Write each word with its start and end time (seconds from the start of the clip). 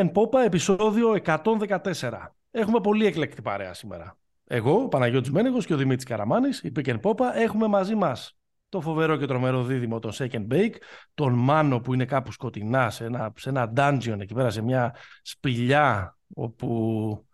Pink 0.00 0.08
and 0.08 0.12
Popa, 0.12 0.44
επεισόδιο 0.44 1.16
114. 1.24 2.34
Έχουμε 2.50 2.80
πολύ 2.80 3.06
εκλεκτή 3.06 3.42
παρέα 3.42 3.74
σήμερα. 3.74 4.18
Εγώ, 4.46 4.82
ο 4.82 4.88
Παναγιώτης 4.88 5.30
Μένεγος 5.30 5.66
και 5.66 5.74
ο 5.74 5.76
Δημήτρης 5.76 6.04
Καραμάνης, 6.04 6.60
η 6.60 6.72
Pink 6.76 6.86
and 6.86 7.00
Popa, 7.00 7.24
έχουμε 7.34 7.66
μαζί 7.66 7.94
μας 7.94 8.38
το 8.68 8.80
φοβερό 8.80 9.16
και 9.16 9.26
τρομερό 9.26 9.62
δίδυμο, 9.62 9.98
τον 9.98 10.12
Second 10.14 10.46
Bake, 10.50 10.74
τον 11.14 11.32
Μάνο 11.32 11.80
που 11.80 11.94
είναι 11.94 12.04
κάπου 12.04 12.32
σκοτεινά, 12.32 12.90
σε 12.90 13.04
ένα, 13.04 13.32
σε 13.36 13.48
ένα 13.48 13.72
dungeon 13.76 14.16
εκεί 14.20 14.34
πέρα, 14.34 14.50
σε 14.50 14.62
μια 14.62 14.94
σπηλιά 15.22 16.18
όπου 16.34 17.26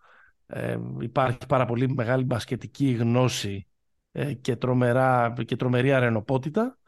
ε, 0.47 0.79
υπάρχει 1.01 1.39
πάρα 1.49 1.65
πολύ 1.65 1.89
μεγάλη 1.95 2.25
μπασκετική 2.25 2.91
γνώση 2.91 3.67
ε, 4.13 4.33
και, 4.33 4.57
τρομερά, 4.57 5.35
και 5.47 5.57
τρομερή 5.57 5.93
αρενοπότητα, 5.93 6.79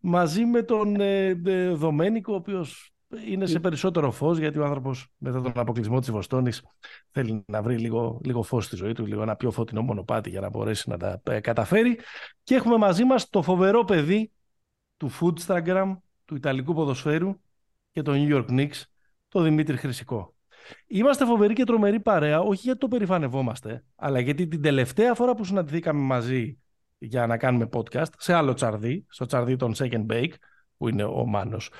μαζί 0.00 0.44
με 0.44 0.62
τον 0.62 1.00
ε, 1.00 1.40
ε 1.44 1.68
Δομένικο, 1.68 2.32
ο 2.32 2.36
οποίος 2.36 2.91
είναι 3.26 3.46
σε 3.46 3.60
περισσότερο 3.60 4.10
φως 4.10 4.38
γιατί 4.38 4.58
ο 4.58 4.64
άνθρωπος 4.64 5.06
μετά 5.16 5.40
τον 5.40 5.52
αποκλεισμό 5.54 6.00
της 6.00 6.10
Βοστόνης 6.10 6.62
θέλει 7.10 7.44
να 7.46 7.62
βρει 7.62 7.78
λίγο, 7.78 8.20
λίγο 8.24 8.42
φως 8.42 8.64
στη 8.64 8.76
ζωή 8.76 8.92
του, 8.92 9.06
λίγο 9.06 9.22
ένα 9.22 9.36
πιο 9.36 9.50
φωτεινό 9.50 9.82
μονοπάτι 9.82 10.30
για 10.30 10.40
να 10.40 10.48
μπορέσει 10.48 10.90
να 10.90 10.96
τα 10.96 11.20
ε, 11.24 11.40
καταφέρει. 11.40 11.98
Και 12.42 12.54
έχουμε 12.54 12.76
μαζί 12.76 13.04
μας 13.04 13.28
το 13.28 13.42
φοβερό 13.42 13.84
παιδί 13.84 14.32
του 14.96 15.10
Foodstagram, 15.20 15.96
του 16.24 16.34
Ιταλικού 16.34 16.74
ποδοσφαίρου 16.74 17.40
και 17.90 18.02
των 18.02 18.14
New 18.18 18.36
York 18.36 18.50
Knicks, 18.50 18.82
το 19.28 19.42
Δημήτρη 19.42 19.76
Χρυσικό. 19.76 20.34
Είμαστε 20.86 21.24
φοβεροί 21.24 21.54
και 21.54 21.64
τρομεροί 21.64 22.00
παρέα, 22.00 22.40
όχι 22.40 22.60
γιατί 22.60 22.78
το 22.78 22.88
περηφανευόμαστε, 22.88 23.84
αλλά 23.96 24.20
γιατί 24.20 24.48
την 24.48 24.62
τελευταία 24.62 25.14
φορά 25.14 25.34
που 25.34 25.44
συναντηθήκαμε 25.44 26.00
μαζί 26.00 26.58
για 26.98 27.26
να 27.26 27.36
κάνουμε 27.36 27.68
podcast, 27.72 28.12
σε 28.16 28.32
άλλο 28.32 28.52
τσαρδί, 28.52 29.06
στο 29.08 29.26
τσαρδί 29.26 29.56
των 29.56 29.74
Second 29.76 30.06
Bake, 30.06 30.32
που 30.76 30.88
είναι 30.88 31.04
ο 31.04 31.26
Μάνος 31.26 31.70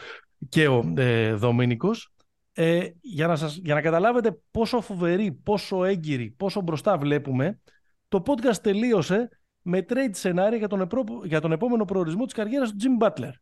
και 0.48 0.68
ο 0.68 0.92
ε, 0.96 1.34
Δομήνικος, 1.34 2.14
ε, 2.52 2.88
για, 3.00 3.26
να 3.26 3.36
σας, 3.36 3.56
για 3.56 3.74
να 3.74 3.80
καταλάβετε 3.80 4.38
πόσο 4.50 4.80
φοβερή, 4.80 5.32
πόσο 5.32 5.84
έγκυρη, 5.84 6.30
πόσο 6.30 6.60
μπροστά 6.60 6.98
βλέπουμε, 6.98 7.60
το 8.08 8.22
podcast 8.26 8.56
τελείωσε 8.56 9.28
με 9.62 9.84
trade 9.88 10.10
σενάρια 10.10 10.58
για 10.58 10.68
τον, 10.68 10.88
για 11.24 11.40
τον 11.40 11.52
επόμενο 11.52 11.84
προορισμό 11.84 12.24
της 12.24 12.34
καριέρας 12.34 12.70
του 12.70 12.76
Jim 12.80 13.06
Butler. 13.06 13.32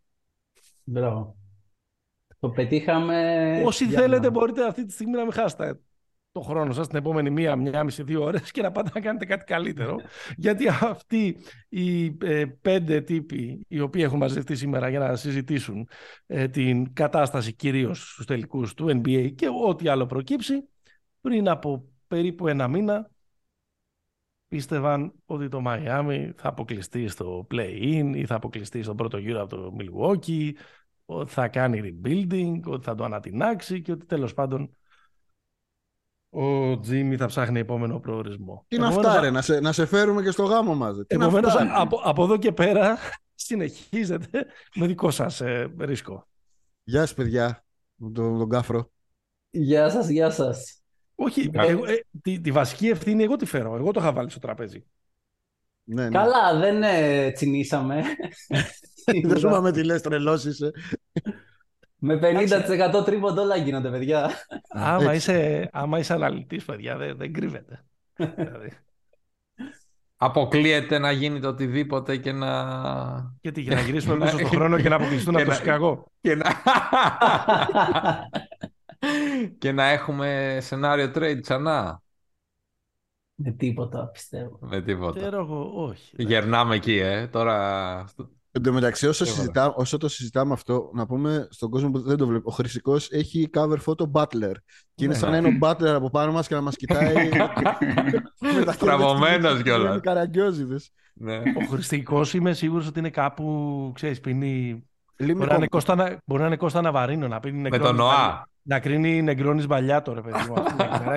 Μπράβο. 0.84 1.36
Το 2.38 2.48
πετύχαμε... 2.48 3.62
Όσοι 3.66 3.86
θέλετε 3.86 4.30
μπορείτε 4.30 4.66
αυτή 4.66 4.84
τη 4.84 4.92
στιγμή 4.92 5.16
να 5.16 5.22
μην 5.22 5.32
χάσετε 5.32 5.80
το 6.32 6.40
χρόνο 6.40 6.72
σας 6.72 6.88
την 6.88 6.96
επόμενη 6.96 7.30
μία, 7.30 7.56
μία 7.56 7.84
μισή, 7.84 8.02
δύο 8.02 8.22
ώρες 8.22 8.50
και 8.50 8.62
να 8.62 8.70
πάτε 8.70 8.90
να 8.94 9.00
κάνετε 9.00 9.24
κάτι 9.24 9.44
καλύτερο. 9.44 9.96
Γιατί 10.36 10.68
αυτοί 10.68 11.36
οι 11.68 12.04
ε, 12.20 12.44
πέντε 12.60 13.00
τύποι 13.00 13.64
οι 13.68 13.80
οποίοι 13.80 14.02
έχουν 14.04 14.18
μαζευτεί 14.18 14.56
σήμερα 14.56 14.88
για 14.88 14.98
να 14.98 15.16
συζητήσουν 15.16 15.88
ε, 16.26 16.48
την 16.48 16.92
κατάσταση 16.92 17.52
κυρίως 17.52 18.12
στους 18.12 18.26
τελικούς 18.26 18.74
του 18.74 18.86
NBA 18.88 19.32
και 19.34 19.48
ό,τι 19.66 19.88
άλλο 19.88 20.06
προκύψει, 20.06 20.68
πριν 21.20 21.48
από 21.48 21.84
περίπου 22.06 22.48
ένα 22.48 22.68
μήνα 22.68 23.10
πίστευαν 24.48 25.12
ότι 25.26 25.48
το 25.48 25.62
Miami 25.66 26.30
θα 26.36 26.48
αποκλειστεί 26.48 27.08
στο 27.08 27.46
play-in 27.50 28.12
ή 28.14 28.26
θα 28.26 28.34
αποκλειστεί 28.34 28.82
στον 28.82 28.96
πρώτο 28.96 29.18
γύρο 29.18 29.42
από 29.42 29.56
το 29.56 29.76
Milwaukee, 29.78 30.50
ότι 31.04 31.32
θα 31.32 31.48
κάνει 31.48 31.80
rebuilding, 31.84 32.60
ότι 32.64 32.84
θα 32.84 32.94
το 32.94 33.04
ανατινάξει 33.04 33.82
και 33.82 33.92
ότι 33.92 34.06
τέλος 34.06 34.34
πάντων 34.34 34.70
ο 36.30 36.78
Τζίμι 36.80 37.16
θα 37.16 37.26
ψάχνει 37.26 37.58
επόμενο 37.58 38.00
προορισμό. 38.00 38.64
Τι 38.68 38.78
να 38.78 38.86
αυτά, 38.86 39.20
ρε, 39.20 39.30
να 39.30 39.42
σε, 39.42 39.60
να 39.60 39.72
σε 39.72 39.86
φέρουμε 39.86 40.22
και 40.22 40.30
στο 40.30 40.42
γάμο 40.42 40.74
μας. 40.74 40.96
Επομένως, 41.06 41.56
από, 41.56 42.00
από 42.04 42.24
εδώ 42.24 42.36
και 42.36 42.52
πέρα 42.52 42.98
συνεχίζετε 43.34 44.46
με 44.74 44.86
δικό 44.86 45.10
σας 45.10 45.40
ε, 45.40 45.74
ρίσκο. 45.78 46.28
Γεια 46.82 47.00
σας, 47.00 47.14
παιδιά, 47.14 47.64
τον, 47.98 48.14
τον 48.14 48.48
κάφρο. 48.48 48.90
Γεια 49.50 49.90
σας, 49.90 50.08
γεια 50.08 50.30
σας. 50.30 50.80
Όχι, 51.14 51.50
εγώ, 51.52 51.84
ε, 51.84 52.04
τη, 52.22 52.40
τη, 52.40 52.50
βασική 52.50 52.88
ευθύνη 52.88 53.22
εγώ 53.22 53.36
τη 53.36 53.46
φέρω. 53.46 53.76
Εγώ 53.76 53.90
το 53.90 54.00
είχα 54.00 54.12
βάλει 54.12 54.30
στο 54.30 54.38
τραπέζι. 54.38 54.84
Ναι, 55.84 56.02
ναι. 56.02 56.08
Καλά, 56.08 56.58
δεν 56.58 56.82
ε, 56.82 57.30
τσινήσαμε. 57.30 58.02
δεν 59.24 59.38
σου 59.38 59.46
είπαμε 59.46 59.72
τι 59.72 59.84
λες, 59.84 60.00
τρελώσεις. 60.10 60.60
Ε. 60.60 60.70
Με 62.02 62.18
50% 62.22 63.04
τρίποντο 63.04 63.42
όλα 63.42 63.56
γίνονται, 63.56 63.90
παιδιά. 63.90 64.30
Άμα 64.68 65.14
είσαι, 65.14 65.68
άμα 65.72 65.98
είσαι 65.98 66.12
αναλυτής, 66.12 66.64
παιδιά, 66.64 66.96
δεν, 66.96 67.16
δεν 67.16 67.32
κρύβεται. 67.32 67.84
δηλαδή. 68.16 68.72
Αποκλείεται 70.16 70.98
να 70.98 71.10
γίνει 71.10 71.40
το 71.40 71.48
οτιδήποτε 71.48 72.16
και 72.16 72.32
να... 72.32 73.36
Και 73.40 73.52
τι, 73.52 73.60
για 73.60 73.74
να 73.74 73.80
γυρίσουμε 73.80 74.16
μέσα 74.24 74.36
στον 74.36 74.48
χρόνο 74.48 74.80
και 74.80 74.88
να 74.88 74.96
αποκλειστούν 74.96 75.36
από 75.36 75.44
το 75.44 75.52
Σικαγό. 75.52 76.12
Και 76.20 76.34
να... 76.34 76.50
και 79.58 79.72
να 79.72 79.84
έχουμε 79.84 80.58
σενάριο 80.60 81.10
trade 81.14 81.38
ξανά. 81.40 82.02
Με 83.34 83.50
τίποτα, 83.50 84.08
πιστεύω. 84.08 84.58
Με 84.60 84.82
τίποτα. 84.82 85.26
εγώ, 85.26 85.72
όχι. 85.74 86.22
Γερνάμε 86.22 86.74
εκεί, 86.74 86.96
ε. 86.96 87.26
Τώρα 87.26 88.04
Εν 88.52 88.62
τω 88.62 88.72
μεταξύ, 88.72 89.06
όσο, 89.06 89.24
συζητά, 89.24 89.74
όσο 89.74 89.96
το 89.96 90.08
συζητάμε 90.08 90.52
αυτό, 90.52 90.90
να 90.94 91.06
πούμε 91.06 91.46
στον 91.50 91.70
κόσμο 91.70 91.90
που 91.90 92.00
δεν 92.00 92.16
το 92.16 92.26
βλέπει, 92.26 92.42
ο 92.46 92.50
Χρυσικός 92.50 93.10
έχει 93.10 93.50
cover 93.54 93.76
photo 93.86 94.10
Butler. 94.12 94.54
Και 94.94 95.04
είναι 95.04 95.14
σαν 95.14 95.30
να 95.30 95.36
είναι 95.36 95.48
ο 95.48 95.58
Butler 95.60 95.92
από 95.94 96.10
πάνω 96.10 96.32
μας 96.32 96.46
και 96.46 96.54
να 96.54 96.60
μας 96.60 96.76
κοιτάει. 96.76 97.30
Στραβωμένος 98.72 99.62
κιόλας. 99.62 99.90
Είναι 99.90 100.00
καραγκιόζηδες. 100.00 100.76
Ναι. 101.14 101.36
Ο 101.36 101.66
Χρυσικός 101.70 102.34
είμαι 102.34 102.52
σίγουρος 102.52 102.86
ότι 102.86 102.98
είναι 102.98 103.10
κάπου, 103.10 103.90
ξέρεις, 103.94 104.20
πίνει. 104.20 104.84
Μπορεί 105.18 105.48
να, 105.48 105.54
είναι 105.54 105.66
Κώστα, 105.66 106.20
μπορεί 106.24 106.40
να 106.40 106.46
είναι 106.46 106.56
Costa 106.56 106.80
Navarino 106.80 107.28
να 107.28 107.40
πίνει 107.40 107.68
Με 107.68 107.78
τον 107.78 107.96
ΝΟΑ. 107.96 108.49
Να 108.62 108.80
πίνει 108.80 109.22
negroni 109.22 109.66
sbagliato, 109.66 110.14
ρε 110.14 110.20
παιδί 110.20 110.38
μου. 110.48 110.54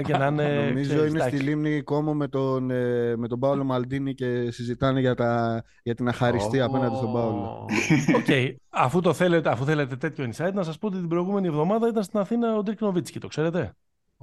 και 0.01 0.17
να 0.17 0.25
είναι, 0.25 0.65
Νομίζω 0.67 1.05
είναι 1.05 1.19
στη 1.19 1.37
λίμνη 1.37 1.81
Κόμο 1.81 2.13
με 2.13 2.27
τον, 2.27 2.71
ε, 2.71 3.15
με 3.15 3.27
τον 3.27 3.39
Πάολο 3.39 3.63
Μαλντίνι 3.63 4.13
και 4.13 4.51
συζητάνε 4.51 4.99
για, 4.99 5.15
τα, 5.15 5.63
για 5.83 5.95
την 5.95 6.07
αχαριστή 6.07 6.57
oh. 6.57 6.65
απέναντι 6.65 6.95
στον 6.95 7.13
Πάολο. 7.13 7.65
okay. 8.25 8.53
αφού, 8.69 9.01
το 9.01 9.13
θέλετε, 9.13 9.49
αφού 9.49 9.65
θέλετε 9.65 9.95
τέτοιο 9.95 10.29
insight, 10.29 10.53
να 10.53 10.63
σας 10.63 10.77
πω 10.77 10.87
ότι 10.87 10.97
την 10.97 11.07
προηγούμενη 11.07 11.47
εβδομάδα 11.47 11.87
ήταν 11.87 12.03
στην 12.03 12.19
Αθήνα 12.19 12.57
ο 12.57 12.63
Ντιρκ 12.63 12.81
Νοβίτσκι, 12.81 13.19
το 13.19 13.27
ξέρετε; 13.27 13.73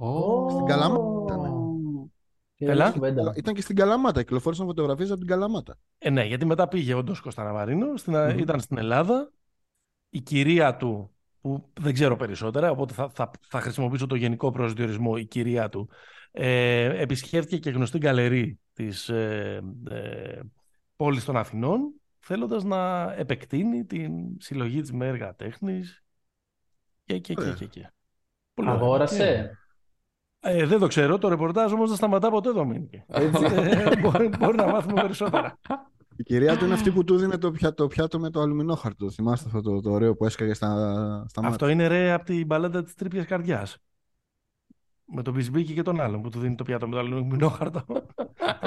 Oh. 0.03 0.51
Στην 0.51 0.65
Καλαμάτα 0.65 1.33
ήταν. 2.57 3.33
Ήταν 3.35 3.53
και 3.53 3.61
στην 3.61 3.75
Καλαμάτα. 3.75 4.19
Κυκλοφόρησαν 4.21 4.65
φωτογραφίες 4.65 5.09
από 5.09 5.19
την 5.19 5.27
Καλαμάτα. 5.27 5.77
Ε, 5.97 6.09
ναι, 6.09 6.23
γιατί 6.23 6.45
μετά 6.45 6.67
πήγε 6.67 6.93
όντω 6.93 7.15
Κώστα 7.23 7.43
Ναβαρίνο. 7.43 7.87
mm-hmm. 8.05 8.35
Ήταν 8.39 8.59
στην 8.59 8.77
Ελλάδα. 8.77 9.31
Η 10.09 10.21
κυρία 10.21 10.75
του 10.75 11.10
που 11.41 11.71
δεν 11.79 11.93
ξέρω 11.93 12.15
περισσότερα, 12.15 12.71
οπότε 12.71 12.93
θα, 12.93 13.09
θα, 13.09 13.31
θα 13.47 13.61
χρησιμοποιήσω 13.61 14.07
το 14.07 14.15
γενικό 14.15 14.51
προσδιορισμό 14.51 15.13
η 15.17 15.25
κυρία 15.25 15.69
του, 15.69 15.89
ε, 16.31 17.01
επισκέφθηκε 17.01 17.57
και 17.57 17.69
γνωστή 17.69 17.97
γκαλερί 17.97 18.59
της 18.73 19.09
ε, 19.09 19.61
ε, 19.89 20.39
πόλης 20.95 21.25
των 21.25 21.37
Αθηνών, 21.37 21.93
θέλοντας 22.19 22.63
να 22.63 23.13
επεκτείνει 23.17 23.85
την 23.85 24.11
συλλογή 24.37 24.81
της 24.81 24.91
με 24.91 25.07
έργα 25.07 25.35
τέχνης 25.35 26.03
και 27.05 27.17
και 27.17 27.33
και 27.33 27.53
και. 27.57 27.65
και. 27.65 27.91
Αγόρασε. 28.53 29.55
Ε, 30.39 30.65
δεν 30.65 30.79
το 30.79 30.87
ξέρω, 30.87 31.17
το 31.17 31.27
ρεπορτάζ 31.27 31.71
όμως 31.71 31.87
δεν 31.87 31.97
σταματά 31.97 32.29
ποτέ 32.29 32.49
εδώ 32.49 32.61
ε, 33.07 33.97
μπορεί, 33.99 34.29
μπορεί 34.39 34.57
να 34.57 34.67
μάθουμε 34.67 35.01
περισσότερα. 35.01 35.59
Η 36.15 36.23
κυρία 36.23 36.57
του 36.57 36.65
είναι 36.65 36.73
αυτή 36.73 36.91
που 36.91 37.03
του 37.03 37.17
δίνει 37.17 37.37
το 37.37 37.51
πιάτο, 37.51 37.75
το 37.75 37.87
πιάτο 37.87 38.19
με 38.19 38.29
το 38.29 38.41
αλουμινόχαρτο. 38.41 39.11
Θυμάστε 39.11 39.45
αυτό 39.47 39.61
το, 39.61 39.81
το 39.81 39.91
ωραίο 39.91 40.15
που 40.15 40.25
έσκαγε 40.25 40.53
στα, 40.53 40.67
στα 41.27 41.41
μάτια; 41.41 41.55
Αυτό 41.55 41.67
είναι 41.67 41.87
ρε 41.87 42.11
από 42.11 42.25
την 42.25 42.45
μπαλάντα 42.45 42.83
της 42.83 42.93
τρίπια 42.93 43.23
καρδιάς. 43.23 43.77
Με 45.05 45.21
τον 45.21 45.33
Μπισμπίκη 45.33 45.73
και 45.73 45.81
τον 45.81 46.01
άλλον 46.01 46.21
που 46.21 46.29
του 46.29 46.39
δίνει 46.39 46.55
το 46.55 46.63
πιάτο 46.63 46.87
με 46.87 46.93
το 46.93 46.99
αλουμινόχαρτο. 46.99 47.85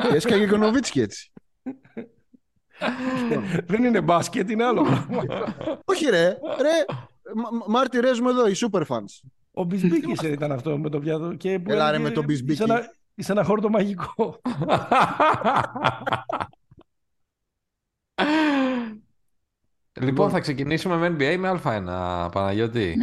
Και 0.08 0.16
έσκαγε 0.16 0.46
και 0.46 0.54
ο 0.54 0.56
Νοβίτσκι 0.56 1.00
έτσι. 1.00 1.32
Δεν 3.66 3.84
είναι 3.84 4.00
μπάσκετ, 4.00 4.50
είναι 4.50 4.64
άλλο 4.64 4.86
Όχι 5.92 6.04
ρε, 6.10 6.38
ρε, 6.60 6.84
μάρτυρες 7.66 8.20
μου 8.20 8.28
εδώ, 8.28 8.48
οι 8.48 8.52
super 8.54 8.82
fans. 8.86 9.28
Ο 9.52 9.64
Μπισμπίκης 9.64 10.20
ήταν 10.22 10.52
αυτό 10.52 10.78
με 10.78 10.90
το 10.90 10.98
πιάτο. 10.98 11.34
Και 11.34 11.60
Έλα 11.66 11.90
ρε 11.90 11.98
με 11.98 12.10
τον 12.10 12.24
Μπισμπίκη. 12.24 12.62
Είσαι 13.14 13.32
ένα 13.32 13.44
χόρτο 13.44 13.68
μαγικό. 13.68 14.40
Λοιπόν, 20.00 20.30
θα 20.30 20.40
ξεκινήσουμε 20.40 20.96
με 20.96 21.16
NBA 21.18 21.36
με 21.38 21.60
Α1, 21.64 22.28
Παναγιώτη. 22.32 22.96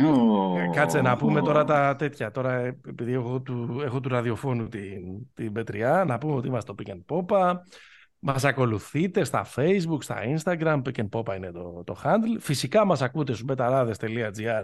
Ε, 0.58 0.70
κάτσε 0.76 1.02
να 1.02 1.18
πούμε 1.18 1.42
τώρα 1.42 1.64
τα 1.64 1.96
τέτοια. 1.96 2.32
Τώρα, 2.32 2.54
επειδή 2.88 3.14
έχω 3.14 3.42
του, 3.42 3.82
έχω 3.84 4.00
του 4.00 4.10
ραδιοφώνου 4.10 4.68
την, 4.68 5.28
την 5.34 5.52
Πετριά, 5.52 6.04
να 6.08 6.18
πούμε 6.18 6.36
ότι 6.36 6.48
είμαστε 6.48 6.74
στο 6.74 6.84
Pick 6.84 6.96
and 6.96 7.16
Popa. 7.16 7.54
Μας 8.20 8.44
ακολουθείτε 8.44 9.24
στα 9.24 9.46
Facebook, 9.56 9.98
στα 10.00 10.18
Instagram, 10.36 10.82
Pick 10.82 10.96
and 10.96 11.10
Popa 11.10 11.36
είναι 11.36 11.52
το, 11.52 11.84
το 11.86 12.02
handle. 12.04 12.40
Φυσικά 12.40 12.86
μας 12.86 13.02
ακούτε 13.02 13.34
στους 13.34 13.46
betarades.gr 13.50 14.64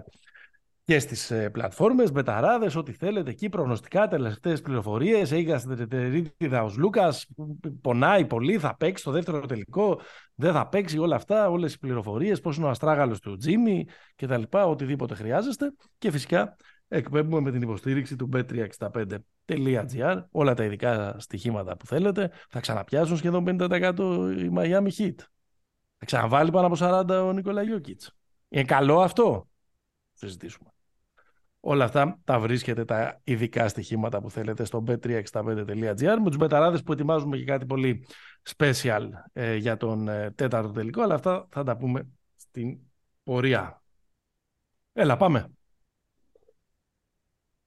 και 0.87 0.99
στις 0.99 1.31
ε, 1.31 1.49
πλατφόρμες, 1.49 2.11
μπεταράδες, 2.11 2.75
ό,τι 2.75 2.91
θέλετε 2.91 3.29
εκεί, 3.29 3.49
προγνωστικά, 3.49 4.07
τελευταίες 4.07 4.61
πληροφορίες, 4.61 5.31
έγινε 5.31 5.87
τερίτιδα 5.87 6.63
ο 6.63 6.73
Λούκας, 6.77 7.27
πονάει 7.81 8.25
πολύ, 8.25 8.57
θα 8.57 8.75
παίξει 8.75 9.03
το 9.03 9.11
δεύτερο 9.11 9.45
τελικό, 9.45 9.99
δεν 10.35 10.53
θα 10.53 10.67
παίξει 10.67 10.97
όλα 10.97 11.15
αυτά, 11.15 11.49
όλες 11.49 11.73
οι 11.73 11.79
πληροφορίες, 11.79 12.39
πώς 12.39 12.57
είναι 12.57 12.65
ο 12.65 12.69
αστράγαλος 12.69 13.19
του 13.19 13.37
Τζίμι 13.37 13.85
και 14.15 14.27
τα 14.27 14.37
λοιπά, 14.37 14.65
οτιδήποτε 14.65 15.15
χρειάζεστε 15.15 15.73
και 15.97 16.11
φυσικά 16.11 16.55
εκπέμπουμε 16.87 17.41
με 17.41 17.51
την 17.51 17.61
υποστήριξη 17.61 18.15
του 18.15 18.29
bet365.gr 18.33 20.23
όλα 20.31 20.53
τα 20.53 20.63
ειδικά 20.63 21.15
στοιχήματα 21.19 21.77
που 21.77 21.85
θέλετε. 21.85 22.31
Θα 22.49 22.59
ξαναπιάσουν 22.59 23.17
σχεδόν 23.17 23.43
50% 23.47 23.95
η 24.37 24.51
Miami 24.55 24.89
Heat. 24.97 25.15
Θα 25.97 26.05
ξαναβάλει 26.05 26.51
πάνω 26.51 26.67
από 26.67 26.75
40 26.79 27.25
ο 27.27 27.33
Νικόλα 27.33 27.61
Γιώκητς. 27.61 28.11
Είναι 28.49 28.63
καλό 28.63 28.99
αυτό; 29.01 29.47
Συζητήσουμε. 30.13 30.69
Όλα 31.69 31.83
αυτά 31.83 32.19
τα 32.23 32.39
βρίσκετε 32.39 32.85
τα 32.85 33.19
ειδικά 33.23 33.67
στοιχήματα 33.67 34.21
που 34.21 34.31
θέλετε 34.31 34.63
στο 34.63 34.83
bet365.gr 34.87 36.15
με 36.23 36.23
τους 36.23 36.37
μπεταράδες 36.37 36.83
που 36.83 36.91
ετοιμάζουμε 36.91 37.37
και 37.37 37.43
κάτι 37.43 37.65
πολύ 37.65 38.05
special 38.55 39.09
ε, 39.33 39.55
για 39.55 39.77
τον 39.77 40.07
ε, 40.07 40.31
τέταρτο 40.31 40.71
τελικό, 40.71 41.01
αλλά 41.01 41.13
αυτά 41.13 41.47
θα 41.49 41.63
τα 41.63 41.77
πούμε 41.77 42.07
στην 42.35 42.77
πορεία. 43.23 43.81
Έλα, 44.93 45.17
πάμε. 45.17 45.51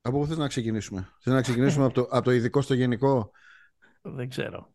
Από 0.00 0.18
πού 0.18 0.26
θες 0.26 0.36
να 0.36 0.48
ξεκινήσουμε; 0.48 1.08
Θες 1.20 1.32
να 1.32 1.40
ξεκινήσουμε 1.40 1.84
από, 1.84 1.94
το, 1.94 2.06
από 2.10 2.24
το 2.24 2.30
ειδικό 2.30 2.60
στο 2.60 2.74
γενικό; 2.74 3.30
Δεν 4.02 4.28
ξέρω. 4.28 4.72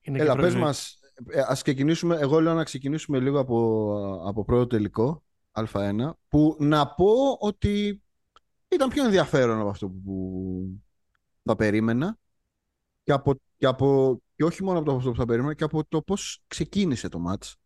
Είναι 0.00 0.18
Έλα, 0.18 0.36
πες 0.36 0.54
μας, 0.54 1.00
ε, 1.26 1.40
ας 1.46 1.62
ξεκινήσουμε, 1.62 2.16
εγώ 2.20 2.40
λέω 2.40 2.54
να 2.54 2.64
ξεκινήσουμε 2.64 3.18
λίγο 3.18 3.38
από, 3.38 4.22
από 4.26 4.44
πρώτο 4.44 4.66
τελικό, 4.66 5.22
Α1, 5.52 6.10
που 6.28 6.56
να 6.58 6.94
πω 6.94 7.36
ότι 7.38 8.02
ήταν 8.68 8.88
πιο 8.88 9.04
ενδιαφέρον 9.04 9.60
από 9.60 9.68
αυτό 9.68 9.88
που 9.88 10.80
θα 11.42 11.56
περίμενα 11.56 12.18
και, 13.02 13.12
από, 13.12 13.34
και, 13.56 13.66
από, 13.66 14.18
και 14.34 14.44
όχι 14.44 14.64
μόνο 14.64 14.78
από 14.78 14.96
αυτό 14.96 15.10
που 15.10 15.16
θα 15.16 15.24
περίμενα 15.24 15.54
και 15.54 15.64
από 15.64 15.84
το 15.88 16.02
πώς 16.02 16.42
ξεκίνησε 16.46 17.08
το 17.08 17.18
μάτς. 17.18 17.56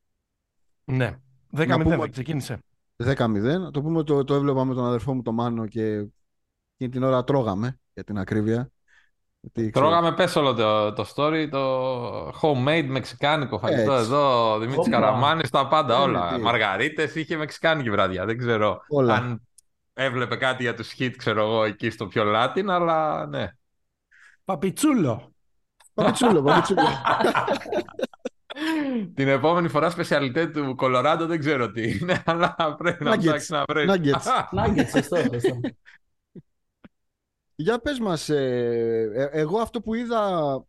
Ναι, 0.84 1.20
10-0 1.56 2.08
ξεκίνησε. 2.10 2.58
10-0. 2.96 3.70
Το 3.72 3.82
πούμε 3.82 4.02
το, 4.02 4.24
το 4.24 4.34
έβλεπα 4.34 4.64
με 4.64 4.74
τον 4.74 4.84
αδερφό 4.84 5.14
μου 5.14 5.22
το 5.22 5.32
Μάνο 5.32 5.66
και 5.66 5.82
εκείνη 6.74 6.90
την 6.90 7.02
ώρα 7.02 7.24
τρώγαμε 7.24 7.80
για 7.92 8.04
την 8.04 8.18
ακρίβεια. 8.18 8.70
Τρώγαμε 9.72 10.12
πες 10.12 10.36
όλο 10.36 10.54
το, 10.54 10.92
το 10.92 11.06
story, 11.14 11.48
το 11.50 12.28
homemade 12.28 12.86
μεξικάνικο 12.88 13.58
φαγητό 13.58 13.92
Έτσι. 13.92 14.04
εδώ, 14.04 14.58
Δημήτρης 14.58 14.88
Καραμάνης, 14.88 15.50
τα 15.50 15.68
πάντα 15.68 16.00
όλα. 16.00 16.38
Μαργαρίτες, 16.38 17.14
είχε 17.14 17.36
μεξικάνικη 17.36 17.90
βραδιά, 17.90 18.24
δεν 18.24 18.38
ξέρω 18.38 18.80
όλα. 18.88 19.14
αν 19.14 19.42
έβλεπε 19.94 20.36
κάτι 20.36 20.62
για 20.62 20.74
τους 20.74 20.94
hit, 20.98 21.12
ξέρω 21.16 21.42
εγώ, 21.42 21.64
εκεί 21.64 21.90
στο 21.90 22.06
πιο 22.06 22.24
Latin, 22.26 22.64
αλλά 22.68 23.26
ναι. 23.26 23.48
Παπιτσούλο. 24.44 25.32
Παπιτσούλο, 25.94 26.42
παπιτσούλο. 26.42 26.82
Την 29.14 29.28
επόμενη 29.28 29.68
φορά 29.68 29.90
σπεσιαλιτέ 29.90 30.46
του 30.46 30.74
Κολοράντο 30.74 31.26
δεν 31.26 31.38
ξέρω 31.38 31.70
τι 31.70 31.98
είναι, 31.98 32.22
αλλά 32.26 32.56
πρέπει 32.78 33.04
να 33.04 33.18
ψάξει 33.18 33.52
να 33.52 33.64
βρει. 33.68 33.86
Nuggets, 33.88 34.88
σωστό, 34.96 35.16
σωστό. 35.16 35.60
Για 37.54 37.78
πες 37.78 37.98
μας, 37.98 38.28
ε, 38.28 39.10
ε, 39.14 39.28
εγώ 39.40 39.58
αυτό 39.58 39.80
που 39.80 39.94
είδα, 39.94 40.64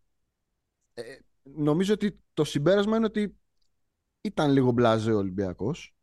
ε, 0.94 1.02
νομίζω 1.44 1.94
ότι 1.94 2.20
το 2.34 2.44
συμπέρασμα 2.44 2.98
είναι 2.98 3.06
ότι 3.06 3.38
ήταν 4.22 4.52
λίγο 4.52 4.72
μπλάζε 4.72 5.12
ο 5.12 5.18
Ολυμπιακός. 5.18 5.96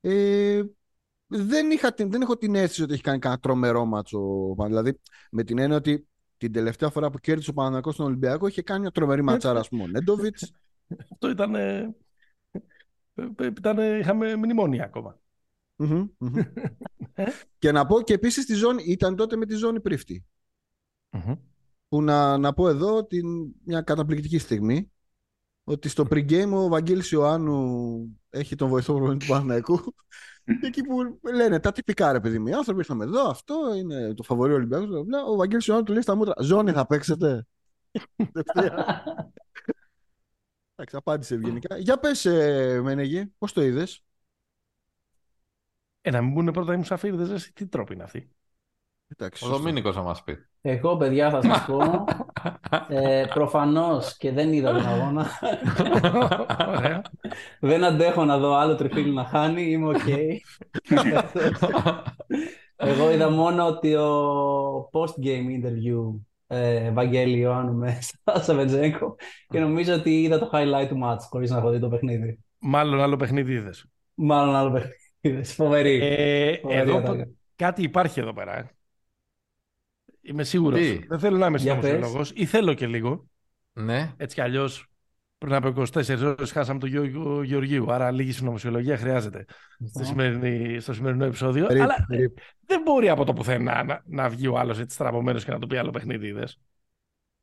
Ε, 0.00 0.62
δεν, 1.26 1.70
είχα, 1.70 1.94
δεν 1.96 2.22
έχω 2.22 2.36
την 2.36 2.54
αίσθηση 2.54 2.82
ότι 2.82 2.92
έχει 2.92 3.02
κάνει 3.02 3.18
κανένα 3.18 3.40
τρομερό 3.40 3.84
μάτσο. 3.84 4.54
Δηλαδή, 4.66 5.00
με 5.30 5.44
την 5.44 5.58
έννοια 5.58 5.76
ότι 5.76 6.08
την 6.36 6.52
τελευταία 6.52 6.90
φορά 6.90 7.10
που 7.10 7.18
κέρδισε 7.18 7.50
ο 7.50 7.52
Παναγιακός 7.52 7.94
στον 7.94 8.06
Ολυμπιακό 8.06 8.46
είχε 8.46 8.62
κάνει 8.62 8.80
μια 8.80 8.90
τρομερή 8.90 9.22
ματσάρα, 9.22 9.60
ας 9.60 9.68
πούμε, 9.68 9.82
ο 9.82 9.86
Νέντοβιτς. 9.86 10.52
Αυτό 11.12 11.30
ήταν... 11.30 11.54
ήταν 13.56 13.98
είχαμε 14.00 14.36
μνημόνια 14.36 14.84
ακόμα. 14.84 15.20
Και 17.58 17.72
να 17.72 17.86
πω 17.86 18.02
και 18.02 18.12
επίσης 18.12 18.46
τη 18.46 18.54
ζώνη, 18.54 18.82
ήταν 18.86 19.16
τότε 19.16 19.36
με 19.36 19.46
τη 19.46 19.54
ζώνη 19.54 19.80
πρίφτη. 19.80 20.24
Που 21.88 22.02
να, 22.02 22.38
να 22.38 22.52
πω 22.52 22.68
εδώ 22.68 23.04
την, 23.04 23.26
μια 23.64 23.80
καταπληκτική 23.80 24.38
στιγμή 24.38 24.90
ότι 25.64 25.88
στο 25.88 26.06
pre-game 26.10 26.50
ο 26.52 26.68
Βαγγέλης 26.68 27.10
Ιωάννου 27.10 28.18
έχει 28.30 28.54
τον 28.54 28.68
βοηθό 28.68 28.94
προπονητή 28.94 29.24
του 29.24 29.30
Παναθηναϊκού 29.30 29.94
εκεί 30.62 30.82
που 30.82 31.18
λένε 31.34 31.60
τα 31.60 31.72
τυπικά 31.72 32.12
ρε 32.12 32.20
παιδί 32.20 32.38
μου, 32.38 32.46
οι 32.46 32.52
άνθρωποι 32.52 32.78
ήρθαμε 32.78 33.04
εδώ, 33.04 33.28
αυτό 33.28 33.74
είναι 33.74 34.14
το 34.14 34.22
φαβορείο 34.22 34.54
Ολυμπιακός. 34.54 34.88
Ο 35.28 35.36
Βαγγέλης 35.36 35.66
Ιωάννου 35.66 35.84
του 35.84 35.92
λέει 35.92 36.02
στα 36.02 36.14
μούτρα, 36.14 36.34
ζώνη 36.42 36.72
θα 36.72 36.86
παίξετε. 36.86 37.46
Εντάξει, 40.74 40.96
απάντησε 40.98 41.34
ευγενικά. 41.34 41.78
Για 41.78 41.98
πες, 41.98 42.24
ε, 42.24 42.80
Μενεγή, 42.82 43.32
πώς 43.38 43.52
το 43.52 43.62
είδες; 43.62 44.04
Ε, 46.00 46.10
να 46.10 46.22
μην 46.22 46.32
μπουν 46.32 46.50
πρώτα 46.50 46.74
οι 46.74 46.76
μουσαφίρηδες, 46.76 47.52
τι 47.52 47.66
τρόποι 47.66 47.94
είναι 47.94 48.02
αυτοί. 48.02 48.30
ο 49.40 49.48
Δομήνικος 49.48 49.94
θα 49.94 50.02
μας 50.02 50.22
πει. 50.22 50.38
Εγώ, 50.60 50.96
παιδιά, 50.96 51.30
θα 51.30 51.42
σας 51.42 51.66
πω. 51.66 52.04
ε, 52.96 53.24
προφανώς 53.34 54.16
και 54.16 54.32
δεν 54.32 54.52
είδα 54.52 54.72
τον 54.72 54.86
αγώνα. 54.86 55.26
δεν 57.60 57.84
αντέχω 57.84 58.24
να 58.24 58.38
δω 58.38 58.54
άλλο 58.54 58.74
τριφύλι 58.74 59.12
να 59.12 59.24
χάνει. 59.24 59.70
Είμαι 59.70 59.88
οκ. 59.88 60.08
Εγώ 62.76 63.10
είδα 63.10 63.30
μόνο 63.30 63.66
ότι 63.66 63.94
ο 63.94 64.90
post-game 64.92 65.62
interview 65.62 66.20
ε, 66.46 66.90
Βαγγέλη 66.90 67.38
Ιωάννου 67.38 67.74
με 67.74 67.98
Σαβετζέγκο 68.44 69.16
και 69.48 69.60
νομίζω 69.60 69.94
ότι 69.94 70.22
είδα 70.22 70.38
το 70.38 70.50
highlight 70.52 70.86
του 70.88 71.00
match 71.04 71.20
χωρίς 71.30 71.50
να 71.50 71.58
έχω 71.58 71.70
δει 71.70 71.78
το 71.78 71.88
παιχνίδι. 71.88 72.38
Μάλλον 72.58 73.00
άλλο 73.00 73.16
παιχνίδι 73.16 73.52
είδες. 73.52 73.86
Μάλλον 74.14 74.54
άλλο 74.54 74.70
παιχνίδι. 74.70 74.99
Φοβερή. 75.42 75.98
Ε, 76.02 76.60
εδώ, 76.68 77.26
κάτι 77.56 77.82
υπάρχει 77.82 78.20
εδώ 78.20 78.32
πέρα. 78.32 78.58
Ε. 78.58 78.70
Είμαι 80.20 80.44
σίγουρος. 80.44 80.98
Δεν 81.08 81.18
θέλω 81.18 81.36
να 81.36 81.46
είμαι 81.46 81.58
συνωμοσιολόγο 81.58 82.24
ή 82.34 82.46
θέλω 82.46 82.74
και 82.74 82.86
λίγο. 82.86 83.28
Ναι. 83.72 84.14
Έτσι 84.16 84.34
κι 84.34 84.40
αλλιώς 84.40 84.90
πριν 85.38 85.54
από 85.54 85.68
24 85.68 86.18
ώρες 86.22 86.52
χάσαμε 86.52 86.78
τον 86.78 86.88
Γιώργο 86.88 87.42
Γεωργίου. 87.42 87.92
Άρα 87.92 88.10
λίγη 88.10 88.32
συνωμοσιολογία 88.32 88.96
χρειάζεται 88.96 89.44
στο, 89.88 90.04
σημερινή, 90.04 90.80
στο 90.80 90.92
σημερινό 90.92 91.24
επεισόδιο. 91.24 91.66
Αλλά 91.70 92.06
δεν 92.66 92.82
μπορεί 92.82 93.08
από 93.08 93.24
το 93.24 93.32
πουθενά 93.32 93.84
να, 93.84 94.02
να 94.06 94.28
βγει 94.28 94.46
ο 94.46 94.58
άλλος 94.58 94.78
έτσι 94.78 94.94
στραβωμένος 94.94 95.44
και 95.44 95.50
να 95.50 95.58
του 95.58 95.66
πει 95.66 95.76
άλλο 95.76 95.90
παιχνίδι. 95.90 96.26
Είδες. 96.26 96.60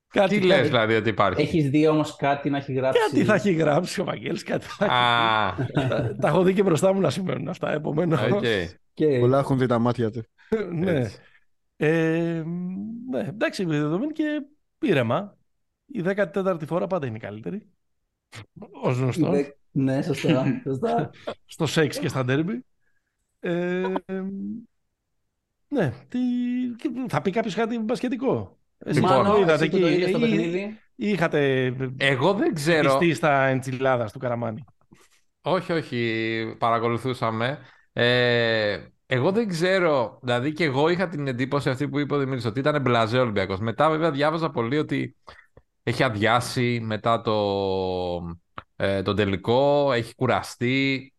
Κάτι 0.10 0.40
Τι 0.40 0.46
λες, 0.46 0.68
δηλαδή 0.68 0.96
ότι 0.96 1.10
υπάρχει; 1.10 1.42
Έχεις 1.42 1.70
δει 1.70 1.88
όμως 1.88 2.16
κάτι 2.16 2.50
να 2.50 2.58
έχει 2.58 2.74
γράψει; 2.74 3.00
Κάτι 3.10 3.24
θα 3.24 3.34
έχει 3.34 3.52
γράψει 3.52 4.02
ο 4.02 4.04
Βαγγέλης, 4.04 4.44
κάτι 4.44 4.66
θα 4.66 4.86
έχει 4.86 5.72
τα, 5.74 6.16
τα 6.22 6.28
έχω 6.28 6.44
δει 6.44 6.54
και 6.54 6.64
μπροστά 6.64 6.94
μου 6.94 7.00
να 7.00 7.10
σημαίνουν 7.10 7.48
αυτά. 7.48 7.72
Επομένως. 7.72 8.20
Okay. 8.22 8.66
Και... 8.94 9.20
Πολλά 9.20 9.40
έχουν 9.40 9.58
δει 9.58 9.66
τα 9.66 9.80
μάτια 9.80 10.12
του. 10.12 10.24
ναι. 10.74 11.10
Ε, 11.78 12.44
ναι. 13.10 13.20
Εντάξει, 13.20 13.66
δεδομένη 13.66 14.12
και 14.12 14.46
ήρεμα. 14.80 15.38
Η 15.86 16.04
14η 16.06 16.66
φορά 16.66 16.88
πάντα 16.88 17.08
είναι 17.08 17.18
η 17.18 17.20
καλύτερη. 17.20 17.68
Ω 18.84 18.92
γνωστός. 18.92 19.52
Ναι, 19.72 20.02
σωστά. 20.02 20.46
σωστά. 20.68 21.10
Στο 21.46 21.66
σεξ 21.66 22.00
και 22.00 22.08
στα 22.08 22.24
ντέρμπι. 22.24 22.66
Ε, 23.40 23.94
ναι, 25.68 25.94
τι... 26.08 26.20
θα 27.08 27.22
πει 27.22 27.32
κάποιος 27.32 27.56
κάτι 27.56 27.80
μπασχετικό. 27.80 28.57
Εσύ 28.78 29.00
λοιπόν, 29.00 29.42
είδατε 29.42 29.64
εκεί. 29.66 30.78
Ή, 30.96 31.10
είχατε 31.10 31.74
Εγώ 31.98 32.34
δεν 32.34 32.54
ξέρω. 32.54 32.98
πιστεί 32.98 33.14
στα 33.14 33.46
εντσιλάδας 33.46 34.12
του 34.12 34.20
Καραμάνη. 34.20 34.66
Όχι, 35.42 35.72
όχι. 35.72 36.56
Παρακολουθούσαμε. 36.58 37.60
Ε, 37.94 38.78
εγώ 39.06 39.32
δεν 39.32 39.48
ξέρω. 39.48 40.20
Δηλαδή 40.22 40.54
και 40.54 40.64
εγώ 40.64 40.90
είχα 40.90 41.08
την 41.08 41.28
εντύπωση 41.28 41.70
αυτή 41.70 41.88
που 41.90 42.00
είπε 42.00 42.14
ο 42.16 42.18
Δημήτρης 42.18 42.46
ότι 42.46 42.60
ήταν 42.60 42.82
μπλαζέ 42.82 43.20
Ολυμπιακός. 43.20 43.60
Μετά 43.60 43.90
βέβαια 43.90 44.12
διάβαζα 44.12 44.50
πολύ 44.50 44.78
ότι 44.78 45.16
έχει 45.84 46.04
αδειάσει 46.04 46.80
μετά 46.84 47.22
το, 47.22 47.34
ε, 48.76 49.02
το 49.02 49.14
τελικό, 49.14 49.92
έχει 49.94 50.16
κουραστεί. 50.16 51.14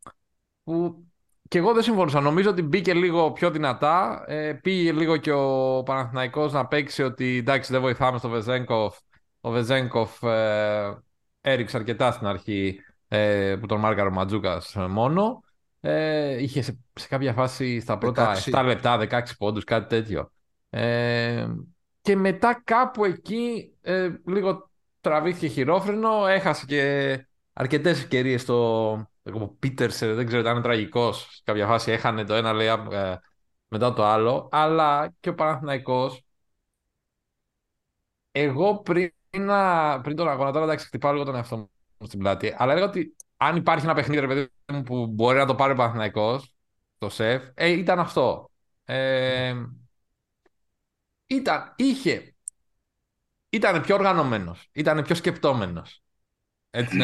Που 0.64 1.07
και 1.48 1.58
εγώ 1.58 1.72
δεν 1.72 1.82
συμφωνούσα. 1.82 2.20
Νομίζω 2.20 2.50
ότι 2.50 2.62
μπήκε 2.62 2.94
λίγο 2.94 3.32
πιο 3.32 3.50
δυνατά. 3.50 4.24
Ε, 4.26 4.52
πήγε 4.52 4.92
λίγο 4.92 5.16
και 5.16 5.32
ο 5.32 5.82
Παναθηναϊκός 5.82 6.52
να 6.52 6.66
παίξει 6.66 7.02
ότι 7.02 7.36
εντάξει 7.36 7.72
δεν 7.72 7.80
βοηθάμε 7.80 8.18
στο 8.18 8.28
Βεζέγκοφ. 8.28 8.96
Ο 9.40 9.50
Βεζέγκοφ 9.50 10.22
ε, 10.22 10.96
έριξε 11.40 11.76
αρκετά 11.76 12.12
στην 12.12 12.26
αρχή 12.26 12.80
ε, 13.08 13.56
που 13.60 13.66
τον 13.66 13.80
μάρκαρε 13.80 14.08
ο 14.08 14.12
Ματζούκας 14.12 14.76
μόνο. 14.88 15.42
Ε, 15.80 16.42
είχε 16.42 16.62
σε, 16.62 16.78
σε, 16.92 17.08
κάποια 17.08 17.32
φάση 17.32 17.80
στα 17.80 17.98
πρώτα 17.98 18.36
7 18.44 18.62
λεπτά 18.64 19.06
16 19.10 19.22
πόντους, 19.38 19.64
κάτι 19.64 19.88
τέτοιο. 19.88 20.32
Ε, 20.70 21.46
και 22.00 22.16
μετά 22.16 22.60
κάπου 22.64 23.04
εκεί 23.04 23.74
ε, 23.80 24.08
λίγο 24.26 24.70
τραβήθηκε 25.00 25.46
χειρόφρενο, 25.46 26.26
έχασε 26.26 26.66
και 26.66 27.26
αρκετές 27.52 27.98
ευκαιρίες 27.98 28.40
στο, 28.40 29.10
ο 29.34 29.48
Πίτερσερ, 29.58 30.14
δεν 30.14 30.26
ξέρω, 30.26 30.40
ήταν 30.40 30.62
τραγικός. 30.62 31.28
Σε 31.34 31.42
κάποια 31.44 31.66
φάση 31.66 31.90
έχανε 31.92 32.24
το 32.24 32.34
ένα 32.34 32.52
λέει 32.52 32.66
ε, 32.90 33.16
μετά 33.68 33.92
το 33.92 34.04
άλλο. 34.04 34.48
Αλλά 34.52 35.14
και 35.20 35.28
ο 35.28 35.34
Παναθηναϊκός 35.34 36.22
εγώ 38.32 38.78
πριν, 38.82 39.12
να, 39.36 40.00
πριν 40.00 40.16
τον 40.16 40.28
αγώνα, 40.28 40.52
τώρα 40.52 40.64
εντάξει, 40.64 40.86
χτυπάω 40.86 41.12
λίγο 41.12 41.24
τον 41.24 41.34
εαυτό 41.34 41.56
μου 41.56 42.06
στην 42.06 42.18
πλάτη. 42.18 42.54
Αλλά 42.56 42.72
έλεγα 42.72 42.86
ότι 42.86 43.16
αν 43.36 43.56
υπάρχει 43.56 43.84
ένα 43.84 43.94
παιχνίδι, 43.94 44.20
ρε 44.20 44.26
παιδί 44.26 44.48
μου, 44.72 44.82
που 44.82 45.06
μπορεί 45.06 45.38
να 45.38 45.46
το 45.46 45.54
πάρει 45.54 45.72
ο 45.72 45.76
Παναθηναϊκός, 45.76 46.54
το 46.98 47.08
σεφ, 47.08 47.42
ε, 47.54 47.68
ήταν 47.68 47.98
αυτό. 47.98 48.50
Ε, 48.84 49.54
ήταν, 51.26 51.74
είχε, 51.76 52.34
ήταν 53.48 53.82
πιο 53.82 53.94
οργανωμένος, 53.94 54.68
ήταν 54.72 55.02
πιο 55.02 55.14
σκεπτόμενος. 55.14 56.02
Έτσι, 56.78 56.98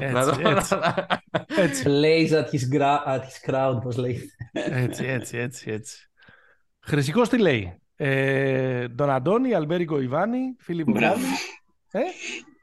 έτσι, 0.00 0.42
έτσι. 0.44 0.76
έτσι. 1.56 1.82
Plays 1.86 2.30
at 2.30 2.50
his, 2.50 2.80
at 3.06 3.20
his 3.20 3.50
crowd, 3.50 3.78
πώς 3.82 3.96
λέει. 3.96 4.30
έτσι, 4.52 5.04
έτσι, 5.04 5.36
έτσι, 5.36 5.70
έτσι. 5.70 6.10
Χρυσικός 6.80 7.28
τι 7.28 7.38
λέει; 7.38 7.80
Ε, 7.96 8.88
τον 8.88 9.10
Αντώνη, 9.10 9.54
Αλμπέρικο 9.54 10.00
Ιβάνη, 10.00 10.56
Φίλιππο 10.58 10.92
Μπράβο. 10.92 11.24
Ε; 11.90 12.00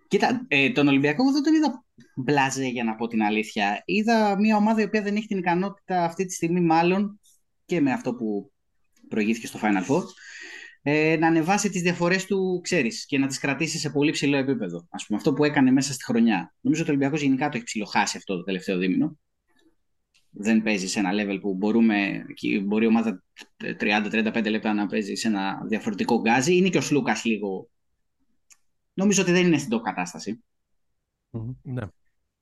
Κοίτα, 0.07 0.45
ε, 0.47 0.69
τον 0.69 0.87
Ολυμπιακό 0.87 1.31
δεν 1.31 1.43
τον 1.43 1.53
είδα 1.53 1.85
μπλάζε 2.15 2.65
για 2.65 2.83
να 2.83 2.95
πω 2.95 3.07
την 3.07 3.21
αλήθεια. 3.23 3.81
Είδα 3.85 4.39
μια 4.39 4.55
ομάδα 4.55 4.81
η 4.81 4.83
οποία 4.83 5.01
δεν 5.01 5.15
έχει 5.15 5.27
την 5.27 5.37
ικανότητα 5.37 6.03
αυτή 6.03 6.25
τη 6.25 6.33
στιγμή 6.33 6.61
μάλλον 6.61 7.19
και 7.65 7.81
με 7.81 7.91
αυτό 7.91 8.13
που 8.13 8.51
προηγήθηκε 9.07 9.47
στο 9.47 9.59
Final 9.61 9.91
Four 9.91 10.03
ε, 10.89 11.17
να 11.17 11.27
ανεβάσει 11.27 11.69
τις 11.69 11.81
διαφορές 11.81 12.25
του, 12.25 12.59
ξέρεις, 12.63 13.05
και 13.05 13.17
να 13.17 13.27
τις 13.27 13.39
κρατήσει 13.39 13.77
σε 13.77 13.89
πολύ 13.89 14.11
ψηλό 14.11 14.37
επίπεδο. 14.37 14.87
Ας 14.89 15.05
πούμε, 15.05 15.17
αυτό 15.17 15.33
που 15.33 15.43
έκανε 15.43 15.71
μέσα 15.71 15.93
στη 15.93 16.03
χρονιά. 16.03 16.55
Νομίζω 16.61 16.81
ότι 16.81 16.91
ο 16.91 16.93
Ολυμπιακός 16.93 17.21
γενικά 17.21 17.49
το 17.49 17.55
έχει 17.55 17.65
ψηλοχάσει 17.65 18.17
αυτό 18.17 18.37
το 18.37 18.43
τελευταίο 18.43 18.77
δίμηνο. 18.77 19.17
Δεν 20.29 20.63
παίζει 20.63 20.87
σε 20.87 20.99
ένα 20.99 21.09
level 21.13 21.37
που 21.41 21.53
μπορούμε, 21.53 22.25
μπορεί 22.63 22.85
η 22.85 22.87
ομάδα 22.87 23.23
30-35 23.79 24.49
λεπτά 24.49 24.73
να 24.73 24.85
παίζει 24.85 25.15
σε 25.15 25.27
ένα 25.27 25.65
διαφορετικό 25.67 26.21
γκάζι. 26.21 26.55
Είναι 26.55 26.69
και 26.69 26.77
ο 26.77 26.81
Σλούκας 26.81 27.25
λίγο... 27.25 27.69
Νομίζω 28.93 29.21
ότι 29.21 29.31
δεν 29.31 29.45
είναι 29.45 29.57
στην 29.57 29.77
top 29.77 29.81
κατάσταση. 29.81 30.43
Ναι. 31.61 31.81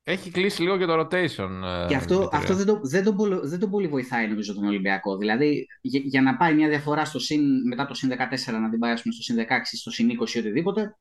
Έχει 0.08 0.30
κλείσει 0.30 0.62
λίγο 0.62 0.78
και 0.78 0.86
το 0.86 1.00
rotation. 1.00 1.50
Ε, 1.64 1.86
και 1.88 1.94
αυτό, 1.94 2.28
αυτό 2.32 2.54
δεν, 2.54 2.66
το, 2.66 2.80
δεν, 2.82 3.04
το, 3.04 3.40
δεν 3.42 3.58
το 3.58 3.68
πολύ 3.68 3.88
βοηθάει 3.88 4.28
νομίζω 4.28 4.54
τον 4.54 4.64
Ολυμπιακό. 4.64 5.16
Δηλαδή 5.16 5.66
για, 5.80 6.00
για, 6.04 6.22
να 6.22 6.36
πάει 6.36 6.54
μια 6.54 6.68
διαφορά 6.68 7.04
στο 7.04 7.18
συν, 7.18 7.66
μετά 7.66 7.86
το 7.86 7.94
συν 7.94 8.10
14 8.10 8.14
να 8.60 8.70
την 8.70 8.78
πάει 8.78 8.96
στο 8.96 9.10
συν 9.10 9.36
16, 9.38 9.42
στο 9.62 9.90
συν 9.90 10.08
20 10.20 10.22
οτιδήποτε, 10.22 10.96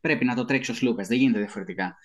πρέπει 0.00 0.24
να 0.24 0.34
το 0.34 0.44
τρέξει 0.44 0.70
ο 0.70 0.74
Σλούκας. 0.74 1.08
Δεν 1.08 1.18
γίνεται 1.18 1.38
διαφορετικά. 1.38 1.96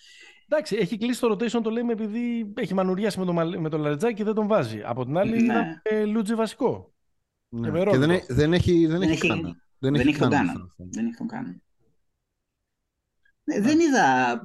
Εντάξει, 0.48 0.76
έχει 0.76 0.98
κλείσει 0.98 1.20
το 1.20 1.32
rotation, 1.32 1.62
το 1.64 1.70
λέμε 1.70 1.92
επειδή 1.92 2.54
έχει 2.56 2.74
μανουριάσει 2.74 3.20
με 3.20 3.26
τον, 3.26 3.60
με 3.60 3.70
τον 3.70 3.82
Λαρετζάκη 3.82 4.14
και 4.14 4.24
δεν 4.24 4.34
τον 4.34 4.48
βάζει. 4.48 4.82
Από 4.86 5.06
την 5.06 5.18
άλλη, 5.18 5.42
ναι. 5.42 5.82
είναι 5.92 6.06
Λούτζι 6.06 6.36
βασικό. 6.36 6.94
Ναι. 7.50 7.72
Και, 7.72 7.90
και 7.90 7.98
δεν, 7.98 8.10
έχει, 8.10 8.26
δεν 8.34 8.54
έχει, 8.54 8.86
δεν 8.86 9.02
έχει, 9.02 9.12
έχει, 9.12 9.56
δεν 9.80 9.96
έχει, 9.96 10.18
τον 10.18 10.30
Κάναν. 10.30 10.74
Δεν 10.78 11.06
έχει 11.06 11.16
τον 11.16 11.28
Κάναν. 11.28 11.62
Δεν 13.60 13.80
είδα 13.80 14.40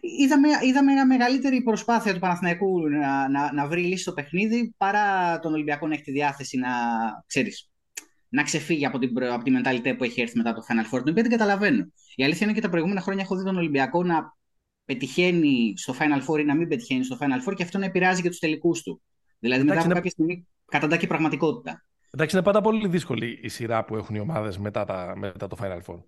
είδαμε, 0.00 0.48
είδαμε 0.62 0.92
μια 0.92 1.06
μεγαλύτερη 1.06 1.62
προσπάθεια 1.62 2.12
του 2.12 2.18
Παναθηναϊκού 2.18 2.88
να, 2.88 3.28
να, 3.28 3.52
να 3.52 3.66
βρει 3.66 3.82
λύση 3.82 4.02
στο 4.02 4.12
παιχνίδι 4.12 4.74
παρά 4.76 5.38
τον 5.38 5.52
Ολυμπιακό 5.52 5.86
να 5.86 5.94
έχει 5.94 6.02
τη 6.02 6.12
διάθεση 6.12 6.58
να, 6.58 6.68
ξέρεις, 7.26 7.70
να 8.28 8.42
ξεφύγει 8.42 8.86
από 8.86 8.98
την, 8.98 9.22
από 9.22 9.44
τη 9.44 9.50
μενταλιτέ 9.50 9.94
που 9.94 10.04
έχει 10.04 10.20
έρθει 10.20 10.36
μετά 10.36 10.52
το 10.52 10.62
Final 10.68 10.94
Four, 10.94 11.02
την 11.02 11.10
οποία 11.10 11.22
την 11.22 11.30
καταλαβαίνω. 11.30 11.92
Η 12.14 12.24
αλήθεια 12.24 12.46
είναι 12.46 12.54
και 12.54 12.60
τα 12.60 12.68
προηγούμενα 12.68 13.00
χρόνια 13.00 13.22
έχω 13.22 13.36
δει 13.36 13.44
τον 13.44 13.56
Ολυμπιακό 13.56 14.04
να 14.04 14.36
πετυχαίνει 14.84 15.74
στο 15.76 15.94
Final 15.98 16.26
Four 16.26 16.40
ή 16.40 16.44
να 16.44 16.54
μην 16.54 16.68
πετυχαίνει 16.68 17.04
στο 17.04 17.18
Final 17.20 17.48
Four 17.48 17.54
και 17.54 17.62
αυτό 17.62 17.78
να 17.78 17.84
επηρεάζει 17.84 18.22
και 18.22 18.28
τους 18.28 18.38
τελικούς 18.38 18.82
του. 18.82 19.02
Δηλαδή 19.38 19.64
μετά 19.64 19.80
από 19.80 19.92
κάποια 19.92 20.10
στιγμή 20.10 20.46
καταντά 20.64 20.96
και 20.96 21.06
πραγματικότητα. 21.06 21.82
Εντάξει, 22.10 22.36
είναι 22.36 22.44
πάντα 22.44 22.60
πολύ 22.60 22.88
δύσκολη 22.88 23.38
η 23.42 23.48
σειρά 23.48 23.84
που 23.84 23.96
έχουν 23.96 24.14
οι 24.14 24.20
ομάδες 24.20 24.58
μετά, 24.58 25.14
μετά 25.16 25.46
το 25.46 25.56
Final 25.60 25.80
Four. 25.86 26.02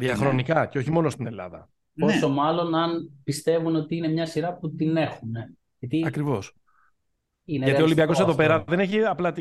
Διαχρονικά 0.00 0.60
ναι. 0.60 0.66
και 0.66 0.78
όχι 0.78 0.90
μόνο 0.90 1.10
στην 1.10 1.26
Ελλάδα. 1.26 1.70
Πόσο 1.98 2.28
ναι. 2.28 2.34
μάλλον 2.34 2.74
αν 2.74 3.10
πιστεύουν 3.24 3.76
ότι 3.76 3.96
είναι 3.96 4.08
μια 4.08 4.26
σειρά 4.26 4.54
που 4.54 4.74
την 4.74 4.96
έχουν. 4.96 5.32
Γιατί... 5.78 6.04
Ακριβώς. 6.06 6.54
Γιατί 7.44 7.80
ο 7.80 7.84
Ολυμπιακός 7.84 8.20
εδώ 8.20 8.34
πέρα 8.34 8.64
δεν 8.66 8.78
έχει 8.80 9.04
απλά. 9.04 9.34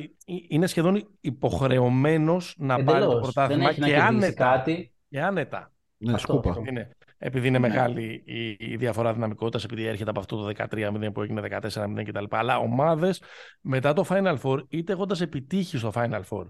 Είναι 0.48 0.68
σχεδόν 0.68 1.10
υποχρεωμένος 1.20 2.56
να 2.58 2.84
πάρει 2.84 3.06
το 3.06 3.20
πρωτάθλημα 3.20 3.74
και, 3.74 3.98
άνετα. 3.98 4.52
Κάτι. 4.52 4.92
και 5.10 5.22
άνετα. 5.22 5.72
Ναι, 5.98 6.18
σκούπα. 6.18 6.56
Είναι, 6.68 6.90
επειδή 7.18 7.48
είναι 7.48 7.60
ναι. 7.60 7.68
μεγάλη 7.68 8.24
η, 8.26 8.58
η 8.60 8.76
διαφορά 8.76 9.14
δυναμικότητας, 9.14 9.64
επειδή 9.64 9.86
έρχεται 9.86 10.10
από 10.10 10.20
αυτό 10.20 10.38
το 10.38 10.66
13-0 10.72 11.10
που 11.14 11.22
έγινε 11.22 11.42
14-0 11.62 12.04
κτλ. 12.06 12.24
Αλλά 12.30 12.58
ομάδες 12.58 13.22
μετά 13.62 13.94
το 13.94 14.06
Final 14.10 14.38
Four, 14.42 14.64
είτε 14.70 14.94
έχοντας 14.94 15.22
επιτύχει 15.22 15.78
στο 15.78 15.92
Final 15.96 16.22
Four, 16.30 16.46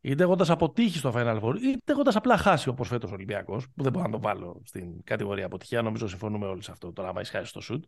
είτε 0.00 0.22
έχοντας 0.22 0.50
αποτύχει 0.50 0.98
στο 0.98 1.12
Final 1.14 1.40
Four, 1.40 1.54
είτε 1.62 1.92
έχοντας 1.92 2.16
απλά 2.16 2.36
χάσει 2.36 2.68
όπως 2.68 2.88
φέτος 2.88 3.10
ο 3.10 3.14
Ολυμπιακός, 3.14 3.66
που 3.74 3.82
δεν 3.82 3.92
μπορώ 3.92 4.04
να 4.04 4.10
το 4.10 4.20
βάλω 4.20 4.60
στην 4.64 5.04
κατηγορία 5.04 5.46
αποτυχία, 5.46 5.82
νομίζω 5.82 6.08
συμφωνούμε 6.08 6.46
όλοι 6.46 6.62
σε 6.62 6.70
αυτό 6.70 6.92
τώρα, 6.92 7.08
άμα 7.08 7.20
έχει 7.20 7.30
χάσεις 7.30 7.48
στο 7.48 7.60
σουτ. 7.60 7.84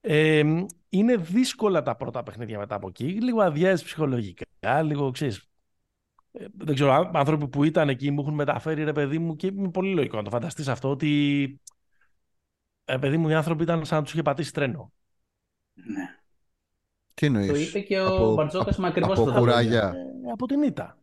Ε, 0.00 0.42
είναι 0.88 1.16
δύσκολα 1.16 1.82
τα 1.82 1.96
πρώτα 1.96 2.22
παιχνίδια 2.22 2.58
μετά 2.58 2.74
από 2.74 2.88
εκεί. 2.88 3.04
Λίγο 3.04 3.42
αδειάζει 3.42 3.84
ψυχολογικά, 3.84 4.82
λίγο 4.82 5.10
ξέρεις. 5.10 5.48
Ε, 6.32 6.44
δεν 6.56 6.74
ξέρω, 6.74 7.10
άνθρωποι 7.14 7.48
που 7.48 7.64
ήταν 7.64 7.88
εκεί 7.88 8.10
μου 8.10 8.20
έχουν 8.20 8.34
μεταφέρει 8.34 8.84
ρε 8.84 8.92
παιδί 8.92 9.18
μου 9.18 9.36
και 9.36 9.46
είναι 9.46 9.70
πολύ 9.70 9.94
λογικό 9.94 10.16
να 10.16 10.22
το 10.22 10.30
φανταστείς 10.30 10.68
αυτό 10.68 10.90
ότι. 10.90 11.60
Ε, 12.84 12.96
παιδί 12.96 13.16
μου, 13.16 13.28
οι 13.28 13.34
άνθρωποι 13.34 13.62
ήταν 13.62 13.84
σαν 13.84 13.98
να 13.98 14.04
τους 14.04 14.12
είχε 14.12 14.22
πατήσει 14.22 14.52
τρένο. 14.52 14.92
Ναι. 15.74 16.16
Τι 17.14 17.26
εννοείς; 17.26 17.48
Το 17.48 17.58
είπε 17.58 17.80
και 17.80 18.00
ο 18.00 18.34
Μπαρτζόκας 18.34 18.78
με 18.78 18.86
ακριβώς 18.86 19.18
το 19.18 19.32
κουράγια. 19.32 19.92
Ε, 20.26 20.30
από 20.32 20.46
την 20.46 20.62
ήττα. 20.62 20.97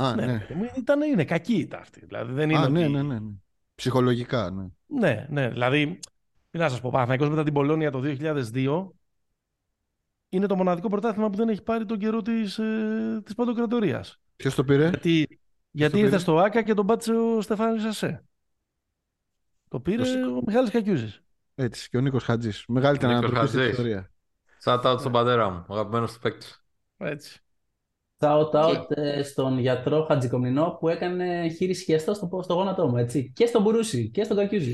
Α, 0.00 0.14
ναι. 0.14 0.26
ναι. 0.26 0.46
Ήταν, 0.76 1.02
είναι 1.02 1.24
κακή 1.24 1.54
ήττα 1.54 1.78
αυτή. 1.78 2.06
Δηλαδή, 2.06 2.32
δεν 2.32 2.50
είναι 2.50 2.58
Α, 2.58 2.68
ναι, 2.68 2.88
ναι, 2.88 3.02
ναι, 3.02 3.18
ναι. 3.18 3.30
Ψυχολογικά, 3.74 4.50
ναι. 4.50 4.66
Ναι, 4.86 5.26
ναι. 5.30 5.48
Δηλαδή, 5.48 5.98
τι 6.50 6.58
να 6.58 6.68
σας 6.68 6.80
πω, 6.80 6.90
Παναθηναϊκός 6.90 7.28
μετά 7.28 7.42
την 7.42 7.52
Πολώνια 7.52 7.90
το 7.90 8.00
2002 8.04 8.88
είναι 10.28 10.46
το 10.46 10.56
μοναδικό 10.56 10.88
πρωτάθλημα 10.88 11.30
που 11.30 11.36
δεν 11.36 11.48
έχει 11.48 11.62
πάρει 11.62 11.84
τον 11.84 11.98
καιρό 11.98 12.22
της 12.22 12.58
ε, 12.58 13.20
της 13.24 13.34
παντοκρατορίας. 13.34 14.20
Ποιος 14.36 14.54
το 14.54 14.64
πήρε; 14.64 14.88
Γιατί, 14.88 15.40
γιατί 15.70 15.98
ήρθε 15.98 16.18
στο 16.18 16.38
ΆΚΑ 16.38 16.62
και 16.62 16.74
τον 16.74 16.86
πάτησε 16.86 17.12
ο 17.12 17.40
Στεφάνης 17.40 17.82
Σασέ. 17.82 18.24
Το 19.68 19.80
πήρε 19.80 20.02
το... 20.02 20.36
ο 20.36 20.42
Μιχάλης 20.46 20.70
Κακιούζης. 20.70 21.22
Έτσι, 21.54 21.88
και 21.88 21.96
ο 21.96 22.00
Νίκος 22.00 22.24
Χατζής. 22.24 22.64
Μεγάλη 22.68 22.98
την 22.98 23.08
ανατροπή 23.08 23.46
στην 23.46 23.60
ιστορία. 23.60 24.10
Shout 24.64 24.82
out 24.82 24.96
στον 24.98 25.12
πατέρα 25.12 25.50
μου, 25.50 25.64
αγαπημένος 25.68 26.12
του 26.12 26.18
παίκτη. 26.18 26.46
Έτσι. 26.96 27.40
Shout 28.20 28.50
out 28.52 28.86
ε, 28.88 29.22
στον 29.22 29.58
γιατρό 29.58 30.04
Χατζικομινό 30.04 30.76
που 30.80 30.88
έκανε 30.88 31.48
χείριση 31.48 31.84
χεστό 31.84 32.14
στο, 32.14 32.40
στο 32.42 32.54
γόνατό 32.54 32.88
μου, 32.88 32.96
έτσι. 32.96 33.32
Και 33.34 33.46
στον 33.46 33.62
Μπουρούση 33.62 34.10
και 34.10 34.24
στον 34.24 34.36
Κακιούζη. 34.36 34.72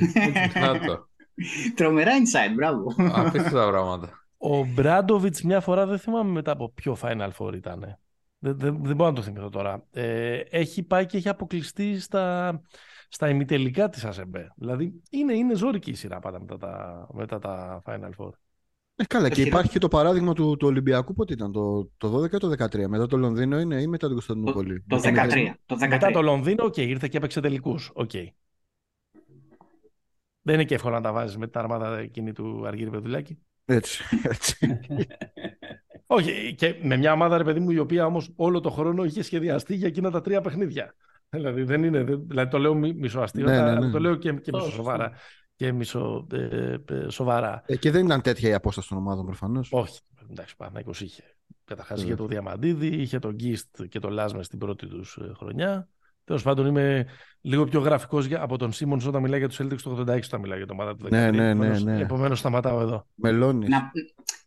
Τρομερά 1.77 2.13
inside, 2.13 2.55
μπράβο. 2.55 2.95
Αφήστε 2.99 3.51
τα 3.51 3.69
πράγματα. 3.69 4.27
Ο 4.37 4.65
Μπράντοβιτς 4.65 5.43
μια 5.43 5.61
φορά 5.61 5.87
δεν 5.87 5.99
θυμάμαι 5.99 6.31
μετά 6.31 6.53
από 6.53 6.71
ποιο 6.71 6.97
Final 7.03 7.31
Four 7.39 7.55
ήταν. 7.55 7.99
Δεν, 8.39 8.59
δεν, 8.59 8.79
δεν 8.83 8.97
μπορώ 8.97 9.11
να 9.11 9.17
το 9.17 9.23
θυμηθώ 9.23 9.49
τώρα. 9.49 9.85
Ε, 9.93 10.37
έχει 10.37 10.83
πάει 10.83 11.07
και 11.07 11.17
έχει 11.17 11.29
αποκλειστεί 11.29 12.01
στα, 12.01 12.61
στα 13.09 13.29
ημιτελικά 13.29 13.89
της 13.89 14.05
ΑΣΕΜΠΕ. 14.05 14.53
Δηλαδή 14.57 15.03
είναι, 15.11 15.33
είναι 15.35 15.55
ζώρικη 15.55 15.91
η 15.91 15.95
σειρά 15.95 16.19
πάντα 16.19 16.41
μετά 16.41 16.59
τα, 16.59 17.07
μετά 17.13 17.39
τα 17.39 17.83
Final 17.87 18.11
Four. 18.19 18.31
Ε, 18.99 19.05
καλά, 19.05 19.29
και 19.29 19.43
υπάρχει 19.43 19.71
και 19.71 19.79
το 19.79 19.89
παράδειγμα 19.89 20.33
του, 20.33 20.57
του 20.57 20.67
Ολυμπιακού. 20.67 21.15
Πότε 21.15 21.33
ήταν, 21.33 21.53
το, 21.53 21.91
το 21.97 22.23
12 22.23 22.33
ή 22.33 22.37
το 22.37 22.51
13. 22.59 22.87
Μετά 22.87 23.07
το 23.07 23.17
Λονδίνο 23.17 23.61
είναι 23.61 23.81
ή 23.81 23.87
μετά 23.87 24.07
την 24.07 24.15
Κωνσταντινούπολη; 24.15 24.85
Το, 24.87 24.97
το 24.97 25.09
13. 25.09 25.53
Το 25.67 25.77
13. 25.81 25.89
Μετά 25.89 26.11
το 26.11 26.23
Λονδίνο, 26.23 26.71
και 26.71 26.83
ήρθε 26.83 27.09
και 27.09 27.17
έπαιξε 27.17 27.41
τελικούς. 27.41 27.93
Okay. 27.95 28.27
Δεν 30.43 30.55
είναι 30.55 30.65
και 30.65 30.75
εύκολο 30.75 30.95
να 30.95 31.01
τα 31.01 31.13
βάζεις 31.13 31.37
με 31.37 31.49
την 31.49 31.61
αρμάδα 31.61 31.99
εκείνη 31.99 32.33
του 32.33 32.67
Αργύρι 32.67 32.91
Πεδουλάκη. 32.91 33.39
Έτσι. 33.65 34.05
έτσι. 34.23 34.79
Όχι, 36.07 36.55
και 36.55 36.75
με 36.83 36.97
μια 36.97 37.13
ομάδα, 37.13 37.37
ρε 37.39 37.45
παιδί 37.45 37.61
μου, 37.61 37.71
η 37.71 37.79
οποία 37.79 38.07
όμως 38.07 38.33
όλο 38.37 38.61
το 38.61 38.71
χρόνο 38.71 39.05
είχε 39.05 39.23
σχεδιαστεί 39.23 39.75
για 39.75 39.87
εκείνα 39.87 40.11
τα 40.11 40.21
τρία 40.21 40.41
παιχνίδια. 40.41 40.95
Δηλαδή, 41.29 41.63
δεν 41.63 41.85
είναι, 41.85 42.03
δηλαδή 42.05 42.51
το 42.51 42.59
λέω 42.59 42.75
μισοαστείο, 42.75 43.45
ναι, 43.45 43.61
ναι, 43.61 43.79
ναι. 43.79 43.91
το 43.91 44.01
λέω 44.01 44.15
και, 44.15 44.33
και 44.33 44.51
μισοσοβαρά 44.53 45.13
και 45.57 45.73
μισο, 45.73 46.27
ε, 46.33 46.75
ε, 46.89 47.09
σοβαρά. 47.09 47.63
Ε, 47.67 47.77
και 47.77 47.91
δεν 47.91 48.05
ήταν 48.05 48.23
τέτοια 48.23 48.49
η 48.49 48.55
απόσταση 48.55 48.89
των 48.89 48.99
ομάδων 48.99 49.25
προφανώς. 49.25 49.69
Όχι. 49.73 50.01
Εντάξει, 50.31 50.57
Παναγικό 50.57 50.91
είχε. 50.99 51.23
Καταρχάς 51.65 52.03
είχε 52.03 52.15
το 52.15 52.27
Διαμαντίδη, 52.27 52.87
είχε 52.87 53.19
τον 53.19 53.35
Γκίστ 53.35 53.85
και 53.85 53.99
το 53.99 54.09
Λάσμες 54.09 54.47
στην 54.47 54.59
πρώτη 54.59 54.87
τους 54.87 55.17
ε, 55.17 55.33
χρονιά. 55.37 55.89
Τέλος 56.25 56.43
πάντων, 56.43 56.67
είμαι 56.67 57.07
λίγο 57.41 57.65
πιο 57.65 57.81
γραφικός 57.81 58.33
από 58.33 58.59
τον 58.59 58.73
Σίμονς 58.73 59.07
όταν 59.07 59.23
μιλάει 59.23 59.39
για 59.39 59.49
τους 59.49 59.61
Celtics 59.61 59.81
το 59.83 59.91
86 59.91 60.21
όταν 60.25 60.41
μιλάει 60.41 60.59
για 60.59 60.67
το 60.67 60.73
ομάδα 60.73 60.97
του 60.97 61.05
2013. 61.05 61.11
Ναι, 61.11 61.31
ναι, 61.31 61.55
ναι, 61.55 61.79
ναι. 61.79 62.01
Επομένως, 62.01 62.39
σταματάω 62.39 62.81
εδώ. 62.81 63.07
Μελώνεις. 63.15 63.69
Να, 63.69 63.91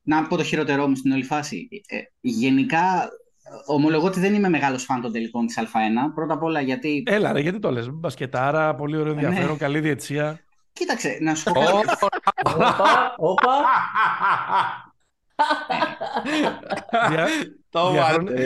να 0.01 0.27
πω 0.27 0.37
το 0.37 0.43
χειρότερό 0.43 0.87
μου 0.87 0.95
στην 0.95 1.11
όλη 1.11 1.23
φάση. 1.23 1.67
Ε, 1.87 1.97
γενικά, 2.19 3.09
ομολογώ 3.65 4.07
ότι 4.07 4.19
δεν 4.19 4.33
είμαι 4.33 4.49
μεγάλος 4.49 4.83
φαν 4.83 5.01
των 5.01 5.11
τελικών 5.11 5.45
της 5.45 5.59
Α1. 5.59 6.13
Πρώτα 6.15 6.33
απ' 6.33 6.43
όλα 6.43 6.61
γιατί. 6.61 7.03
Έλα, 7.05 7.31
ρε, 7.31 7.39
γιατί 7.39 7.59
το 7.59 7.71
λες. 7.71 7.89
Μπασκετάρα, 7.89 8.75
πολύ 8.75 8.97
ωραίο 8.97 9.13
ναι. 9.13 9.21
ενδιαφέρον, 9.21 9.57
καλή 9.57 9.79
διετσία. 9.79 10.39
Κοίταξε, 10.73 11.17
να 11.21 11.35
σου 11.35 11.51
πω 11.51 11.59
κάτι. 11.61 12.53
Όπα, 12.55 13.15
όπα. 13.17 13.51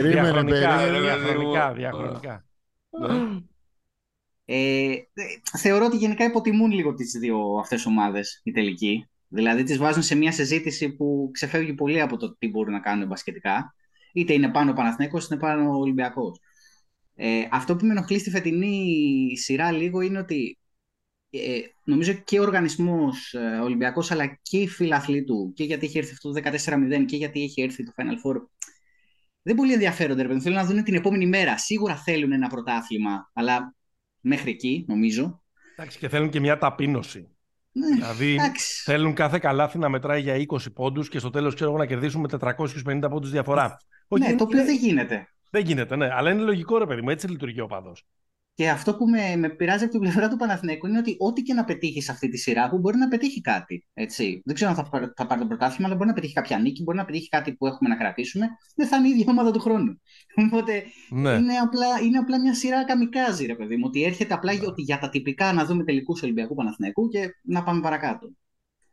Διαχρονικά, 0.02 1.74
διαχρονικά. 1.74 2.46
Ε, 4.46 4.96
θεωρώ 5.58 5.86
ότι 5.86 5.98
γενικά 5.98 6.26
υποτιμούν 6.26 6.72
λίγο 6.72 6.94
τις 6.94 7.12
δύο 7.12 7.58
αυτές 7.60 7.86
ομάδες 7.86 8.42
οι 8.44 8.52
τελικοί. 8.52 9.08
Δηλαδή 9.28 9.64
τις 9.64 9.78
βάζουν 9.78 10.04
σε 10.04 10.16
μια 10.16 10.32
συζήτηση 10.32 10.96
που 10.96 11.30
ξεφεύγει 11.34 11.74
πολύ 11.74 12.02
από 12.02 12.18
το 12.18 12.36
τι 12.36 12.50
μπορούν 12.50 12.74
να 12.74 12.80
κάνουν 12.80 13.08
μπασκετικά. 13.08 13.76
Είτε 14.14 14.34
είναι 14.34 14.52
πάνω 14.52 14.72
ο 14.72 14.74
Παναθηναίκος, 14.74 15.26
είτε 15.26 15.34
είναι 15.34 15.44
πάνω 15.44 15.70
ο 15.70 15.80
Ολυμπιακός. 15.80 16.40
Ε, 17.16 17.48
αυτό 17.52 17.76
που 17.76 17.86
με 17.86 17.92
ενοχλεί 17.92 18.20
στη 18.20 18.30
φετινή 18.30 19.38
σειρά 19.38 19.72
λίγο 19.72 20.02
είναι 20.02 20.20
ότι 20.20 20.58
ε, 21.40 21.60
νομίζω 21.84 22.14
και 22.14 22.40
ο 22.40 22.42
οργανισμός 22.42 23.34
ε, 23.34 23.60
Ολυμπιακός 23.64 24.12
αλλά 24.12 24.40
και 24.42 24.58
οι 24.58 24.68
φίλαθλοι 24.68 25.24
του 25.24 25.52
και 25.56 25.64
γιατί 25.64 25.86
έχει 25.86 25.98
έρθει 25.98 26.12
αυτό 26.12 26.32
το 26.32 26.42
14-0 26.44 27.06
και 27.06 27.16
γιατί 27.16 27.44
έχει 27.44 27.62
έρθει 27.62 27.84
το 27.84 27.92
Final 27.96 28.28
Four 28.28 28.42
δεν 29.44 29.56
πολύ 29.56 29.74
ενδιαφέρονται. 29.74 30.22
Ρε, 30.22 30.40
θέλουν 30.40 30.58
να 30.58 30.66
δουν 30.66 30.84
την 30.84 30.96
επόμενη 30.96 31.26
μέρα. 31.26 31.58
Σίγουρα 31.58 31.96
θέλουν 31.96 32.32
ένα 32.32 32.48
πρωτάθλημα, 32.48 33.30
αλλά 33.34 33.76
μέχρι 34.20 34.52
εκεί 34.52 34.86
νομίζω. 34.88 35.42
Εντάξει, 35.76 35.98
και 35.98 36.10
θέλουν 36.10 36.30
και 36.30 36.40
μια 36.40 36.58
ταπείνωση. 36.58 37.28
Ναι, 37.72 37.88
δηλαδή 37.88 38.34
εντάξει. 38.34 38.84
θέλουν 38.84 39.14
κάθε 39.14 39.40
καλάθι 39.40 39.78
να 39.78 39.90
μετράει 39.90 40.22
για 40.22 40.46
20 40.48 40.58
πόντους 40.74 41.10
και 41.10 41.20
στο 41.20 41.30
τέλος 41.30 41.56
ξέρω 41.56 41.78
να 41.78 41.86
κερδίσουμε 41.86 42.28
450 42.84 43.08
πόντους 43.10 43.32
διαφορά. 43.32 43.78
Ναι, 44.08 44.36
το 44.36 44.44
οποίο 44.44 44.66
δεν 44.66 44.76
γίνεται. 44.76 45.28
Δεν 45.50 45.66
γίνεται, 45.66 45.96
ναι. 45.96 46.10
Αλλά 46.12 46.32
είναι 46.32 46.42
λογικό 46.42 46.78
ρε 46.78 46.86
παιδί 46.86 47.02
μου, 47.02 47.10
έτσι 47.10 47.28
λειτουργεί 47.28 47.60
ο 47.60 47.68
παδός. 47.68 48.06
Και 48.56 48.70
αυτό 48.70 48.96
που 48.96 49.06
με, 49.10 49.36
με 49.36 49.50
πειράζει 49.50 49.84
από 49.84 49.92
την 49.92 50.02
πλευρά 50.02 50.30
του 50.30 50.36
Παναθηναίκου 50.36 50.88
είναι 50.88 50.98
ότι 50.98 51.16
ό,τι 51.20 51.42
και 51.42 51.54
να 51.54 51.64
πετύχει 51.64 52.02
σε 52.02 52.12
αυτή 52.12 52.30
τη 52.30 52.38
σειρά 52.38 52.70
που 52.70 52.78
μπορεί 52.78 52.98
να 52.98 53.08
πετύχει 53.08 53.42
κάτι. 53.42 53.88
Έτσι. 53.94 54.42
Δεν 54.46 54.56
ξέρω 54.56 54.70
αν 54.70 54.76
θα, 54.76 55.14
θα 55.16 55.28
πάρει 55.28 55.42
το 55.42 55.48
πρωτάθλημα, 55.48 55.88
αλλά 55.88 55.96
μπορεί 55.96 56.10
να 56.10 56.16
πετύχει 56.16 56.34
κάποια 56.34 56.60
νίκη, 56.60 56.84
μπορεί 56.84 56.98
να 56.98 57.06
πετύχει 57.06 57.30
κάτι 57.30 57.54
που 57.54 57.68
έχουμε 57.68 57.90
να 57.90 57.96
κρατήσουμε. 57.96 58.48
Δεν 58.76 58.88
θα 58.88 58.98
είναι 58.98 59.08
η 59.08 59.12
ίδια 59.12 59.26
ομάδα 59.28 59.52
του 59.52 59.60
χρόνου. 59.60 60.02
Οπότε 60.46 60.84
ναι. 61.10 61.30
είναι, 61.30 61.54
απλά, 61.58 62.00
είναι 62.04 62.18
απλά 62.18 62.42
μια 62.42 62.54
σειρά 62.54 62.86
καμικάζι, 62.86 63.46
ρε 63.46 63.56
παιδί 63.56 63.76
μου. 63.76 63.84
Ότι 63.86 64.04
έρχεται 64.04 64.34
απλά 64.34 64.54
ναι. 64.54 64.66
ότι 64.66 64.82
για 64.82 65.00
τα 65.00 65.10
τυπικά 65.10 65.54
να 65.54 65.66
δούμε 65.66 65.84
τελικούς 65.84 66.22
Ολυμπιακού 66.22 66.56
Παναθηναίκου 66.56 67.08
και 67.08 67.36
να 67.44 67.64
πάμε 67.64 67.82
παρακάτω. 67.82 68.32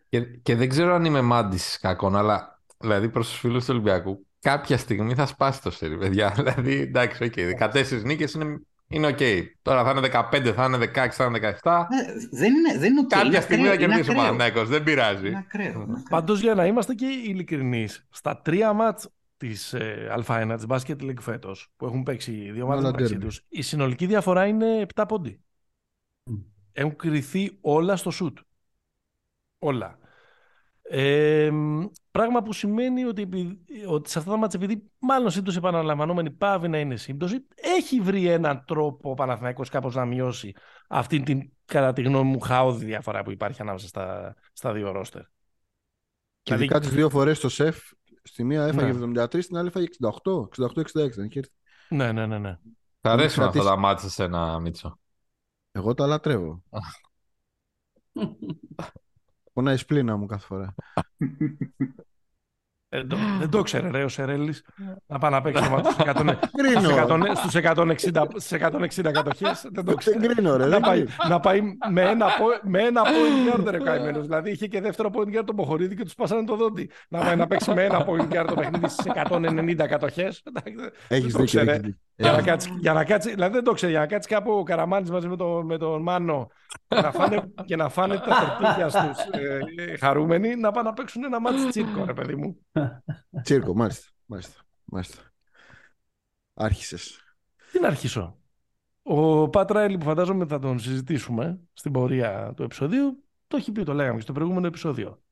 Και, 0.09 0.21
και 0.21 0.55
δεν 0.55 0.69
ξέρω 0.69 0.95
αν 0.95 1.05
είμαι 1.05 1.21
μάντης 1.21 1.79
κακών, 1.81 2.17
αλλά 2.17 2.62
δηλαδή 2.79 3.09
προς 3.09 3.29
τους 3.29 3.38
φίλους 3.38 3.64
του 3.64 3.71
Ολυμπιακού, 3.73 4.26
κάποια 4.40 4.76
στιγμή 4.76 5.14
θα 5.14 5.26
σπάσει 5.26 5.62
το 5.62 5.71
σερί, 5.71 5.99
παιδιά. 5.99 6.33
δηλαδή, 6.37 6.73
εντάξει, 6.73 7.31
okay, 7.35 7.71
14 7.73 8.02
νίκες 8.05 8.33
είναι 8.33 8.61
είναι 8.93 9.07
ok. 9.07 9.17
Okay. 9.21 9.43
Τώρα 9.63 9.85
θα 9.85 9.91
είναι 9.91 10.29
15, 10.33 10.53
θα 10.55 10.65
είναι 10.65 10.77
16, 10.77 11.09
θα 11.11 11.25
είναι 11.25 11.59
17. 11.63 11.87
Ε, 11.91 12.13
δεν 12.31 12.55
είναι, 12.55 12.79
δεν 12.79 12.93
είναι 12.93 13.03
okay. 13.05 13.09
Κάποια 13.23 13.41
στιγμή 13.41 13.67
θα 13.67 13.77
κερδίσει 13.77 14.11
ο 14.11 14.15
Παναθηναϊκός, 14.15 14.69
δεν 14.69 14.83
πειράζει. 14.83 15.29
Είναι 15.29 15.39
ακραίο. 15.39 16.05
Πάντως 16.11 16.41
για 16.41 16.55
να 16.55 16.67
είμαστε 16.67 16.95
και 16.95 17.07
ειλικρινείς, 17.07 18.07
στα 18.11 18.41
τρία 18.43 18.73
μάτς 18.73 19.09
της 19.37 19.73
ε, 19.73 20.15
Α1 20.27 20.55
της 20.57 20.67
Basket 20.69 21.03
League 21.03 21.21
φέτος 21.21 21.73
που 21.77 21.87
έχουν 21.87 22.03
παίξει 22.03 22.33
οι 22.33 22.51
δύο 22.51 22.65
ομάδες 22.65 22.83
μεταξύ 22.83 23.19
τους, 23.19 23.45
η 23.49 23.63
συνολική 23.63 24.07
διαφορά 24.07 24.47
είναι 24.47 24.87
7 24.95 25.05
πόντοι. 25.09 25.41
Mm. 26.31 26.43
Έχουν 26.73 26.97
κρυθεί 26.97 27.59
όλα 27.61 27.97
στο 27.97 28.11
σουτ. 28.11 28.39
Όλα. 29.59 29.99
Ε, 30.83 31.51
πράγμα 32.11 32.43
που 32.43 32.52
σημαίνει 32.52 33.05
ότι, 33.05 33.29
ότι 33.87 34.11
σε 34.11 34.19
αυτά 34.19 34.31
τα 34.31 34.37
μάτια, 34.37 34.61
επειδή 34.62 34.90
μάλλον 34.99 35.31
σύμπτωση 35.31 35.59
επαναλαμβανόμενη 35.59 36.31
πάβει 36.31 36.69
να 36.69 36.79
είναι 36.79 36.97
σύμπτωση, 36.97 37.47
έχει 37.55 38.00
βρει 38.00 38.26
έναν 38.26 38.64
τρόπο 38.67 39.11
ο 39.11 39.14
Παναθηναϊκός 39.14 39.69
κάπως 39.69 39.95
να 39.95 40.05
μειώσει 40.05 40.55
αυτή 40.88 41.21
την, 41.21 41.50
κατά 41.64 41.93
τη 41.93 42.02
γνώμη 42.02 42.31
μου, 42.31 42.40
χαόδη 42.40 42.85
διαφορά 42.85 43.23
που 43.23 43.31
υπάρχει 43.31 43.62
ανάμεσα 43.62 43.87
στα, 43.87 44.35
στα 44.52 44.73
δύο 44.73 44.93
ρόστερ. 44.93 45.23
Και 45.23 45.29
δηλαδή... 46.43 46.64
ειδικά 46.64 46.81
τις 46.81 46.90
δύο 46.90 47.11
φορές 47.11 47.37
στο 47.37 47.49
ΣΕΦ, 47.49 47.79
στη 48.23 48.45
μία 48.45 48.64
έφαγε 48.67 48.93
ναι. 48.93 49.23
73, 49.25 49.43
στην 49.43 49.56
άλλη 49.56 49.69
έφαγε 49.69 49.87
68, 50.25 50.32
68-66. 50.56 51.41
Ναι, 51.89 52.13
ναι, 52.13 52.26
ναι. 52.26 52.39
ναι. 52.39 52.58
Θα 53.00 53.13
αρέσουν 53.13 53.43
αυτά 53.43 53.63
τα 53.63 53.76
μάτια 53.76 54.08
σε 54.08 54.25
ένα 54.25 54.58
Μίτσο. 54.58 54.99
Εγώ 55.73 55.95
τα 55.95 56.06
λατρεύω. 56.06 56.63
Πονάει 59.52 59.76
σπλήνα 59.76 60.17
μου 60.17 60.26
κάθε 60.26 60.47
φορά. 60.47 60.75
Ε, 62.93 63.04
το, 63.04 63.17
δεν 63.39 63.50
το 63.50 63.63
ξέρε 63.63 63.91
ρε 63.91 64.04
ο 64.04 64.08
Σερέλης 64.08 64.65
να 65.06 65.19
πάει 65.19 65.30
να 65.30 65.41
παίξει 65.43 65.63
το 65.69 65.93
στους 67.34 67.54
160, 67.63 67.95
στους 68.36 68.58
160 69.00 69.13
κατοχές. 69.13 69.67
Δεν 69.71 69.84
το 69.84 69.95
ξέρε. 69.95 70.56
ρε, 70.56 70.67
να, 70.67 70.80
πάει, 70.80 71.04
να 71.28 71.41
πάει 71.41 71.60
με 71.91 72.02
ένα, 72.02 72.26
με 72.63 72.82
ένα 72.82 73.02
point 73.04 73.56
guard 73.56 73.65
ρε 73.71 73.78
καημένος. 73.78 74.23
Δηλαδή 74.26 74.50
είχε 74.50 74.67
και 74.67 74.80
δεύτερο 74.80 75.10
point 75.13 75.39
guard 75.39 75.45
το 75.45 75.52
Μοχορίδη 75.52 75.97
και 75.97 76.04
τους 76.04 76.15
πάσανε 76.15 76.45
το 76.45 76.56
δόντι. 76.56 76.91
Να 77.08 77.19
πάει 77.19 77.36
να 77.36 77.47
παίξει 77.47 77.75
με 77.75 77.84
ένα 77.84 78.06
point 78.06 78.32
guard 78.32 78.45
το 78.49 78.54
παιχνίδι 78.54 78.89
στις 78.89 79.13
190 79.15 79.86
κατοχές. 79.89 80.43
Έχεις 81.08 81.34
δίκιο. 81.34 81.63
Για 82.21 82.33
να, 82.33 82.43
κάτσει, 82.43 82.76
για 82.78 82.93
να 82.93 83.04
κάτσει, 83.04 83.30
δηλαδή 83.30 83.54
δεν 83.54 83.65
το 83.65 83.73
ξέρει, 83.73 83.93
για 83.93 84.00
να 84.00 84.06
κάτσει 84.06 84.28
κάπου 84.28 84.52
ο 84.52 84.63
Καραμάνης 84.63 85.11
μαζί 85.11 85.28
με, 85.28 85.37
το, 85.37 85.63
με 85.63 85.78
τον 85.78 86.02
Μάνο 86.02 86.50
και 86.89 87.00
να 87.00 87.13
φάνε, 87.13 87.52
και 87.65 87.76
να 87.76 87.89
φάνε 87.89 88.19
τα 88.19 88.56
τερτίκια 88.59 88.89
στους 88.89 89.25
ε, 89.30 89.97
χαρούμενοι 89.97 90.56
να 90.56 90.71
πάνε 90.71 90.89
να 90.89 90.95
παίξουν 90.95 91.25
ένα 91.25 91.41
μάτι 91.41 91.69
τσίρκο, 91.69 92.04
ρε 92.04 92.13
παιδί 92.15 92.35
μου. 92.35 92.67
Τσίρκο, 93.43 93.75
μάλιστα. 93.75 94.11
μάλιστα, 94.26 94.63
μάλιστα. 94.85 95.23
Άρχισες. 96.54 97.21
Τι 97.73 97.80
να 97.80 97.87
αρχίσω. 97.87 98.39
Ο 99.02 99.49
Πατράιλι 99.49 99.99
που 99.99 100.04
φαντάζομαι 100.04 100.47
θα 100.47 100.59
τον 100.59 100.78
συζητήσουμε 100.78 101.61
στην 101.73 101.93
πορεία 101.93 102.52
του 102.56 102.63
επεισοδίου, 102.63 103.25
το 103.47 103.56
έχει 103.56 103.73
πει, 103.73 103.83
το 103.83 103.93
λέγαμε 103.93 104.17
και 104.17 104.23
στο 104.23 104.33
προηγούμενο 104.33 104.67
επεισόδιο. 104.67 105.23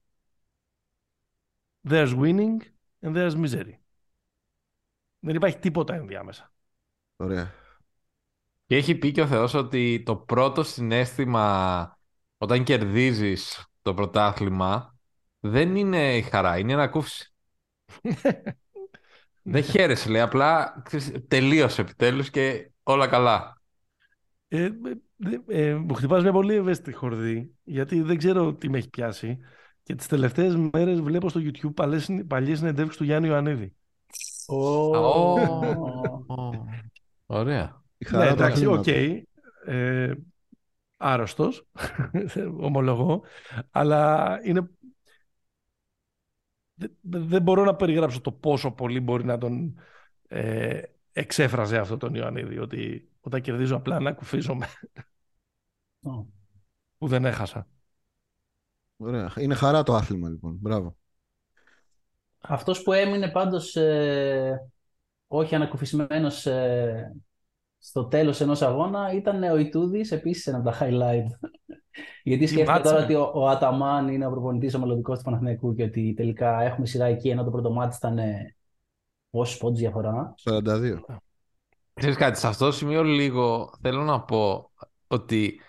There's 1.88 2.18
winning 2.18 2.56
and 3.00 3.16
there's 3.16 3.34
misery. 3.44 3.72
Δεν 5.18 5.34
υπάρχει 5.34 5.58
τίποτα 5.58 5.94
ενδιάμεσα. 5.94 6.52
Ωραία. 7.20 7.52
Και 8.66 8.76
έχει 8.76 8.94
πει 8.94 9.12
και 9.12 9.20
ο 9.20 9.26
Θεός 9.26 9.54
ότι 9.54 10.02
το 10.06 10.16
πρώτο 10.16 10.62
συνέστημα 10.62 11.98
όταν 12.38 12.64
κερδίζεις 12.64 13.66
το 13.82 13.94
πρωτάθλημα 13.94 14.96
δεν 15.40 15.76
είναι 15.76 16.16
η 16.16 16.22
χαρά, 16.22 16.58
είναι 16.58 16.70
η 16.70 16.74
ανακούφιση. 16.74 17.34
δεν 19.42 19.62
χαίρεσαι, 19.62 20.08
λέει, 20.08 20.20
απλά 20.20 20.82
τελείωσε 21.28 21.80
επιτέλους 21.80 22.30
και 22.30 22.70
όλα 22.82 23.06
καλά. 23.06 23.62
Ε, 24.48 24.64
ε, 24.64 24.70
ε, 25.46 25.74
μου 25.74 25.94
χτυπάς 25.94 26.22
μια 26.22 26.32
πολύ 26.32 26.54
ευαίσθητη 26.54 26.92
χορδή, 26.92 27.54
γιατί 27.64 28.00
δεν 28.00 28.18
ξέρω 28.18 28.54
τι 28.54 28.68
με 28.68 28.78
έχει 28.78 28.88
πιάσει 28.88 29.38
και 29.82 29.94
τις 29.94 30.06
τελευταίες 30.06 30.56
μέρες 30.72 31.00
βλέπω 31.00 31.28
στο 31.28 31.40
YouTube 31.40 31.74
παλιές 32.26 32.58
συνεντεύξεις 32.58 32.96
του 32.96 33.04
Γιάννη 33.04 33.28
Ιωαννίδη. 33.28 33.76
Ωραία. 37.30 37.82
Ναι, 38.10 38.26
εντάξει, 38.26 38.66
ok. 38.66 38.84
Okay. 38.86 39.22
Ε, 39.66 40.12
άρρωστος, 40.96 41.68
ομολογώ, 42.68 43.22
αλλά 43.70 44.38
είναι... 44.42 44.70
Δεν, 47.00 47.42
μπορώ 47.42 47.64
να 47.64 47.76
περιγράψω 47.76 48.20
το 48.20 48.32
πόσο 48.32 48.70
πολύ 48.70 49.00
μπορεί 49.00 49.24
να 49.24 49.38
τον 49.38 49.80
ε, 50.28 50.82
εξέφραζε 51.12 51.78
αυτό 51.78 51.96
τον 51.96 52.14
Ιωαννίδη, 52.14 52.58
ότι 52.58 53.08
όταν 53.20 53.40
κερδίζω 53.40 53.76
απλά 53.76 54.00
ανακουφίζομαι. 54.00 54.66
Που 56.98 57.06
δεν 57.06 57.24
έχασα. 57.24 57.66
Ωραία. 58.96 59.32
Είναι 59.36 59.54
χαρά 59.54 59.82
το 59.82 59.94
άθλημα 59.94 60.28
λοιπόν. 60.28 60.56
Μπράβο. 60.60 60.96
Αυτός 62.38 62.82
που 62.82 62.92
έμεινε 62.92 63.30
πάντως 63.30 63.76
ε, 63.76 64.70
όχι 65.28 65.54
ανακουφισμένος 65.54 66.46
ε, 66.46 67.16
στο 67.78 68.04
τέλος 68.04 68.40
ενός 68.40 68.62
αγώνα 68.62 69.12
ήταν 69.12 69.42
ο 69.42 69.56
Ιτούδης, 69.56 70.12
επίσης 70.12 70.46
ένα 70.46 70.58
από 70.58 70.70
τα 70.70 70.78
highlight. 70.80 71.26
Γιατί 72.22 72.46
σκέφτεται 72.46 72.80
τώρα 72.80 73.02
ότι 73.04 73.14
ο, 73.14 73.30
ο 73.34 73.48
Αταμάν 73.48 74.08
είναι 74.08 74.26
ο 74.26 74.30
προπονητής 74.30 74.74
ο 74.74 74.78
μελλοντικός 74.78 75.18
του 75.18 75.24
Παναθηναϊκού 75.24 75.74
και 75.74 75.82
ότι 75.82 76.14
τελικά 76.16 76.60
έχουμε 76.60 76.86
σειρά 76.86 77.04
εκεί 77.04 77.28
ενώ 77.28 77.44
το 77.44 77.50
πρώτο 77.50 77.70
μάτι 77.70 77.96
ήταν 77.96 78.18
πόσους 79.30 79.58
πόντους 79.58 79.80
διαφορά. 79.80 80.34
42. 80.44 80.98
Ξέρεις 81.94 82.16
κάτι, 82.16 82.38
σε 82.38 82.46
αυτό 82.46 82.64
το 82.64 82.72
σημείο 82.72 83.02
λίγο 83.02 83.74
θέλω 83.80 84.02
να 84.02 84.20
πω 84.20 84.70
ότι 85.06 85.60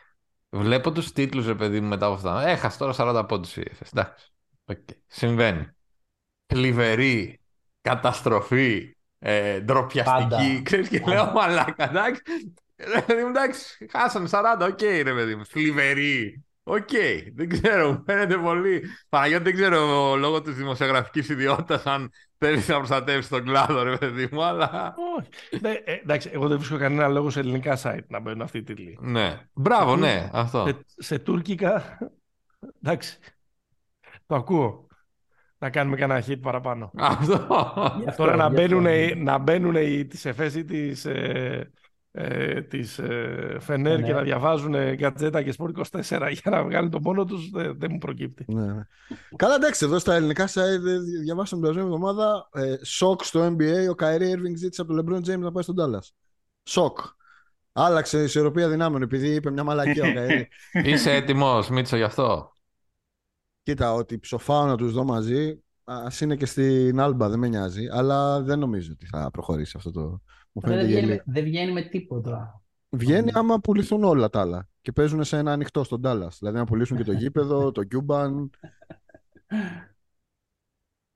βλέπω 0.49 0.91
τους 0.91 1.11
τίτλους 1.11 1.45
ρε 1.45 1.55
παιδί 1.55 1.81
μου 1.81 1.87
μετά 1.87 2.05
από 2.05 2.15
αυτά. 2.15 2.47
Έχασε 2.47 2.77
τώρα 2.77 2.93
40 2.97 3.25
πόντους 3.27 3.57
η 3.57 3.71
Εντάξει. 3.93 4.31
Okay. 4.65 4.95
Συμβαίνει. 5.07 5.67
Θλιβερή, 6.45 7.39
καταστροφή, 7.81 8.95
ε, 9.19 9.59
ντροπιαστική. 9.59 10.61
Ξέρεις 10.63 10.89
και 10.89 11.03
λέω 11.07 11.31
μαλάκα, 11.31 11.89
εντάξει. 11.89 12.21
εντάξει, 13.29 13.87
χάσανε 13.91 14.29
40, 14.31 14.43
ok 14.61 14.67
okay, 14.67 15.01
ρε 15.03 15.13
παιδί 15.13 15.35
μου. 15.35 15.45
Θλιβερή. 15.45 16.43
Ok, 16.63 16.87
okay, 16.91 17.31
δεν 17.35 17.49
ξέρω, 17.49 17.91
μου 17.91 18.03
φαίνεται 18.05 18.37
πολύ. 18.37 18.83
Παναγιώτη, 19.09 19.43
δεν 19.43 19.53
ξέρω 19.53 20.15
λόγω 20.15 20.41
της 20.41 20.55
δημοσιογραφικής 20.55 21.29
ιδιότητας 21.29 21.85
αν 21.85 22.11
θέλεις 22.37 22.67
να 22.67 22.77
προστατεύσεις 22.77 23.29
τον 23.29 23.43
κλάδο, 23.43 23.83
ρε 23.83 23.97
παιδί 23.97 24.29
μου, 24.31 24.43
αλλά. 24.43 24.95
Όχι. 25.17 25.59
Ναι, 25.61 25.71
ε, 25.71 25.93
εντάξει, 25.93 26.29
εγώ 26.33 26.47
δεν 26.47 26.57
βρίσκω 26.57 26.77
κανένα 26.77 27.07
λόγο 27.07 27.29
σε 27.29 27.39
ελληνικά 27.39 27.77
site 27.83 28.05
να 28.07 28.19
μπαίνουν 28.19 28.41
αυτή 28.41 28.57
η 28.57 28.63
τίτλη. 28.63 28.97
Ναι. 29.01 29.39
Μπράβο, 29.53 29.95
ναι, 29.95 30.29
αυτό. 30.33 30.65
Σε, 30.67 30.79
σε 30.85 31.19
τουρκικά. 31.19 31.97
Εντάξει. 32.81 33.17
Το 34.25 34.35
ακούω 34.35 34.87
να 35.59 35.69
κάνουμε 35.69 35.95
κανένα 35.95 36.23
hit 36.27 36.39
παραπάνω. 36.41 36.91
Αυτό. 36.95 37.47
Τώρα 38.17 38.35
να 38.35 38.49
μπαίνουν, 38.49 38.87
να 39.23 39.37
μπαίνουν 39.37 40.07
τις 40.07 40.25
εφές 40.25 40.55
ή 40.55 40.63
τις, 40.63 41.05
ε, 41.05 41.71
ε, 42.11 42.61
της 42.61 42.99
ε, 42.99 43.57
Φενέρ 43.59 44.01
και 44.01 44.13
να 44.13 44.21
διαβάζουν 44.21 44.75
γκατζέτα 44.93 45.41
και 45.41 45.51
σπορ 45.51 45.71
24 45.91 46.01
για 46.31 46.51
να 46.51 46.63
βγάλουν 46.63 46.89
το 46.89 46.99
μόνο 47.01 47.25
τους 47.25 47.49
δεν, 47.49 47.75
δεν 47.79 47.89
μου 47.91 47.97
προκύπτει. 47.97 48.45
Ναι, 48.47 48.65
ναι. 48.65 48.81
Καλά 49.35 49.55
εντάξει 49.55 49.85
εδώ 49.85 49.99
στα 49.99 50.13
ελληνικά 50.13 50.47
site 50.47 50.79
διαβάσαμε 51.23 51.61
την 51.61 51.71
προηγούμενη 51.71 51.93
εβδομάδα 51.93 52.49
ε, 52.53 52.85
σοκ 52.85 53.23
στο 53.23 53.47
NBA 53.47 53.89
ο 53.89 53.95
Kyrie 53.95 54.33
Irving 54.35 54.55
ζήτησε 54.57 54.81
από 54.81 54.93
τον 54.93 55.05
LeBron 55.05 55.31
James 55.31 55.39
να 55.39 55.51
πάει 55.51 55.63
στον 55.63 55.75
Dallas. 55.79 56.07
Σοκ. 56.63 56.99
Άλλαξε 57.71 58.19
η 58.19 58.23
ισορροπία 58.23 58.69
δυνάμεων 58.69 59.01
επειδή 59.01 59.33
είπε 59.33 59.51
μια 59.51 59.63
μαλακία 59.63 60.09
ο 60.09 60.13
Kyrie. 60.13 60.47
Είσαι 60.71 61.13
έτοιμος 61.13 61.69
Μίτσο 61.69 61.95
γι' 61.95 62.03
αυτό; 62.03 62.51
Κοίτα 63.69 63.93
ότι 63.93 64.19
ψοφάω 64.19 64.65
να 64.65 64.77
τους 64.77 64.93
δω 64.93 65.03
μαζί 65.03 65.63
Ας 65.83 66.07
είναι 66.21 66.35
και 66.35 66.45
στην 66.45 66.99
Άλμπα, 66.99 67.29
δεν 67.29 67.39
με 67.39 67.47
νοιάζει, 67.47 67.87
αλλά 67.91 68.41
δεν 68.41 68.59
νομίζω 68.59 68.91
ότι 68.93 69.05
θα 69.05 69.31
προχωρήσει 69.31 69.73
αυτό 69.77 69.91
το. 69.91 70.21
δεν, 70.53 70.85
βγαίνει, 70.85 71.21
δεν 71.25 71.43
βγαίνει 71.43 71.71
με 71.71 71.81
τίποτα. 71.81 72.61
Βγαίνει 72.89 73.31
άμα 73.33 73.59
πουληθούν 73.59 74.03
όλα 74.03 74.29
τα 74.29 74.39
άλλα 74.39 74.67
και 74.81 74.91
παίζουν 74.91 75.23
σε 75.23 75.37
ένα 75.37 75.51
ανοιχτό 75.51 75.83
στον 75.83 76.01
Ντάλας. 76.01 76.37
Δηλαδή 76.39 76.57
να 76.57 76.65
πουλήσουν 76.65 76.97
και 76.97 77.03
το 77.03 77.11
γήπεδο, 77.11 77.71
το 77.71 77.83
Κιούμπαν. 77.83 78.49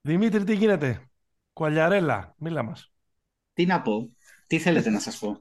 Δημήτρη, 0.00 0.44
τι 0.44 0.54
γίνεται; 0.54 1.10
Κουαλιαρέλα, 1.52 2.34
μίλα 2.38 2.62
μας. 2.62 2.92
Τι 3.52 3.66
να 3.66 3.82
πω, 3.82 4.16
τι 4.46 4.58
θέλετε 4.58 4.90
να 4.90 5.00
σας 5.00 5.18
πω. 5.18 5.40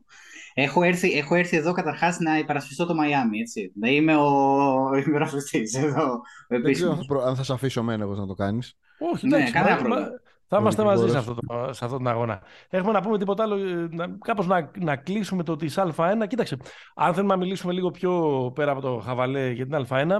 Έχω 0.53 0.83
έρθει, 0.83 1.11
έχω 1.17 1.35
έρθει 1.35 1.57
εδώ 1.57 1.71
καταρχάς 1.71 2.19
να 2.19 2.37
υπερασπιστώ 2.37 2.85
το 2.85 2.95
Μαϊάμι, 2.95 3.39
έτσι. 3.39 3.71
Να 3.79 3.89
είμαι 3.89 4.15
ο 4.15 4.95
υπερασπιστής 5.07 5.75
εδώ. 5.75 6.21
Δεν 6.47 6.73
ξέρω 6.73 6.97
αν 7.25 7.35
θα 7.35 7.43
σε 7.43 7.53
αφήσω 7.53 7.83
μένεγο 7.83 8.13
να 8.15 8.27
το 8.27 8.33
κάνεις. 8.33 8.77
Όχι, 9.13 9.27
ναι, 9.27 9.49
κανένα 9.51 9.75
πρόβλημα. 9.75 10.07
Θα 10.47 10.57
είμαστε 10.61 10.83
μαζί 10.83 11.09
σε, 11.09 11.17
αυτό 11.17 11.33
το, 11.33 11.73
σε 11.73 11.85
αυτόν 11.85 12.03
τον 12.03 12.07
αγώνα. 12.07 12.41
Έχουμε 12.69 12.91
να 12.91 13.01
πούμε 13.01 13.17
τίποτα 13.17 13.43
άλλο, 13.43 13.55
ε, 13.55 13.89
κάπως 14.19 14.47
να, 14.47 14.71
να 14.79 14.95
κλείσουμε 14.95 15.43
το 15.43 15.55
της 15.55 15.77
Α1. 15.77 16.27
Κοίταξε, 16.27 16.57
αν 16.95 17.13
θέλουμε 17.13 17.33
να 17.33 17.39
μιλήσουμε 17.39 17.73
λίγο 17.73 17.91
πιο 17.91 18.51
πέρα 18.55 18.71
από 18.71 18.81
το 18.81 18.97
χαβαλέ 18.97 19.51
για 19.51 19.67
την 19.67 19.85
Α1, 19.89 20.17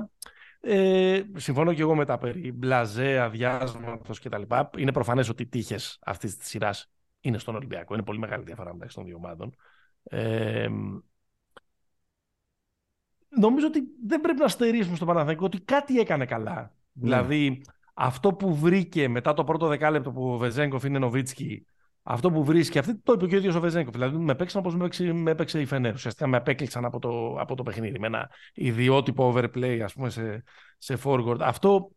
ε, 0.61 1.21
συμφωνώ 1.35 1.73
και 1.73 1.81
εγώ 1.81 1.95
με 1.95 2.05
τα 2.05 2.17
περί 2.17 2.51
μπλαζέ, 2.51 3.19
αδειάσματος 3.19 4.19
κτλ. 4.19 4.41
Είναι 4.77 4.91
προφανές 4.91 5.29
ότι 5.29 5.43
οι 5.43 5.47
τύχες 5.47 5.99
αυτής 6.05 6.37
της 6.37 6.47
σειράς 6.47 6.91
είναι 7.19 7.37
στον 7.37 7.55
Ολυμπιακό. 7.55 7.93
Είναι 7.93 8.03
πολύ 8.03 8.19
μεγάλη 8.19 8.43
διαφορά 8.43 8.73
μεταξύ 8.73 8.95
των 8.95 9.05
δύο 9.05 9.15
ομάδων. 9.15 9.55
Ε, 10.03 10.67
νομίζω 13.29 13.67
ότι 13.67 13.83
δεν 14.05 14.21
πρέπει 14.21 14.39
να 14.39 14.47
στερήσουμε 14.47 14.95
στο 14.95 15.05
Παναθηναϊκό 15.05 15.45
ότι 15.45 15.59
κάτι 15.59 15.99
έκανε 15.99 16.25
καλά. 16.25 16.53
Ναι. 16.93 17.03
Δηλαδή, 17.03 17.61
αυτό 17.93 18.33
που 18.33 18.55
βρήκε 18.55 19.07
μετά 19.07 19.33
το 19.33 19.43
πρώτο 19.43 19.67
δεκάλεπτο 19.67 20.11
που 20.11 20.33
ο 20.33 20.37
Βεζέγκοφ 20.37 20.83
είναι 20.83 20.99
Νοβίτσκι, 20.99 21.65
αυτό 22.03 22.31
που 22.31 22.43
βρίσκει, 22.43 22.79
αυτή 22.79 22.95
το 22.95 23.13
είπε 23.13 23.27
και 23.27 23.35
ο 23.35 23.37
ίδιος 23.37 23.55
ο 23.55 23.59
Βεζέγκοφ. 23.59 23.93
Δηλαδή, 23.93 24.17
με 24.17 24.35
παίξαν 24.35 24.61
όπως 24.61 24.75
με, 24.75 24.79
έπαιξε, 24.79 25.13
με 25.13 25.31
έπαιξε 25.31 25.61
η 25.61 25.65
Φενέρ. 25.65 25.93
Ουσιαστικά 25.93 26.27
με 26.27 26.37
απέκλειξαν 26.37 26.85
από 26.85 26.99
το, 26.99 27.35
από 27.39 27.55
το 27.55 27.63
παιχνίδι. 27.63 27.99
Με 27.99 28.07
ένα 28.07 28.29
ιδιότυπο 28.53 29.33
overplay, 29.35 29.79
ας 29.83 29.93
πούμε, 29.93 30.09
σε, 30.09 30.43
σε 30.77 30.97
forward. 31.03 31.37
Αυτό 31.39 31.91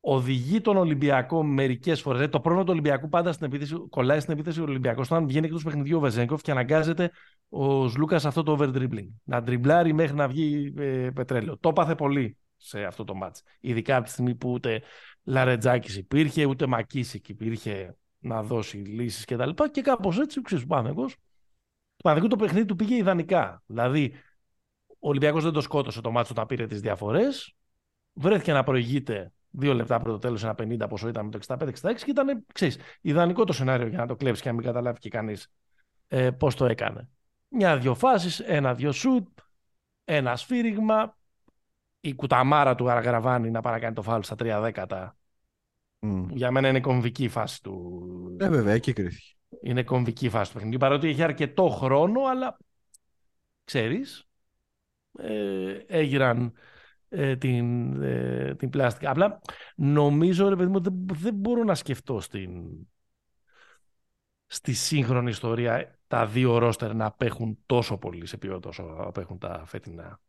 οδηγεί 0.00 0.60
τον 0.60 0.76
Ολυμπιακό 0.76 1.42
μερικές 1.42 2.00
φορές. 2.00 2.18
Δηλαδή, 2.18 2.36
το 2.36 2.40
πρόβλημα 2.40 2.64
του 2.64 2.72
Ολυμπιακού 2.72 3.08
πάντα 3.08 3.32
στην 3.32 3.46
επίθεση, 3.46 3.74
κολλάει 3.90 4.20
στην 4.20 4.32
επίθεση 4.32 4.58
του 4.58 4.64
Ολυμπιακού. 4.68 5.00
Όταν 5.00 5.26
βγαίνει 5.26 5.46
εκτός 5.46 5.62
παιχνιδιού 5.62 5.96
ο 5.96 6.00
Βεζέγκοφ 6.00 6.42
και 6.42 6.50
αναγκάζεται 6.50 7.10
ο 7.48 7.84
Λούκα 7.96 8.16
αυτό 8.16 8.42
το 8.42 8.52
over 8.52 8.70
dribbling. 8.74 9.08
Να 9.24 9.42
τριμπλάρει 9.42 9.92
μέχρι 9.92 10.16
να 10.16 10.28
βγει 10.28 10.74
ε, 10.78 11.10
πετρέλαιο. 11.14 11.58
Το 11.58 11.68
έπαθε 11.68 11.94
πολύ 11.94 12.36
σε 12.56 12.84
αυτό 12.84 13.04
το 13.04 13.14
μάτς. 13.14 13.42
Ειδικά 13.60 13.96
από 13.96 14.04
τη 14.04 14.10
στιγμή 14.10 14.34
που 14.34 14.50
ούτε 14.50 14.82
Λαρετζάκης 15.24 15.96
υπήρχε, 15.96 16.44
ούτε 16.44 16.66
Μακίσικ 16.66 17.28
υπήρχε 17.28 17.96
να 18.18 18.42
δώσει 18.42 18.76
λύσεις 18.76 19.24
και 19.24 19.36
τα 19.36 19.46
λοιπά 19.46 19.70
και 19.70 19.80
κάπως 19.80 20.18
έτσι, 20.18 20.42
ξέρεις, 20.42 20.64
ο 20.64 20.66
Παναθηναϊκός, 20.66 21.12
το 21.12 22.02
Παναθηναϊκό 22.02 22.36
το 22.36 22.44
παιχνίδι 22.44 22.66
του 22.66 22.76
πήγε 22.76 22.96
ιδανικά. 22.96 23.62
Δηλαδή, 23.66 24.12
ο 24.88 25.08
Ολυμπιακός 25.08 25.44
δεν 25.44 25.52
το 25.52 25.60
σκότωσε 25.60 26.00
το 26.00 26.10
μάτσο 26.10 26.32
όταν 26.32 26.46
πήρε 26.46 26.66
τις 26.66 26.80
διαφορές, 26.80 27.54
βρέθηκε 28.12 28.52
να 28.52 28.62
προηγείται 28.62 29.32
δύο 29.50 29.74
λεπτά 29.74 30.00
πριν 30.00 30.12
το 30.12 30.18
τέλος, 30.18 30.44
ένα 30.44 30.54
50 30.58 30.88
πόσο 30.88 31.08
ήταν 31.08 31.24
με 31.24 31.30
το 31.30 31.38
65-66 31.38 32.04
και 32.04 32.10
ήταν, 32.10 32.44
ξέρεις, 32.52 32.78
ιδανικό 33.00 33.44
το 33.44 33.52
σενάριο 33.52 33.86
για 33.86 33.98
να 33.98 34.06
το 34.06 34.16
κλέψει 34.16 34.42
και 34.42 34.48
να 34.48 34.54
μην 34.54 34.64
καταλάβει 34.64 34.98
και 34.98 35.08
κανείς 35.08 35.50
ε, 36.08 36.30
πώς 36.30 36.54
το 36.54 36.64
έκανε. 36.64 37.08
Μια-δυο 37.48 37.94
φάσεις, 37.94 38.40
ένα-δυο 38.40 38.92
σουτ, 38.92 39.38
ένα 40.04 40.36
σφύριγμα, 40.36 41.16
η 42.00 42.14
κουταμάρα 42.14 42.74
του 42.74 42.90
Αργραβάνη 42.90 43.50
να 43.50 43.60
παρακάνει 43.60 43.94
το 43.94 44.02
φάουλ 44.02 44.20
στα 44.20 44.34
τρία 44.34 44.60
δέκατα. 44.60 45.16
Mm. 46.00 46.26
Για 46.30 46.50
μένα 46.50 46.68
είναι 46.68 46.80
κομβική 46.80 47.24
η 47.24 47.28
φάση 47.28 47.62
του. 47.62 48.36
Ε, 48.40 48.48
βέβαια, 48.48 48.74
εκεί 48.74 48.92
κρίθηκε. 48.92 49.32
Είναι 49.60 49.82
κομβική 49.82 50.26
η 50.26 50.28
φάση 50.28 50.50
του 50.50 50.54
παιχνιδιού. 50.54 50.78
Παρότι 50.78 51.08
έχει 51.08 51.22
αρκετό 51.22 51.68
χρόνο, 51.68 52.20
αλλά 52.20 52.56
ξέρεις, 53.64 54.28
ε, 55.18 55.72
έγιναν 55.86 56.52
ε, 57.08 57.36
την, 57.36 57.96
ε, 58.02 58.54
την 58.54 58.70
πλάστικα. 58.70 59.10
Απλά 59.10 59.40
νομίζω, 59.74 60.48
ρε 60.48 60.56
παιδί 60.56 60.70
μου, 60.70 60.80
δεν, 60.80 61.06
δεν 61.12 61.34
μπορώ 61.34 61.64
να 61.64 61.74
σκεφτώ 61.74 62.20
στην, 62.20 62.50
στη 64.46 64.72
σύγχρονη 64.72 65.30
ιστορία 65.30 65.98
τα 66.06 66.26
δύο 66.26 66.58
ρόστερ 66.58 66.94
να 66.94 67.04
απέχουν 67.04 67.58
τόσο 67.66 67.98
πολύ 67.98 68.26
σε 68.26 68.36
ποιότητα 68.36 68.68
όσο 68.68 68.96
απέχουν 68.98 69.38
τα 69.38 69.62
φετινά. 69.66 70.20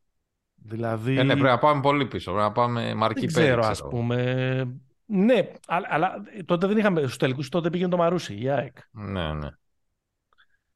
Δηλαδή... 0.56 1.18
Ε, 1.18 1.24
ναι, 1.24 1.34
πρέπει 1.34 1.48
να 1.48 1.58
πάμε 1.58 1.82
πολύ 1.82 2.08
πίσω. 2.08 2.32
Πρέπει 2.32 2.48
να 2.48 2.52
πάμε 2.52 2.94
μαρκή 2.94 3.28
Δεν 3.28 3.44
ξέρω, 3.44 3.66
ας 3.66 3.82
πούμε. 3.82 4.82
Ναι, 5.06 5.52
αλλά, 5.68 5.88
αλλά, 5.90 6.14
τότε 6.46 6.68
δεν 6.68 6.78
είχαμε 6.78 7.02
στους 7.02 7.18
τελικούς, 7.18 7.50
τότε 7.50 7.70
πήγαινε 7.70 7.90
το 7.90 7.98
Μαρούσι, 7.98 8.42
η 8.42 8.50
ΑΕΚ. 8.50 8.78
Ναι, 8.92 9.34
ναι. 9.34 9.50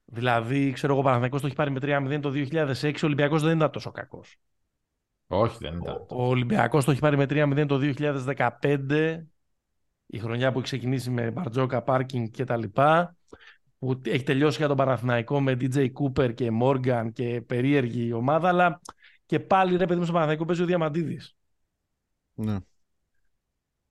Δηλαδή, 0.04 0.72
ξέρω 0.72 0.92
εγώ, 0.92 1.02
Παναθηναϊκός 1.02 1.40
το 1.40 1.46
έχει 1.46 1.56
πάρει 1.56 1.70
με 1.70 1.78
3-0 1.82 2.18
το 2.20 2.32
2006, 2.34 3.02
ο 3.02 3.06
Ολυμπιακός 3.06 3.42
δεν 3.42 3.56
ήταν 3.56 3.70
τόσο 3.70 3.90
κακός. 3.90 4.36
Όχι, 5.26 5.56
δεν 5.60 5.78
ήταν. 5.78 5.94
Ο, 5.94 6.06
ο 6.08 6.26
Ολυμπιακός 6.26 6.84
το 6.84 6.90
έχει 6.90 7.00
πάρει 7.00 7.16
με 7.16 7.24
3-0 7.28 7.64
το 7.68 7.80
2015, 8.60 9.18
η 10.06 10.18
χρονιά 10.18 10.52
που 10.52 10.58
έχει 10.58 10.66
ξεκινήσει 10.66 11.10
με 11.10 11.30
Μπαρτζόκα, 11.30 11.82
Πάρκινγκ 11.82 12.28
κτλ. 12.36 12.62
Που 13.78 14.00
έχει 14.04 14.22
τελειώσει 14.22 14.58
για 14.58 14.68
τον 14.68 14.76
Παναθηναϊκό 14.76 15.40
με 15.40 15.56
DJ 15.60 15.88
Cooper 15.92 16.34
και 16.34 16.50
Morgan 16.62 17.08
και 17.12 17.42
περίεργη 17.46 18.12
ομάδα, 18.12 18.48
αλλά 18.48 18.80
και 19.26 19.40
πάλι 19.40 19.76
ρε 19.76 19.86
παιδί 19.86 19.98
μου 19.98 20.04
στο 20.04 20.12
Παναθηναϊκό 20.12 20.44
παίζει 20.44 20.62
ο 20.62 20.66
Διαμαντίδης. 20.66 21.36
Ναι. 22.34 22.58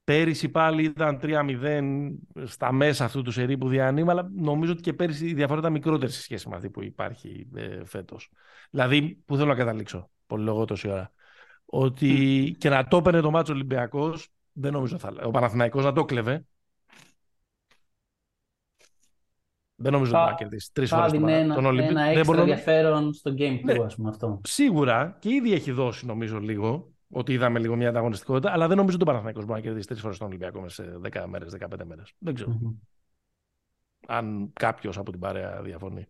Πέρυσι 0.04 0.50
πάλι 0.50 0.84
ήταν 0.84 1.20
3-0 1.22 2.12
στα 2.44 2.72
μέσα 2.72 3.06
αυτού 3.06 3.22
του 3.22 3.32
σερί 3.32 3.58
που 3.58 3.68
διανύμα, 3.68 4.12
αλλά 4.12 4.30
νομίζω 4.36 4.72
ότι 4.72 4.82
και 4.82 4.94
πέρυσι 4.94 5.26
η 5.28 5.34
διαφορά 5.34 5.60
ήταν 5.60 5.72
μικρότερη 5.72 6.12
σε 6.12 6.22
σχέση 6.22 6.50
με 6.50 6.56
αυτή 6.56 6.70
που 6.70 6.84
υπάρχει 6.84 7.48
ε, 7.56 7.86
φέτος. 7.86 8.32
Δηλαδή, 8.70 9.22
που 9.26 9.36
θέλω 9.36 9.48
να 9.48 9.56
καταλήξω, 9.56 10.10
πολύ 10.28 10.44
λόγω 10.44 10.66
τόση 10.66 10.90
ώρα, 10.90 11.12
ότι 11.76 12.56
και 12.58 12.70
να 12.70 12.88
το 12.88 12.98
έπαιρνε 12.98 13.22
το 13.22 13.32
μάτσο 13.32 13.54
Ολυμπιακός, 13.54 14.30
δεν 14.52 14.74
νομίζω 14.74 14.98
θα 14.98 15.14
Ο 15.24 15.32
Παναθηναϊκός 15.32 15.84
να 15.84 15.94
το 15.94 16.06
κλεβε, 16.06 16.46
Δεν 19.76 19.92
νομίζω 19.92 20.18
ότι 20.18 20.30
θα 20.30 20.36
κερδίσει 20.36 20.74
τρεις 20.74 20.90
φορές 20.90 21.12
τον 21.12 21.28
ένα, 21.28 21.56
τον 21.56 21.66
Ολυμπιακό. 21.66 22.00
Ένα 22.00 22.20
έξτρα 22.20 22.40
ενδιαφέρον 22.40 23.14
στο 23.14 23.34
Game 23.38 23.60
2, 23.60 23.64
ναι, 23.64 23.84
ας 23.84 23.96
πούμε 23.96 24.10
αυτό. 24.10 24.42
Σίγουρα 24.44 25.18
και 25.20 25.30
ήδη 25.30 25.54
έχει 25.54 25.72
δώσει 25.72 26.06
νομίζω 26.06 26.40
λίγο 26.40 26.94
ότι 27.10 27.34
είδαμε 27.34 27.60
λίγο 27.60 27.76
μια 27.76 27.90
ανταγωνιστικότητα, 27.90 28.52
αλλά 28.52 28.68
δεν 28.68 28.78
νομίζω 28.78 28.96
ότι 28.96 29.04
ο 29.04 29.08
Παναθηναϊκός 29.08 29.46
μπορεί 29.46 29.60
να 29.60 29.66
κερδίσει 29.66 29.88
τρεις 29.88 30.02
φορές 30.02 30.18
τον 30.18 30.28
Ολυμπιακό 30.28 30.62
μέσα 30.62 30.84
σε 30.84 31.00
10 31.12 31.26
μέρες, 31.28 31.52
15 31.52 31.86
μέρες. 31.86 32.14
Δεν 32.18 32.34
ξερω 32.34 32.76
Αν 34.08 34.50
κάποιος 34.54 34.98
από 34.98 35.12
την 35.12 35.20
παρέα 35.20 35.62
διαφωνεί. 35.62 36.08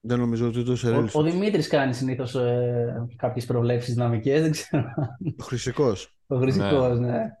Δεν 0.00 0.18
νομίζω 0.18 0.46
ότι 0.46 0.64
το 0.64 0.76
σε 0.76 0.90
Ο, 0.90 1.08
ο 1.12 1.22
Δημήτρης 1.22 1.68
κάνει 1.68 1.94
συνήθως 1.94 2.34
ε, 2.34 3.06
κάποιες 3.16 3.46
προβλέψεις 3.46 3.94
δυναμικές, 3.94 4.42
δεν 4.42 4.50
ξέρω. 4.50 4.92
Ο 5.38 5.44
Χρυσικός. 5.44 6.14
Ο 6.26 6.36
Χρυσικός, 6.36 6.98
ναι. 6.98 7.06
ναι. 7.06 7.36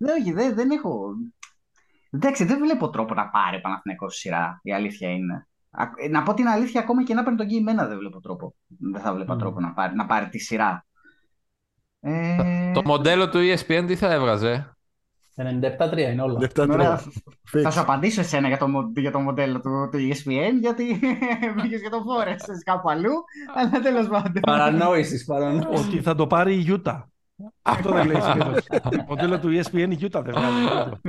ναι, 0.00 0.12
όχι, 0.20 0.32
δεν, 0.32 0.54
δεν 0.54 0.70
έχω. 0.70 1.12
Εντάξει, 2.10 2.44
δεν 2.44 2.58
βλέπω 2.58 2.90
τρόπο 2.90 3.14
να 3.14 3.28
πάρει 3.28 3.60
Παναθηναϊκός 3.60 4.16
σειρά. 4.16 4.60
Η 4.62 4.72
αλήθεια 4.72 5.10
είναι. 5.10 5.48
Να 6.10 6.22
πω 6.22 6.34
την 6.34 6.48
αλήθεια, 6.48 6.80
ακόμα 6.80 7.04
και 7.04 7.14
να 7.14 7.22
παίρνει 7.22 7.38
τον 7.38 7.46
κείμενα 7.46 7.86
δεν 7.86 7.98
βλέπω 7.98 8.20
τρόπο. 8.20 8.54
Δεν 8.66 9.00
θα 9.00 9.14
βλέπω 9.14 9.36
τρόπο 9.36 9.60
να 9.60 9.72
πάρει, 9.72 9.94
να 9.94 10.06
πάρει 10.06 10.28
τη 10.28 10.38
σειρά. 10.38 10.86
Ε... 12.00 12.72
Το 12.72 12.82
μοντέλο 12.84 13.28
του 13.28 13.38
ESPN 13.38 13.84
τι 13.86 13.96
θα 13.96 14.12
έβγαζε; 14.12 14.76
97-3 15.42 15.98
είναι 15.98 16.22
όλα. 16.22 16.50
θα 17.62 17.70
σου 17.70 17.80
απαντήσω 17.80 18.20
εσένα 18.20 18.48
για 18.48 18.58
το, 18.58 18.66
για 18.96 19.10
το 19.10 19.18
μοντέλο 19.18 19.60
του, 19.60 19.88
του 19.92 19.98
ESPN, 19.98 20.52
γιατί 20.60 20.84
πήγε 21.62 21.76
για 21.76 21.90
το 21.90 22.02
φόρεσες 22.06 22.62
κάπου 22.64 22.90
αλλού. 22.90 23.12
Αλλά 23.54 23.80
τέλος 23.82 24.08
πάντων. 24.08 24.42
Παρανόησης, 24.42 25.26
Ότι 25.70 26.00
θα 26.02 26.14
το 26.14 26.26
πάρει 26.26 26.54
η 26.54 26.64
Utah. 26.68 27.02
Αυτό 27.62 27.92
δεν 27.92 28.06
λέει 28.06 28.20
συνήθως. 28.20 28.64
Το 28.64 29.04
μοντέλο 29.08 29.38
του 29.38 29.48
ESPN 29.48 29.96
η 29.98 29.98
Utah 30.00 30.22
δεν 30.24 30.34
βγάζει. 30.34 31.00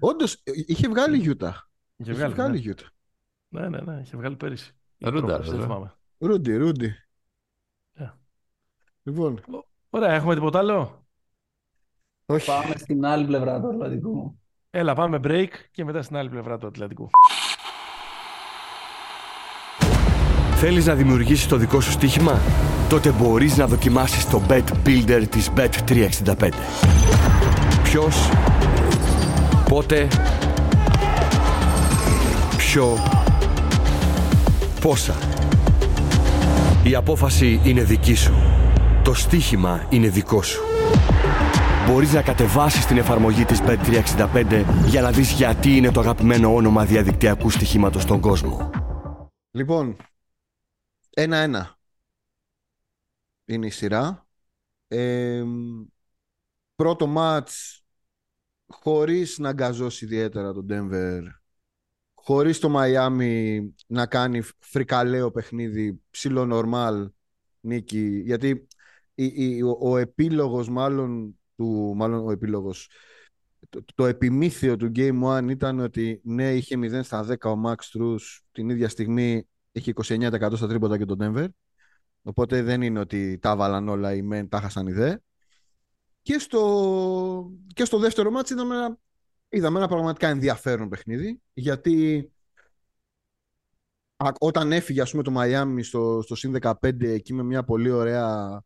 Όντως, 0.00 0.42
είχε 0.44 0.88
βγάλει 0.88 1.16
Γιούτα. 1.16 1.68
Είχε 1.96 2.12
βγάλει, 2.12 2.34
βγάλει 2.34 2.58
Γιούτα. 2.58 2.84
Ναι, 3.48 3.68
ναι, 3.68 3.80
ναι, 3.80 4.00
είχε 4.00 4.16
βγάλει 4.16 4.36
πέρυσι. 4.36 4.72
Ρούντα, 4.98 5.40
Ρούντι, 6.18 6.56
Ρούντι. 6.56 6.94
Λοιπόν. 9.02 9.40
Ωραία, 9.90 10.14
έχουμε 10.14 10.34
τίποτα 10.34 10.58
άλλο; 10.58 11.06
Όχι. 12.30 12.46
Πάμε 12.46 12.74
στην 12.76 13.06
άλλη 13.06 13.26
πλευρά 13.26 13.60
του 13.60 13.68
Ατλαντικού. 13.68 14.38
Έλα, 14.70 14.94
πάμε 14.94 15.20
break 15.24 15.48
και 15.70 15.84
μετά 15.84 16.02
στην 16.02 16.16
άλλη 16.16 16.28
πλευρά 16.28 16.58
του 16.58 16.66
Ατλαντικού. 16.66 17.10
Θέλεις 20.54 20.86
να 20.86 20.94
δημιουργήσεις 20.94 21.48
το 21.48 21.56
δικό 21.56 21.80
σου 21.80 21.90
στοίχημα; 21.90 22.40
Τότε 22.88 23.10
μπορείς 23.10 23.56
να 23.56 23.66
δοκιμάσεις 23.66 24.28
το 24.30 24.42
Bet 24.48 24.64
Builder 24.86 25.22
της 25.30 25.50
Bet365. 25.56 26.48
Ποιος, 27.82 28.30
πότε, 29.68 30.08
ποιο, 32.56 32.96
πόσα. 34.80 35.14
Η 36.82 36.94
απόφαση 36.94 37.60
είναι 37.64 37.82
δική 37.82 38.14
σου. 38.14 38.34
Το 39.04 39.14
στοίχημα 39.14 39.86
είναι 39.88 40.08
δικό 40.08 40.42
σου. 40.42 40.77
Μπορείς 41.88 42.12
να 42.12 42.22
κατεβάσεις 42.22 42.86
την 42.86 42.96
εφαρμογή 42.96 43.44
της 43.44 43.60
Bet365 43.62 44.64
για 44.86 45.00
να 45.00 45.10
δεις 45.10 45.30
γιατί 45.32 45.76
είναι 45.76 45.90
το 45.90 46.00
αγαπημένο 46.00 46.54
όνομα 46.54 46.84
διαδικτυακού 46.84 47.50
στοιχήματος 47.50 48.02
στον 48.02 48.20
κόσμο. 48.20 48.70
Λοιπόν, 49.50 49.96
ένα-ένα 51.10 51.78
είναι 53.44 53.66
η 53.66 53.70
σειρά. 53.70 54.26
πρώτο 56.74 57.06
μάτς 57.06 57.84
χωρίς 58.66 59.38
να 59.38 59.48
αγκαζώσει 59.48 60.04
ιδιαίτερα 60.04 60.52
τον 60.52 60.66
Denver 60.70 61.22
χωρίς 62.14 62.58
το 62.58 62.68
Μαϊάμι 62.68 63.74
να 63.86 64.06
κάνει 64.06 64.42
φρικαλαίο 64.58 65.30
παιχνίδι 65.30 66.00
ψηλό 66.10 66.44
νορμάλ 66.44 67.10
νίκη 67.60 68.22
γιατί 68.24 68.68
ο, 69.64 69.90
ο 69.90 69.96
επίλογος 69.96 70.68
μάλλον 70.68 71.37
του 71.58 71.92
μάλλον 71.96 72.26
ο 72.26 72.30
επίλογος. 72.30 72.90
Το, 73.68 73.84
το 73.94 74.06
επιμήθειο 74.06 74.76
του 74.76 74.92
Game 74.94 75.22
One 75.22 75.46
ήταν 75.50 75.80
ότι 75.80 76.20
ναι 76.24 76.54
είχε 76.54 76.76
0 76.78 77.00
στα 77.02 77.26
10 77.28 77.50
ο 77.50 77.62
Max 77.66 77.74
Truss 77.74 78.38
την 78.52 78.68
ίδια 78.68 78.88
στιγμή 78.88 79.48
είχε 79.72 79.92
29% 80.04 80.52
στα 80.56 80.66
τρίποτα 80.68 80.98
και 80.98 81.04
τον 81.04 81.18
Denver. 81.20 81.46
Οπότε 82.22 82.62
δεν 82.62 82.82
είναι 82.82 82.98
ότι 82.98 83.38
τα 83.38 83.56
βάλαν 83.56 83.88
όλα 83.88 84.14
οι 84.14 84.28
men 84.32 84.46
τα 84.48 84.60
χάσαν 84.60 84.86
οι 84.86 84.92
δε. 84.92 85.16
Και 86.22 86.38
στο, 86.38 87.50
και 87.74 87.84
στο 87.84 87.98
δεύτερο 87.98 88.30
μάτς 88.30 88.50
είδαμε 88.50 88.74
ένα, 88.74 88.98
είδαμε 89.48 89.78
ένα 89.78 89.88
πραγματικά 89.88 90.28
ενδιαφέρον 90.28 90.88
παιχνίδι 90.88 91.40
γιατί 91.52 92.30
όταν 94.38 94.72
έφυγε 94.72 95.00
ας 95.00 95.10
πούμε 95.10 95.22
το 95.22 95.30
Μαϊάμι 95.30 95.82
στο, 95.82 96.20
στο 96.22 96.34
συν 96.34 96.56
15 96.60 97.02
εκεί 97.02 97.34
με 97.34 97.42
μια 97.42 97.64
πολύ 97.64 97.90
ωραία 97.90 98.62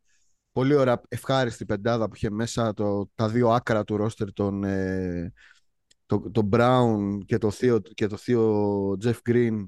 πολύ 0.52 0.74
ωραία 0.74 1.02
ευχάριστη 1.08 1.64
πεντάδα 1.64 2.08
που 2.08 2.14
είχε 2.14 2.30
μέσα 2.30 2.74
το, 2.74 3.10
τα 3.14 3.28
δύο 3.28 3.48
άκρα 3.50 3.84
του 3.84 3.96
ρόστερ 3.96 4.32
τον, 4.32 4.64
ε, 4.64 5.32
το, 6.06 6.30
το 6.30 6.48
Brown 6.52 7.18
και 7.26 7.38
το 7.38 7.50
θείο, 7.50 7.80
και 7.80 8.06
το 8.06 8.16
θείο 8.16 8.96
Jeff 9.02 9.16
Green 9.28 9.66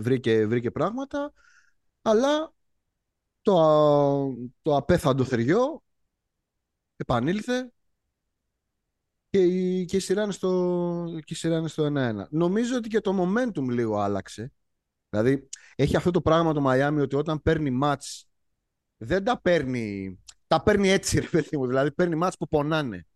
βρήκε, 0.00 0.46
βρήκε 0.46 0.70
πράγματα 0.70 1.32
αλλά 2.02 2.52
το, 3.42 4.34
το 4.62 4.76
απέθαντο 4.76 5.24
θεριό 5.24 5.82
επανήλθε 6.96 7.72
και 9.30 9.44
η, 9.44 9.84
και 9.84 9.96
η 9.96 10.00
σειρά 10.00 10.22
είναι 10.22 10.32
στο, 10.32 11.20
και 11.24 11.34
στο 11.66 11.92
1-1. 11.96 12.26
Νομίζω 12.30 12.76
ότι 12.76 12.88
και 12.88 13.00
το 13.00 13.22
momentum 13.22 13.68
λίγο 13.68 13.98
άλλαξε. 13.98 14.52
Δηλαδή 15.08 15.48
έχει 15.76 15.96
αυτό 15.96 16.10
το 16.10 16.20
πράγμα 16.20 16.52
το 16.52 16.64
Miami 16.66 16.98
ότι 17.00 17.16
όταν 17.16 17.42
παίρνει 17.42 17.78
match 17.82 18.22
δεν 19.02 19.24
τα 19.24 19.40
παίρνει. 19.40 20.18
Τα 20.46 20.62
παίρνει 20.62 20.88
έτσι, 20.88 21.20
ρε 21.20 21.26
παιδί 21.26 21.56
μου. 21.56 21.66
Δηλαδή 21.66 21.92
παίρνει 21.92 22.14
μάτς 22.14 22.36
που 22.36 22.48
πονάνε. 22.48 23.06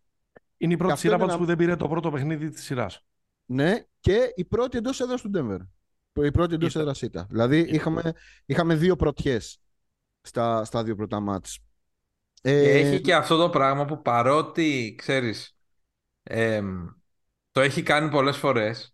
Είναι 0.57 0.73
η 0.73 0.77
πρώτη 0.77 0.99
σειρά 0.99 1.15
ένα... 1.15 1.39
που 1.39 1.45
δεν 1.45 1.57
πήρε 1.57 1.77
το 1.77 1.89
πρώτο 1.89 2.11
παιχνίδι 2.11 2.51
της 2.51 2.65
σειράς. 2.65 3.05
Ναι, 3.45 3.85
και 4.01 4.33
η 4.35 4.45
πρώτη 4.45 4.79
εντός 4.79 5.01
έδρας 5.01 5.21
του 5.21 5.31
Ντέμβερ. 5.31 5.61
Η 6.13 6.31
πρώτη 6.31 6.55
εντός 6.55 6.77
έδρας 6.77 7.03
ήταν. 7.03 7.27
Δηλαδή 7.31 7.59
είχαμε, 7.59 8.13
είχαμε 8.47 8.75
δύο 8.75 8.97
πρωτιές 8.97 9.61
στα, 10.21 10.65
στα 10.65 10.85
δύο 10.85 10.95
πρώτα 10.97 11.21
μάτς. 11.21 11.59
Ε... 12.43 12.79
Έχει 12.79 13.01
και 13.01 13.15
αυτό 13.15 13.37
το 13.37 13.51
πράγμα 13.51 13.85
που 13.85 14.03
παρότι, 14.03 14.95
ξέρεις, 14.99 15.57
το 17.51 17.61
έχει 17.61 17.83
κάνει 17.83 18.11
πολλές 18.11 18.37
φορές, 18.37 18.94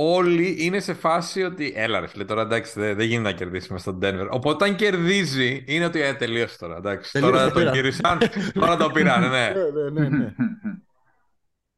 όλοι 0.00 0.56
είναι 0.58 0.80
σε 0.80 0.94
φάση 0.94 1.42
ότι 1.42 1.72
έλα 1.76 2.00
ρε 2.00 2.06
φίλε 2.06 2.24
τώρα 2.24 2.42
εντάξει 2.42 2.80
δεν, 2.80 2.96
δεν 2.96 3.06
γίνεται 3.06 3.30
να 3.30 3.36
κερδίσουμε 3.36 3.78
στον 3.78 3.98
Denver. 4.02 4.28
Οπότε 4.30 4.64
όταν 4.64 4.76
κερδίζει 4.76 5.64
είναι 5.66 5.84
ότι 5.84 6.00
ε, 6.00 6.14
τελείωσε 6.14 6.58
τώρα 6.58 6.76
εντάξει. 6.76 7.20
τώρα 7.20 7.50
το 7.50 7.60
γύρισαν, 7.60 8.18
τώρα 8.54 8.76
το 8.76 8.90
πήραν, 8.90 9.20
ναι. 9.20 9.28
ναι, 9.54 9.90
ναι, 9.90 10.08
ναι, 10.08 10.08
ναι. 10.08 10.34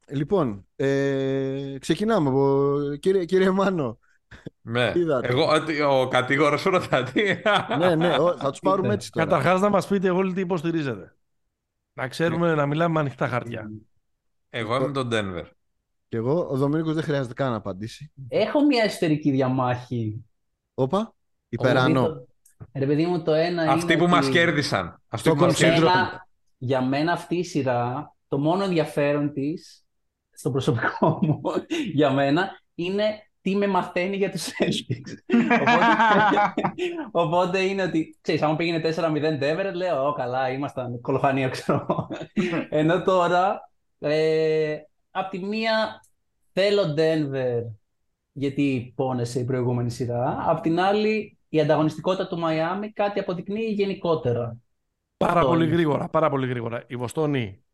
λοιπόν, 0.08 0.66
ε, 0.76 1.76
ξεκινάμε 1.78 2.28
από 2.28 2.78
κύριε, 3.00 3.24
κύριε 3.24 3.50
Μάνο. 3.50 3.98
Ναι. 4.60 4.92
Εγώ, 5.22 5.48
ο 6.00 6.08
κατηγόρο 6.08 6.56
σου 6.56 6.70
ρωτά 6.70 7.02
τι; 7.02 7.22
ναι, 7.78 7.94
ναι, 7.94 8.16
θα 8.38 8.50
τους 8.50 8.60
πάρουμε 8.60 8.94
έτσι 8.94 9.10
τώρα. 9.10 9.26
Καταρχάς 9.26 9.60
να 9.60 9.68
μας 9.68 9.86
πείτε 9.86 10.10
όλοι 10.10 10.32
τι 10.32 10.40
υποστηρίζετε. 10.40 11.16
Να 11.92 12.08
ξέρουμε 12.08 12.54
να 12.54 12.66
μιλάμε 12.66 12.92
με 12.92 13.00
ανοιχτά 13.00 13.28
χαρτιά. 13.28 13.70
Εγώ 14.50 14.76
είμαι 14.76 14.92
τον 14.92 15.08
Denver. 15.12 15.44
Και 16.10 16.16
εγώ, 16.16 16.46
ο 16.50 16.56
Δομήνικος 16.56 16.94
δεν 16.94 17.02
χρειάζεται 17.02 17.34
καν 17.34 17.50
να 17.50 17.56
απαντήσει. 17.56 18.12
Έχω 18.28 18.64
μια 18.64 18.84
εσωτερική 18.84 19.30
διαμάχη. 19.30 20.24
Όπα, 20.74 21.14
υπεράνω. 21.48 22.26
Ρε 22.72 22.86
παιδί 22.86 23.06
μου, 23.06 23.22
το 23.22 23.32
ένα 23.32 23.62
Αυτοί 23.62 23.92
είναι 23.92 24.02
που 24.02 24.08
μας 24.08 24.28
κέρδισαν. 24.28 25.02
Αυτοί 25.08 25.30
που 25.30 25.36
μας 25.36 25.56
κέρδισαν. 25.56 26.26
Για 26.58 26.82
μένα 26.82 27.12
αυτή 27.12 27.36
η 27.36 27.44
σειρά, 27.44 28.14
το 28.28 28.38
μόνο 28.38 28.64
ενδιαφέρον 28.64 29.32
της 29.32 29.84
στο 30.30 30.50
προσωπικό 30.50 31.18
μου, 31.22 31.40
για 31.98 32.10
μένα, 32.10 32.50
είναι 32.74 33.04
τι 33.40 33.56
με 33.56 33.66
μαθαίνει 33.66 34.16
για 34.16 34.30
τους 34.30 34.46
Celtics. 34.46 35.36
οπότε, 35.60 35.86
οπότε 37.24 37.58
είναι 37.58 37.82
ότι, 37.82 38.18
ξέρεις, 38.20 38.42
αν 38.42 38.56
πήγαινε 38.56 38.94
4-0 38.96 39.42
Denver, 39.42 39.74
λέω, 39.74 40.06
«Ω, 40.08 40.12
καλά, 40.12 40.50
ήμασταν 40.50 41.00
κολοφανία, 41.00 41.48
ξέρω. 41.48 42.08
Ενώ 42.68 43.02
τώρα, 43.02 43.70
ε, 43.98 44.76
απ' 45.10 45.30
τη 45.30 45.38
μία 45.38 46.00
θέλω 46.52 46.94
Denver 46.96 47.62
γιατί 48.32 48.92
πόνεσε 48.96 49.40
η 49.40 49.44
προηγούμενη 49.44 49.90
σειρά. 49.90 50.44
Απ' 50.46 50.60
την 50.60 50.80
άλλη 50.80 51.38
η 51.48 51.60
ανταγωνιστικότητα 51.60 52.26
του 52.26 52.38
Μαϊάμι 52.38 52.92
κάτι 52.92 53.20
αποδεικνύει 53.20 53.64
γενικότερα. 53.64 54.56
Πάρα 55.16 55.44
πολύ 55.46 55.66
γρήγορα, 55.66 56.08
πάρα 56.08 56.30
πολύ 56.30 56.46
γρήγορα. 56.46 56.84
Η 56.86 56.96
Βοστόνη 56.96 57.64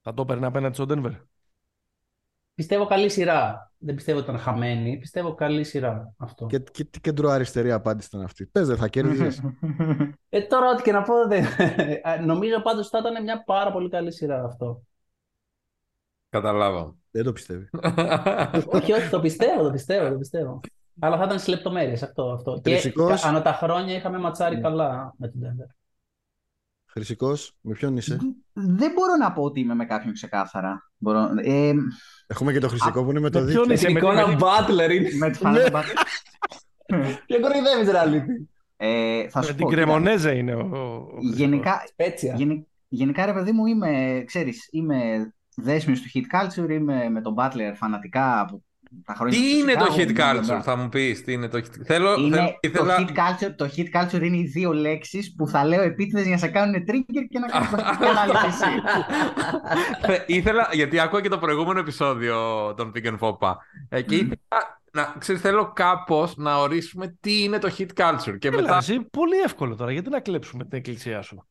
θα 0.00 0.14
το 0.14 0.22
έπαιρνε 0.22 0.46
απέναντι 0.46 0.74
στο 0.74 0.86
Denver; 0.88 1.12
Πιστεύω 2.54 2.86
καλή 2.86 3.08
σειρά. 3.08 3.72
Δεν 3.78 3.94
πιστεύω 3.94 4.18
ότι 4.18 4.28
ήταν 4.28 4.40
χαμένη. 4.40 4.98
Πιστεύω 4.98 5.34
καλή 5.34 5.64
σειρά 5.64 6.14
αυτό. 6.16 6.46
Και, 6.46 6.58
και 6.58 6.84
τι 6.84 7.00
κεντροαριστερή 7.00 7.72
απάντηση 7.72 8.08
ήταν 8.12 8.22
αυτή. 8.22 8.46
Πες 8.46 8.66
δεν 8.66 8.76
θα 8.76 8.88
κέρδιζες. 8.88 9.42
ε, 10.28 10.40
τώρα 10.40 10.70
ό,τι 10.70 10.82
και 10.82 10.92
να 10.92 11.02
πω. 11.02 11.14
Δεν... 11.28 11.44
Νομίζω 12.26 12.60
πάντως 12.62 12.88
θα 12.88 12.98
ήταν 12.98 13.22
μια 13.22 13.42
πάρα 13.44 13.72
πολύ 13.72 13.88
καλή 13.88 14.12
σειρά 14.12 14.44
αυτό. 14.44 14.82
Καταλάβω. 16.34 16.96
Δεν 17.10 17.24
το 17.24 17.32
πιστεύει. 17.32 17.68
όχι, 18.76 18.92
όχι, 18.92 19.08
το 19.10 19.20
πιστεύω, 19.20 19.62
το 19.62 19.70
πιστεύω, 19.70 20.08
το 20.08 20.18
πιστεύω. 20.18 20.60
Αλλά 21.00 21.16
θα 21.16 21.24
ήταν 21.24 21.38
στις 21.38 21.54
λεπτομέρειες 21.54 22.02
αυτό. 22.02 22.30
αυτό. 22.30 22.60
Και 22.62 22.92
ανά 23.24 23.42
τα 23.42 23.52
χρόνια 23.52 23.94
είχαμε 23.94 24.18
ματσάρει 24.18 24.60
καλά 24.60 25.14
με 25.18 25.28
τον 25.28 25.40
Denver. 25.42 25.74
Χρυσικός, 26.86 27.56
με 27.60 27.72
ποιον 27.74 27.96
είσαι; 27.96 28.18
Δεν 28.52 28.92
μπορώ 28.92 29.16
να 29.20 29.32
πω 29.32 29.42
ότι 29.42 29.60
είμαι 29.60 29.74
με 29.74 29.84
κάποιον 29.84 30.12
ξεκάθαρα. 30.12 30.90
Μπορώ... 30.96 31.30
Ε... 31.42 31.72
Έχουμε 32.26 32.52
και 32.52 32.58
το 32.58 32.68
Χρυσικό 32.68 33.04
που 33.04 33.10
είναι 33.10 33.20
με 33.20 33.30
το 33.30 33.40
δίκτυο. 33.40 33.62
Ποιον 33.62 33.74
είσαι, 33.74 33.90
με 33.90 34.00
τον 34.00 34.36
Μπάτλερ. 34.36 34.90
Με 35.16 35.30
τον 35.30 35.50
Μπάτλερ. 35.52 35.82
Και 37.26 37.38
κοροϊδεύεις, 37.40 37.90
Ραλίτη. 37.90 38.50
Ε, 38.76 39.28
θα 39.28 39.40
με 39.40 39.52
την 39.52 39.68
Κρεμονέζα 39.68 40.32
είναι 40.32 40.54
ο. 40.54 41.06
Γενικά, 41.34 41.82
γενικά, 42.88 43.26
ρε 43.26 43.32
παιδί 43.32 43.52
μου, 43.52 43.66
είμαι, 43.66 44.22
ξέρεις, 44.26 44.68
είμαι 44.70 45.28
δέσμιος 45.56 46.00
του 46.00 46.08
hit 46.14 46.36
culture, 46.36 46.70
είμαι 46.70 47.08
με 47.08 47.20
τον 47.20 47.34
Butler 47.38 47.72
φανατικά 47.74 48.40
από 48.40 48.62
τα 49.04 49.14
χρόνια 49.14 49.38
Τι 49.38 49.58
είναι 49.58 49.74
το 49.74 49.86
hit 49.96 50.18
culture, 50.18 50.60
θα 50.62 50.76
μου 50.76 50.88
πεις, 50.88 51.24
τι 51.24 51.32
είναι 51.32 51.48
το 51.48 51.58
hit 51.58 51.84
θέλω, 51.84 52.14
είναι 52.14 52.58
θέλω, 52.72 52.86
το, 52.86 52.94
hit 52.98 53.08
culture, 53.08 53.54
το 53.56 53.70
hit 53.76 54.00
culture 54.00 54.22
είναι 54.22 54.36
οι 54.36 54.44
δύο 54.44 54.72
λέξεις 54.72 55.34
που 55.34 55.48
θα 55.48 55.64
λέω 55.64 55.82
επίτηδες 55.82 56.22
για 56.22 56.32
να 56.32 56.38
σε 56.38 56.48
κάνουν 56.48 56.74
trigger 56.74 57.24
και 57.28 57.38
να 57.38 57.46
κάνεις 57.46 57.68
προσωπική 57.74 58.04
ανάλυση. 58.04 58.64
ήθελα, 60.26 60.68
γιατί 60.72 61.00
άκουγα 61.00 61.22
και 61.22 61.28
το 61.28 61.38
προηγούμενο 61.38 61.78
επεισόδιο 61.78 62.36
των 62.76 62.92
Pick 62.94 63.06
and 63.06 63.18
Popa 63.18 63.54
ε, 63.88 64.02
και 64.02 64.14
ήθελα 64.14 64.38
να, 64.92 65.14
ξέρεις, 65.18 65.40
θέλω 65.40 65.72
κάπως 65.72 66.36
να 66.36 66.56
ορίσουμε 66.56 67.16
τι 67.20 67.42
είναι 67.42 67.58
το 67.58 67.74
hit 67.78 67.88
culture. 67.94 68.38
Και 68.38 68.50
μετά... 68.50 68.82
πολύ 69.10 69.38
εύκολο 69.44 69.74
τώρα, 69.74 69.92
γιατί 69.92 70.10
να 70.10 70.20
κλέψουμε 70.20 70.64
την 70.64 70.78
εκκλησία 70.78 71.22
σου; 71.22 71.46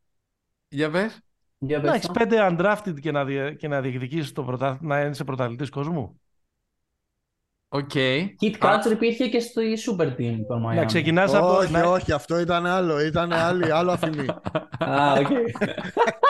Για 0.68 0.90
πες. 0.90 1.22
Να 1.66 1.94
έχει 1.94 2.12
πέντε 2.12 2.48
undrafted 2.50 3.00
και 3.02 3.12
να, 3.12 3.26
δι... 3.26 3.56
και 3.56 3.68
να 3.68 3.82
διεκδικήσεις 3.82 4.32
το 4.32 4.44
πρωτα... 4.44 4.78
να 4.82 5.02
είσαι 5.02 5.24
πρωταθλητής 5.24 5.70
κόσμου. 5.70 6.22
Ok. 7.68 7.90
Okay. 7.94 8.26
Heat 8.42 8.58
Culture 8.60 8.92
υπήρχε 8.92 9.28
και 9.28 9.40
στο 9.40 9.62
Super 9.62 10.06
Team 10.06 10.38
το 10.48 10.68
Miami. 10.68 10.76
Να 10.76 10.86
ξεκινάς 10.86 11.34
από... 11.34 11.58
Όχι, 11.58 11.76
όχι, 11.76 12.12
αυτό 12.12 12.40
ήταν 12.40 12.66
άλλο. 12.66 13.00
Ήταν 13.00 13.34
άλλη, 13.34 13.72
άλλο 13.72 13.92
αφήγημα. 13.92 14.26
Α, 14.86 15.14
οκ. 15.20 15.28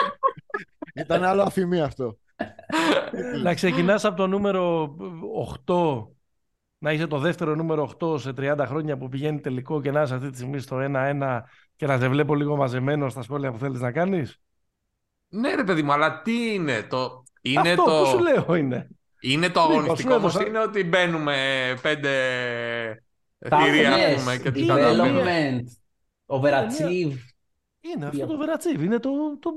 ήταν 1.04 1.24
άλλο 1.24 1.42
αφήγημα 1.42 1.80
αυτό. 1.80 2.18
να 3.42 3.54
ξεκινάς 3.54 4.04
από 4.04 4.16
το 4.16 4.26
νούμερο 4.26 4.94
8 5.66 6.06
να 6.78 6.92
είσαι 6.92 7.06
το 7.06 7.18
δεύτερο 7.18 7.54
νούμερο 7.54 7.90
8 8.00 8.20
σε 8.20 8.32
30 8.36 8.64
χρόνια 8.66 8.96
που 8.96 9.08
πηγαίνει 9.08 9.40
τελικό 9.40 9.80
και 9.80 9.90
να 9.90 10.02
είσαι 10.02 10.14
αυτή 10.14 10.30
τη 10.30 10.36
στιγμή 10.36 10.58
στο 10.58 10.76
1-1 10.80 11.40
και 11.76 11.86
να 11.86 11.98
σε 11.98 12.08
βλέπω 12.08 12.34
λίγο 12.34 12.56
μαζεμένο 12.56 13.08
στα 13.08 13.22
σχόλια 13.22 13.52
που 13.52 13.58
θέλεις 13.58 13.80
να 13.80 13.92
κάνεις. 13.92 14.40
Ναι 15.34 15.54
ρε 15.54 15.64
παιδί 15.64 15.82
μου, 15.82 15.92
αλλά 15.92 16.22
τι 16.22 16.54
είναι 16.54 16.82
το... 16.82 17.22
Είναι 17.40 17.70
Αυτό 17.70 17.84
το... 17.84 18.00
που 18.00 18.06
σου 18.06 18.18
λέω 18.18 18.54
είναι. 18.54 18.88
Είναι 19.20 19.50
το 19.50 19.60
αγωνιστικό 19.60 20.14
όμως, 20.14 20.34
είναι 20.34 20.58
ότι 20.58 20.84
μπαίνουμε 20.84 21.36
πέντε 21.82 22.10
θηρία 23.38 24.16
και 24.42 24.50
τους 24.50 24.66
Development, 24.68 25.62
overachieve. 26.26 27.12
Είναι 27.80 28.06
αυτό 28.06 28.26
το 28.26 28.38
overachieve, 28.38 28.80
είναι 28.80 28.98
το, 28.98 29.38
το 29.38 29.50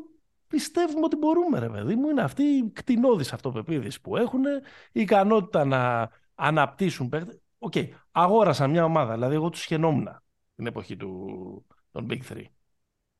πιστεύουμε 0.47 1.03
ότι 1.03 1.15
μπορούμε 1.15 1.59
ρε 1.59 1.69
παιδί 1.69 1.95
μου, 1.95 2.09
είναι 2.09 2.21
αυτή 2.21 2.43
η 2.43 2.71
κτηνώδης 2.73 3.33
αυτοπεποίθηση 3.33 4.01
που 4.01 4.17
έχουν, 4.17 4.43
η 4.91 5.01
ικανότητα 5.01 5.65
να 5.65 6.09
αναπτύσσουν 6.35 7.09
παίχτες. 7.09 7.39
OK, 7.57 7.73
okay. 7.75 7.89
αγόρασαν 8.11 8.69
μια 8.69 8.83
ομάδα, 8.83 9.13
δηλαδή 9.13 9.35
εγώ 9.35 9.49
τους 9.49 9.61
σιχαινόμουν 9.61 10.21
την 10.55 10.67
εποχή 10.67 10.97
του, 10.97 11.65
των 11.91 12.07
Big 12.09 12.19
Three. 12.31 12.45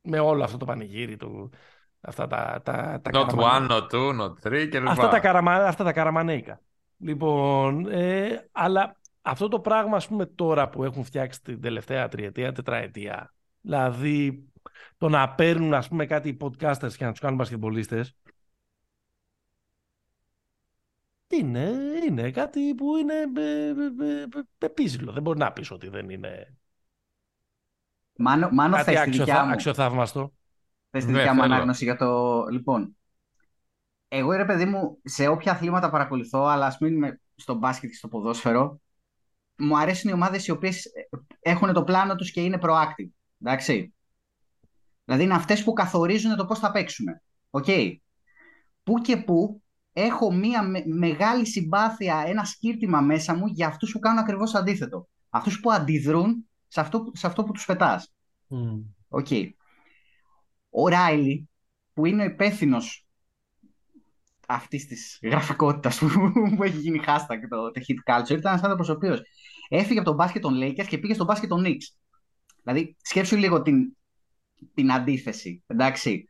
Με 0.00 0.18
όλο 0.18 0.44
αυτό 0.44 0.56
το 0.56 0.64
πανηγύρι 0.64 1.16
του, 1.16 1.50
αυτά 2.00 2.26
τα, 2.26 2.60
τα, 2.64 3.00
τα 3.02 3.10
Not 3.12 3.30
one, 3.30 3.70
not 3.70 3.88
two, 3.90 4.20
not 4.20 4.32
three 4.42 4.68
και 4.70 4.82
Αυτά 4.86 5.08
τα, 5.08 5.20
καραμα, 5.20 5.54
αυτά 5.54 5.84
τα 5.84 5.92
καραμανέικα. 5.92 6.60
Λοιπόν, 6.98 7.86
ε, 7.90 8.48
αλλά 8.52 8.96
αυτό 9.22 9.48
το 9.48 9.60
πράγμα, 9.60 9.96
ας 9.96 10.08
πούμε, 10.08 10.26
τώρα 10.26 10.68
που 10.68 10.84
έχουν 10.84 11.04
φτιάξει 11.04 11.42
την 11.42 11.60
τελευταία 11.60 12.08
τριετία, 12.08 12.52
τετραετία, 12.52 13.34
δηλαδή 13.60 14.48
το 14.98 15.08
να 15.08 15.34
παίρνουν, 15.34 15.74
ας 15.74 15.88
πούμε, 15.88 16.06
κάτι 16.06 16.36
podcasters 16.40 16.92
και 16.96 17.04
να 17.04 17.10
τους 17.10 17.20
κάνουν 17.20 17.36
μπασκετμπολίστες, 17.36 18.16
είναι, 21.28 21.72
είναι 22.08 22.30
κάτι 22.30 22.74
που 22.74 22.96
είναι 22.96 23.14
πεπίζηλο. 24.58 25.12
Δεν 25.12 25.22
μπορεί 25.22 25.38
να 25.38 25.52
πεις 25.52 25.70
ότι 25.70 25.88
δεν 25.88 26.10
είναι 26.10 26.58
Μάνο, 28.20 28.48
μάνο 28.52 28.76
κάτι 28.76 28.90
θες 28.90 29.00
αξιοθα... 29.00 29.44
μου; 29.44 29.52
αξιοθαύμαστο. 29.52 30.32
Θες 31.00 31.10
τη 31.10 31.16
δικιά 31.16 31.34
μου 31.34 31.42
ανάγνωση 31.42 31.84
για 31.84 31.96
το... 31.96 32.44
Λοιπόν, 32.50 32.96
εγώ 34.08 34.32
ρε 34.32 34.44
παιδί 34.44 34.64
μου, 34.64 34.98
σε 35.04 35.26
όποια 35.26 35.52
αθλήματα 35.52 35.90
παρακολουθώ, 35.90 36.44
αλλά 36.44 36.66
ας 36.66 36.78
μείνουμε 36.78 37.20
στο 37.34 37.54
μπάσκετ 37.54 37.90
και 37.90 37.96
στο 37.96 38.08
ποδόσφαιρο, 38.08 38.80
μου 39.56 39.78
αρέσουν 39.78 40.10
οι 40.10 40.12
ομάδες 40.12 40.46
οι 40.46 40.50
οποίες 40.50 40.86
έχουν 41.40 41.72
το 41.72 41.84
πλάνο 41.84 42.14
τους 42.14 42.30
και 42.30 42.40
είναι 42.40 42.58
proactive. 42.62 43.10
Εντάξει. 43.42 43.94
Δηλαδή 45.04 45.24
είναι 45.24 45.34
αυτές 45.34 45.64
που 45.64 45.72
καθορίζουν 45.72 46.36
το 46.36 46.44
πώς 46.44 46.58
θα 46.58 46.70
παίξουμε. 46.70 47.22
OK. 47.50 47.64
Okay. 47.66 47.96
Πού 48.82 49.00
και 49.00 49.16
πού 49.16 49.62
έχω 49.92 50.32
μία 50.32 50.70
μεγάλη 50.86 51.46
συμπάθεια, 51.46 52.24
ένα 52.26 52.44
σκίρτημα 52.44 53.00
μέσα 53.00 53.34
μου 53.34 53.46
για 53.46 53.66
αυτούς 53.66 53.92
που 53.92 53.98
κάνουν 53.98 54.18
ακριβώς 54.18 54.54
αντίθετο. 54.54 55.08
Αυτούς 55.30 55.60
που 55.60 55.72
αντιδρούν 55.72 56.48
σε 56.66 56.80
αυτό, 56.80 57.10
σε 57.14 57.26
αυτό 57.26 57.44
που 57.44 57.52
τους 57.52 57.64
πετάς. 57.64 58.12
OK. 59.08 59.26
Okay. 59.30 59.48
Ο 60.70 60.88
Ράιλι, 60.88 61.48
που 61.92 62.06
είναι 62.06 62.22
ο 62.22 62.24
υπεύθυνος 62.24 63.06
αυτής 64.46 64.86
της 64.86 65.18
γραφικότητας 65.22 65.98
που, 65.98 66.08
που 66.56 66.62
έχει 66.62 66.78
γίνει 66.78 67.00
hashtag 67.06 67.38
το, 67.48 67.70
το 67.70 67.80
Heat 67.88 68.12
culture, 68.12 68.38
ήταν 68.38 68.52
ένας 68.52 68.62
άνθρωπος 68.62 68.88
ο 68.88 68.92
οποίος 68.92 69.22
έφυγε 69.68 69.98
από 69.98 70.08
τον 70.08 70.16
μπάσκετ 70.16 70.42
των 70.42 70.54
Lakers 70.62 70.86
και 70.86 70.98
πήγε 70.98 71.14
στον 71.14 71.26
μπάσκετ 71.26 71.48
των 71.48 71.64
Knicks. 71.66 71.96
Δηλαδή, 72.62 72.96
σκέψου 73.02 73.36
λίγο 73.36 73.62
την, 73.62 73.96
την 74.74 74.92
αντίθεση, 74.92 75.62
εντάξει 75.66 76.28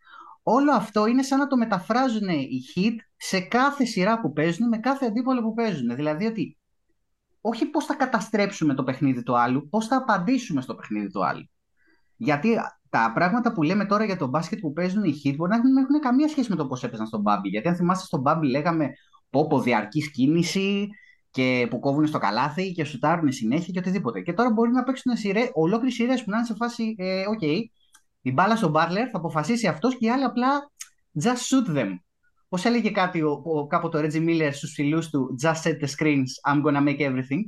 όλο 0.51 0.73
αυτό 0.73 1.07
είναι 1.07 1.23
σαν 1.23 1.39
να 1.39 1.47
το 1.47 1.57
μεταφράζουν 1.57 2.29
οι 2.29 2.61
Heat 2.75 2.95
σε 3.17 3.41
κάθε 3.41 3.85
σειρά 3.85 4.21
που 4.21 4.33
παίζουν, 4.33 4.69
με 4.69 4.79
κάθε 4.79 5.07
αντίπαλο 5.07 5.43
που 5.43 5.55
παίζουν. 5.55 5.95
Δηλαδή 5.95 6.27
ότι 6.27 6.59
όχι 7.41 7.67
πώς 7.67 7.85
θα 7.85 7.95
καταστρέψουμε 7.95 8.75
το 8.75 8.85
παιχνίδι 8.85 9.23
του 9.23 9.39
άλλου, 9.39 9.69
πώς 9.69 9.87
θα 9.87 9.97
απαντήσουμε 9.97 10.61
στο 10.61 10.75
παιχνίδι 10.75 11.11
του 11.11 11.27
άλλου. 11.27 11.51
Γιατί 12.17 12.57
τα 12.91 13.13
πράγματα 13.15 13.53
που 13.53 13.63
λέμε 13.63 13.85
τώρα 13.85 14.05
για 14.05 14.17
το 14.17 14.27
μπάσκετ 14.27 14.59
που 14.59 14.73
παίζουν 14.73 15.05
οι 15.05 15.13
hit 15.25 15.35
μπορεί 15.37 15.51
να 15.51 15.59
μην 15.59 15.77
έχουν 15.77 16.01
καμία 16.01 16.29
σχέση 16.29 16.51
με 16.51 16.57
το 16.57 16.67
πώς 16.67 16.85
έπαιζαν 16.85 17.07
στον 17.07 17.23
Bubble. 17.27 17.51
Γιατί 17.51 17.69
αν 17.69 17.77
θυμάστε 17.77 18.05
στον 18.05 18.23
Bubble 18.27 18.49
λέγαμε 18.51 18.91
πω 19.31 19.61
διαρκής 19.61 20.11
κίνηση 20.11 20.89
και 21.31 21.67
που 21.71 21.79
κόβουν 21.79 22.07
στο 22.07 22.19
καλάθι 22.19 22.73
και 22.73 22.85
σουτάρουν 22.85 23.33
συνέχεια 23.33 23.73
και 23.73 23.79
οτιδήποτε. 23.79 24.21
Και 24.21 24.33
τώρα 24.33 24.51
μπορεί 24.51 24.71
να 24.71 24.83
παίξουν 24.83 25.13
ολόκληρες 25.55 25.95
σειρές 25.95 26.25
που 26.25 26.31
να 26.31 26.37
είναι 26.37 26.47
σε 26.47 26.55
φάση, 26.55 26.95
ε, 26.99 27.23
okay, 27.39 27.59
την 28.23 28.33
μπάλα 28.33 28.57
στον 28.57 28.71
Μπάρλερ, 28.71 29.09
θα 29.11 29.19
αποφασίσει 29.19 29.67
αυτός 29.67 29.97
και 29.97 30.07
οι 30.07 30.11
άλλοι 30.11 30.25
απλά 30.25 30.71
just 31.23 31.27
shoot 31.27 31.77
them. 31.79 31.95
Πώς 32.49 32.65
έλεγε 32.65 32.91
κάτι 32.91 33.23
ο, 33.23 33.43
ο, 33.45 33.67
κάποτε 33.67 33.99
ο 33.99 34.01
Reggie 34.01 34.29
Miller 34.29 34.51
στους 34.53 34.73
φίλου 34.73 35.03
του, 35.11 35.37
just 35.43 35.63
set 35.63 35.79
the 35.81 35.89
screens, 35.97 36.53
I'm 36.53 36.63
gonna 36.63 36.89
make 36.89 37.01
everything. 37.01 37.43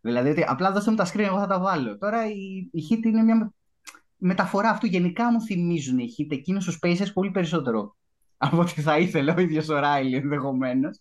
Δηλαδή 0.00 0.30
ότι 0.30 0.44
απλά 0.48 0.72
δώστε 0.72 0.90
μου 0.90 0.96
τα 0.96 1.06
screen, 1.06 1.18
εγώ 1.18 1.38
θα 1.38 1.46
τα 1.46 1.60
βάλω. 1.60 1.98
Τώρα 1.98 2.26
η, 2.26 2.68
η 2.72 2.82
Hit 2.90 3.04
είναι 3.04 3.22
μια 3.22 3.52
μεταφορά 4.18 4.70
αυτού. 4.70 4.86
Γενικά 4.86 5.32
μου 5.32 5.40
θυμίζουν 5.40 5.98
οι 5.98 6.14
Hit 6.18 6.26
εκείνους 6.30 6.64
του 6.64 6.78
Spacers 6.82 7.12
πολύ 7.14 7.30
περισσότερο 7.30 7.96
από 8.36 8.58
ό,τι 8.58 8.80
θα 8.80 8.98
ήθελε 8.98 9.34
ο 9.36 9.40
ίδιος 9.40 9.68
ο 9.68 9.78
Ράιλι 9.78 10.16
ενδεχομένως. 10.16 11.00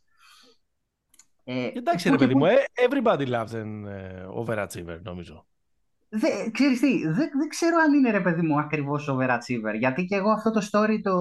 Ε, 1.43 1.69
Εντάξει, 1.73 2.09
ρε 2.09 2.15
παιδί 2.15 2.35
μου, 2.35 2.45
ε, 2.45 2.55
everybody 2.89 3.27
loves 3.27 3.53
an 3.53 3.85
uh, 3.85 4.43
overachiever, 4.43 4.99
νομίζω. 5.03 5.45
Δε, 6.09 6.27
ξέρεις 6.51 6.79
τι, 6.79 7.07
δεν, 7.07 7.29
δεν 7.37 7.47
ξέρω 7.49 7.77
αν 7.77 7.93
είναι 7.93 8.11
ρε 8.11 8.21
παιδί 8.21 8.41
μου 8.41 8.59
ακριβώς 8.59 9.09
overachiever, 9.11 9.77
γιατί 9.79 10.05
και 10.05 10.15
εγώ 10.15 10.29
αυτό 10.29 10.51
το 10.51 10.67
story 10.71 10.99
το 11.03 11.13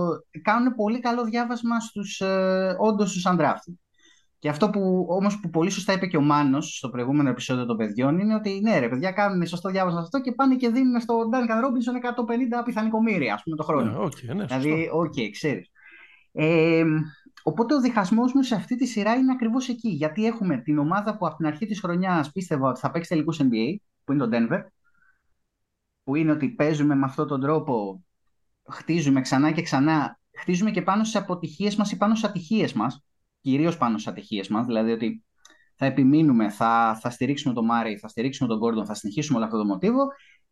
κάνουν 0.43 0.75
πολύ 0.75 1.01
καλό 1.01 1.25
διάβασμα 1.25 1.81
στους, 1.81 2.21
ε, 2.21 2.77
όντως 2.79 3.11
στους 3.11 3.27
undrafted. 3.27 3.75
Και 4.39 4.49
αυτό 4.49 4.71
που 4.71 5.07
όμως 5.09 5.41
που 5.41 5.51
πολύ 5.51 5.71
σωστά 5.71 5.93
είπε 5.93 6.07
και 6.07 6.17
ο 6.17 6.21
Μάνος 6.21 6.77
στο 6.77 6.89
προηγούμενο 6.89 7.29
επεισόδιο 7.29 7.67
των 7.67 7.77
παιδιών 7.77 8.19
είναι 8.19 8.35
ότι 8.35 8.61
ναι 8.63 8.79
ρε 8.79 8.89
παιδιά 8.89 9.11
κάνουν 9.11 9.47
σωστό 9.47 9.71
διάβασμα 9.71 10.01
αυτό 10.01 10.21
και 10.21 10.33
πάνε 10.33 10.57
και 10.57 10.69
δίνουν 10.69 11.01
στον 11.01 11.17
Duncan 11.33 11.65
Robinson 11.65 12.61
150 12.61 12.65
εκατομμύρια 12.65 13.35
ας 13.35 13.43
πούμε 13.43 13.57
το 13.57 13.63
χρόνο. 13.63 13.91
Ναι, 13.91 14.07
okay, 14.07 14.35
ναι, 14.35 14.45
δηλαδή, 14.45 14.89
OK, 14.93 15.13
okay, 15.13 15.29
ξέρεις. 15.33 15.71
Ε, 16.33 16.85
οπότε 17.43 17.75
ο 17.75 17.81
διχασμός 17.81 18.33
μου 18.33 18.43
σε 18.43 18.55
αυτή 18.55 18.77
τη 18.77 18.87
σειρά 18.87 19.15
είναι 19.15 19.33
ακριβώς 19.33 19.69
εκεί, 19.69 19.89
γιατί 19.89 20.27
έχουμε 20.27 20.57
την 20.57 20.79
ομάδα 20.79 21.17
που 21.17 21.27
από 21.27 21.37
την 21.37 21.47
αρχή 21.47 21.67
της 21.67 21.81
χρονιάς 21.81 22.33
πίστευα 22.33 22.69
ότι 22.69 22.81
θα 22.81 22.91
παίξει 22.91 23.09
τελικούς 23.09 23.41
NBA, 23.41 23.77
που 24.05 24.13
είναι 24.13 24.27
το 24.27 24.29
Denver, 24.33 24.61
που 26.05 26.15
είναι 26.15 26.33
ότι 26.33 26.49
παίζουμε 26.49 26.95
με 26.95 27.05
αυτόν 27.05 27.27
τον 27.27 27.41
τρόπο, 27.41 28.05
χτίζουμε 28.71 29.21
ξανά 29.21 29.51
και 29.51 29.63
ξανά, 29.63 30.19
χτίζουμε 30.39 30.71
και 30.71 30.83
πάνω 30.83 31.05
στις 31.05 31.19
αποτυχίες 31.19 31.77
μας 31.77 31.93
ή 31.93 31.97
πάνω 31.97 32.15
στις 32.15 32.27
ατυχίες 32.27 32.73
μας, 32.73 33.05
κυρίως 33.51 33.77
πάνω 33.77 33.99
στις 33.99 34.13
ατυχίες 34.13 34.49
μας, 34.49 34.67
δηλαδή 34.67 34.93
ότι 34.93 35.25
θα 35.75 35.87
επιμείνουμε, 35.87 36.51
θα, 36.51 36.99
θα 37.01 37.11
στηρίξουμε 37.11 37.55
τον 37.55 37.65
Μάρι, 37.65 37.97
θα 37.97 38.09
στηρίξουμε 38.09 38.49
τον 38.49 38.59
Γκόρντον, 38.59 38.87
θα 38.87 38.95
συνεχίσουμε 38.95 39.37
όλο 39.39 39.47
αυτό 39.47 39.59
το 39.59 39.65
μοτίβο 39.65 40.07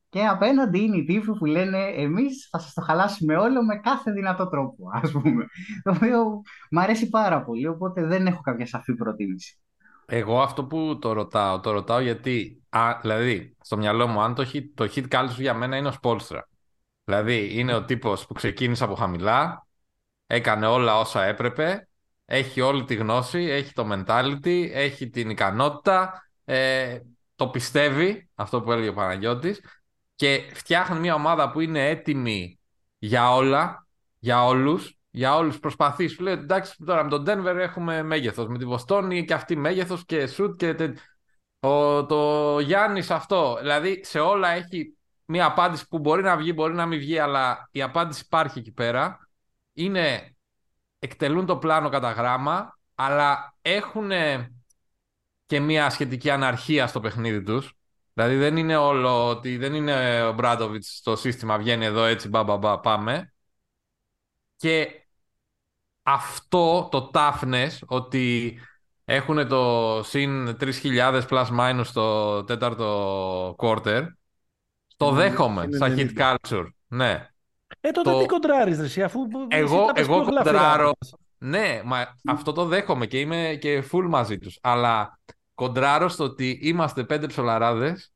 και 0.09 0.27
απέναντι 0.27 0.79
είναι 0.79 0.97
οι 0.97 1.05
τύποι 1.05 1.37
που 1.39 1.45
λένε 1.45 1.79
εμείς 1.79 2.49
θα 2.51 2.59
σας 2.59 2.73
το 2.73 2.81
χαλάσουμε 2.81 3.37
όλο 3.37 3.65
με 3.65 3.77
κάθε 3.77 4.13
δυνατό 4.13 4.49
τρόπο, 4.49 4.85
ας 5.03 5.11
πούμε. 5.11 5.47
Το 5.83 5.91
οποίο 5.91 6.43
μου 6.71 6.81
αρέσει 6.81 7.09
πάρα 7.09 7.43
πολύ, 7.43 7.67
οπότε 7.67 8.07
δεν 8.07 8.27
έχω 8.27 8.41
κάποια 8.41 8.67
σαφή 8.67 8.95
προτίμηση. 8.95 9.59
Εγώ 10.07 10.43
αυτό 10.43 10.65
που 10.65 10.99
το 11.01 11.13
ρωτάω, 11.13 11.61
το 11.61 11.71
ρωτάω 11.71 12.01
γιατί, 12.01 12.63
α, 12.69 12.99
δηλαδή, 13.01 13.57
στο 13.61 13.77
μυαλό 13.77 14.07
μου, 14.07 14.21
αν 14.21 14.35
το 14.35 14.47
hit, 14.53 14.65
το 14.75 14.85
hit 14.95 15.09
culture 15.09 15.39
για 15.39 15.55
μένα 15.55 15.77
είναι 15.77 15.89
ο 15.89 15.93
Σπόλστρα. 15.93 16.49
Δηλαδή, 17.05 17.59
είναι 17.59 17.75
ο 17.75 17.85
τύπος 17.85 18.27
που 18.27 18.35
ξεκίνησε 18.35 18.85
από 18.85 18.95
χαμηλά, 18.95 19.67
έκανε 20.27 20.67
όλα 20.67 20.99
όσα 20.99 21.25
έπρεπε, 21.25 21.89
έχει 22.25 22.61
όλη 22.61 22.85
τη 22.85 22.95
γνώση, 22.95 23.39
έχει 23.39 23.73
το 23.73 23.89
mentality, 23.93 24.69
έχει 24.73 25.11
την 25.11 25.31
ικανότητα, 25.31 26.29
ε, 26.45 26.99
το 27.35 27.49
πιστεύει, 27.49 28.29
αυτό 28.35 28.63
που 28.63 28.73
έλεγε 28.73 28.89
ο 28.89 28.95
Παναγιώτης, 28.95 29.61
και 30.15 30.51
φτιάχνει 30.55 30.99
μια 30.99 31.15
ομάδα 31.15 31.51
που 31.51 31.61
είναι 31.61 31.89
έτοιμη 31.89 32.59
για 32.99 33.35
όλα, 33.35 33.87
για 34.19 34.45
όλους, 34.45 34.99
για 35.11 35.37
όλους 35.37 35.59
προσπαθεί. 35.59 36.07
Σου 36.07 36.23
λέει 36.23 36.33
εντάξει, 36.33 36.77
τώρα 36.87 37.05
με 37.05 37.11
τον 37.11 37.25
Denver 37.27 37.57
έχουμε 37.57 38.03
μέγεθος. 38.03 38.49
Με 38.49 38.59
τη 38.59 38.65
Βοστόνη 38.65 39.25
και 39.25 39.35
αυτή 39.35 39.57
μέγεθος 39.57 40.05
και 40.05 40.27
σουτ 40.27 40.57
και. 40.57 40.75
Τε... 40.75 40.93
Ο, 41.61 42.07
το 42.07 42.59
Γιάννης 42.61 43.11
αυτό. 43.11 43.57
Δηλαδή 43.61 44.05
σε 44.05 44.21
όλα 44.21 44.49
έχει 44.49 44.97
μια 45.25 45.47
απάντηση 45.47 45.89
που 45.89 45.99
μπορεί 45.99 46.23
να 46.23 46.37
βγει, 46.37 46.53
μπορεί 46.55 46.75
να 46.75 46.87
μην 46.87 46.99
βγει, 46.99 47.19
αλλά 47.19 47.69
η 47.73 47.83
απάντηση 47.83 48.23
υπάρχει 48.25 48.59
εκεί 48.59 48.73
πέρα. 48.73 49.29
Είναι. 49.73 50.34
Εκτελούν 51.05 51.47
το 51.47 51.57
πλάνο 51.57 51.89
κατά 51.89 52.11
γράμμα, 52.11 52.79
αλλά 52.95 53.57
έχουν 53.63 54.11
και 55.47 55.61
μια 55.61 55.91
σχετική 55.91 56.31
αναρχία 56.31 56.87
στο 56.87 57.01
παιχνίδι 57.01 57.43
τους. 57.43 57.73
Δηλαδή 58.13 58.37
δεν 58.37 58.57
είναι 58.57 58.77
όλο 58.77 59.29
ότι 59.29 59.57
δεν 59.57 59.75
είναι 59.75 60.23
ο 60.23 60.33
Μπράντοβιτς 60.33 60.97
στο 60.97 61.17
σύστημα 61.17 61.59
βγαίνει 61.59 61.85
εδώ 61.85 62.05
έτσι 62.05 62.29
μπα, 62.29 62.43
μπα, 62.45 62.57
μπα 62.57 62.81
πάμε. 62.81 63.35
Και 64.57 65.07
αυτό 66.03 66.89
το 66.91 67.11
toughness 67.15 67.79
ότι 67.87 68.59
έχουν 69.05 69.49
το 69.49 70.01
συν 70.05 70.57
3.000 70.61 71.23
plus 71.29 71.47
minus 71.59 71.85
στο 71.85 72.45
τέταρτο 72.45 73.57
quarter 73.59 74.07
το 74.97 75.11
δέχομαι 75.11 75.69
σαν 75.71 75.95
Heat 75.97 76.19
culture. 76.19 76.67
Ναι. 76.87 77.29
Ε, 77.87 77.91
τότε 77.91 78.11
το... 78.11 78.19
τι 78.19 78.27
κοντράρεις 78.27 78.79
εσύ 78.79 79.03
αφού 79.03 79.21
εγώ, 79.49 79.91
εγώ 79.95 80.25
κοντράρω 80.25 80.93
ναι, 81.39 81.81
μα 81.85 82.07
αυτό 82.25 82.53
το 82.53 82.65
δέχομαι 82.65 83.07
και 83.07 83.21
είμαι 83.21 83.59
και 83.61 83.85
full 83.93 84.07
μαζί 84.09 84.39
τους. 84.39 84.59
Αλλά 84.63 85.19
κοντράρω 85.55 86.09
στο 86.09 86.25
ότι 86.25 86.59
είμαστε 86.63 87.05
πέντε 87.05 87.27
ψολαράδες 87.27 88.13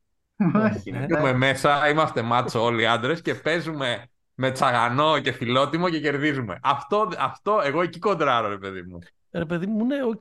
Είμαι 0.84 1.32
μέσα, 1.32 1.88
είμαστε 1.88 2.22
μάτσο 2.22 2.62
όλοι 2.62 2.82
οι 2.82 2.86
άντρες 2.86 3.22
και 3.22 3.34
παίζουμε 3.34 4.08
με 4.34 4.50
τσαγανό 4.50 5.18
και 5.18 5.32
φιλότιμο 5.32 5.88
και 5.88 6.00
κερδίζουμε. 6.00 6.58
Αυτό, 6.62 7.08
αυτό 7.18 7.60
εγώ 7.64 7.82
εκεί 7.82 7.98
κοντράρω, 7.98 8.48
ρε 8.48 8.58
παιδί 8.58 8.82
μου. 8.82 8.98
Ρε 9.30 9.44
παιδί 9.44 9.66
μου, 9.66 9.84
ναι, 9.86 10.02
οκ. 10.04 10.20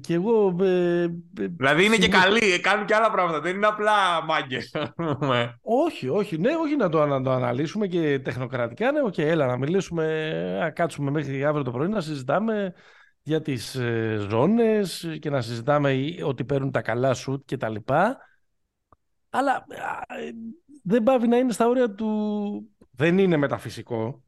Και 0.00 0.14
εγώ. 0.14 0.56
Ε, 0.60 1.02
ε, 1.02 1.08
δηλαδή 1.34 1.84
είναι 1.84 1.96
και 1.96 2.08
καλοί, 2.08 2.60
κάνουν 2.60 2.86
και 2.86 2.94
άλλα 2.94 3.10
πράγματα. 3.10 3.40
Δεν 3.40 3.56
είναι 3.56 3.66
απλά 3.66 4.24
μάγκες. 4.24 4.58
όχι, 5.86 6.08
όχι. 6.08 6.38
Ναι, 6.38 6.50
όχι 6.54 6.76
να 6.76 6.88
το, 6.88 7.06
να 7.06 7.22
το 7.22 7.30
αναλύσουμε 7.30 7.86
και 7.86 8.18
τεχνοκρατικά. 8.18 8.92
Ναι, 8.92 9.00
OK, 9.00 9.14
okay, 9.14 9.22
έλα 9.22 9.46
να 9.46 9.56
μιλήσουμε. 9.56 10.32
Να 10.60 10.70
κάτσουμε 10.70 11.10
μέχρι 11.10 11.44
αύριο 11.44 11.64
το 11.64 11.70
πρωί 11.70 11.88
να 11.88 12.00
συζητάμε 12.00 12.74
για 13.22 13.42
τις 13.42 13.74
ε, 13.74 14.26
ζώνες 14.28 15.16
και 15.20 15.30
να 15.30 15.40
συζητάμε 15.40 15.96
ότι 16.24 16.44
παίρνουν 16.44 16.70
τα 16.70 16.82
καλά 16.82 17.14
σουτ 17.14 17.42
και 17.44 17.56
τα 17.56 17.68
λοιπά. 17.68 18.18
Αλλά 19.30 19.66
δεν 20.82 21.02
παύει 21.02 21.28
να 21.28 21.36
είναι 21.36 21.52
στα 21.52 21.66
όρια 21.66 21.90
του... 21.94 22.68
Δεν 22.90 23.18
είναι 23.18 23.36
μεταφυσικό. 23.36 24.22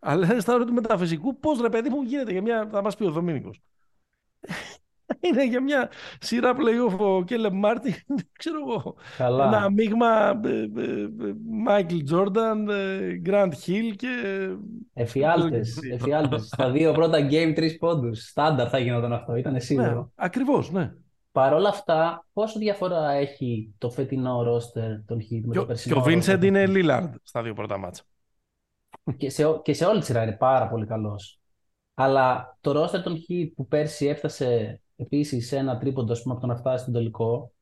Αλλά 0.00 0.26
είναι 0.30 0.40
στα 0.40 0.54
όρια 0.54 0.66
του 0.66 0.72
μεταφυσικού. 0.72 1.38
Πώς 1.38 1.60
ρε 1.60 1.68
παιδί 1.68 1.88
μου 1.88 2.02
γίνεται 2.02 2.32
για 2.32 2.42
μια... 2.42 2.68
Θα 2.70 2.82
μας 2.82 2.96
πει 2.96 3.04
ο 3.04 3.10
Δομήνικος. 3.10 3.62
είναι 5.20 5.46
για 5.46 5.62
μια 5.62 5.90
σειρά 6.20 6.54
playoff 6.56 6.98
ο 6.98 7.24
Κέιλεμπ 7.24 7.58
Μάρτιν, 7.58 7.94
ξέρω 8.38 8.58
εγώ. 8.68 8.96
Καλά. 9.16 9.46
Ένα 9.46 9.70
μείγμα 9.70 10.40
Μάικλ 11.50 11.98
Τζόρνταν, 12.04 12.68
Γκραντ 13.20 13.54
Χιλ 13.54 13.96
και... 13.96 14.08
Εφιάλτες, 14.94 15.78
εφιάλτες. 15.92 16.46
Στα 16.46 16.70
δύο 16.70 16.92
πρώτα 16.92 17.18
game, 17.30 17.52
τρεις 17.54 17.78
πόντους. 17.78 18.28
Στάνταρ 18.28 18.68
θα 18.70 18.78
γινόταν 18.78 19.12
αυτό, 19.12 19.34
ήταν 19.34 19.60
σίγουρο. 19.60 19.94
Ναι, 19.94 20.06
ακριβώς, 20.14 20.70
ναι. 20.70 20.92
Παρ' 21.32 21.52
όλα 21.52 21.68
αυτά, 21.68 22.26
πόσο 22.32 22.58
διαφορά 22.58 23.10
έχει 23.10 23.74
το 23.78 23.90
φετινό 23.90 24.42
ρόστερ 24.42 25.04
των 25.04 25.18
Heat 25.18 25.40
με 25.44 25.54
το 25.54 25.66
περσινό 25.66 25.94
Και 25.94 26.00
ο 26.00 26.12
Vincent 26.12 26.44
είναι 26.44 26.64
Lillard 26.68 27.10
στα 27.22 27.42
δύο 27.42 27.54
πρώτα 27.54 27.78
μάτσα. 27.78 28.02
Και 29.16 29.30
σε, 29.30 29.44
και 29.62 29.72
σε 29.72 29.84
όλη 29.84 30.00
τη 30.00 30.04
σειρά 30.04 30.22
είναι 30.22 30.36
πάρα 30.36 30.68
πολύ 30.68 30.86
καλός. 30.86 31.40
Αλλά 31.94 32.56
το 32.60 32.72
ρόστερ 32.72 33.02
των 33.02 33.16
Heat 33.16 33.50
που 33.54 33.66
πέρσι 33.66 34.06
έφτασε 34.06 34.80
επίσης 34.96 35.46
σε 35.46 35.56
ένα 35.56 35.78
τρίποντο 35.78 36.14
πούμε, 36.22 36.32
από 36.32 36.40
το 36.40 36.46
να 36.46 36.56
φτάσει 36.56 36.82
στον 36.82 36.94
τελικό, 36.94 37.52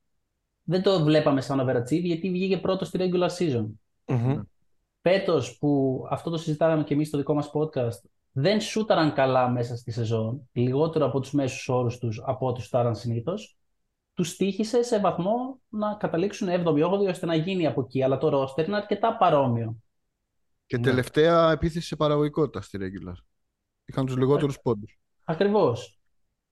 δεν 0.62 0.82
το 0.82 1.02
βλέπαμε 1.02 1.40
σαν 1.40 1.60
overachieve 1.60 2.02
γιατί 2.02 2.30
βγήκε 2.30 2.58
πρώτος 2.58 2.88
στη 2.88 2.98
regular 3.00 3.28
season. 3.38 3.66
mm 4.06 4.42
που 5.58 6.02
αυτό 6.10 6.30
το 6.30 6.36
συζητάγαμε 6.36 6.84
και 6.84 6.94
εμείς 6.94 7.08
στο 7.08 7.16
δικό 7.16 7.34
μας 7.34 7.50
podcast, 7.52 8.08
δεν 8.32 8.60
σούταραν 8.60 9.12
καλά 9.12 9.48
μέσα 9.48 9.76
στη 9.76 9.90
σεζόν, 9.90 10.48
λιγότερο 10.52 11.06
από 11.06 11.20
τους 11.20 11.32
μέσους 11.32 11.68
όρους 11.68 11.98
τους 11.98 12.22
από 12.24 12.46
ό,τι 12.46 12.62
σούταραν 12.62 12.94
συνήθως 12.94 13.58
τους 14.18 14.36
τύχησε 14.36 14.82
σε 14.82 15.00
βαθμό 15.00 15.60
να 15.68 15.94
καταλήξουν 15.94 16.48
7η-8η 16.50 17.08
ώστε 17.08 17.26
να 17.26 17.34
γίνει 17.34 17.66
από 17.66 17.80
εκεί. 17.80 18.02
Αλλά 18.02 18.18
το 18.18 18.28
ρόστερ 18.28 18.66
είναι 18.66 18.76
αρκετά 18.76 19.16
παρόμοιο. 19.16 19.76
Και 20.68 20.76
ναι. 20.76 20.82
τελευταία 20.82 21.50
επίθεση 21.50 21.86
σε 21.86 21.96
παραγωγικότητα 21.96 22.60
στη 22.60 22.78
regular. 22.80 23.14
Είχαν 23.84 24.06
τους 24.06 24.16
λιγότερους 24.16 24.60
πόντους. 24.60 24.98
Ακριβώς. 25.24 26.00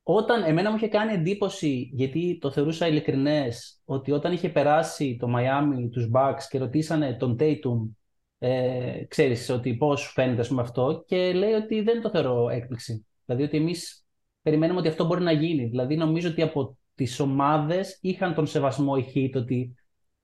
Όταν 0.02 0.42
εμένα 0.42 0.70
μου 0.70 0.76
είχε 0.76 0.88
κάνει 0.88 1.12
εντύπωση, 1.12 1.90
γιατί 1.92 2.38
το 2.40 2.50
θεωρούσα 2.50 2.86
ειλικρινές, 2.86 3.80
ότι 3.84 4.12
όταν 4.12 4.32
είχε 4.32 4.48
περάσει 4.48 5.16
το 5.20 5.28
Miami 5.36 5.90
τους 5.90 6.10
Bucks 6.14 6.42
και 6.50 6.58
ρωτήσανε 6.58 7.14
τον 7.14 7.36
Tatum, 7.40 7.90
ε, 8.38 9.04
ξέρεις 9.08 9.50
ότι 9.50 9.74
πώς 9.74 10.12
φαίνεται 10.14 10.54
με 10.54 10.60
αυτό 10.60 11.04
και 11.06 11.32
λέει 11.32 11.52
ότι 11.52 11.82
δεν 11.82 12.00
το 12.00 12.10
θεωρώ 12.10 12.48
έκπληξη. 12.48 13.06
Δηλαδή 13.24 13.44
ότι 13.44 13.56
εμείς 13.56 14.06
περιμένουμε 14.42 14.78
ότι 14.78 14.88
αυτό 14.88 15.06
μπορεί 15.06 15.22
να 15.22 15.32
γίνει. 15.32 15.64
Δηλαδή 15.64 15.96
νομίζω 15.96 16.28
ότι 16.28 16.42
από 16.42 16.78
τις 16.94 17.20
ομάδες 17.20 17.98
είχαν 18.00 18.34
τον 18.34 18.46
σεβασμό 18.46 18.94
η 18.98 19.12
Heat 19.14 19.40
ότι 19.40 19.74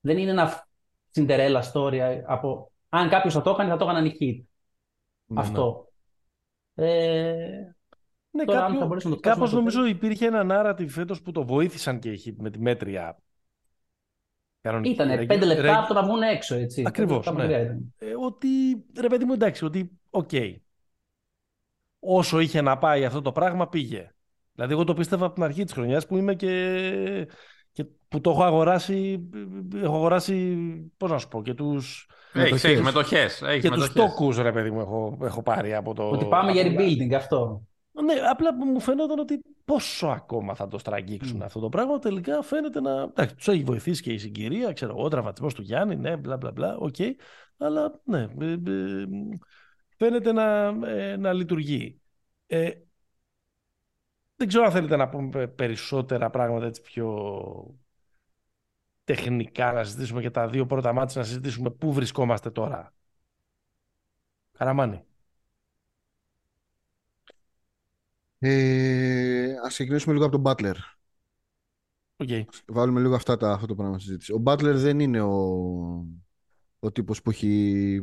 δεν 0.00 0.18
είναι 0.18 0.30
ένα 0.30 0.68
Cinderella 1.14 1.62
story 1.72 1.98
από 2.26 2.71
αν 2.94 3.08
κάποιος 3.08 3.34
θα 3.34 3.42
το 3.42 3.50
έκανε 3.50 3.70
θα 3.70 3.76
το 3.76 3.84
έκαναν 3.84 4.04
οι 4.04 4.16
Heat. 4.20 4.44
Ναι, 5.26 5.40
Αυτό. 5.40 5.92
Ναι. 6.74 6.86
Ε, 6.86 7.76
ναι, 8.30 8.44
τώρα, 8.44 8.60
κάποιο, 8.60 8.86
να 8.94 9.00
το 9.00 9.16
κάπως 9.16 9.52
νομίζω 9.52 9.84
υπήρχε 9.84 10.26
ένα 10.26 10.44
narrative 10.48 10.88
φέτος 10.88 11.22
που 11.22 11.32
το 11.32 11.44
βοήθησαν 11.44 11.98
και 11.98 12.10
οι 12.10 12.22
Heat 12.24 12.34
με 12.38 12.50
τη 12.50 12.58
μέτρια 12.58 13.18
Ήτανε 14.82 15.26
πέντε 15.26 15.44
λεπτά 15.44 15.78
από 15.78 15.88
το 15.88 15.94
να 15.94 16.02
βγουν 16.02 16.22
έξω, 16.22 16.54
έτσι. 16.54 16.82
Ακριβώς, 16.86 17.32
ναι. 17.32 17.78
Ε, 17.98 18.12
ότι, 18.24 18.48
ρε 19.00 19.08
παιδί 19.08 19.24
μου, 19.24 19.32
εντάξει, 19.32 19.64
ότι, 19.64 20.00
OK. 20.10 20.28
Okay. 20.32 20.56
Όσο 21.98 22.38
είχε 22.38 22.60
να 22.60 22.78
πάει 22.78 23.04
αυτό 23.04 23.22
το 23.22 23.32
πράγμα, 23.32 23.68
πήγε. 23.68 24.10
Δηλαδή, 24.52 24.72
εγώ 24.72 24.84
το 24.84 24.94
πίστευα 24.94 25.24
από 25.24 25.34
την 25.34 25.42
αρχή 25.42 25.64
της 25.64 25.72
χρονιάς 25.72 26.06
που 26.06 26.16
είμαι 26.16 26.34
και, 26.34 27.28
και 27.72 27.84
που 28.08 28.20
το 28.20 28.30
έχω 28.30 28.42
αγοράσει. 28.42 29.28
Έχω 29.74 29.94
αγοράσει, 29.94 30.56
πώς 30.96 31.10
να 31.10 31.18
σου 31.18 31.28
πω, 31.28 31.42
και 31.42 31.54
τους. 31.54 32.06
Έχεις 32.32 32.80
μετοχές. 32.80 33.42
Και 33.60 33.70
τους 33.70 33.92
τόκους, 33.92 34.38
ρε 34.38 34.52
παιδί 34.52 34.70
μου, 34.70 34.80
έχω, 34.80 35.18
έχω 35.22 35.42
πάρει 35.42 35.74
από 35.74 35.94
το. 35.94 36.08
Ότι 36.08 36.24
πάμε 36.24 36.52
για 36.52 36.62
rebuilding 36.64 37.12
αυτό. 37.12 37.66
Ναι, 38.04 38.14
απλά 38.30 38.54
μου 38.54 38.80
φαίνονταν 38.80 39.18
ότι 39.18 39.42
πόσο 39.64 40.06
ακόμα 40.06 40.54
θα 40.54 40.68
το 40.68 40.78
στραγγίξουν 40.78 41.42
αυτό 41.42 41.60
το 41.60 41.68
πράγμα. 41.68 41.98
Τελικά 41.98 42.42
φαίνεται 42.42 42.80
να. 42.80 43.02
Εντάξει, 43.02 43.34
τους 43.34 43.48
έχει 43.48 43.62
βοηθήσει 43.62 44.02
και 44.02 44.12
η 44.12 44.18
συγκυρία, 44.18 44.72
ξέρω 44.72 44.92
εγώ, 44.96 45.04
ο 45.04 45.08
τραυματισμός 45.08 45.54
του 45.54 45.62
Γιάννη, 45.62 45.96
ναι, 45.96 46.16
μπλα 46.16 46.36
μπλα 46.36 46.50
μπλα, 46.50 46.76
OK. 46.76 46.94
Okay, 46.98 47.10
αλλά 47.56 48.00
ναι, 48.04 48.28
ε, 48.40 48.52
ε, 48.52 49.06
φαίνεται 49.96 50.32
να, 50.32 50.66
ε, 50.86 51.16
να 51.16 51.32
λειτουργεί. 51.32 52.00
Ε, 52.46 52.70
δεν 54.42 54.50
ξέρω 54.50 54.64
αν 54.64 54.72
θέλετε 54.72 54.96
να 54.96 55.08
πούμε 55.08 55.46
περισσότερα 55.46 56.30
πράγματα 56.30 56.66
έτσι 56.66 56.80
πιο 56.80 57.78
τεχνικά, 59.04 59.72
να 59.72 59.84
συζητήσουμε 59.84 60.20
και 60.20 60.30
τα 60.30 60.48
δύο 60.48 60.66
πρώτα 60.66 60.92
μάτια, 60.92 61.20
να 61.20 61.26
συζητήσουμε 61.26 61.70
πού 61.70 61.92
βρισκόμαστε 61.92 62.50
τώρα. 62.50 62.94
Καραμάνι. 64.58 65.04
Ε, 68.38 69.54
ας 69.64 69.72
ξεκινήσουμε 69.72 70.14
λίγο 70.14 70.26
από 70.26 70.40
τον 70.40 70.44
Butler. 70.46 70.74
Okay. 72.16 72.44
Βάλουμε 72.66 73.00
λίγο 73.00 73.14
αυτά 73.14 73.36
τα, 73.36 73.52
αυτό 73.52 73.66
το 73.66 73.74
πράγμα 73.74 73.98
συζήτηση. 73.98 74.32
Ο 74.32 74.42
Butler 74.46 74.74
δεν 74.74 75.00
είναι 75.00 75.20
ο, 75.20 75.36
ο 76.78 76.92
τύπος 76.92 77.22
που 77.22 77.30
έχει 77.30 78.00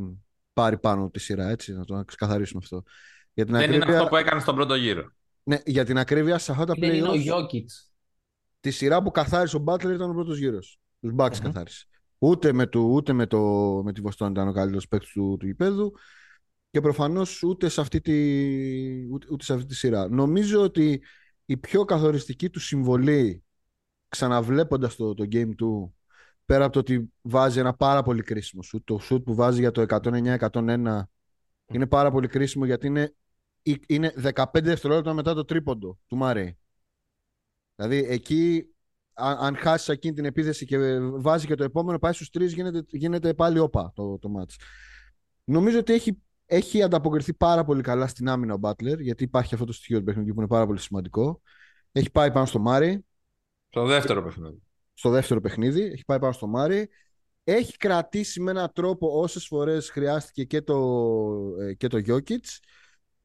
πάρει 0.53 0.77
πάνω 0.77 1.09
τη 1.09 1.19
σειρά, 1.19 1.49
έτσι, 1.49 1.73
να 1.73 1.85
το 1.85 2.03
ξεκαθαρίσουμε 2.05 2.61
αυτό. 2.63 2.83
Για 3.33 3.45
την 3.45 3.53
δεν 3.53 3.63
ακρίβεια... 3.63 3.85
είναι 3.85 3.95
αυτό 3.95 4.07
που 4.09 4.15
έκανε 4.15 4.41
στον 4.41 4.55
πρώτο 4.55 4.75
γύρο. 4.75 5.17
Ναι, 5.49 5.57
για 5.65 5.85
την 5.85 5.97
ακρίβεια 5.97 6.37
σε 6.37 6.51
αυτά 6.51 6.65
τα 6.65 6.73
πλέον. 6.73 6.95
Είναι 6.95 7.09
ο 7.09 7.15
Γιώκητ. 7.15 7.69
Τη 8.59 8.71
σειρά 8.71 9.03
που 9.03 9.11
καθάρισε 9.11 9.55
ο 9.55 9.59
Μπάτλερ 9.59 9.93
ήταν 9.93 10.09
ο 10.09 10.13
πρώτος 10.13 10.37
γύρος. 10.37 10.79
Τους 10.99 11.13
Bucks 11.17 11.31
mm-hmm. 11.31 11.39
καθάρισε. 11.41 11.85
Ούτε, 12.17 12.53
με, 12.53 12.67
το, 12.67 12.79
ούτε 12.79 13.13
με, 13.13 13.27
το, 13.27 13.39
με 13.83 13.93
τη 13.93 14.01
Βοστόνη 14.01 14.31
ήταν 14.31 14.47
ο 14.47 14.51
καλύτερος 14.51 14.87
παίκτης 14.87 15.11
του, 15.11 15.37
του 15.39 15.45
γηπέδου 15.45 15.91
και 16.69 16.81
προφανώς 16.81 17.43
ούτε, 17.43 17.69
σε 17.69 17.81
αυτή 17.81 18.01
τη, 18.01 18.13
ούτε, 19.11 19.27
ούτε 19.31 19.43
σε 19.43 19.53
αυτή 19.53 19.65
τη 19.65 19.75
σειρά. 19.75 20.09
Νομίζω 20.09 20.61
ότι 20.61 21.01
η 21.45 21.57
πιο 21.57 21.85
καθοριστική 21.85 22.49
του 22.49 22.59
συμβολή 22.59 23.43
ξαναβλέποντας 24.07 24.95
το, 24.95 25.13
το 25.13 25.23
game 25.23 25.55
του 25.55 25.95
πέρα 26.45 26.63
από 26.63 26.73
το 26.73 26.79
ότι 26.79 27.13
βάζει 27.21 27.59
ένα 27.59 27.73
πάρα 27.73 28.03
πολύ 28.03 28.21
κρίσιμο 28.21 28.61
σουτ, 28.61 28.85
το 28.85 28.99
σουτ 28.99 29.23
που 29.23 29.35
βάζει 29.35 29.59
για 29.59 29.71
το 29.71 29.85
109-101 29.87 31.01
είναι 31.67 31.87
πάρα 31.87 32.11
πολύ 32.11 32.27
κρίσιμο 32.27 32.65
γιατί 32.65 32.87
είναι 32.87 33.13
είναι 33.87 34.13
15 34.35 34.43
δευτερόλεπτα 34.53 35.13
μετά 35.13 35.33
το 35.33 35.45
τρίποντο 35.45 35.99
του 36.07 36.15
Μάρεϊ. 36.15 36.57
Δηλαδή 37.75 38.05
εκεί, 38.09 38.65
αν, 39.13 39.37
αν 39.37 39.55
χάσεις 39.55 39.87
εκείνη 39.87 40.13
την 40.13 40.25
επίθεση 40.25 40.65
και 40.65 40.99
βάζει 40.99 41.45
και 41.45 41.55
το 41.55 41.63
επόμενο, 41.63 41.99
πάει 41.99 42.13
στους 42.13 42.29
τρεις, 42.29 42.53
γίνεται, 42.53 42.83
γίνεται 42.87 43.33
πάλι 43.33 43.59
όπα 43.59 43.91
το, 43.95 44.19
το 44.19 44.29
μάτς. 44.29 44.55
Νομίζω 45.43 45.79
ότι 45.79 45.93
έχει, 45.93 46.21
έχει 46.45 46.81
ανταποκριθεί 46.81 47.33
πάρα 47.33 47.63
πολύ 47.63 47.81
καλά 47.81 48.07
στην 48.07 48.29
άμυνα 48.29 48.53
ο 48.53 48.57
Μπάτλερ, 48.57 48.99
γιατί 48.99 49.23
υπάρχει 49.23 49.53
αυτό 49.53 49.65
το 49.65 49.73
στοιχείο 49.73 49.99
του 49.99 50.03
παιχνιδιού 50.03 50.33
που 50.33 50.39
είναι 50.39 50.49
πάρα 50.49 50.65
πολύ 50.65 50.79
σημαντικό. 50.79 51.41
Έχει 51.91 52.11
πάει 52.11 52.31
πάνω 52.31 52.45
στο 52.45 52.59
Μάρεϊ. 52.59 53.05
Στο 53.69 53.85
δεύτερο 53.85 54.23
παιχνίδι. 54.23 54.61
Στο 54.93 55.09
δεύτερο 55.09 55.41
παιχνίδι. 55.41 55.81
Έχει 55.81 56.05
πάει 56.05 56.19
πάνω 56.19 56.33
στο 56.33 56.47
Μάρεϊ. 56.47 56.89
Έχει 57.43 57.77
κρατήσει 57.77 58.41
με 58.41 58.51
έναν 58.51 58.71
τρόπο 58.73 59.19
όσες 59.21 59.45
φορές 59.45 59.89
χρειάστηκε 59.89 60.43
και 60.43 60.61
το, 60.61 60.77
ε, 61.59 61.73
και 61.73 61.87
το 61.87 61.97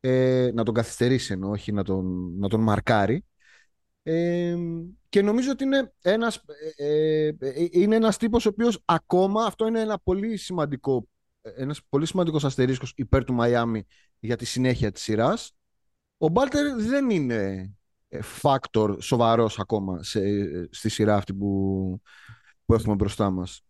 ε, 0.07 0.51
να 0.55 0.63
τον 0.63 0.75
καθυστερήσει 0.75 1.33
ενώ 1.33 1.51
όχι 1.51 1.73
να 1.73 1.85
τον, 1.85 2.35
να 2.39 2.49
τον 2.49 2.61
μαρκάρει. 2.61 3.25
Ε, 4.03 4.57
και 5.09 5.23
νομίζω 5.23 5.51
ότι 5.51 5.65
είναι 5.65 5.93
ένας, 6.03 6.45
ε, 6.77 7.27
ε, 7.27 7.69
είναι 7.71 7.97
ένας 7.97 8.17
τύπος 8.17 8.47
ο 8.47 8.49
οποίος 8.49 8.83
ακόμα, 8.85 9.45
αυτό 9.45 9.67
είναι 9.67 9.81
ένα 9.81 9.99
πολύ 9.99 10.37
σημαντικό 10.37 11.09
ένας 11.57 11.81
πολύ 11.89 12.07
σημαντικός 12.07 12.45
αστερίσκος 12.45 12.93
υπέρ 12.97 13.25
του 13.25 13.33
Μαϊάμι 13.33 13.85
για 14.19 14.37
τη 14.37 14.45
συνέχεια 14.45 14.93
της 14.93 15.03
σειράς. 15.03 15.53
Ο 16.19 16.29
Μπάλτερ 16.29 16.75
δεν 16.75 17.11
είναι 17.11 17.73
factor 18.43 18.97
σοβαρός 19.01 19.59
ακόμα 19.59 20.03
σε, 20.03 20.21
στη 20.71 20.89
σειρά 20.89 21.17
αυτή 21.17 21.35
που, 21.35 22.01
που 22.65 22.75
έχουμε 22.75 22.95
μπροστά 22.95 23.31
μας. 23.31 23.65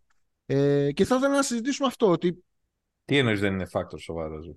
Ε, 0.46 0.92
και 0.92 1.04
θα 1.04 1.16
ήθελα 1.16 1.34
να 1.34 1.42
συζητήσουμε 1.42 1.88
αυτό. 1.88 2.10
Ότι... 2.10 2.44
Τι 3.04 3.18
εννοείς 3.18 3.40
δεν 3.40 3.52
είναι 3.52 3.66
factor 3.72 3.98
σοβαρός. 3.98 4.56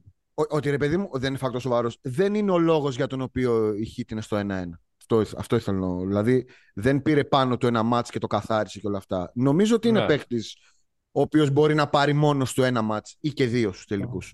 Ότι 0.49 0.69
ρε 0.69 0.77
παιδί 0.77 0.97
μου 0.97 1.09
δεν 1.13 1.29
είναι 1.29 1.37
φάκτος 1.37 1.61
σοβαρό. 1.61 1.91
Δεν 2.01 2.33
είναι 2.33 2.51
ο 2.51 2.57
λόγος 2.57 2.95
για 2.95 3.07
τον 3.07 3.21
οποίο 3.21 3.73
η 3.73 3.85
Χίτ 3.85 4.11
είναι 4.11 4.21
στο 4.21 4.37
1-1. 4.37 4.43
Αυτό, 4.99 5.37
αυτό 5.37 5.55
ήθελα 5.55 5.77
να 5.77 6.05
Δηλαδή 6.05 6.47
δεν 6.73 7.01
πήρε 7.01 7.23
πάνω 7.23 7.57
του 7.57 7.67
ένα 7.67 7.83
μάτς 7.83 8.09
και 8.09 8.19
το 8.19 8.27
καθάρισε 8.27 8.79
και 8.79 8.87
όλα 8.87 8.97
αυτά. 8.97 9.31
Νομίζω 9.33 9.75
ότι 9.75 9.87
είναι 9.87 9.99
ναι. 9.99 10.05
παίχτη 10.05 10.43
ο 11.11 11.21
οποίος 11.21 11.49
μπορεί 11.49 11.73
να 11.73 11.87
πάρει 11.87 12.13
μόνος 12.13 12.53
του 12.53 12.63
ένα 12.63 12.81
μάτς 12.81 13.17
ή 13.19 13.29
και 13.29 13.45
δύο 13.45 13.71
στους 13.71 13.85
τελικούς. 13.85 14.33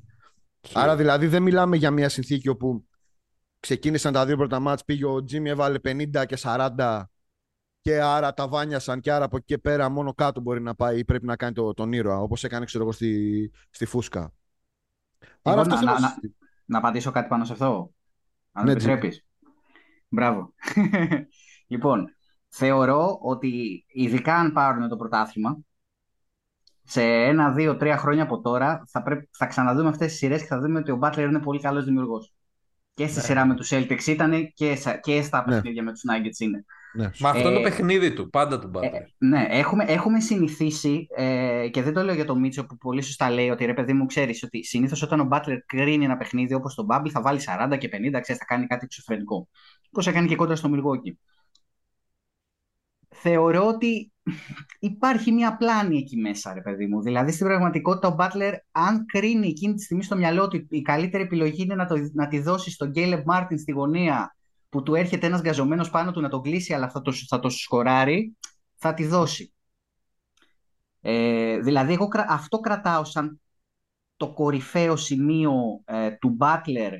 Άρα 0.73 0.95
δηλαδή 0.95 1.27
δεν 1.27 1.41
μιλάμε 1.43 1.77
για 1.77 1.91
μια 1.91 2.09
συνθήκη 2.09 2.49
όπου 2.49 2.85
ξεκίνησαν 3.59 4.13
τα 4.13 4.25
δύο 4.25 4.37
πρώτα 4.37 4.59
μάτς, 4.59 4.83
πήγε 4.83 5.05
ο 5.05 5.23
Τζίμι, 5.23 5.49
έβαλε 5.49 5.79
50 5.83 6.25
και 6.25 6.37
40 6.41 7.03
και 7.81 8.01
άρα 8.01 8.33
τα 8.33 8.47
βάνιασαν 8.47 8.99
και 8.99 9.11
άρα 9.11 9.25
από 9.25 9.37
εκεί 9.37 9.45
και 9.45 9.57
πέρα 9.57 9.89
μόνο 9.89 10.13
κάτω 10.13 10.41
μπορεί 10.41 10.61
να 10.61 10.75
πάει 10.75 10.99
ή 10.99 11.05
πρέπει 11.05 11.25
να 11.25 11.35
κάνει 11.35 11.53
το, 11.53 11.73
τον 11.73 11.93
ήρωα, 11.93 12.19
όπως 12.19 12.43
έκανε 12.43 12.65
ξέρω 12.65 12.83
εγώ 12.83 12.93
στη, 12.93 13.51
στη 13.69 13.85
Φούσκα. 13.85 14.33
Άρα 15.41 15.61
αυτός 15.61 15.81
να, 15.81 15.99
να, 15.99 16.15
να, 16.65 16.77
απαντήσω 16.77 17.11
κάτι 17.11 17.27
πάνω 17.27 17.45
σε 17.45 17.53
αυτό, 17.53 17.93
αν 18.51 18.65
ναι, 18.65 18.71
επιτρέπεις. 18.71 19.25
Μπράβο. 20.07 20.53
λοιπόν, 21.67 22.15
θεωρώ 22.49 23.19
ότι 23.21 23.85
ειδικά 23.87 24.35
αν 24.35 24.51
πάρουν 24.51 24.89
το 24.89 24.95
πρωτάθλημα, 24.95 25.57
σε 26.83 27.01
ένα, 27.03 27.51
δύο, 27.51 27.77
τρία 27.77 27.97
χρόνια 27.97 28.23
από 28.23 28.41
τώρα 28.41 28.83
θα, 28.87 29.03
πρέπει, 29.03 29.29
θα 29.31 29.45
ξαναδούμε 29.45 29.89
αυτές 29.89 30.07
τις 30.07 30.17
σειρές 30.17 30.41
και 30.41 30.47
θα 30.47 30.59
δούμε 30.59 30.79
ότι 30.79 30.91
ο 30.91 30.95
Μπάτλερ 30.95 31.27
είναι 31.27 31.39
πολύ 31.39 31.59
καλός 31.59 31.85
δημιουργός. 31.85 32.33
Και 32.93 33.07
στη 33.07 33.17
ναι. 33.17 33.23
σειρά 33.23 33.45
με 33.45 33.55
τους 33.55 33.69
Celtics 33.73 34.07
ήταν 34.07 34.51
και, 34.53 34.77
και 35.01 35.21
στα 35.21 35.43
ναι. 35.47 35.53
παιχνίδια 35.53 35.83
με 35.83 35.91
τους 35.91 36.01
Nuggets 36.11 36.39
είναι. 36.39 36.65
Ναι. 36.93 37.09
Μα 37.19 37.29
αυτό 37.29 37.47
είναι 37.47 37.57
το 37.57 37.59
ε, 37.59 37.63
παιχνίδι 37.63 38.13
του, 38.13 38.29
πάντα 38.29 38.59
του 38.59 38.71
Butler. 38.73 38.83
Ε, 38.83 38.99
ναι, 39.17 39.45
έχουμε, 39.49 39.83
έχουμε 39.87 40.19
συνηθίσει 40.19 41.07
ε, 41.15 41.67
και 41.71 41.81
δεν 41.81 41.93
το 41.93 42.03
λέω 42.03 42.15
για 42.15 42.25
τον 42.25 42.39
Μίτσο 42.39 42.65
που 42.65 42.77
πολύ 42.77 43.01
σωστά 43.01 43.29
λέει 43.29 43.49
ότι 43.49 43.65
ρε 43.65 43.73
παιδί 43.73 43.93
μου 43.93 44.05
ξέρεις 44.05 44.43
ότι 44.43 44.63
συνήθως 44.63 45.01
όταν 45.01 45.19
ο 45.19 45.27
Butler 45.31 45.57
κρίνει 45.65 46.03
ένα 46.03 46.17
παιχνίδι 46.17 46.53
όπως 46.53 46.75
τον 46.75 46.87
Bubble 46.89 47.09
θα 47.09 47.21
βάλει 47.21 47.39
40 47.73 47.77
και 47.77 47.87
50, 47.87 48.19
ξέρεις, 48.21 48.37
θα 48.37 48.45
κάνει 48.45 48.67
κάτι 48.67 48.85
εξωφρενικό. 48.85 49.47
Πώ 49.91 50.09
έκανε 50.09 50.27
και 50.27 50.35
κόντρα 50.35 50.55
στο 50.55 50.69
Milwaukee. 50.73 51.13
Θεωρώ 53.15 53.67
ότι 53.67 54.11
υπάρχει 54.79 55.31
μια 55.31 55.57
πλάνη 55.57 55.97
εκεί 55.97 56.17
μέσα, 56.17 56.53
ρε 56.53 56.61
παιδί 56.61 56.87
μου. 56.87 57.01
Δηλαδή, 57.01 57.31
στην 57.31 57.45
πραγματικότητα, 57.45 58.07
ο 58.07 58.13
Μπάτλερ, 58.13 58.53
αν 58.71 59.05
κρίνει 59.05 59.47
εκείνη 59.47 59.73
τη 59.73 59.83
στιγμή 59.83 60.03
στο 60.03 60.15
μυαλό 60.15 60.43
ότι 60.43 60.67
η 60.69 60.81
καλύτερη 60.81 61.23
επιλογή 61.23 61.63
είναι 61.63 61.75
να, 61.75 61.85
το, 61.85 61.95
να 62.13 62.27
τη 62.27 62.39
δώσει 62.39 62.71
στον 62.71 62.89
Γκέιλεμ 62.89 63.21
Μάρτιν 63.25 63.57
στη 63.57 63.71
γωνία 63.71 64.35
που 64.73 64.83
του 64.83 64.95
έρχεται 64.95 65.25
ένας 65.27 65.41
γκαζωμένος 65.41 65.89
πάνω 65.89 66.11
του 66.11 66.21
να 66.21 66.29
τον 66.29 66.41
κλείσει, 66.41 66.73
αλλά 66.73 66.89
θα 66.89 67.01
το, 67.01 67.11
θα 67.11 67.39
το 67.39 67.49
σκοράρει, 67.49 68.37
θα 68.75 68.93
τη 68.93 69.05
δώσει. 69.05 69.53
Ε, 71.01 71.59
δηλαδή, 71.59 71.93
εγώ 71.93 72.07
αυτό 72.27 72.59
κρατάω 72.59 73.03
σαν 73.03 73.41
το 74.17 74.33
κορυφαίο 74.33 74.95
σημείο 74.95 75.53
ε, 75.85 76.11
του 76.11 76.29
Μπάτλερ. 76.29 76.93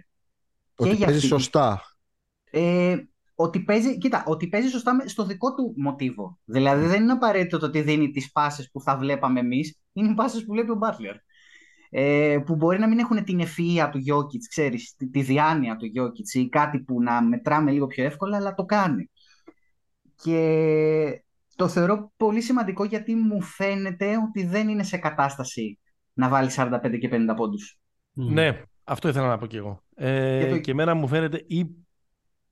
Ότι 0.75 0.97
παίζει 0.97 1.27
σωστά. 1.27 1.81
Ε, 2.51 2.95
ότι 3.35 3.59
παίζει, 3.59 3.97
κοίτα, 3.97 4.23
ότι 4.27 4.47
παίζει 4.47 4.69
σωστά 4.69 5.03
στο 5.05 5.25
δικό 5.25 5.53
του 5.53 5.73
μοτίβο. 5.77 6.39
Δηλαδή 6.43 6.85
δεν 6.85 7.03
είναι 7.03 7.11
απαραίτητο 7.11 7.59
το 7.59 7.65
ότι 7.65 7.81
δίνει 7.81 8.11
τις 8.11 8.31
πάσες 8.31 8.69
που 8.71 8.81
θα 8.81 8.97
βλέπαμε 8.97 9.39
εμείς, 9.39 9.79
είναι 9.93 10.11
οι 10.11 10.13
πάσες 10.13 10.45
που 10.45 10.51
βλέπει 10.51 10.71
ο 10.71 10.75
Μπάτλερ. 10.75 11.15
Ε, 11.95 12.37
που 12.45 12.55
μπορεί 12.55 12.79
να 12.79 12.87
μην 12.87 12.99
έχουν 12.99 13.23
την 13.23 13.41
ευφυΐα 13.41 13.89
του 13.91 13.97
Γιώκητς, 13.97 14.47
ξέρεις, 14.47 14.95
τη, 14.95 15.09
τη 15.09 15.21
διάνοια 15.21 15.75
του 15.75 15.85
Γιώκητς 15.85 16.33
ή 16.33 16.49
κάτι 16.49 16.79
που 16.79 17.01
να 17.01 17.21
μετράμε 17.21 17.71
λίγο 17.71 17.87
πιο 17.87 18.03
εύκολα, 18.03 18.37
αλλά 18.37 18.53
το 18.53 18.65
κάνει. 18.65 19.09
Και 20.15 21.23
το 21.55 21.67
θεωρώ 21.67 22.11
πολύ 22.17 22.41
σημαντικό 22.41 22.83
γιατί 22.83 23.15
μου 23.15 23.41
φαίνεται 23.41 24.17
ότι 24.27 24.45
δεν 24.45 24.69
είναι 24.69 24.83
σε 24.83 24.97
κατάσταση 24.97 25.79
να 26.13 26.29
βάλει 26.29 26.49
45 26.55 26.97
και 26.99 27.09
50 27.11 27.33
πόντους. 27.35 27.79
Ναι, 28.13 28.61
αυτό 28.83 29.07
ήθελα 29.07 29.27
να 29.27 29.37
πω 29.37 29.45
και 29.45 29.57
εγώ. 29.57 29.83
Ε, 29.95 30.39
και, 30.43 30.49
το... 30.49 30.57
και 30.57 30.71
εμένα 30.71 30.93
μου 30.93 31.07
φαίνεται 31.07 31.43
ή 31.47 31.69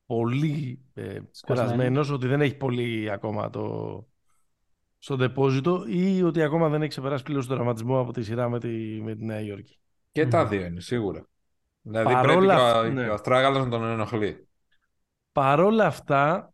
πολύ 0.06 0.82
ε, 0.94 1.20
κουρασμένος, 1.48 2.10
ότι 2.10 2.28
δεν 2.28 2.42
έχει 2.42 2.58
πολύ 2.58 3.12
ακόμα 3.12 3.50
το, 3.50 4.06
στο 5.04 5.16
τεπόζιτο 5.16 5.84
ή 5.88 6.24
ότι 6.24 6.42
ακόμα 6.42 6.70
δεν 6.70 6.82
έχει 6.82 6.90
ξεπεράσει 6.90 7.24
πλήρως 7.24 7.48
το 7.48 7.54
τραυματισμό 7.54 8.00
από 8.00 8.12
τη 8.12 8.24
σειρά 8.24 8.50
με 8.50 8.60
τη, 8.60 9.02
με 9.04 9.16
τη 9.16 9.26
Νέα 9.26 9.40
Υόρκη. 9.40 9.80
Και 10.12 10.28
τα 10.28 10.46
δύο 10.46 10.66
είναι, 10.66 10.80
σίγουρα. 10.80 11.28
Δηλαδή 11.82 12.14
Παρόλα 12.14 12.56
πρέπει 12.56 12.96
και 12.96 13.00
ο, 13.00 13.04
ναι. 13.04 13.50
ο 13.50 13.52
να 13.52 13.70
τον 13.70 13.84
ενοχλεί. 13.84 14.48
Παρόλα 15.32 15.86
αυτά, 15.86 16.54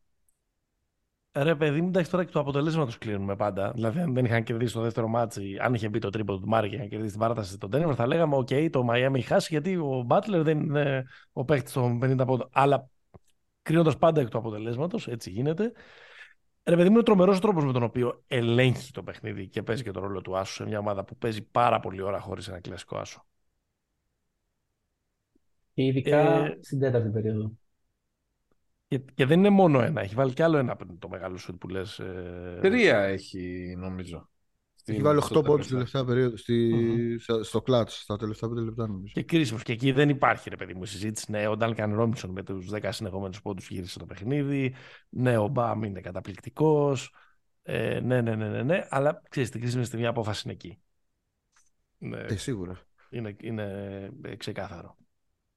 ρε 1.31 1.55
παιδί 1.55 1.81
μου, 1.81 1.87
εντάξει 1.87 2.11
τώρα 2.11 2.23
εκ 2.23 2.31
του 2.31 2.39
αποτελέσματος 2.39 2.97
κρίνουμε 2.97 3.35
πάντα. 3.35 3.71
Δηλαδή, 3.71 3.99
αν 3.99 4.13
δεν 4.13 4.25
είχαν 4.25 4.43
κερδίσει 4.43 4.73
το 4.73 4.81
δεύτερο 4.81 5.07
ματς, 5.07 5.57
αν 5.61 5.73
είχε 5.73 5.89
μπει 5.89 5.99
το 5.99 6.09
τρίπο 6.09 6.37
του 6.37 6.47
Μάρεϊ 6.47 6.69
και 6.69 6.75
είχαν 6.75 6.89
κερδίσει 6.89 7.11
την 7.11 7.19
παράταση 7.19 7.53
στο 7.53 7.69
Ντένβερ, 7.69 7.95
θα 7.95 8.07
λέγαμε: 8.07 8.35
OK, 8.35 8.69
το 8.69 8.87
Miami 8.91 9.15
έχει 9.15 9.27
χάσει 9.27 9.47
γιατί 9.51 9.75
ο 9.75 10.03
Μπάτλερ 10.05 10.41
δεν 10.41 10.59
είναι 10.59 11.05
ο 11.31 11.45
παίκτης 11.45 11.73
των 11.73 11.99
50 12.03 12.25
πόντων. 12.25 12.49
Αλλά 12.51 12.89
κρίνοντας 13.61 13.97
πάντα 13.97 14.21
εκ 14.21 14.29
του 14.29 14.37
αποτελέσματος, 14.37 15.07
έτσι 15.07 15.29
γίνεται. 15.29 15.71
Ρε 16.67 16.75
παιδί 16.75 16.87
μου, 16.87 16.91
είναι 16.91 16.99
ο 16.99 17.03
τρομερός 17.03 17.39
τρόπος 17.39 17.65
με 17.65 17.71
τον 17.73 17.83
οποίο 17.83 18.23
ελέγχει 18.27 18.91
το 18.91 19.03
παιχνίδι 19.03 19.47
και 19.47 19.63
παίζει 19.63 19.83
και 19.83 19.91
το 19.91 19.99
ρόλο 19.99 20.21
του 20.21 20.37
Άσου 20.37 20.53
σε 20.53 20.65
μια 20.65 20.79
ομάδα 20.79 21.03
που 21.03 21.17
παίζει 21.17 21.41
πάρα 21.41 21.79
πολύ 21.79 22.01
ώρα 22.01 22.19
χωρίς 22.19 22.47
ένα 22.47 22.59
κλασικό 22.59 22.97
Άσο. 22.97 23.25
Και 25.73 25.83
ειδικά 25.83 26.45
ε, 26.45 26.57
στην 26.61 26.79
τέταρτη 26.79 27.09
περίοδο. 27.09 27.51
Και, 28.87 28.97
και, 28.97 29.25
δεν 29.25 29.39
είναι 29.39 29.49
μόνο 29.49 29.81
ένα, 29.81 30.01
έχει 30.01 30.15
βάλει 30.15 30.33
κι 30.33 30.41
άλλο 30.41 30.57
ένα 30.57 30.77
το 30.99 31.09
μεγάλο 31.09 31.37
σου 31.37 31.57
που 31.57 31.67
λες. 31.67 31.99
Ε... 31.99 32.59
Τρία 32.61 32.97
έχει 32.97 33.73
νομίζω. 33.77 34.29
Έχει 34.89 35.01
βάλει 35.01 35.21
8 35.33 35.43
πόντους 35.45 35.65
στη 35.65 35.73
τελευταία 35.73 36.05
περίοδο, 36.05 36.37
στη, 36.37 36.73
mm-hmm. 36.75 37.39
στο 37.43 37.61
κλατς, 37.61 38.01
στα 38.01 38.17
τελευταία 38.17 38.49
5 38.49 38.53
λεπτά 38.53 38.87
νομίζω. 38.87 39.13
Και 39.13 39.23
κρίσιμος. 39.23 39.63
Και 39.63 39.71
εκεί 39.71 39.91
δεν 39.91 40.09
υπάρχει 40.09 40.49
ρε 40.49 40.55
παιδί 40.55 40.73
μου 40.73 40.85
συζήτηση. 40.85 41.31
Ναι, 41.31 41.47
ο 41.47 41.57
Ντάλκαν 41.57 41.95
Ρόμινσον 41.95 42.31
με 42.31 42.43
τους 42.43 42.69
10 42.73 42.89
συνεχόμενους 42.89 43.41
πόντους 43.41 43.69
γύρισε 43.69 43.99
το 43.99 44.05
παιχνίδι. 44.05 44.73
Ναι, 45.09 45.37
ο 45.37 45.47
Μπαμ 45.47 45.83
είναι 45.83 46.01
καταπληκτικός. 46.01 47.13
Ε, 47.63 47.99
ναι, 47.99 48.21
ναι, 48.21 48.35
ναι, 48.35 48.47
ναι, 48.47 48.63
ναι. 48.63 48.85
Αλλά 48.89 49.21
ξέρεις, 49.29 49.49
την 49.49 49.61
κρίσιμη 49.61 49.83
στιγμή 49.83 50.05
απόφαση 50.05 50.41
είναι 50.45 50.53
εκεί. 50.53 50.79
Ναι, 51.97 52.19
ε, 52.19 52.35
σίγουρα. 52.35 52.79
Είναι, 53.09 53.35
είναι 53.41 53.63
ε, 54.21 54.35
ξεκάθαρο. 54.35 54.97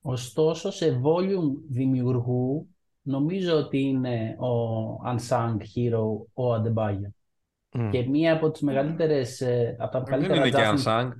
Ωστόσο, 0.01 0.71
σε 0.71 1.01
volume 1.05 1.53
δημιουργού, 1.69 2.69
νομίζω 3.03 3.57
ότι 3.57 3.81
είναι 3.81 4.37
ο 4.39 4.95
unsung 5.07 5.57
hero 5.57 6.03
ο 6.33 6.55
Αντεμπάγιο. 7.73 8.03
Και 8.03 8.09
μία 8.09 8.33
από 8.33 8.51
τις 8.51 8.61
μεγαλύτερες, 8.61 9.41
ε, 9.41 9.77
από 9.79 9.93
τα 9.93 10.03
καλύτερα 10.11 10.35
Δεν 10.35 10.47
είναι 10.47 10.57
και 10.57 11.19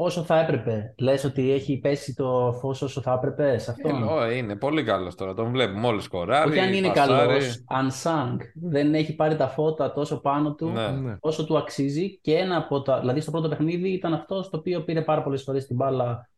Όσο 0.00 0.22
θα 0.22 0.40
έπρεπε. 0.40 0.94
Λες 0.98 1.24
ότι 1.24 1.50
έχει 1.50 1.78
πέσει 1.78 2.14
το 2.14 2.56
φως 2.60 2.82
όσο 2.82 3.00
θα 3.00 3.12
έπρεπε 3.12 3.58
σε 3.58 3.70
αυτό. 3.70 4.20
Ε, 4.22 4.36
είναι 4.36 4.56
πολύ 4.56 4.82
καλός 4.82 5.14
τώρα. 5.14 5.34
Τον 5.34 5.50
βλέπουμε 5.50 5.86
όλοι 5.86 6.00
σκοράρει. 6.00 6.50
Όχι 6.50 6.60
αν 6.60 6.72
είναι 6.72 6.90
καλός. 6.90 7.64
Unsung. 7.68 8.36
Δεν 8.54 8.94
έχει 8.94 9.14
πάρει 9.14 9.36
τα 9.36 9.48
φώτα 9.48 9.92
τόσο 9.92 10.20
πάνω 10.20 10.54
του 10.54 10.68
ναι. 10.68 10.88
ναι. 10.88 11.16
όσο 11.20 11.44
του 11.44 11.58
αξίζει. 11.58 12.18
Και 12.18 12.34
ένα 12.34 12.56
από 12.56 12.82
τα... 12.82 13.00
Δηλαδή 13.00 13.20
στο 13.20 13.30
πρώτο 13.30 13.48
παιχνίδι 13.48 13.88
ήταν 13.88 14.14
αυτό 14.14 14.40
το 14.40 14.56
οποίο 14.56 14.82
πήρε 14.82 15.02
πάρα 15.02 15.22
πολλές 15.22 15.42
φορές 15.42 15.66
την 15.66 15.76
μπάλα 15.76 16.28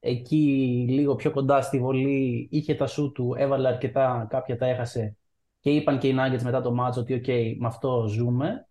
εκεί 0.00 0.84
λίγο 0.88 1.14
πιο 1.14 1.30
κοντά 1.30 1.62
στη 1.62 1.78
βολή. 1.78 2.48
Είχε 2.50 2.74
τα 2.74 2.86
σου 2.86 3.12
του, 3.12 3.34
έβαλε 3.38 3.68
αρκετά, 3.68 4.26
κάποια 4.30 4.56
τα 4.56 4.66
έχασε 4.66 5.16
και 5.64 5.70
είπαν 5.70 5.98
και 5.98 6.08
οι 6.08 6.16
Nuggets 6.18 6.42
μετά 6.42 6.60
το 6.60 6.74
match 6.80 6.96
ότι 6.96 7.22
OK, 7.24 7.56
με 7.58 7.66
αυτό 7.66 8.06
ζούμε. 8.08 8.68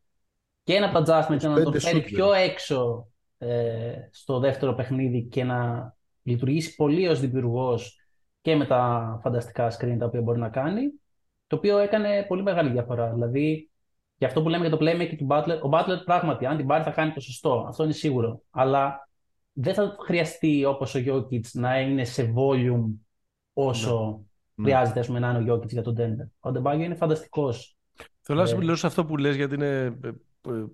Και 0.64 0.76
ένα 0.76 0.90
από 0.90 1.02
τα 1.02 1.28
adjustments 1.28 1.42
να 1.42 1.64
τον 1.64 1.80
φέρει 1.80 2.02
πιο 2.02 2.34
έξω 2.34 3.08
ε, 3.38 3.94
στο 4.12 4.40
δεύτερο 4.40 4.74
παιχνίδι 4.74 5.24
και 5.24 5.44
να 5.44 5.94
λειτουργήσει 6.24 6.76
πολύ 6.76 7.08
ως 7.08 7.20
δημιουργός 7.20 8.00
και 8.42 8.56
με 8.56 8.66
τα 8.66 9.20
φανταστικά 9.24 9.72
screen 9.72 9.96
τα 10.00 10.06
οποία 10.06 10.22
μπορεί 10.22 10.40
να 10.40 10.50
κάνει, 10.50 10.82
το 11.48 11.56
οποίο 11.56 11.78
έκανε 11.78 12.26
πολύ 12.28 12.44
μεγάλη 12.44 12.70
διαφορά. 12.70 13.14
Δηλαδή, 13.14 13.72
για 14.18 14.28
αυτό 14.28 14.42
που 14.42 14.50
λέμε 14.50 14.68
για 14.68 14.78
το 14.78 14.86
playmaking 14.86 15.18
του 15.18 15.28
Butler, 15.30 15.60
ο 15.64 15.70
Butler 15.72 16.02
πράγματι, 16.06 16.46
αν 16.46 16.58
την 16.58 16.68
πάρει 16.68 16.84
θα 16.84 16.92
κάνει 16.92 17.12
το 17.12 17.20
σωστό, 17.20 17.66
αυτό 17.68 17.84
είναι 17.84 17.94
σίγουρο. 17.94 18.42
Αλλά 18.52 19.10
δεν 19.54 19.74
θα 19.74 19.96
χρειαστεί 20.00 20.66
όπως 20.66 20.96
ο 20.96 21.00
Jokic 21.06 21.52
να 21.54 21.80
είναι 21.80 22.04
σε 22.04 22.34
volume 22.38 22.92
όσο 23.54 24.18
ναι. 24.18 24.26
Ναι. 24.56 24.66
Χρειάζεται 24.66 25.00
ας 25.00 25.08
πούμε, 25.08 25.20
να 25.20 25.30
είναι 25.30 25.38
ο 25.38 25.42
Γιώκητς 25.42 25.74
για 25.74 25.82
τον 25.82 25.96
Denver. 26.00 26.30
Ο 26.40 26.52
Ντεμπάγιο 26.52 26.86
είναι 26.86 26.96
φανταστικός. 26.96 27.78
Θέλω 28.22 28.44
να 28.44 28.72
ε... 28.72 28.76
σε 28.76 28.88
αυτό 28.88 29.06
που 29.06 29.18
λες 29.18 29.36
γιατί 29.36 29.54
είναι. 29.54 29.98
Ε, 30.04 30.08
ε, 30.50 30.66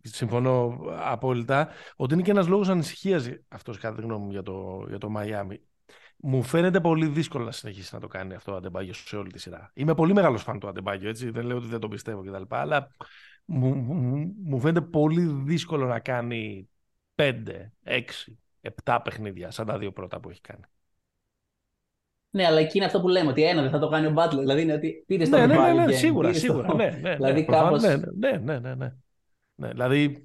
συμφωνώ 0.00 0.78
απόλυτα. 0.98 1.68
Ότι 1.96 2.14
είναι 2.14 2.22
και 2.22 2.30
ένας 2.30 2.48
λόγος 2.48 2.68
ανησυχίας 2.68 3.28
αυτός, 3.48 3.78
κατά 3.78 3.94
τη 3.94 4.02
γνώμη 4.02 4.24
μου, 4.24 4.30
για 4.30 4.42
το, 4.42 4.84
για 4.88 4.98
το 4.98 5.12
Miami. 5.16 5.56
Μου 6.20 6.42
φαίνεται 6.42 6.80
πολύ 6.80 7.06
δύσκολο 7.06 7.44
να 7.44 7.52
συνεχίσει 7.52 7.94
να 7.94 8.00
το 8.00 8.06
κάνει 8.06 8.34
αυτό 8.34 8.52
ο 8.52 8.56
Αντεμπάγιο 8.56 8.92
σε 8.92 9.16
όλη 9.16 9.30
τη 9.30 9.38
σειρά. 9.38 9.70
Είμαι 9.74 9.94
πολύ 9.94 10.12
μεγάλος 10.12 10.42
φαν 10.42 10.58
του 10.58 10.68
Αντεμπάγιο, 10.68 11.08
έτσι. 11.08 11.30
Δεν 11.30 11.44
λέω 11.44 11.56
ότι 11.56 11.66
δεν 11.66 11.80
το 11.80 11.88
πιστεύω 11.88 12.22
κτλ. 12.22 12.42
Αλλά 12.48 12.88
μου, 13.44 13.74
μου, 13.74 14.34
μου 14.44 14.60
φαίνεται 14.60 14.86
πολύ 14.86 15.22
δύσκολο 15.44 15.86
να 15.86 16.00
κάνει 16.00 16.68
5, 17.14 17.42
6, 17.84 18.00
7 18.84 18.98
παιχνίδια 19.04 19.50
σαν 19.50 19.66
τα 19.66 19.78
δύο 19.78 19.92
πρώτα 19.92 20.20
που 20.20 20.30
έχει 20.30 20.40
κάνει. 20.40 20.64
Ναι, 22.30 22.46
αλλά 22.46 22.58
εκεί 22.58 22.76
είναι 22.76 22.86
αυτό 22.86 23.00
που 23.00 23.08
λέμε, 23.08 23.30
ότι 23.30 23.42
ένα 23.42 23.62
δεν 23.62 23.70
θα 23.70 23.78
το 23.78 23.88
κάνει 23.88 24.06
ο 24.06 24.10
Μπάτλερ. 24.10 24.40
Δηλαδή 24.40 24.62
είναι 24.62 24.72
ότι 24.72 25.04
πήρε 25.06 25.24
στο 25.24 25.36
ναι, 25.36 25.46
ναι, 25.46 25.72
ναι, 25.72 25.84
ναι, 25.84 25.92
σίγουρα, 25.92 26.32
σίγουρα. 26.32 26.74
Ναι, 26.74 26.98
ναι, 27.02 27.14
δηλαδή 27.14 27.40
ναι, 27.40 27.46
κάπως... 27.46 27.82
ναι, 27.82 27.96
ναι, 27.96 28.30
ναι, 28.30 28.58
ναι, 28.58 28.74
ναι. 28.74 28.92
ναι. 29.54 29.68
Δηλαδή, 29.68 30.22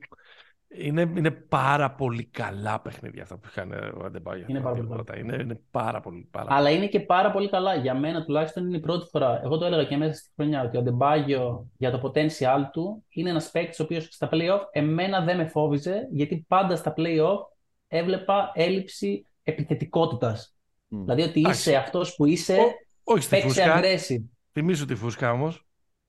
είναι, 0.67 1.01
είναι 1.01 1.31
πάρα 1.31 1.91
πολύ 1.91 2.25
καλά 2.25 2.81
παιχνίδια 2.81 3.23
αυτά 3.23 3.37
που 3.37 3.47
είχαν 3.47 3.71
ο 3.71 4.05
Αντεμπάγιο. 4.05 4.45
Είναι 4.47 4.59
πάρα 4.59 4.75
πολύ 4.75 4.87
καλά. 4.87 5.19
Είναι, 5.19 5.37
είναι 5.41 5.61
πάρα 5.71 5.99
πολύ. 5.99 6.27
Πάρα 6.31 6.55
Αλλά 6.55 6.69
είναι 6.69 6.87
και 6.87 6.99
πάρα 6.99 7.31
πολύ 7.31 7.49
καλά. 7.49 7.75
Για 7.75 7.95
μένα 7.95 8.23
τουλάχιστον 8.23 8.67
είναι 8.67 8.77
η 8.77 8.79
πρώτη 8.79 9.05
φορά. 9.09 9.41
Εγώ 9.43 9.57
το 9.57 9.65
έλεγα 9.65 9.83
και 9.83 9.97
μέσα 9.97 10.13
στη 10.13 10.29
χρονιά 10.35 10.63
ότι 10.63 10.77
ο 10.77 10.79
Αντεμπάγιο 10.79 11.67
για 11.77 11.91
το 11.91 12.01
potential 12.03 12.69
του 12.71 13.05
είναι 13.09 13.29
ένας 13.29 13.51
παίκτης 13.51 13.79
ο 13.79 13.83
οποίος 13.83 14.07
στα 14.11 14.29
playoff 14.31 14.59
εμένα 14.71 15.21
δεν 15.21 15.37
με 15.37 15.45
φόβιζε 15.45 16.07
γιατί 16.11 16.45
πάντα 16.47 16.75
στα 16.75 16.93
playoff 16.97 17.39
έβλεπα 17.87 18.51
έλλειψη 18.53 19.25
επιθετικότητας. 19.43 20.52
Mm. 20.93 20.99
Δηλαδή 20.99 21.21
ότι 21.21 21.39
είσαι 21.39 21.75
αυτός 21.75 22.15
που 22.15 22.25
είσαι, 22.25 22.57
όχι 23.03 23.23
στη 23.23 23.41
φούσκα. 23.41 23.81
aggressive. 23.81 24.23
Θυμήσου 24.51 24.85
τη 24.85 24.95
φούσκα 24.95 25.31
όμως. 25.31 25.65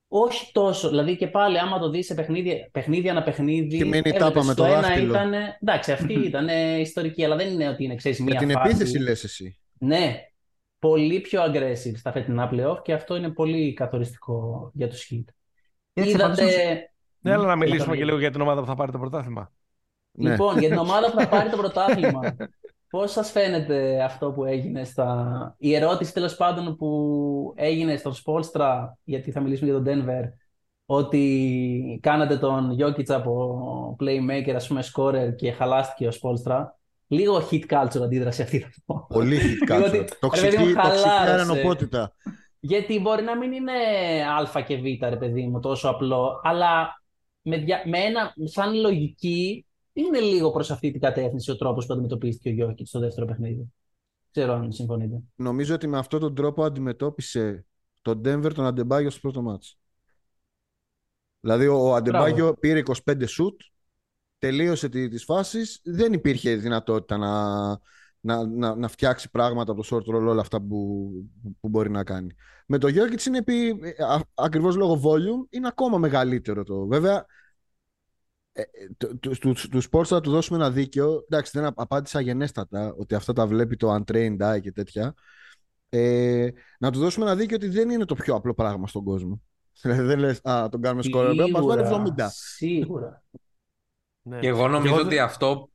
Όχι 0.07 0.51
τόσο. 0.51 0.89
Δηλαδή 0.89 1.17
και 1.17 1.27
πάλι, 1.27 1.59
άμα 1.59 1.79
το 1.79 1.89
δεις 1.89 2.05
σε 2.05 2.13
παιχνίδια, 2.13 2.69
παιχνίδια 2.71 3.11
ένα 3.11 3.23
παιχνίδι. 3.23 3.77
Και 3.77 3.85
μένει 3.85 4.11
τάπα 4.11 4.43
με 4.43 4.53
το, 4.53 4.63
το 4.63 4.69
ένα 4.69 4.97
ήταν. 4.97 5.33
Εντάξει, 5.61 5.91
αυτή 5.91 6.13
ήταν 6.13 6.47
ιστορική, 6.79 7.23
αλλά 7.23 7.35
δεν 7.35 7.53
είναι 7.53 7.69
ότι 7.69 7.83
είναι 7.83 7.95
ξέρεις 7.95 8.19
μία. 8.19 8.33
Με 8.33 8.45
την 8.45 8.51
φάση. 8.51 8.69
επίθεση 8.69 8.99
λες 8.99 9.23
εσύ. 9.23 9.59
Ναι. 9.79 10.15
Πολύ 10.79 11.19
πιο 11.19 11.43
aggressive 11.43 11.95
στα 11.95 12.11
φετινά 12.11 12.49
playoff 12.53 12.81
και 12.81 12.93
αυτό 12.93 13.15
είναι 13.15 13.29
πολύ 13.29 13.73
καθοριστικό 13.73 14.71
για 14.73 14.87
τους 14.87 15.11
Heat. 15.11 15.23
Είδατε. 15.93 16.43
Ναι, 17.19 17.31
αλλά 17.31 17.45
να 17.45 17.55
μιλήσουμε 17.55 17.97
και 17.97 18.05
λίγο 18.05 18.19
για 18.19 18.31
την 18.31 18.41
ομάδα 18.41 18.61
που 18.61 18.67
θα 18.67 18.75
πάρει 18.75 18.91
το 18.91 18.97
πρωτάθλημα. 18.97 19.51
Λοιπόν, 20.11 20.53
ναι. 20.53 20.59
για 20.59 20.69
την 20.69 20.77
ομάδα 20.77 21.11
που 21.11 21.19
θα 21.19 21.27
πάρει 21.27 21.49
το 21.49 21.57
πρωτάθλημα. 21.57 22.21
Πώς 22.95 23.11
σας 23.11 23.31
φαίνεται 23.31 24.03
αυτό 24.03 24.31
που 24.31 24.45
έγινε 24.45 24.83
στα... 24.83 25.55
Η 25.57 25.75
ερώτηση 25.75 26.13
τέλος 26.13 26.35
πάντων 26.35 26.75
που 26.75 27.53
έγινε 27.55 27.97
στον 27.97 28.13
Σπόλστρα, 28.13 28.97
γιατί 29.03 29.31
θα 29.31 29.41
μιλήσουμε 29.41 29.71
για 29.71 29.81
τον 29.81 29.85
Denver, 29.87 30.23
ότι 30.85 31.99
κάνατε 32.01 32.37
τον 32.37 32.77
Jokic 32.79 33.09
από 33.09 33.95
playmaker, 33.99 34.53
ας 34.55 34.67
πούμε, 34.67 34.83
scorer 34.93 35.35
και 35.35 35.51
χαλάστηκε 35.51 36.07
ο 36.07 36.11
Σπόλστρα. 36.11 36.77
Λίγο 37.07 37.47
hit 37.51 37.61
culture 37.69 38.01
αντίδραση 38.03 38.41
αυτή 38.41 38.59
θα 38.59 38.69
πω. 38.85 39.05
Πολύ 39.09 39.37
hit 39.37 39.69
culture. 39.71 40.07
τοξική, 40.19 40.55
τοξική 40.55 41.09
ανοπότητα. 41.39 42.13
Γιατί 42.59 42.99
μπορεί 42.99 43.23
να 43.23 43.37
μην 43.37 43.51
είναι 43.51 43.71
α 44.55 44.61
και 44.61 44.75
β, 44.75 45.09
ρε 45.09 45.17
παιδί 45.17 45.47
μου, 45.47 45.59
τόσο 45.59 45.89
απλό, 45.89 46.41
αλλά 46.43 47.01
με, 47.41 47.63
με 47.85 47.99
ένα, 47.99 48.33
σαν 48.43 48.73
λογική 48.73 49.65
είναι 49.95 50.19
λίγο 50.19 50.51
προς 50.51 50.71
αυτή 50.71 50.91
την 50.91 51.01
κατεύθυνση 51.01 51.51
ο 51.51 51.55
τρόπος 51.55 51.85
που 51.85 51.93
αντιμετωπίστηκε 51.93 52.49
ο 52.49 52.51
Γιώργης 52.51 52.89
στο 52.89 52.99
δεύτερο 52.99 53.25
παιχνίδι. 53.25 53.73
Ξέρω 54.31 54.53
αν 54.53 54.71
συμφωνείτε. 54.71 55.21
Νομίζω 55.35 55.75
ότι 55.75 55.87
με 55.87 55.97
αυτόν 55.97 56.19
τον 56.19 56.35
τρόπο 56.35 56.63
αντιμετώπισε 56.63 57.65
τον 58.01 58.21
Denver 58.25 58.51
τον 58.53 58.65
Αντεμπάγιο 58.65 59.09
στο 59.09 59.19
πρώτο 59.19 59.41
μάτς. 59.41 59.77
Δηλαδή 61.39 61.67
ο 61.67 61.95
Αντεμπάγιο 61.95 62.53
πήρε 62.53 62.81
25 63.05 63.23
σουτ, 63.27 63.61
τελείωσε 64.37 64.89
τις 64.89 65.23
φάσεις, 65.23 65.79
δεν 65.83 66.13
υπήρχε 66.13 66.55
δυνατότητα 66.55 67.17
να, 67.17 67.67
να, 68.19 68.47
να, 68.47 68.75
να 68.75 68.87
φτιάξει 68.87 69.29
πράγματα 69.29 69.71
από 69.71 69.83
το 69.83 69.87
short 69.95 70.15
roll 70.15 70.27
όλα 70.27 70.41
αυτά 70.41 70.61
που, 70.61 71.09
που 71.59 71.69
μπορεί 71.69 71.89
να 71.89 72.03
κάνει. 72.03 72.35
Με 72.67 72.77
το 72.77 72.87
Γιώργη 72.87 73.15
είναι 73.27 73.37
επί, 73.37 73.79
ακριβώς 74.33 74.75
λόγω 74.75 75.01
volume, 75.03 75.47
είναι 75.49 75.67
ακόμα 75.67 75.97
μεγαλύτερο 75.97 76.63
το. 76.63 76.85
Βέβαια, 76.85 77.15
ε, 77.15 77.23
του 79.69 79.83
sports 79.91 80.05
θα 80.05 80.21
του 80.21 80.31
δώσουμε 80.31 80.57
ένα 80.57 80.71
δίκαιο. 80.71 81.23
Εντάξει, 81.29 81.59
δεν 81.59 81.73
απάντησα 81.75 82.19
γενέστατα 82.19 82.95
ότι 82.97 83.15
αυτά 83.15 83.33
τα 83.33 83.47
βλέπει 83.47 83.75
το 83.75 83.95
untrained 83.95 84.37
eye 84.39 84.61
και 84.61 84.71
τέτοια. 84.71 85.13
Ε, 85.89 86.49
να 86.79 86.91
του 86.91 86.99
δώσουμε 86.99 87.25
ένα 87.25 87.35
δίκαιο 87.35 87.55
ότι 87.55 87.67
δεν 87.67 87.89
είναι 87.89 88.05
το 88.05 88.15
πιο 88.15 88.35
απλό 88.35 88.53
πράγμα 88.53 88.87
στον 88.87 89.03
κόσμο. 89.03 89.41
Δηλαδή 89.81 90.01
δεν 90.01 90.19
λες, 90.19 90.39
α, 90.43 90.69
τον 90.69 90.81
κάνουμε 90.81 91.03
σκορ, 91.03 91.35
μας 91.51 91.65
βάλει 91.65 92.13
70. 92.17 92.25
Σίγουρα. 92.29 93.23
Ναι. 94.21 94.39
Και 94.39 94.47
εγώ 94.47 94.67
νομίζω 94.67 94.95
ότι 94.95 95.19
αυτό... 95.19 95.69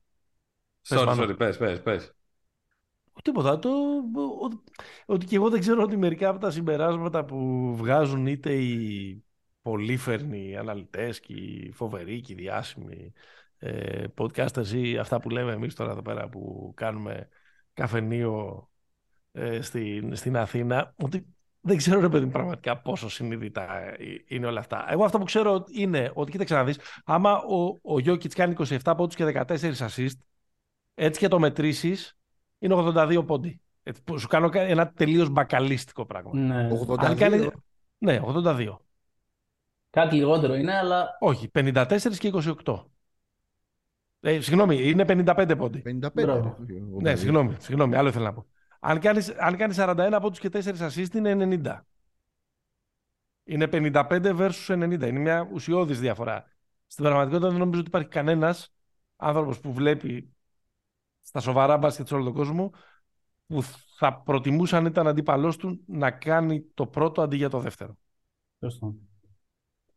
Sorry, 0.88 1.16
sorry, 1.16 1.34
πες, 1.36 1.56
πες, 1.56 1.82
πες. 1.82 2.14
Τίποτα. 3.22 3.58
Το, 3.58 3.70
ότι 5.06 5.26
και 5.26 5.36
εγώ 5.36 5.50
δεν 5.50 5.60
ξέρω 5.60 5.82
ότι 5.82 5.96
μερικά 5.96 6.28
από 6.28 6.38
τα 6.38 6.50
συμπεράσματα 6.50 7.24
που 7.24 7.70
βγάζουν 7.76 8.26
είτε 8.26 8.52
οι 8.52 9.24
πολύφερνοι 9.70 10.56
αναλυτές 10.56 11.20
και 11.20 11.32
οι 11.32 11.72
φοβεροί 11.72 12.20
και 12.20 12.32
οι 12.32 12.36
διάσημοι 12.36 13.12
ε, 13.58 14.04
podcasters 14.16 14.66
ή 14.66 14.98
αυτά 14.98 15.20
που 15.20 15.30
λέμε 15.30 15.52
εμείς 15.52 15.74
τώρα 15.74 15.90
εδώ 15.90 16.02
πέρα 16.02 16.28
που 16.28 16.72
κάνουμε 16.76 17.28
καφενείο 17.72 18.68
ε, 19.32 19.60
στην, 19.60 20.16
στην 20.16 20.36
Αθήνα 20.36 20.94
ότι 20.96 21.26
δεν 21.60 21.76
ξέρω 21.76 22.00
ρε 22.00 22.08
παιδί 22.08 22.26
πραγματικά 22.26 22.80
πόσο 22.80 23.08
συνειδητά 23.08 23.76
ε, 23.76 23.96
είναι 24.26 24.46
όλα 24.46 24.60
αυτά. 24.60 24.86
Εγώ 24.92 25.04
αυτό 25.04 25.18
που 25.18 25.24
ξέρω 25.24 25.64
είναι 25.72 26.10
ότι 26.14 26.30
κοίταξε 26.30 26.54
να 26.54 26.64
δεις 26.64 26.78
άμα 27.04 27.36
ο, 27.36 27.78
ο 27.82 27.98
Γιώκητς 27.98 28.34
κάνει 28.34 28.54
27 28.58 28.94
πόντους 28.96 29.14
και 29.14 29.44
14 29.46 29.74
assist 29.74 30.18
έτσι 30.94 31.20
και 31.20 31.28
το 31.28 31.38
μετρήσεις 31.38 32.18
είναι 32.58 32.74
82 32.78 33.22
πόντι. 33.26 33.60
σου 34.18 34.26
κάνω 34.28 34.50
ένα 34.52 34.92
τελείως 34.92 35.28
μπακαλίστικο 35.28 36.06
πράγμα. 36.06 36.30
Ναι, 36.34 36.68
82. 36.86 37.14
κάνει... 37.16 37.48
ναι 37.98 38.20
82. 38.24 38.76
Κάτι 39.90 40.16
λιγότερο 40.16 40.54
είναι, 40.54 40.76
αλλά. 40.76 41.16
Όχι, 41.20 41.50
54 41.54 42.18
και 42.18 42.32
28. 42.64 42.84
Ε, 44.20 44.40
συγγνώμη, 44.40 44.88
είναι 44.88 45.04
55 45.08 45.54
πόντι. 45.58 45.82
55. 46.14 46.54
Ναι, 47.00 47.16
συγγνώμη, 47.16 47.56
συγγνώμη, 47.58 47.96
άλλο 47.96 48.08
ήθελα 48.08 48.24
να 48.24 48.32
πω. 48.32 48.46
Αν 48.80 49.00
κάνεις 49.00 49.28
αν 49.28 49.56
κάνεις 49.56 49.76
41 49.78 50.18
πόντους 50.20 50.38
και 50.38 50.48
4 50.48 50.58
assist 50.58 51.14
είναι 51.14 51.60
90. 51.64 51.86
Είναι 53.44 53.66
55 53.72 54.36
versus 54.36 54.66
90. 54.66 55.08
Είναι 55.08 55.10
μια 55.10 55.48
ουσιώδης 55.52 56.00
διαφορά. 56.00 56.44
Στην 56.86 57.04
πραγματικότητα 57.04 57.48
δεν 57.48 57.58
νομίζω 57.58 57.80
ότι 57.80 57.88
υπάρχει 57.88 58.08
κανένας 58.08 58.72
άνθρωπος 59.16 59.60
που 59.60 59.72
βλέπει 59.72 60.34
στα 61.22 61.40
σοβαρά 61.40 61.76
μπάσκετ 61.76 62.06
σε 62.06 62.14
όλο 62.14 62.24
τον 62.24 62.32
κόσμο 62.32 62.72
που 63.46 63.62
θα 63.96 64.14
προτιμούσαν 64.14 64.86
ήταν 64.86 65.06
αντίπαλός 65.06 65.56
του 65.56 65.84
να 65.86 66.10
κάνει 66.10 66.64
το 66.74 66.86
πρώτο 66.86 67.22
αντί 67.22 67.36
για 67.36 67.48
το 67.48 67.58
δεύτερο. 67.58 67.96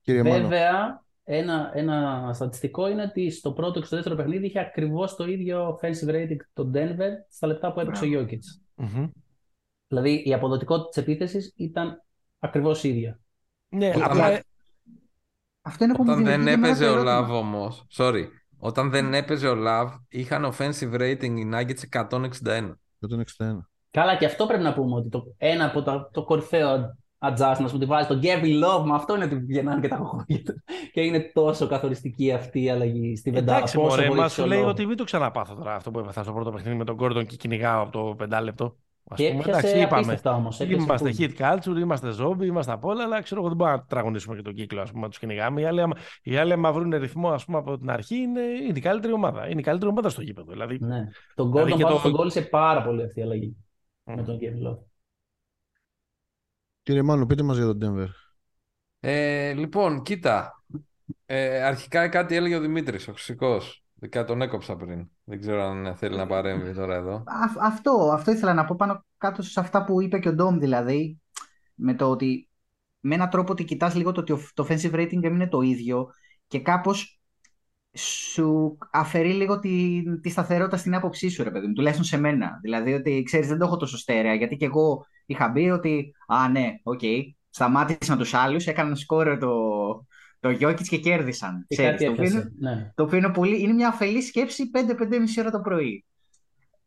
Σωστό. 0.05 0.23
Βέβαια, 0.23 1.03
ένα, 1.23 1.71
ένα 1.73 2.29
στατιστικό 2.33 2.87
είναι 2.87 3.01
ότι 3.01 3.29
στο 3.29 3.51
πρώτο 3.51 3.79
και 3.79 3.85
στο 3.85 3.95
δεύτερο 3.95 4.15
παιχνίδι 4.15 4.45
είχε 4.45 4.59
ακριβώς 4.59 5.15
το 5.15 5.25
ίδιο 5.25 5.77
offensive 5.79 6.09
rating 6.09 6.37
το 6.53 6.71
Denver 6.73 7.11
στα 7.29 7.47
λεπτά 7.47 7.73
που 7.73 7.79
έπαιξε 7.79 8.05
ο 8.05 8.07
Jokic. 8.07 8.39
mm 8.77 9.09
Δηλαδή 9.87 10.23
η 10.25 10.33
αποδοτικότητα 10.33 10.87
της 10.87 10.97
επίθεσης 10.97 11.53
ήταν 11.55 12.03
ακριβώς 12.39 12.83
ίδια. 12.83 13.19
Ναι, 13.69 13.91
απλά... 13.95 14.39
Αυτό 15.61 15.83
είναι 15.83 15.95
Όταν 15.99 16.23
δεν 16.23 16.47
έπαιζε 16.47 16.89
ο 16.89 17.03
Love 17.05 17.29
όμως. 17.29 17.85
Sorry. 17.97 18.23
Όταν 18.57 18.89
δεν 18.89 19.13
έπαιζε 19.13 19.47
ο 19.47 19.55
Love, 19.67 19.89
είχαν 20.09 20.53
offensive 20.53 20.93
rating 20.93 21.35
οι 21.37 21.49
Nuggets 21.53 22.07
161. 22.09 22.73
161. 23.39 23.57
Καλά, 23.91 24.17
και 24.17 24.25
αυτό 24.25 24.45
πρέπει 24.45 24.63
να 24.63 24.73
πούμε 24.73 24.95
ότι 24.95 25.09
το, 25.09 25.33
ένα 25.37 25.65
από 25.65 25.81
το, 25.81 26.09
το 26.11 26.23
κορυφαίο 26.23 26.97
adjustments 27.23 27.71
που 27.71 27.77
τη 27.77 27.85
βάζει 27.85 28.07
το 28.07 28.19
Gavin 28.23 28.63
Love, 28.63 28.83
με 28.85 28.93
αυτό 28.93 29.15
είναι 29.15 29.23
ότι 29.23 29.35
βγαίνουν 29.35 29.81
και 29.81 29.87
τα 29.87 29.95
χωριά 29.95 30.41
Και 30.93 31.01
είναι 31.01 31.31
τόσο 31.33 31.67
καθοριστική 31.67 32.31
αυτή 32.31 32.63
η 32.63 32.69
αλλαγή 32.69 33.15
στη 33.15 33.31
βεντάλα. 33.31 33.57
Εντάξει, 33.57 33.77
μωρέ, 33.77 34.09
μας 34.09 34.33
σου 34.33 34.45
λέει 34.45 34.61
ότι 34.61 34.85
μην 34.85 34.97
το 34.97 35.03
ξαναπάθω 35.03 35.55
τώρα 35.55 35.75
αυτό 35.75 35.91
που 35.91 35.99
έπαθα 35.99 36.23
στο 36.23 36.33
πρώτο 36.33 36.51
παιχνίδι 36.51 36.77
με 36.77 36.83
τον 36.83 36.97
Gordon 36.99 37.25
και 37.25 37.35
κυνηγάω 37.35 37.81
από 37.81 37.91
το 37.91 38.15
πεντάλεπτο. 38.17 38.75
Ας 39.09 39.17
και 39.17 39.29
πούμε, 39.29 39.43
εντάξει, 39.47 39.79
είπαμε. 39.79 40.19
Όμως, 40.25 40.59
είμαστε 40.59 41.13
hit 41.17 41.31
culture, 41.37 41.77
είμαστε 41.79 42.13
zombie, 42.19 42.43
είμαστε 42.43 42.71
απ' 42.71 42.85
όλα, 42.85 43.03
αλλά 43.03 43.21
ξέρω 43.21 43.39
εγώ 43.39 43.49
δεν 43.49 43.57
μπορούμε 43.57 43.77
να 43.77 43.85
τραγωνίσουμε 43.85 44.35
και 44.35 44.41
τον 44.41 44.53
κύκλο, 44.53 44.81
ας 44.81 44.91
πούμε, 44.91 45.01
να 45.01 45.09
τους 45.09 45.19
κυνηγάμε. 45.19 45.61
Οι 45.61 45.65
άλλοι, 45.65 45.83
οι 46.23 46.37
άλλοι 46.37 46.53
άμα 46.53 46.71
βρουν 46.71 46.95
ρυθμό 46.95 47.29
ας 47.29 47.45
πούμε, 47.45 47.57
από 47.57 47.77
την 47.77 47.89
αρχή, 47.89 48.15
είναι, 48.15 48.41
είναι 48.41 48.77
η 48.77 48.81
καλύτερη 48.81 49.13
ομάδα. 49.13 49.49
Είναι 49.49 49.59
η 49.59 49.63
καλύτερη 49.63 49.91
ομάδα 49.91 50.09
στο 50.09 50.21
γήπεδο. 50.21 50.51
Δηλαδή, 50.51 50.77
ναι. 50.81 51.07
Τον 51.35 51.51
Gordon 51.51 51.65
δηλαδή, 51.65 51.83
το... 51.83 51.99
τον 52.03 52.11
κόλλησε 52.11 52.41
πάρα 52.41 52.83
πολύ 52.83 53.03
αυτή 53.03 53.19
η 53.19 53.23
αλλαγή 53.23 53.55
mm. 54.05 54.13
με 54.15 54.23
τον 54.23 54.37
Kevin 54.37 54.69
Love. 54.69 54.92
Κύριε 56.83 57.01
Μάνου, 57.01 57.25
πείτε 57.25 57.43
μας 57.43 57.57
για 57.57 57.65
τον 57.65 57.79
Denver. 57.81 58.07
Ε, 58.99 59.53
λοιπόν, 59.53 60.01
κοίτα. 60.01 60.63
Ε, 61.25 61.63
αρχικά 61.63 62.07
κάτι 62.09 62.35
έλεγε 62.35 62.55
ο 62.55 62.59
Δημήτρης, 62.59 63.07
ο 63.07 63.11
Χρυσικός. 63.11 63.83
Κάτι 64.09 64.27
τον 64.27 64.41
έκοψα 64.41 64.75
πριν. 64.75 65.09
Δεν 65.23 65.39
ξέρω 65.39 65.63
αν 65.63 65.95
θέλει 65.95 66.15
να 66.15 66.27
παρέμβει 66.27 66.73
τώρα 66.73 66.95
εδώ. 66.95 67.23
αυτό, 67.61 68.11
αυτό 68.13 68.31
ήθελα 68.31 68.53
να 68.53 68.65
πω 68.65 68.75
πάνω 68.75 69.05
κάτω 69.17 69.41
σε 69.41 69.59
αυτά 69.59 69.83
που 69.83 70.01
είπε 70.01 70.19
και 70.19 70.29
ο 70.29 70.33
Ντόμ 70.33 70.59
δηλαδή. 70.59 71.21
Με 71.75 71.93
το 71.93 72.09
ότι 72.09 72.49
με 72.99 73.15
έναν 73.15 73.29
τρόπο 73.29 73.51
ότι 73.51 73.63
κοιτάς 73.63 73.95
λίγο 73.95 74.11
το 74.11 74.19
ότι 74.19 74.33
το 74.53 74.67
offensive 74.69 74.93
rating 74.93 75.19
δεν 75.19 75.33
είναι 75.33 75.47
το 75.47 75.61
ίδιο 75.61 76.09
και 76.47 76.59
κάπως 76.59 77.21
σου 77.97 78.77
αφαιρεί 78.91 79.33
λίγο 79.33 79.59
τη, 79.59 80.03
τη 80.21 80.29
σταθερότητα 80.29 80.77
στην 80.77 80.95
άποψή 80.95 81.29
σου, 81.29 81.43
ρε 81.43 81.51
παιδί 81.51 81.67
μου, 81.67 81.73
τουλάχιστον 81.73 82.05
σε 82.05 82.17
μένα. 82.17 82.59
Δηλαδή 82.61 82.93
ότι 82.93 83.23
ξέρεις, 83.25 83.47
δεν 83.47 83.57
το 83.57 83.65
έχω 83.65 83.77
τόσο 83.77 83.97
στέρεα, 83.97 84.33
γιατί 84.33 84.55
και 84.55 84.65
εγώ 84.65 85.05
είχα 85.25 85.47
μπει 85.47 85.69
ότι, 85.69 86.15
α, 86.27 86.49
ναι, 86.49 86.73
OK, 86.83 86.99
okay, 87.03 87.21
σταμάτησαν 87.49 88.17
τους 88.17 88.33
άλλους, 88.33 88.65
έκαναν 88.65 88.95
σκόρερ 88.95 89.37
το, 89.37 89.51
το 90.39 90.49
Γιόκιτς 90.49 90.89
και 90.89 90.97
κέρδισαν. 90.97 91.65
Και 91.67 91.75
ξέρεις, 91.75 92.01
το, 92.01 92.11
οποίο 92.11 92.23
είναι, 92.23 92.51
ναι. 92.59 92.91
το 92.95 93.03
οποίο 93.03 93.17
είναι, 93.17 93.31
πολύ, 93.31 93.61
είναι 93.61 93.73
μια 93.73 93.87
αφελής 93.87 94.21
σκέψη 94.21 94.63
5-5,5 94.73 94.83
ώρα 95.39 95.51
το 95.51 95.59
πρωί. 95.59 96.05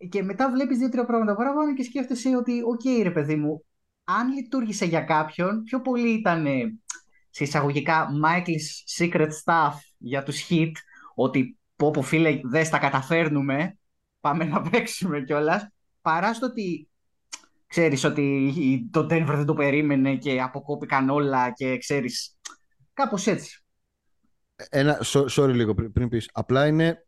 Και 0.09 0.23
μετά 0.23 0.51
βλέπεις 0.51 0.79
δύο-τρία 0.79 1.05
πράγματα 1.05 1.35
παραπάνω 1.35 1.75
και 1.75 1.83
σκέφτεσαι 1.83 2.37
ότι, 2.37 2.63
OK, 2.65 2.81
okay, 2.85 3.03
ρε 3.03 3.11
παιδί 3.11 3.37
μου, 3.37 3.65
αν 4.05 4.33
λειτούργησε 4.33 4.85
για 4.85 5.01
κάποιον, 5.01 5.63
πιο 5.63 5.81
πολύ 5.81 6.13
ήταν 6.13 6.47
σε 7.31 7.45
εισαγωγικά 7.45 8.09
Michael's 8.25 8.99
secret 8.99 9.29
stuff 9.45 9.73
για 9.99 10.23
τους 10.23 10.47
Heat, 10.51 10.73
ότι 11.15 11.59
πω 11.77 11.91
πω 11.91 12.03
φίλε 12.03 12.41
δεν 12.43 12.71
τα 12.71 12.79
καταφέρνουμε, 12.79 13.79
πάμε 14.21 14.45
να 14.45 14.63
παίξουμε 14.63 15.21
κιόλας. 15.21 15.69
παρά 16.01 16.35
στο 16.35 16.47
ότι 16.47 16.89
ξέρεις 17.67 18.05
ότι 18.05 18.89
το 18.93 19.01
Denver 19.01 19.35
δεν 19.37 19.45
το 19.45 19.55
περίμενε 19.55 20.17
και 20.17 20.41
αποκόπηκαν 20.41 21.11
όλα 21.11 21.53
και 21.53 21.79
ξέρεις, 21.79 22.39
κάπως 22.93 23.27
έτσι. 23.27 23.65
Ένα, 24.71 25.01
sorry 25.31 25.53
λίγο 25.53 25.75
πριν, 25.75 25.93
πριν 25.93 26.09
πεις. 26.09 26.31
Απλά 26.33 26.67
είναι 26.67 27.07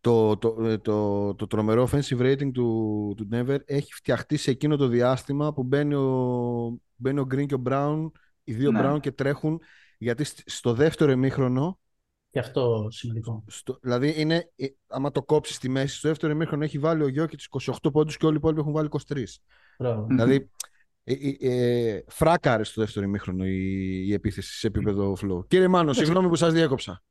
το, 0.00 0.36
το, 0.36 0.56
ε, 0.64 0.78
το, 0.78 1.34
το, 1.34 1.46
τρομερό 1.46 1.88
offensive 1.90 2.20
rating 2.20 2.52
του, 2.52 3.14
του 3.16 3.28
Denver 3.32 3.58
έχει 3.64 3.92
φτιαχτεί 3.92 4.36
σε 4.36 4.50
εκείνο 4.50 4.76
το 4.76 4.86
διάστημα 4.86 5.52
που 5.52 5.62
μπαίνει 5.62 5.94
ο, 5.94 6.80
μπαίνει 6.94 7.20
ο 7.20 7.26
Green 7.34 7.46
και 7.46 7.54
ο 7.54 7.62
Brown, 7.66 8.10
οι 8.44 8.52
δύο 8.52 8.70
ναι. 8.70 8.80
Brown 8.82 9.00
και 9.00 9.12
τρέχουν 9.12 9.60
γιατί 9.98 10.24
στο 10.44 10.72
δεύτερο 10.72 11.10
ημίχρονο 11.10 11.78
και 12.36 12.42
αυτό 12.42 12.88
σημαντικό. 12.90 13.44
Στο, 13.46 13.78
δηλαδή, 13.82 14.14
είναι, 14.20 14.50
ε, 14.56 14.66
άμα 14.86 15.10
το 15.10 15.22
κόψεις 15.22 15.56
στη 15.56 15.68
μέση, 15.68 15.96
στο 15.96 16.08
δεύτερο 16.08 16.32
ημίχρονο 16.32 16.64
έχει 16.64 16.78
βάλει 16.78 17.02
ο 17.02 17.08
Γιώκη 17.08 17.36
28 17.82 17.92
πόντους 17.92 18.16
και 18.16 18.24
όλοι 18.26 18.34
οι 18.34 18.38
υπόλοιποι 18.38 18.60
έχουν 18.60 18.72
βάλει 18.72 18.88
23. 19.08 19.22
Μπράβο. 19.78 20.06
Δηλαδή, 20.06 20.50
ε, 21.04 21.12
ε, 21.12 21.36
ε, 21.40 22.04
φράκαρε 22.08 22.64
στο 22.64 22.80
δεύτερο 22.80 23.06
ημίχρονο 23.06 23.46
η, 23.46 24.06
η 24.08 24.12
επίθεση 24.12 24.58
σε 24.58 24.66
επίπεδο 24.66 25.16
flow. 25.20 25.48
Κύριε 25.48 25.68
Μάνος, 25.68 25.96
συγγνώμη 25.96 26.28
που 26.28 26.34
σας 26.34 26.52
διέκοψα. 26.52 27.02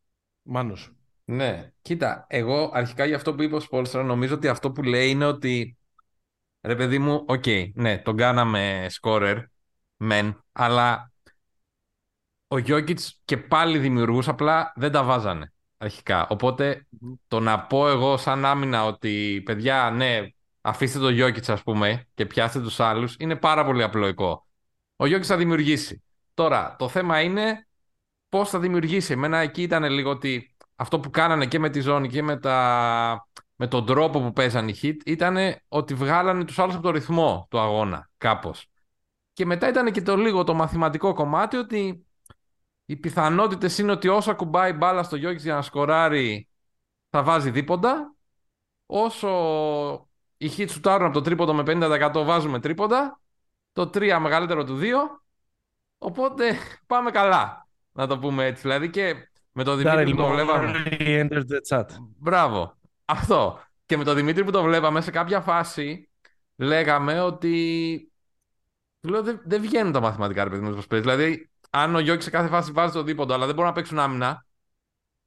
Μάνος. 0.42 0.94
Ναι, 1.26 1.72
κοίτα, 1.82 2.26
εγώ 2.30 2.70
αρχικά 2.74 3.06
για 3.06 3.16
αυτό 3.16 3.36
που 3.36 3.42
είπε 3.42 3.56
ο 3.56 3.60
Σπόλστρα, 3.60 4.04
νομίζω 4.04 4.36
ότι 4.36 4.48
αυτό 4.48 4.72
που 4.72 4.84
λέει 4.84 5.10
είναι 5.10 5.26
ότι 5.26 5.78
ρε 6.62 6.76
παιδί 6.76 7.00
μου, 7.00 7.24
οκ, 7.28 7.44
okay, 7.46 7.72
ναι, 7.74 7.98
τον 7.98 8.18
κάναμε 8.18 8.88
scorer, 9.02 9.44
μεν, 9.98 10.44
αλλά 10.52 11.12
ο 12.48 12.58
Γιώκητς 12.58 13.22
και 13.26 13.38
πάλι 13.38 13.78
δημιουργούσε, 13.78 14.30
απλά 14.30 14.74
δεν 14.76 14.92
τα 14.92 15.04
βάζανε 15.04 15.54
αρχικά. 15.78 16.28
Οπότε 16.28 16.88
το 17.28 17.40
να 17.40 17.60
πω 17.60 17.90
εγώ 17.90 18.18
σαν 18.18 18.46
άμυνα 18.46 18.86
ότι 18.86 19.42
παιδιά, 19.46 19.92
ναι, 19.92 20.22
αφήστε 20.62 21.00
το 21.00 21.10
Γιώκητς, 21.10 21.50
ας 21.50 21.64
πούμε, 21.64 22.08
και 22.14 22.26
πιάστε 22.26 22.62
τους 22.62 22.80
άλλους, 22.80 23.16
είναι 23.20 23.36
πάρα 23.36 23.66
πολύ 23.66 23.84
απλοϊκό. 23.84 24.48
Ο 24.96 25.06
Γιώκητς 25.06 25.28
θα 25.28 25.38
δημιουργήσει. 25.38 26.04
Τώρα, 26.34 26.76
το 26.78 26.88
θέμα 26.88 27.22
είναι 27.22 27.68
πώς 28.30 28.50
θα 28.50 28.60
δημιουργήσει. 28.60 29.14
Εμένα 29.14 29.38
εκεί 29.38 29.62
ήταν 29.62 29.84
λίγο 29.84 30.10
ότι 30.10 30.56
αυτό 30.76 31.00
που 31.00 31.10
κάνανε 31.10 31.46
και 31.46 31.60
με 31.60 31.70
τη 31.70 31.80
ζώνη 31.80 32.08
και 32.08 32.24
με, 32.24 32.38
τα... 32.38 33.28
με 33.56 33.68
τον 33.68 33.86
τρόπο 33.86 34.22
που 34.22 34.34
παίζανε 34.34 34.72
οι 34.72 34.80
hit 34.82 34.96
ήταν 35.06 35.38
ότι 35.68 35.94
βγάλανε 35.94 36.44
τους 36.46 36.60
άλλους 36.60 36.74
από 36.74 36.84
το 36.84 36.92
ρυθμό 36.92 37.48
του 37.50 37.60
αγώνα, 37.60 38.10
κάπως. 38.18 38.66
Και 39.34 39.46
μετά 39.46 39.68
ήταν 39.68 39.92
και 39.92 40.02
το 40.02 40.16
λίγο 40.16 40.44
το 40.44 40.54
μαθηματικό 40.54 41.14
κομμάτι 41.14 41.58
ότι 41.58 42.06
οι 42.86 42.96
πιθανότητες 42.96 43.78
είναι 43.78 43.92
ότι 43.92 44.08
όσο 44.08 44.32
ακουμπάει 44.32 44.74
μπάλα 44.74 45.04
στο 45.04 45.16
Γιώργης 45.16 45.44
για 45.44 45.54
να 45.54 45.62
σκοράρει, 45.62 46.50
θα 47.10 47.24
βάζει 47.24 47.50
δίποντα. 47.50 48.16
Όσο 48.86 49.30
οι 50.38 50.52
hits 50.58 50.70
σουτάρουν 50.70 51.06
από 51.06 51.14
το 51.14 51.22
τρίποντο 51.22 51.54
με 51.54 51.64
50% 51.66 52.24
βάζουμε 52.26 52.60
τρίποντα. 52.60 53.20
Το 53.74 53.90
3 53.94 54.18
μεγαλύτερο 54.22 54.64
του 54.64 54.80
2. 54.82 54.84
Οπότε 55.98 56.58
πάμε 56.88 57.12
καλά. 57.12 57.68
Να 57.92 58.08
το 58.08 58.20
πούμε 58.20 58.46
έτσι. 58.46 58.62
Δηλαδή 58.62 58.90
και 58.90 59.30
με 59.52 59.64
τον 59.64 59.78
Δημήτρη 59.78 60.12
που 60.12 60.18
το 60.18 60.28
βλέπαμε. 60.28 60.84
Μπράβο. 62.18 62.78
Αυτό. 63.06 63.60
Και 63.86 63.98
με 63.98 64.04
τον 64.04 64.16
Δημήτρη 64.16 64.44
που 64.44 64.52
το 64.52 64.64
βλέπαμε 64.64 65.02
σε 65.02 65.12
κάποια 65.12 65.42
φάση 65.42 66.10
λέγαμε 66.56 67.22
ότι. 67.22 68.10
Λέω 69.02 69.24
δεν, 69.24 69.42
δεν 69.46 69.62
βγαίνουν 69.62 69.92
τα 69.92 70.00
μαθηματικά 70.00 70.44
ρε 70.44 70.50
παιδί 70.50 71.00
Δηλαδή 71.00 71.50
αν 71.76 71.96
ο 71.96 72.00
Γιώκης 72.00 72.24
σε 72.24 72.30
κάθε 72.30 72.48
φάση 72.48 72.72
βάζει 72.72 72.94
το 72.94 73.04
δίποντο, 73.04 73.34
αλλά 73.34 73.46
δεν 73.46 73.56
μπορούν 73.56 73.70
να 73.70 73.76
παίξουν 73.76 74.00
άμυνα 74.00 74.46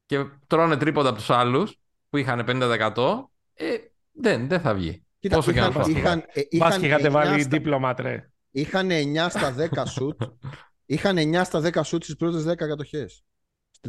και 0.06 0.24
τρώνε 0.46 0.76
τρίποντα 0.76 1.08
από 1.08 1.18
τους 1.18 1.30
άλλους 1.30 1.78
που 2.08 2.16
είχαν 2.16 2.44
50%, 2.48 3.24
ε, 3.54 3.76
δεν, 4.12 4.48
δεν 4.48 4.60
θα 4.60 4.74
βγει. 4.74 5.06
Κοίτα, 5.18 5.36
Πόσο 5.36 5.50
είχαν, 5.50 5.72
και 5.72 5.78
να 5.78 5.98
είχαν, 5.98 6.24
ε, 6.32 6.40
είχαν, 6.48 6.80
και 6.80 6.86
είχατε 6.86 7.08
βάλει 7.08 7.40
στα... 7.40 7.48
δίπλωμα, 7.48 7.94
τρε. 7.94 8.30
Είχαν 8.50 8.88
9 8.90 9.26
στα 9.28 9.54
10 9.70 9.82
σουτ. 9.86 10.22
είχαν 10.86 11.16
9 11.18 11.40
στα 11.44 11.60
10 11.64 11.80
σουτ 11.84 12.02
στις 12.02 12.16
πρώτες 12.16 12.44
10 12.46 12.54
κατοχές. 12.56 13.24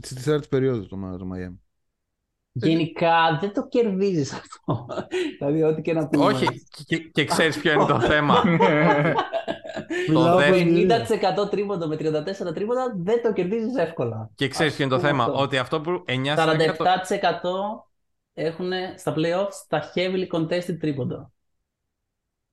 Στη 0.01 0.15
τέταρτη 0.15 0.47
περίοδο 0.47 0.81
το, 0.87 1.17
το 1.17 1.25
Miami. 1.33 1.57
Γενικά 2.51 3.37
δεν 3.41 3.53
το 3.53 3.67
κερδίζεις 3.67 4.33
αυτό. 4.33 4.87
δηλαδή, 5.37 5.63
ό,τι 5.63 5.81
και 5.81 5.93
να 5.93 6.07
πούμε. 6.07 6.25
Όχι, 6.25 6.45
και, 6.85 6.97
και 6.97 7.25
ξέρεις 7.25 7.59
ποιο 7.59 7.71
είναι 7.71 7.85
το 7.85 7.99
θέμα. 8.11 8.43
το 10.13 10.37
50% 10.37 11.49
τρίποντο 11.49 11.87
με 11.87 11.95
34 11.95 12.53
τρίποντα 12.53 12.93
δεν 12.97 13.21
το 13.21 13.33
κερδίζεις 13.33 13.75
εύκολα. 13.75 14.29
Και 14.35 14.47
ξέρεις 14.47 14.75
ποιο 14.75 14.85
είναι 14.85 14.93
το 14.93 14.99
θέμα. 14.99 15.25
Ότι 15.25 15.57
αυτό 15.57 15.81
που 15.81 16.03
9 16.07 16.11
47% 16.11 16.15
έχουν 18.33 18.71
στα 18.97 19.13
playoffs 19.17 19.65
τα 19.67 19.91
heavily 19.95 20.27
contested 20.31 20.77
τρίποντα. 20.79 21.31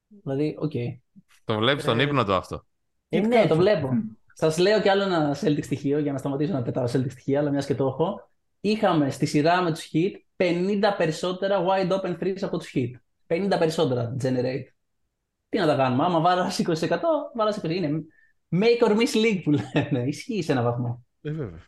Δηλαδή, 0.06 0.56
οκ. 0.58 0.70
Okay. 0.74 1.00
Το 1.44 1.58
βλέπεις 1.58 1.84
τον 1.84 2.00
ε, 2.00 2.02
ύπνο 2.02 2.24
του 2.24 2.34
αυτό. 2.34 2.64
Ε, 3.08 3.20
ναι, 3.20 3.46
το 3.46 3.56
βλέπω. 3.56 3.88
Σας 4.32 4.58
λέω 4.58 4.80
κι 4.80 4.88
άλλο 4.88 5.02
ένα 5.02 5.36
Celtic 5.40 5.62
στοιχείο 5.62 5.98
για 5.98 6.12
να 6.12 6.18
σταματήσω 6.18 6.52
να 6.52 6.62
πετάω 6.62 6.84
Celtic 6.84 7.10
στοιχεία, 7.10 7.40
αλλά 7.40 7.50
μιας 7.50 7.66
και 7.66 7.74
το 7.74 7.86
έχω 7.86 8.28
είχαμε 8.60 9.10
στη 9.10 9.26
σειρά 9.26 9.62
με 9.62 9.72
τους 9.72 9.90
Heat 9.92 10.12
50 10.36 10.80
περισσότερα 10.96 11.64
wide 11.66 11.90
open 11.90 12.18
threes 12.18 12.38
από 12.40 12.58
τους 12.58 12.72
Heat. 12.74 12.90
50 13.26 13.58
περισσότερα 13.58 14.16
generate. 14.22 14.66
Τι 15.48 15.58
να 15.58 15.66
τα 15.66 15.76
κάνουμε, 15.76 16.04
άμα 16.04 16.20
βάλας 16.20 16.58
20% 16.58 16.98
βάλας 17.34 17.60
20%. 17.62 17.70
Είναι 17.70 18.04
make 18.50 18.88
or 18.88 18.90
miss 18.90 19.14
league 19.14 19.40
που 19.44 19.50
λένε. 19.50 20.04
Ισχύει 20.06 20.42
σε 20.42 20.52
ένα 20.52 20.62
βαθμό. 20.62 21.04
Ε, 21.22 21.30
βέβαια. 21.30 21.62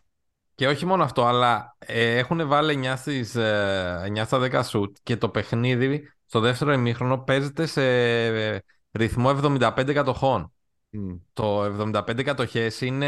Και 0.54 0.66
όχι 0.66 0.86
μόνο 0.86 1.02
αυτό, 1.02 1.24
αλλά 1.24 1.76
ε, 1.78 2.16
έχουν 2.16 2.48
βάλει 2.48 2.80
9, 2.84 2.94
στις, 2.96 3.34
ε, 3.34 4.12
9 4.16 4.24
στα 4.24 4.38
10 4.38 4.62
shoot 4.62 4.92
και 5.02 5.16
το 5.16 5.28
παιχνίδι 5.28 6.12
στο 6.26 6.40
δεύτερο 6.40 6.72
ημίχρονο 6.72 7.18
παίζεται 7.18 7.66
σε 7.66 7.84
ε, 8.26 8.60
ρυθμό 8.92 9.38
75 9.42 9.92
κατοχών. 9.94 10.52
Mm. 10.92 11.18
Το 11.32 11.64
75 11.64 12.22
κατοχές 12.22 12.80
είναι 12.80 13.06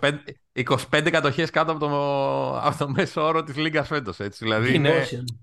25, 0.00 0.12
25 0.90 1.10
κατοχές 1.10 1.50
κάτω 1.50 1.72
από 1.72 1.80
το, 1.80 1.88
από 2.58 2.78
το 2.78 2.88
μέσο 2.88 3.22
όρο 3.22 3.42
της 3.42 3.56
Λίγκας 3.56 3.86
φέτος. 3.86 4.16
Δηλαδή 4.38 4.74
είναι... 4.74 4.92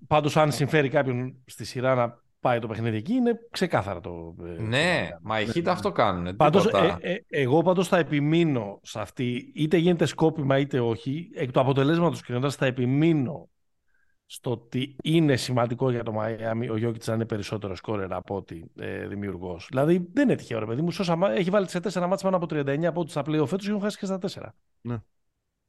Πάντως, 0.08 0.38
αν 0.38 0.52
συμφέρει 0.52 0.90
κάποιον 0.90 1.36
στη 1.46 1.66
σειρά 1.66 1.96
να 1.96 2.22
πάει 2.40 2.60
το 2.60 2.68
παιχνίδι 2.68 2.98
εκεί, 2.98 3.14
είναι 3.14 3.40
ξεκάθαρα 3.52 4.00
το. 4.00 4.36
Ε, 4.58 4.62
ναι, 4.62 5.08
το... 5.10 5.18
μα 5.22 5.40
οι 5.40 5.46
Χίτα 5.46 5.62
ναι. 5.62 5.72
αυτό 5.72 5.92
κάνουν. 5.92 6.36
Πάντως, 6.36 6.66
ε, 6.66 6.98
ε, 7.00 7.16
εγώ 7.30 7.62
πάντως 7.62 7.88
θα 7.88 7.98
επιμείνω 7.98 8.80
σε 8.84 9.00
αυτή, 9.00 9.52
είτε 9.56 9.78
γίνεται 9.78 10.06
σκόπιμα 10.06 10.58
είτε 10.58 10.80
όχι, 10.80 11.30
εκ 11.36 11.52
του 11.52 11.60
αποτελέσματος 11.60 12.22
κρίνοντα, 12.22 12.50
θα 12.50 12.66
επιμείνω 12.66 13.50
στο 14.34 14.52
ότι 14.52 14.96
είναι 15.04 15.36
σημαντικό 15.36 15.92
για 15.92 16.04
το 16.04 16.12
Μαϊάμι 16.12 16.70
ο 16.70 16.78
Γιώκητ 16.78 17.08
να 17.08 17.14
είναι 17.14 17.26
περισσότερο 17.26 17.76
σκόρερ 17.76 18.14
από 18.14 18.36
ότι 18.36 18.72
ε, 18.80 19.08
δημιουργός. 19.08 19.68
Δηλαδή 19.70 20.10
δεν 20.14 20.24
είναι 20.24 20.36
τυχαίο, 20.36 20.60
ρε 20.60 20.66
παιδί 20.66 20.82
μου. 20.82 20.92
Σώσα, 20.92 21.18
έχει 21.32 21.50
βάλει 21.50 21.70
σε 21.70 21.80
τέσσερα 21.80 22.08
μάτια 22.08 22.30
πάνω 22.30 22.44
από 22.44 22.56
39 22.56 22.84
από 22.84 23.00
ό,τι 23.00 23.12
στα 23.12 23.22
πλέον 23.22 23.48
φέτος 23.48 23.66
και 23.66 23.72
έχουν 23.72 23.82
χάσει 23.82 23.98
και 23.98 24.06
στα 24.06 24.18
τέσσερα. 24.18 24.56
Ναι. 24.82 24.98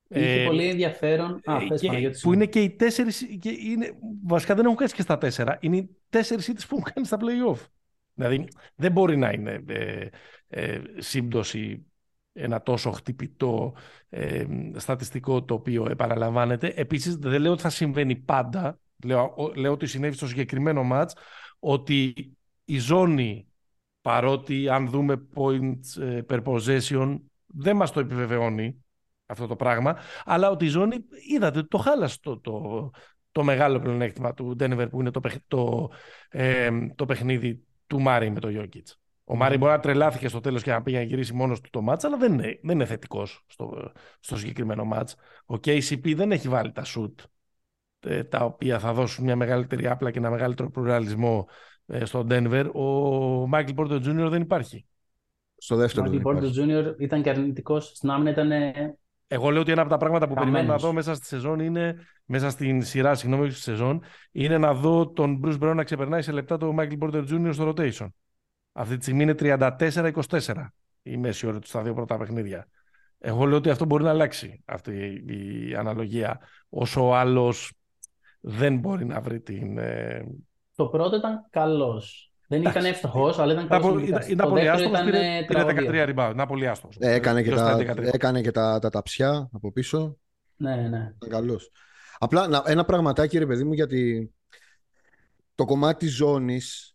Είχε 0.09 0.43
ε, 0.43 0.47
πολύ 0.47 0.69
ενδιαφέρον. 0.69 1.41
Α, 1.45 1.57
ε, 1.57 1.77
και, 1.77 2.11
που 2.23 2.33
είναι 2.33 2.47
και 2.47 2.61
οι 2.61 2.71
τέσσερις. 2.71 3.21
Είναι, 3.43 3.93
βασικά 4.25 4.55
δεν 4.55 4.65
έχουν 4.65 4.77
χάσει 4.77 4.95
και 4.95 5.03
στα 5.03 5.19
τέσσερα. 5.19 5.59
Είναι 5.61 5.77
οι 5.77 5.97
τέσσερις 6.09 6.49
ήττε 6.49 6.63
που 6.69 6.77
έχουν 6.77 6.93
κάνει 6.95 7.07
στα 7.07 7.19
playoff. 7.21 7.67
Δηλαδή 8.15 8.49
δεν 8.75 8.93
μπορεί 8.93 9.17
να 9.17 9.31
είναι 9.31 9.65
ε, 9.69 10.07
ε, 10.49 10.81
σύμπτωση 10.97 11.87
ένα 12.33 12.63
τόσο 12.63 12.91
χτυπητό 12.91 13.75
ε, 14.09 14.45
στατιστικό 14.77 15.45
το 15.45 15.55
οποίο 15.55 15.87
επαναλαμβάνεται. 15.91 16.73
Επίσης 16.77 17.17
δεν 17.17 17.41
λέω 17.41 17.53
ότι 17.53 17.63
θα 17.63 17.71
συμβαίνει 17.71 18.17
πάντα, 18.17 18.79
λέω, 19.05 19.53
λέω 19.55 19.73
ότι 19.73 19.87
συνέβη 19.87 20.17
στο 20.17 20.27
συγκεκριμένο 20.27 20.83
μάτς, 20.83 21.15
ότι 21.59 22.15
η 22.65 22.79
ζώνη 22.79 23.47
παρότι 24.01 24.69
αν 24.69 24.89
δούμε 24.89 25.29
points 25.35 26.01
ε, 26.01 26.21
per 26.29 26.43
possession 26.43 27.21
δεν 27.47 27.77
μας 27.77 27.93
το 27.93 28.01
επιβεβαιώνει 28.01 28.85
αυτό 29.27 29.47
το 29.47 29.57
πράγμα, 29.57 29.97
αλλά 30.25 30.51
ότι 30.51 30.65
η 30.65 30.69
ζώνη, 30.69 30.97
είδατε, 31.29 31.63
το 31.63 31.79
χάλασε 31.79 32.19
το, 32.21 32.39
το, 32.39 32.91
το 33.33 33.45
μεγάλο 33.45 33.81
πλεονέκτημα 33.81 34.35
του 34.35 34.57
Denver 34.61 34.87
που 34.91 35.01
είναι 35.01 35.11
το, 35.11 35.21
το, 35.49 35.91
ε, 36.29 36.71
το 36.95 37.07
παιχνίδι 37.07 37.65
του 37.87 38.01
Μάρι 38.01 38.31
με 38.31 38.41
το 38.41 38.49
Jokic. 38.53 39.02
Ο 39.25 39.37
Μάρι 39.37 39.57
μπορεί 39.57 39.73
να 39.73 39.81
τρελάθηκε 39.81 40.29
στο 40.29 40.41
τέλος 40.41 40.63
και 40.63 40.71
να 40.71 40.83
πήγε 40.83 40.97
να 40.97 41.03
γυρίσει 41.03 41.35
μόνος 41.35 41.61
του 41.61 41.71
το 41.71 41.83
μάτσα, 41.83 42.07
αλλά 42.07 42.17
δεν 42.17 42.33
είναι, 42.33 42.59
δεν 42.63 42.75
είναι 42.75 42.85
θετικός 42.85 43.45
στο, 43.47 43.93
στο 44.21 44.37
συγκεκριμένο 44.37 44.85
μάτσα. 44.85 45.17
Ο 45.47 45.55
KCP 45.55 46.15
δεν 46.17 46.33
έχει 46.33 46.49
βάλει 46.49 46.73
τα 46.73 46.85
σουτ 46.85 47.21
ε, 48.01 48.25
τα 48.25 48.45
οποία 48.45 48.79
θα 48.79 48.93
δώσουν 48.93 49.25
μια 49.25 49.37
μεγαλύτερη 49.37 49.87
άπλα 49.87 50.11
και 50.11 50.19
ένα 50.19 50.31
μεγαλύτερο 50.31 50.71
πλουραλισμό 50.71 51.49
ε, 51.87 52.05
στο 52.05 52.27
Denver. 52.31 52.71
Ο 52.73 52.87
Michael 53.47 53.73
Porter 53.73 54.01
Jr. 54.01 54.29
δεν 54.29 54.43
υπάρχει. 54.43 54.87
Στο 55.57 55.77
δεύτερο. 55.77 56.07
Ο 56.07 56.09
Michael 56.09 56.23
Porter 56.23 56.51
Jr. 56.51 56.95
ήταν 56.99 57.23
και 57.23 57.31
αρνητικός. 57.31 57.87
Στην 57.87 58.11
άμυνα 58.11 58.31
ήταν. 58.31 58.51
Εγώ 59.27 59.51
λέω 59.51 59.61
ότι 59.61 59.73
ένα 59.73 59.81
από 59.81 59.91
τα 59.91 59.97
πράγματα 59.97 60.29
που 60.29 60.35
περιμένω 60.35 60.69
να 60.69 60.77
δω 60.77 60.93
μέσα 60.93 61.15
στη 61.15 61.27
σεζόν 61.27 61.61
είναι, 61.61 61.97
μέσα 62.25 62.51
στην 62.51 62.83
σειρά, 62.83 63.15
συγγνώμη, 63.15 63.51
στη 63.51 63.61
σεζόν, 63.61 64.03
είναι 64.33 64.59
να 64.59 64.75
δω 64.75 65.09
τον 65.09 65.41
Bruce 65.45 65.59
Brown 65.59 65.75
να 65.75 65.85
ξεπερνάει 65.85 66.23
σε 66.23 66.33
λεπτά 66.33 66.57
το 66.57 66.75
Michael 66.79 66.99
Porter 66.99 67.29
Jr. 67.29 67.49
στο 67.53 67.73
rotation. 67.77 68.09
Αυτή 68.73 68.97
τη 68.97 69.03
στιγμή 69.03 69.23
είναι 69.23 69.35
34-24 69.39 70.67
η 71.03 71.17
μέση 71.17 71.47
ώρα 71.47 71.59
του 71.59 71.67
στα 71.67 71.83
δύο 71.83 71.95
πρώτα 71.95 72.17
παιχνίδια. 72.17 72.69
Εγώ 73.19 73.45
λέω 73.45 73.57
ότι 73.57 73.71
αυτό 73.71 73.85
μπορεί 73.85 74.05
να 74.05 74.11
αλλάξει 74.11 74.63
αυτή 74.65 75.25
η 75.27 75.75
αναλογία. 75.75 76.41
Όσο 76.69 77.07
ο 77.07 77.15
άλλος 77.15 77.73
δεν 78.41 78.79
μπορεί 78.79 79.05
να 79.05 79.21
βρει 79.21 79.41
την. 79.41 79.79
Ε... 79.79 80.25
Το 80.75 80.87
πρώτο 80.87 81.17
ήταν 81.17 81.47
καλός. 81.51 82.33
Δεν 82.47 82.63
ήταν 82.63 82.85
εύστοχος, 82.85 83.39
αλλά 83.39 83.53
ήταν 83.53 83.69
καλός. 83.69 84.03
Ήταν, 84.03 84.23
ήταν 84.29 84.49
πολύ 84.49 84.69
άστοχος. 84.69 85.01
Πήρε, 85.05 85.45
πήρε 85.47 85.65
13 85.67 86.09
rebound. 86.09 86.31
Ήταν 86.33 86.47
πολύ 86.49 86.69
άστοχος. 86.69 86.97
Ε, 87.01 87.13
έκανε 87.13 87.43
και, 87.43 87.51
τα, 87.51 87.79
έκανε 88.13 88.41
και 88.41 88.51
τα, 88.51 88.79
τα 88.79 88.91
ταψιά 88.91 89.49
από 89.53 89.73
πίσω. 89.73 90.17
Ναι, 90.57 90.75
ναι. 90.77 91.13
Ήταν 91.17 91.29
καλός. 91.29 91.71
Απλά 92.19 92.63
ένα 92.67 92.85
πραγματάκι, 92.85 93.39
ρε 93.39 93.47
παιδί 93.47 93.65
μου, 93.65 93.73
γιατί 93.73 94.33
το 95.55 95.65
κομμάτι 95.65 96.07
της 96.07 96.15
ζώνης. 96.15 96.92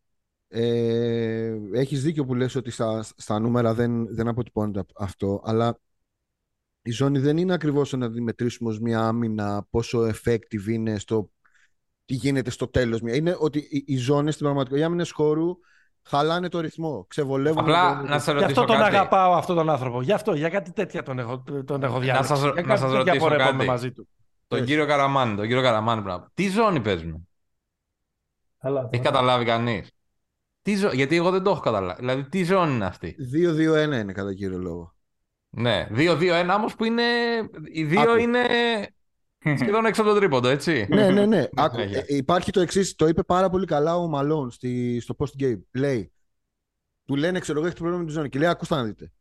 Ε, 0.49 1.57
έχεις 1.73 2.03
δίκιο 2.03 2.25
που 2.25 2.35
λες 2.35 2.55
ότι 2.55 2.71
στα, 2.71 3.03
στα 3.15 3.39
νούμερα 3.39 3.73
δεν, 3.73 4.15
δεν 4.15 4.27
αποτυπώνεται 4.27 4.83
αυτό 4.97 5.41
αλλά 5.43 5.79
η 6.81 6.91
ζώνη 6.91 7.19
δεν 7.19 7.37
είναι 7.37 7.53
ακριβώς 7.53 7.93
να 7.93 8.11
τη 8.11 8.21
μετρήσουμε 8.21 8.69
ως 8.69 8.79
μια 8.79 8.99
άμυνα 8.99 9.67
πόσο 9.69 9.99
effective 9.99 10.67
είναι 10.67 10.99
στο 10.99 11.29
τι 12.05 12.13
γίνεται 12.13 12.49
στο 12.49 12.67
τέλος. 12.67 12.99
Είναι 12.99 13.35
ότι 13.39 13.59
οι, 13.59 13.83
οι 13.87 13.97
ζώνες 13.97 14.33
στην 14.33 14.45
πραγματικότητα, 14.45 14.79
οι 14.79 14.83
άμυνες 14.83 15.11
χώρου 15.11 15.57
χαλάνε 16.03 16.49
το 16.49 16.59
ρυθμό, 16.59 17.05
ξεβολεύουν. 17.07 17.59
Απλά 17.59 18.01
να 18.01 18.19
σε 18.19 18.31
ρωτήσω 18.31 18.51
Γι' 18.51 18.59
αυτό 18.59 18.73
τον 18.73 18.77
κάτι. 18.77 18.95
αγαπάω 18.95 19.33
αυτόν 19.33 19.55
τον 19.55 19.69
άνθρωπο. 19.69 20.01
Γι' 20.01 20.11
αυτό, 20.11 20.33
για 20.33 20.49
κάτι 20.49 20.71
τέτοια 20.71 21.03
τον 21.03 21.19
έχω, 21.19 21.43
τον 21.65 21.83
έχω 21.83 21.99
διάλεξει. 21.99 22.31
Να 22.31 22.37
σας, 22.37 22.53
για 22.53 22.61
να 22.61 22.75
σας 22.75 22.91
ρωτήσω 22.91 23.27
κάτι. 23.27 23.65
μαζί 23.65 23.91
του. 23.91 24.07
Τον 24.47 24.65
κύριο 24.65 24.85
Καραμάνη, 24.85 25.35
τον 25.35 25.47
κύριο 25.47 25.61
Καραμάνη 25.61 26.01
πράγμα. 26.01 26.31
Τι 26.33 26.49
ζώνη 26.49 26.79
παίζουν. 26.81 27.27
Καλά, 28.59 28.89
Έχει 28.91 29.03
καταλάβει 29.03 29.45
κανεί. 30.72 30.78
Ζω... 30.78 30.89
Γιατί 30.91 31.15
εγώ 31.15 31.32
δεν 31.32 31.43
το 31.43 31.49
έχω 31.49 31.59
καταλάβει. 31.59 31.99
Δηλαδή, 31.99 32.24
τι 32.30 32.43
ζώνη 32.43 32.74
είναι 32.74 32.86
αυτή; 32.86 33.15
2-2-1 33.34 33.84
είναι 33.84 34.13
κατά 34.13 34.34
κύριο 34.34 34.57
λόγο. 34.57 34.95
Ναι, 35.49 35.88
2-2-1 35.91 36.49
όμως 36.55 36.76
που 36.76 36.84
είναι. 36.84 37.03
Οι 37.74 37.84
δύο 37.84 38.01
Άκου. 38.01 38.20
είναι 38.20 38.39
σχεδόν 39.55 39.86
έξω 39.86 40.01
από 40.01 40.11
το 40.11 40.18
τρίποντο, 40.18 40.47
έτσι. 40.47 40.88
ναι, 40.89 41.09
ναι, 41.09 41.26
ναι. 41.26 41.47
Άκου, 41.55 41.80
ε, 41.80 42.03
υπάρχει 42.07 42.51
το 42.51 42.59
εξής. 42.59 42.95
Το 42.95 43.07
είπε 43.07 43.24
πάρα 43.24 43.49
πολύ 43.49 43.65
καλά 43.65 43.95
ο 43.95 44.07
Μαλόν 44.07 44.51
στη, 44.51 44.99
στο 44.99 45.15
post 45.18 45.43
game. 45.43 45.59
Λέει, 45.72 46.11
του 47.05 47.15
λένε, 47.15 47.39
ξέρω 47.39 47.57
εγώ, 47.57 47.68
έχεις 47.68 47.80
πρόβλημα 47.80 48.01
με 48.03 48.07
τη 48.07 48.13
ζώνη. 48.13 48.30
Και 48.30 48.39
λέει, 48.39 48.49
ακούστε 48.49 48.76
να 48.76 48.84
δείτε. 48.84 49.11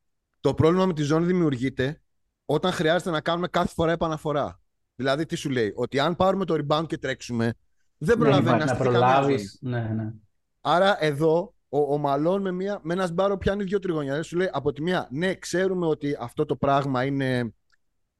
Το 0.41 0.55
πρόβλημα 0.55 0.87
με 0.87 0.93
τη 0.93 1.03
ζώνη 1.03 1.27
δημιουργείται 1.27 2.01
όταν 2.45 2.73
χρειάζεται 2.73 3.11
να 3.11 3.21
κάνουμε 3.21 3.49
κάθε 3.49 3.73
φορά 3.75 3.93
επαναφορά. 3.93 4.61
Δηλαδή, 4.95 5.27
τι 5.27 5.37
σου 5.37 5.51
λέει, 5.51 5.73
ότι 5.75 5.99
αν 5.99 6.17
πάρουμε 6.17 6.45
το 6.45 6.55
rebound 6.55 6.87
και 6.87 6.99
τρέξουμε, 6.99 7.55
δεν 7.99 8.19
προλαβαίνεις 8.19 8.65
να 8.65 8.77
προλάβεις. 8.77 9.59
Ναι, 9.61 9.81
ναι. 9.81 10.13
Άρα 10.69 11.05
εδώ 11.05 11.55
ο, 11.69 11.95
ο 11.95 11.99
Μαλόν 11.99 12.43
με, 12.43 12.53
μια, 12.53 12.81
με 12.83 12.93
ένας 12.93 13.09
σμπάρο 13.09 13.39
πιάνει 13.39 13.65
δύο 13.65 13.79
τριγωνιά. 13.79 14.23
Σου 14.23 14.37
λέει 14.37 14.49
από 14.53 14.73
τη 14.73 14.83
μία, 14.83 15.09
ναι, 15.11 15.35
ξέρουμε 15.35 15.87
ότι 15.87 16.17
αυτό 16.21 16.45
το 16.45 16.57
πράγμα 16.57 17.05
είναι. 17.05 17.55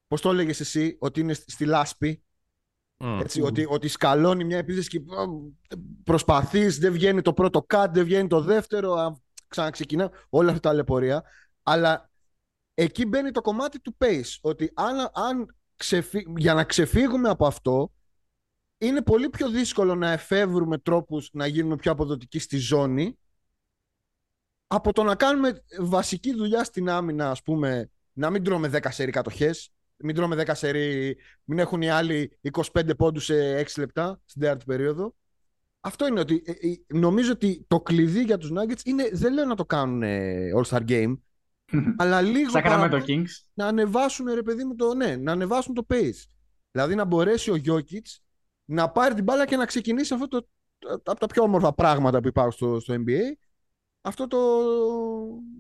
Πώς 0.07 0.21
το 0.21 0.31
έλεγες 0.31 0.61
εσύ, 0.61 0.97
ότι 1.01 1.21
είναι 1.21 1.33
στη 1.33 1.65
λάσπη. 1.65 2.23
Mm. 2.99 3.19
Έτσι, 3.21 3.41
mm. 3.43 3.47
Ότι, 3.47 3.67
ότι 3.69 3.89
σκαλώνει 3.89 4.45
μια 4.45 4.59
επίθεση 4.59 4.89
και 4.89 5.01
προσπαθείς, 6.05 6.79
δεν 6.79 6.93
βγαίνει 6.93 7.23
το 7.23 7.33
πρώτο 7.33 7.67
cut, 7.75 7.87
δεν 7.91 8.05
βγαίνει 8.05 8.29
το 8.29 8.41
δεύτερο, 8.41 9.21
ξαναξεκινά. 9.49 10.11
Όλα 10.29 10.49
αυτά 10.49 10.69
τα 10.69 10.75
λεπορία. 10.75 11.25
Αλλά 11.63 12.11
εκεί 12.75 13.07
μπαίνει 13.07 13.31
το 13.31 13.41
κομμάτι 13.41 13.81
του 13.81 13.97
pace. 13.99 14.39
Ότι 14.41 14.71
αν, 14.75 15.11
αν 15.13 15.57
ξεφύ... 15.77 16.25
για 16.37 16.55
να 16.55 16.65
ξεφύγουμε 16.65 17.29
από 17.29 17.47
αυτό, 17.47 17.93
είναι 18.79 19.03
πολύ 19.03 19.29
πιο 19.29 19.49
δύσκολο 19.49 19.95
να 19.95 20.13
εφεύρουμε 20.13 20.79
τρόπους 20.79 21.29
να 21.33 21.47
γίνουμε 21.47 21.77
πιο 21.77 21.93
αποδοτικοί 21.93 22.39
στη 22.39 22.57
ζώνη 22.57 23.19
από 24.67 24.93
το 24.93 25.03
να 25.03 25.15
κάνουμε 25.15 25.63
βασική 25.81 26.35
δουλειά 26.35 26.65
στην 26.65 26.89
άμυνα, 26.89 27.31
ας 27.31 27.43
πούμε, 27.43 27.91
να 28.13 28.31
μην 28.31 28.43
τρώμε 28.43 28.71
10 28.73 28.79
σερί 28.89 29.11
κατοχές, 29.11 29.73
μην 29.97 30.15
τρώμε 30.15 30.45
10 30.47 30.51
σερί, 30.55 31.17
μην 31.45 31.59
έχουν 31.59 31.83
οι 31.83 31.91
άλλοι 31.91 32.39
25 32.73 32.97
πόντους 32.97 33.25
σε 33.25 33.59
6 33.59 33.65
λεπτά 33.77 34.21
στην 34.25 34.41
τέταρτη 34.41 34.65
περίοδο. 34.65 35.15
Αυτό 35.81 36.07
είναι 36.07 36.21
ότι 36.21 36.43
ε, 36.47 36.51
ε, 36.51 36.99
νομίζω 36.99 37.33
ότι 37.33 37.65
το 37.69 37.81
κλειδί 37.81 38.23
για 38.23 38.39
τους 38.39 38.51
Nuggets 38.53 38.85
είναι, 38.85 39.09
δεν 39.13 39.33
λέω 39.33 39.45
να 39.45 39.55
το 39.55 39.65
κάνουν 39.65 40.03
All-Star 40.57 40.89
Game, 40.89 41.17
αλλά 41.97 42.21
λίγο 42.21 42.61
παρα... 42.61 43.05
Kings. 43.07 43.31
να 43.55 43.67
ανεβάσουν, 43.67 44.27
ρε 44.35 44.43
παιδί 44.43 44.65
μου, 44.65 44.75
το, 44.75 44.95
ναι, 44.95 45.17
να 45.17 45.33
ανεβάσουν 45.33 45.75
το 45.75 45.87
pace. 45.89 46.25
Δηλαδή 46.71 46.95
να 46.95 47.05
μπορέσει 47.05 47.51
ο 47.51 47.57
Jokic 47.67 48.17
να 48.67 48.91
πάρει 48.91 49.15
την 49.15 49.25
μπάλα 49.25 49.47
και 49.47 49.57
να 49.57 49.67
ξεκινήσει 49.67 50.15
αυτό 50.15 50.29
το, 50.29 50.47
από 51.05 51.21
τα 51.21 51.27
πιο 51.27 51.43
όμορφα 51.43 51.75
πράγματα 51.75 52.21
που 52.21 52.29
υπάρχουν 52.29 52.53
στο, 52.53 52.81
στο 52.81 52.95
NBA 52.95 53.47
αυτό 54.07 54.27
το 54.27 54.39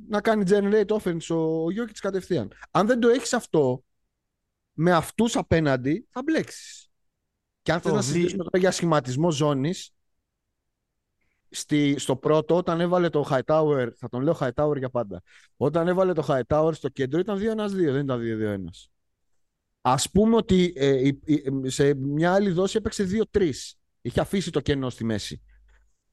να 0.09 0.21
κάνει 0.21 0.45
generate 0.49 0.87
offense 0.87 1.37
ο 1.37 1.71
Γιώκητς 1.71 2.01
κατευθείαν. 2.01 2.53
Αν 2.71 2.87
δεν 2.87 3.01
το 3.01 3.09
έχεις 3.09 3.33
αυτό 3.33 3.85
με 4.73 4.93
αυτούς 4.93 5.37
απέναντι 5.37 6.07
θα 6.11 6.23
μπλέξεις. 6.23 6.91
Και 7.63 7.73
αν 7.73 7.81
θες 7.81 7.93
να 7.93 8.03
συζητήσουμε 8.03 8.45
τώρα 8.45 8.59
για 8.59 8.71
σχηματισμό 8.71 9.31
ζώνης 9.31 9.91
στη, 11.51 11.99
στο 11.99 12.17
πρώτο 12.17 12.57
όταν 12.57 12.81
έβαλε 12.81 13.09
το 13.09 13.27
Hightower, 13.31 13.89
θα 13.97 14.09
τον 14.09 14.23
λέω 14.23 14.37
Hightower 14.41 14.77
για 14.77 14.91
πάντα, 14.91 15.23
όταν 15.57 15.89
έβαλε 15.89 16.13
το 16.13 16.27
Hightower 16.29 16.71
στο 16.75 16.89
κέντρο 16.89 17.19
ήταν 17.19 17.39
2-1-2, 17.39 17.69
δεν 17.69 18.05
ήταν 18.05 18.21
2-2-1. 18.23 18.96
Ας 19.89 20.11
πούμε 20.11 20.37
ότι 20.37 20.73
ε, 20.77 21.11
σε 21.63 21.95
μια 21.95 22.33
άλλη 22.33 22.51
δόση 22.51 22.77
έπαιξε 22.77 23.07
2-3. 23.33 23.51
Είχε 24.03 24.21
αφήσει 24.21 24.51
το 24.51 24.61
κενό 24.61 24.91
στη 24.91 25.05
μέση. 25.05 25.43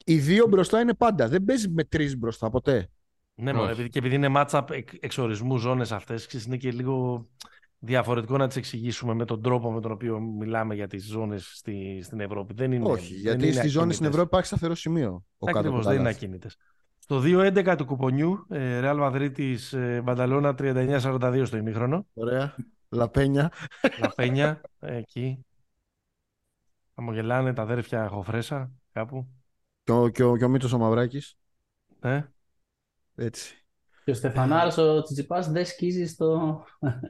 Οι 0.05 0.17
δύο 0.17 0.47
μπροστά 0.47 0.79
είναι 0.79 0.93
πάντα. 0.93 1.27
Δεν 1.27 1.43
παίζει 1.43 1.69
με 1.69 1.83
τρεις 1.83 2.17
μπροστά 2.17 2.49
ποτέ. 2.49 2.89
Ναι, 3.35 3.53
μα, 3.53 3.73
και 3.73 3.99
επειδή 3.99 4.15
είναι 4.15 4.29
matchup 4.35 4.63
εξορισμού 4.99 5.57
ζώνες 5.57 5.91
αυτές, 5.91 6.45
είναι 6.45 6.57
και 6.57 6.71
λίγο 6.71 7.27
διαφορετικό 7.79 8.37
να 8.37 8.47
τις 8.47 8.55
εξηγήσουμε 8.55 9.13
με 9.13 9.25
τον 9.25 9.41
τρόπο 9.41 9.71
με 9.71 9.81
τον 9.81 9.91
οποίο 9.91 10.19
μιλάμε 10.19 10.75
για 10.75 10.87
τις 10.87 11.05
ζώνες 11.05 11.51
στη, 11.53 11.99
στην 12.03 12.19
Ευρώπη. 12.19 12.53
Δεν 12.53 12.71
είναι, 12.71 12.89
Όχι, 12.89 13.13
γιατί 13.13 13.51
στι 13.51 13.67
ζώνε 13.67 13.93
στην 13.93 14.05
Ευρώπη 14.05 14.27
υπάρχει 14.27 14.47
σταθερό 14.47 14.75
σημείο. 14.75 15.25
Ακριβώς, 15.39 15.85
δεν 15.85 15.99
είναι 15.99 16.09
ακίνητες. 16.09 16.57
Στο 16.99 17.21
2-11 17.25 17.75
του 17.77 17.85
κουπονιού, 17.85 18.45
Ρεάλ 18.49 18.97
Μαδρίτη 18.97 19.57
Μπανταλώνα 20.03 20.55
39-42 20.59 21.41
στο 21.45 21.57
ημίχρονο. 21.57 22.05
Ωραία. 22.13 22.55
Λαπένια. 22.93 23.51
Λαπένια, 24.01 24.61
εκεί. 24.79 25.45
Αμογελάνε 26.95 27.53
τα 27.53 27.61
αδέρφια 27.61 28.07
Χοφρέσα 28.07 28.71
κάπου. 28.91 29.27
Και 29.83 29.91
ο, 29.91 30.09
και 30.09 30.23
ο, 30.23 30.37
και 30.37 30.45
ο 30.45 30.49
Μήτρος 30.49 30.73
ο 30.73 30.77
Μαυράκης. 30.77 31.37
Ε. 32.01 32.21
Έτσι. 33.15 33.57
Και 34.03 34.11
ο 34.11 34.13
Στεφανάρος 34.13 34.77
ο 34.77 35.01
Τσιτσιπάς 35.01 35.51
δεν 35.51 35.65
σκίζει 35.65 36.05
στο... 36.05 36.59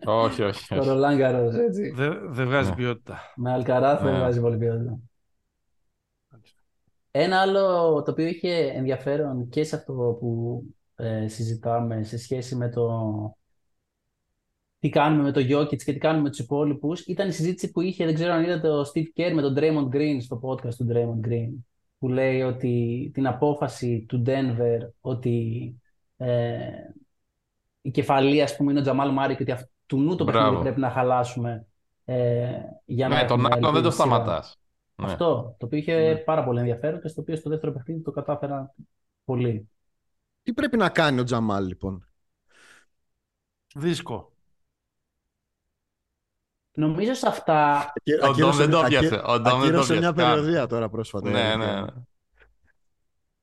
όχι, 0.05 0.43
όχι. 0.43 0.63
στο 0.63 0.83
Ρολάν 0.83 1.17
Καρός, 1.17 1.55
έτσι. 1.55 1.89
Δεν 1.89 2.33
δε 2.33 2.43
βγάζει 2.43 2.69
ναι. 2.69 2.75
ποιότητα. 2.75 3.19
Με 3.35 3.51
Αλκαράθ 3.51 4.01
δεν 4.01 4.11
ναι. 4.11 4.17
βγάζει 4.17 4.41
πολύ 4.41 4.57
ποιότητα. 4.57 4.99
Ένα 7.11 7.41
άλλο 7.41 7.61
το 8.03 8.11
οποίο 8.11 8.25
είχε 8.25 8.55
ενδιαφέρον 8.55 9.49
και 9.49 9.63
σε 9.63 9.75
αυτό 9.75 10.17
που 10.19 10.63
ε, 10.95 11.27
συζητάμε 11.27 12.03
σε 12.03 12.17
σχέση 12.17 12.55
με 12.55 12.69
το 12.69 12.87
τι 14.83 14.89
κάνουμε 14.89 15.23
με 15.23 15.31
το 15.31 15.39
Jokic 15.39 15.83
και 15.83 15.93
τι 15.93 15.97
κάνουμε 15.97 16.23
με 16.23 16.29
τους 16.29 16.39
υπόλοιπους. 16.39 17.01
Ήταν 17.01 17.27
η 17.27 17.31
συζήτηση 17.31 17.71
που 17.71 17.81
είχε, 17.81 18.05
δεν 18.05 18.13
ξέρω 18.13 18.33
αν 18.33 18.43
είδατε, 18.43 18.69
ο 18.69 18.81
Steve 18.81 19.19
Kerr 19.19 19.31
με 19.33 19.41
τον 19.41 19.55
Draymond 19.57 19.95
Green 19.95 20.17
στο 20.21 20.39
podcast 20.43 20.73
του 20.73 20.87
Draymond 20.89 21.27
Green. 21.27 21.49
Που 21.99 22.09
λέει 22.09 22.41
ότι 22.41 23.09
την 23.13 23.27
απόφαση 23.27 24.05
του 24.07 24.23
Denver 24.25 24.79
ότι 25.01 25.75
ε, 26.17 26.57
η 27.81 27.91
κεφαλή, 27.91 28.41
ας 28.41 28.55
πούμε, 28.55 28.71
είναι 28.71 28.79
ο 28.79 28.83
Τζαμάλ 28.83 29.11
Μάρι 29.11 29.35
και 29.35 29.41
ότι 29.41 29.51
αυτού 29.51 30.01
νου 30.01 30.15
το 30.15 30.23
παιχνίδι 30.25 30.61
πρέπει 30.61 30.79
να 30.79 30.89
χαλάσουμε. 30.89 31.67
Ε, 32.05 32.49
για 32.85 33.07
να 33.07 33.21
ναι, 33.21 33.27
τον 33.27 33.53
άλλο 33.53 33.71
δεν 33.71 33.83
το 33.83 33.91
σταματάς. 33.91 34.59
Ναι. 34.95 35.05
Αυτό, 35.05 35.55
το 35.59 35.65
οποίο 35.65 35.77
είχε 35.77 35.95
ναι. 35.95 36.15
πάρα 36.15 36.43
πολύ 36.43 36.59
ενδιαφέρον 36.59 37.01
και 37.01 37.07
στο 37.07 37.21
οποίο 37.21 37.35
στο 37.35 37.49
δεύτερο 37.49 37.71
παιχνίδι 37.71 38.01
το 38.01 38.11
κατάφερα 38.11 38.75
πολύ. 39.25 39.69
Τι 40.43 40.53
πρέπει 40.53 40.77
να 40.77 40.89
κάνει 40.89 41.19
ο 41.19 41.23
Τζαμάλ, 41.23 41.65
λοιπόν; 41.65 42.07
Δύσκολο. 43.75 44.32
Νομίζω 46.75 47.13
σε 47.13 47.27
αυτά. 47.27 47.93
Ο 48.23 48.31
Ντόμ 48.31 48.51
δεν 48.51 48.69
το 48.69 48.83
πιάσε. 48.87 49.21
Ακύρωσε 49.25 49.97
μια 49.97 50.13
περιοδία 50.13 50.67
τώρα 50.67 50.89
πρόσφατα. 50.89 51.29
Ναι, 51.29 51.55
ναι. 51.55 51.85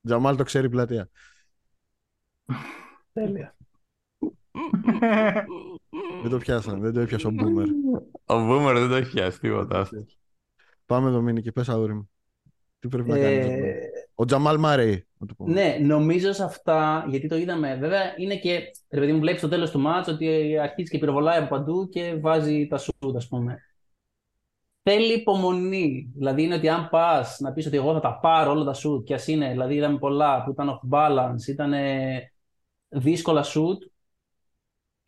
Τζαμάλ 0.06 0.36
το 0.36 0.42
ξέρει 0.42 0.68
πλατεία. 0.68 1.08
Τέλεια. 3.12 3.56
δεν 6.22 6.30
το 6.30 6.38
πιάσανε, 6.38 6.80
δεν 6.80 6.92
το 6.92 7.00
έπιασε 7.00 7.26
ο 7.26 7.30
Μπούμερ. 7.30 7.66
Ο 8.24 8.44
Μπούμερ 8.44 8.78
δεν 8.78 8.88
το 8.88 8.94
έχει 8.94 9.10
πιάσει 9.10 9.40
τίποτα. 9.40 9.88
Πάμε 10.86 11.10
Δομήνικη, 11.10 11.52
πες 11.52 11.68
αγόρι 11.68 11.94
μου. 11.94 12.10
Τι 12.78 12.88
πρέπει 12.88 13.08
να 13.08 13.18
κάνεις. 13.18 13.48
Ε, 14.20 14.22
ο 14.22 14.24
Τζαμάλ 14.24 14.58
Μάρεϊ. 14.58 15.06
Ναι, 15.38 15.76
νομίζω 15.80 16.32
σε 16.32 16.44
αυτά, 16.44 17.06
γιατί 17.08 17.28
το 17.28 17.36
είδαμε. 17.36 17.76
Βέβαια, 17.76 18.14
είναι 18.16 18.36
και. 18.36 18.60
Ρε 18.90 19.00
παιδί 19.00 19.12
μου, 19.12 19.20
βλέπεις 19.20 19.38
στο 19.40 19.48
τέλος 19.48 19.70
του 19.70 19.80
μάτς 19.80 20.08
ότι 20.08 20.58
αρχίζει 20.58 20.90
και 20.90 20.98
πυροβολάει 20.98 21.38
από 21.38 21.48
παντού 21.48 21.88
και 21.88 22.14
βάζει 22.20 22.66
τα 22.66 22.78
σούτ, 22.78 23.16
ας 23.16 23.28
πούμε. 23.28 23.58
Θέλει 24.82 25.12
υπομονή. 25.12 26.12
Δηλαδή, 26.16 26.42
είναι 26.42 26.54
ότι 26.54 26.68
αν 26.68 26.88
πας 26.88 27.40
να 27.40 27.52
πεις 27.52 27.66
ότι 27.66 27.76
εγώ 27.76 27.92
θα 27.92 28.00
τα 28.00 28.18
πάρω 28.18 28.50
όλα 28.50 28.64
τα 28.64 28.74
σούτ, 28.74 29.04
και 29.04 29.14
ας 29.14 29.26
είναι, 29.26 29.50
δηλαδή, 29.50 29.74
είδαμε 29.74 29.98
πολλά 29.98 30.44
που 30.44 30.50
ήταν 30.50 30.68
off 30.70 30.94
balance, 30.94 31.46
ήταν 31.48 31.72
δύσκολα 32.88 33.42
σούτ, 33.42 33.82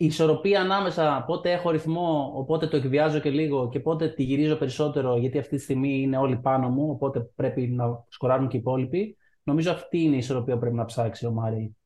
η 0.03 0.07
ισορροπία 0.07 0.61
ανάμεσα 0.61 1.25
πότε 1.27 1.53
έχω 1.53 1.71
ρυθμό, 1.71 2.33
οπότε 2.35 2.67
το 2.67 2.77
εκβιάζω 2.77 3.19
και 3.19 3.31
λίγο 3.31 3.69
και 3.69 3.81
πότε 3.81 4.09
τη 4.09 4.23
γυρίζω 4.23 4.57
περισσότερο 4.57 5.17
γιατί 5.17 5.39
αυτή 5.39 5.57
τη 5.57 5.63
στιγμή 5.63 6.01
είναι 6.01 6.17
όλοι 6.17 6.37
πάνω 6.37 6.69
μου, 6.69 6.91
οπότε 6.91 7.21
πρέπει 7.21 7.69
να 7.69 8.05
σκοράρουν 8.09 8.49
και 8.49 8.57
οι 8.57 8.61
υπόλοιποι. 8.61 9.17
Νομίζω 9.43 9.71
αυτή 9.71 9.99
είναι 9.99 10.15
η 10.15 10.19
ισορροπία 10.19 10.55
που 10.55 10.61
πρέπει 10.61 10.77
να 10.77 10.85
ψάξει 10.85 11.27
ο 11.27 11.31
Μάρι 11.31 11.77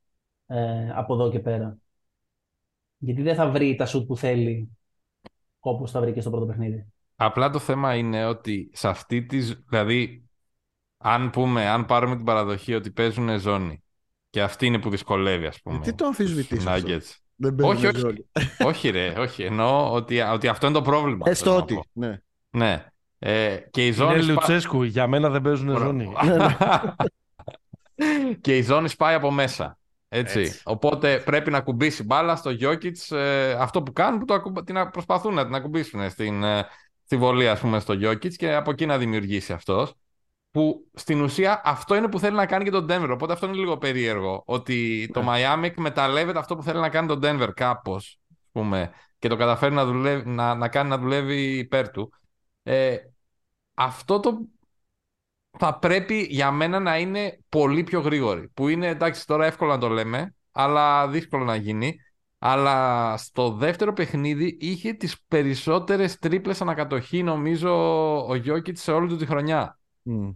ε, 0.47 0.89
από 0.95 1.13
εδώ 1.13 1.29
και 1.31 1.39
πέρα. 1.39 1.77
Γιατί 2.97 3.21
δεν 3.21 3.35
θα 3.35 3.49
βρει 3.49 3.75
τα 3.75 3.85
σουτ 3.85 4.07
που 4.07 4.17
θέλει 4.17 4.77
όπως 5.59 5.91
θα 5.91 5.99
βρει 5.99 6.13
και 6.13 6.21
στο 6.21 6.29
πρώτο 6.29 6.45
παιχνίδι. 6.45 6.85
Απλά 7.15 7.49
το 7.49 7.59
θέμα 7.59 7.95
είναι 7.95 8.25
ότι 8.25 8.69
σε 8.73 8.87
αυτή 8.87 9.25
τη. 9.25 9.39
Δηλαδή, 9.69 10.25
αν 10.97 11.29
πούμε, 11.29 11.67
αν 11.67 11.85
πάρουμε 11.85 12.15
την 12.15 12.25
παραδοχή 12.25 12.73
ότι 12.73 12.91
παίζουν 12.91 13.39
ζώνη 13.39 13.83
και 14.29 14.41
αυτή 14.41 14.65
είναι 14.65 14.79
που 14.79 14.89
δυσκολεύει, 14.89 15.45
ας 15.45 15.61
πούμε. 15.61 15.79
Τι 15.79 15.93
το 15.93 16.05
αμφισβητείς 16.05 16.65
Δεν 17.39 17.55
όχι, 17.61 17.87
όχι, 17.87 18.25
όχι, 18.63 18.89
ρε, 18.89 19.13
όχι. 19.17 19.43
Εννοώ 19.43 19.93
ότι, 19.93 20.19
ότι 20.19 20.47
αυτό 20.47 20.65
είναι 20.67 20.75
το 20.75 20.81
πρόβλημα. 20.81 21.29
Έστω 21.29 21.55
ότι. 21.55 21.79
Ναι. 21.91 22.19
ναι. 22.49 22.85
Ε, 23.19 23.57
και 23.71 23.87
η 23.87 23.91
ζώνη. 23.91 24.13
Είναι 24.13 24.31
Λουτσέσκου, 24.31 24.83
για 24.83 25.07
μένα 25.07 25.29
δεν 25.29 25.41
παίζουν 25.41 25.77
ζώνη. 25.77 26.13
και 28.41 28.57
η 28.57 28.61
ζώνη 28.61 28.87
σπάει 28.87 29.15
από 29.15 29.31
μέσα. 29.31 29.77
Έτσι. 30.09 30.61
Οπότε 30.63 31.21
πρέπει 31.25 31.51
να 31.51 31.61
κουμπίσει 31.61 32.03
μπάλα 32.03 32.35
στο 32.35 32.51
Jokic 32.61 33.15
ε, 33.15 33.51
αυτό 33.51 33.83
που 33.83 33.93
κάνουν, 33.93 34.19
που 34.19 34.25
το, 34.25 34.63
την, 34.63 34.89
προσπαθούν 34.91 35.33
να 35.33 35.45
την 35.45 35.55
ακουμπήσουν 35.55 36.09
στην, 36.09 36.43
ε, 36.43 36.65
στη 37.05 37.17
βολή, 37.17 37.49
ας 37.49 37.59
πούμε, 37.59 37.79
στο 37.79 37.93
Jokic 37.93 38.33
και 38.35 38.53
από 38.53 38.71
εκεί 38.71 38.85
να 38.85 38.97
δημιουργήσει 38.97 39.53
αυτός. 39.53 39.93
Που 40.51 40.87
στην 40.93 41.21
ουσία 41.21 41.61
αυτό 41.63 41.95
είναι 41.95 42.07
που 42.07 42.19
θέλει 42.19 42.35
να 42.35 42.45
κάνει 42.45 42.63
και 42.63 42.71
τον 42.71 42.87
Denver. 42.89 43.09
Οπότε 43.11 43.33
αυτό 43.33 43.45
είναι 43.47 43.57
λίγο 43.57 43.77
περίεργο. 43.77 44.43
Ότι 44.45 45.09
το 45.13 45.21
ναι. 45.21 45.27
Miami 45.29 45.63
εκμεταλλεύεται 45.63 46.39
αυτό 46.39 46.55
που 46.55 46.63
θέλει 46.63 46.79
να 46.79 46.89
κάνει 46.89 47.07
τον 47.07 47.19
Denver 47.23 47.49
κάπως. 47.55 48.19
Και 49.19 49.27
το 49.27 49.35
καταφέρει 49.35 49.73
να, 49.73 49.85
δουλεύει, 49.85 50.29
να, 50.29 50.55
να 50.55 50.69
κάνει 50.69 50.89
να 50.89 50.97
δουλεύει 50.97 51.57
υπέρ 51.57 51.89
του. 51.89 52.13
Ε, 52.63 52.97
αυτό 53.73 54.19
το 54.19 54.37
θα 55.57 55.79
πρέπει 55.79 56.27
για 56.29 56.51
μένα 56.51 56.79
να 56.79 56.97
είναι 56.97 57.39
πολύ 57.49 57.83
πιο 57.83 57.99
γρήγορη. 57.99 58.49
Που 58.49 58.67
είναι 58.67 58.87
εντάξει 58.87 59.27
τώρα 59.27 59.45
εύκολο 59.45 59.71
να 59.71 59.77
το 59.77 59.89
λέμε, 59.89 60.35
αλλά 60.51 61.07
δύσκολο 61.07 61.43
να 61.43 61.55
γίνει. 61.55 61.95
Αλλά 62.39 63.17
στο 63.17 63.51
δεύτερο 63.51 63.93
παιχνίδι 63.93 64.57
είχε 64.59 64.93
τις 64.93 65.21
περισσότερες 65.27 66.17
τρίπλες 66.17 66.61
ανακατοχή 66.61 67.23
νομίζω 67.23 67.71
ο 68.27 68.35
Γιώκητ 68.35 68.77
σε 68.77 68.91
όλη 68.91 69.07
του 69.07 69.15
τη 69.15 69.25
χρονιά. 69.25 69.79
Mm. 70.07 70.35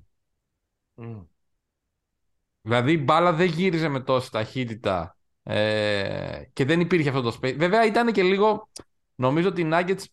Δηλαδή 2.61 2.91
η 2.91 3.01
μπάλα 3.03 3.33
δεν 3.33 3.47
γύριζε 3.47 3.87
με 3.87 3.99
τόση 3.99 4.31
ταχύτητα 4.31 5.17
ε, 5.43 6.41
και 6.53 6.65
δεν 6.65 6.79
υπήρχε 6.79 7.09
αυτό 7.09 7.21
το 7.21 7.37
space. 7.41 7.55
Βέβαια 7.57 7.85
ήταν 7.85 8.11
και 8.11 8.23
λίγο, 8.23 8.69
νομίζω 9.15 9.47
ότι 9.47 9.61
οι 9.61 9.69
Nuggets 9.71 10.03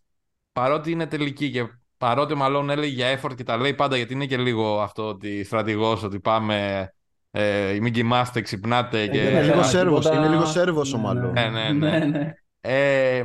παρότι 0.53 0.91
είναι 0.91 1.07
τελική 1.07 1.51
και 1.51 1.67
παρότι 1.97 2.33
ο 2.33 2.37
Μαλόν 2.37 2.71
έλεγε 2.71 2.93
για 2.93 3.21
effort 3.21 3.35
και 3.37 3.45
τα 3.45 3.57
λέει 3.57 3.75
πάντα 3.75 3.97
γιατί 3.97 4.13
είναι 4.13 4.27
και 4.27 4.37
λίγο 4.37 4.81
αυτό 4.81 5.09
ότι 5.09 5.45
στρατηγός 5.45 6.03
ότι 6.03 6.21
πάμε 6.21 6.89
ε, 7.31 7.79
μην 7.81 7.93
κοιμάστε, 7.93 8.41
ξυπνάτε. 8.41 9.07
Και... 9.07 9.19
Είναι 9.19 9.43
λίγο 9.43 9.63
σέρβος, 9.63 10.07
είναι 10.07 10.29
λίγο 10.29 10.45
σέρβος 10.45 10.93
ο 10.93 10.99
Μαλόν. 10.99 11.33
Ναι, 11.33 11.49
ναι, 11.49 11.73
ναι. 11.73 11.89
ναι, 11.89 12.05
ναι. 12.05 12.33
Ε, 12.61 13.25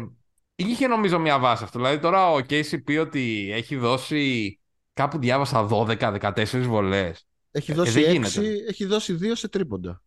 είχε 0.56 0.88
νομίζω 0.88 1.20
μια 1.20 1.40
βάση 1.40 1.64
αυτό. 1.64 1.80
Δηλαδή 1.80 2.00
τώρα 2.00 2.32
ο 2.32 2.38
Casey 2.38 2.84
πει 2.84 2.98
ότι 2.98 3.50
έχει 3.54 3.76
δώσει 3.76 4.60
κάπου 4.94 5.18
διάβασα 5.18 5.68
12-14 5.72 6.46
βολές. 6.66 7.28
Έχει 7.52 7.72
ε, 7.72 7.74
δώσει, 7.74 8.02
ε, 8.02 8.20
6, 8.20 8.42
έχει 8.68 8.86
δώσει 8.86 9.18
2 9.22 9.32
σε 9.34 9.48
τρίποντα. 9.48 10.02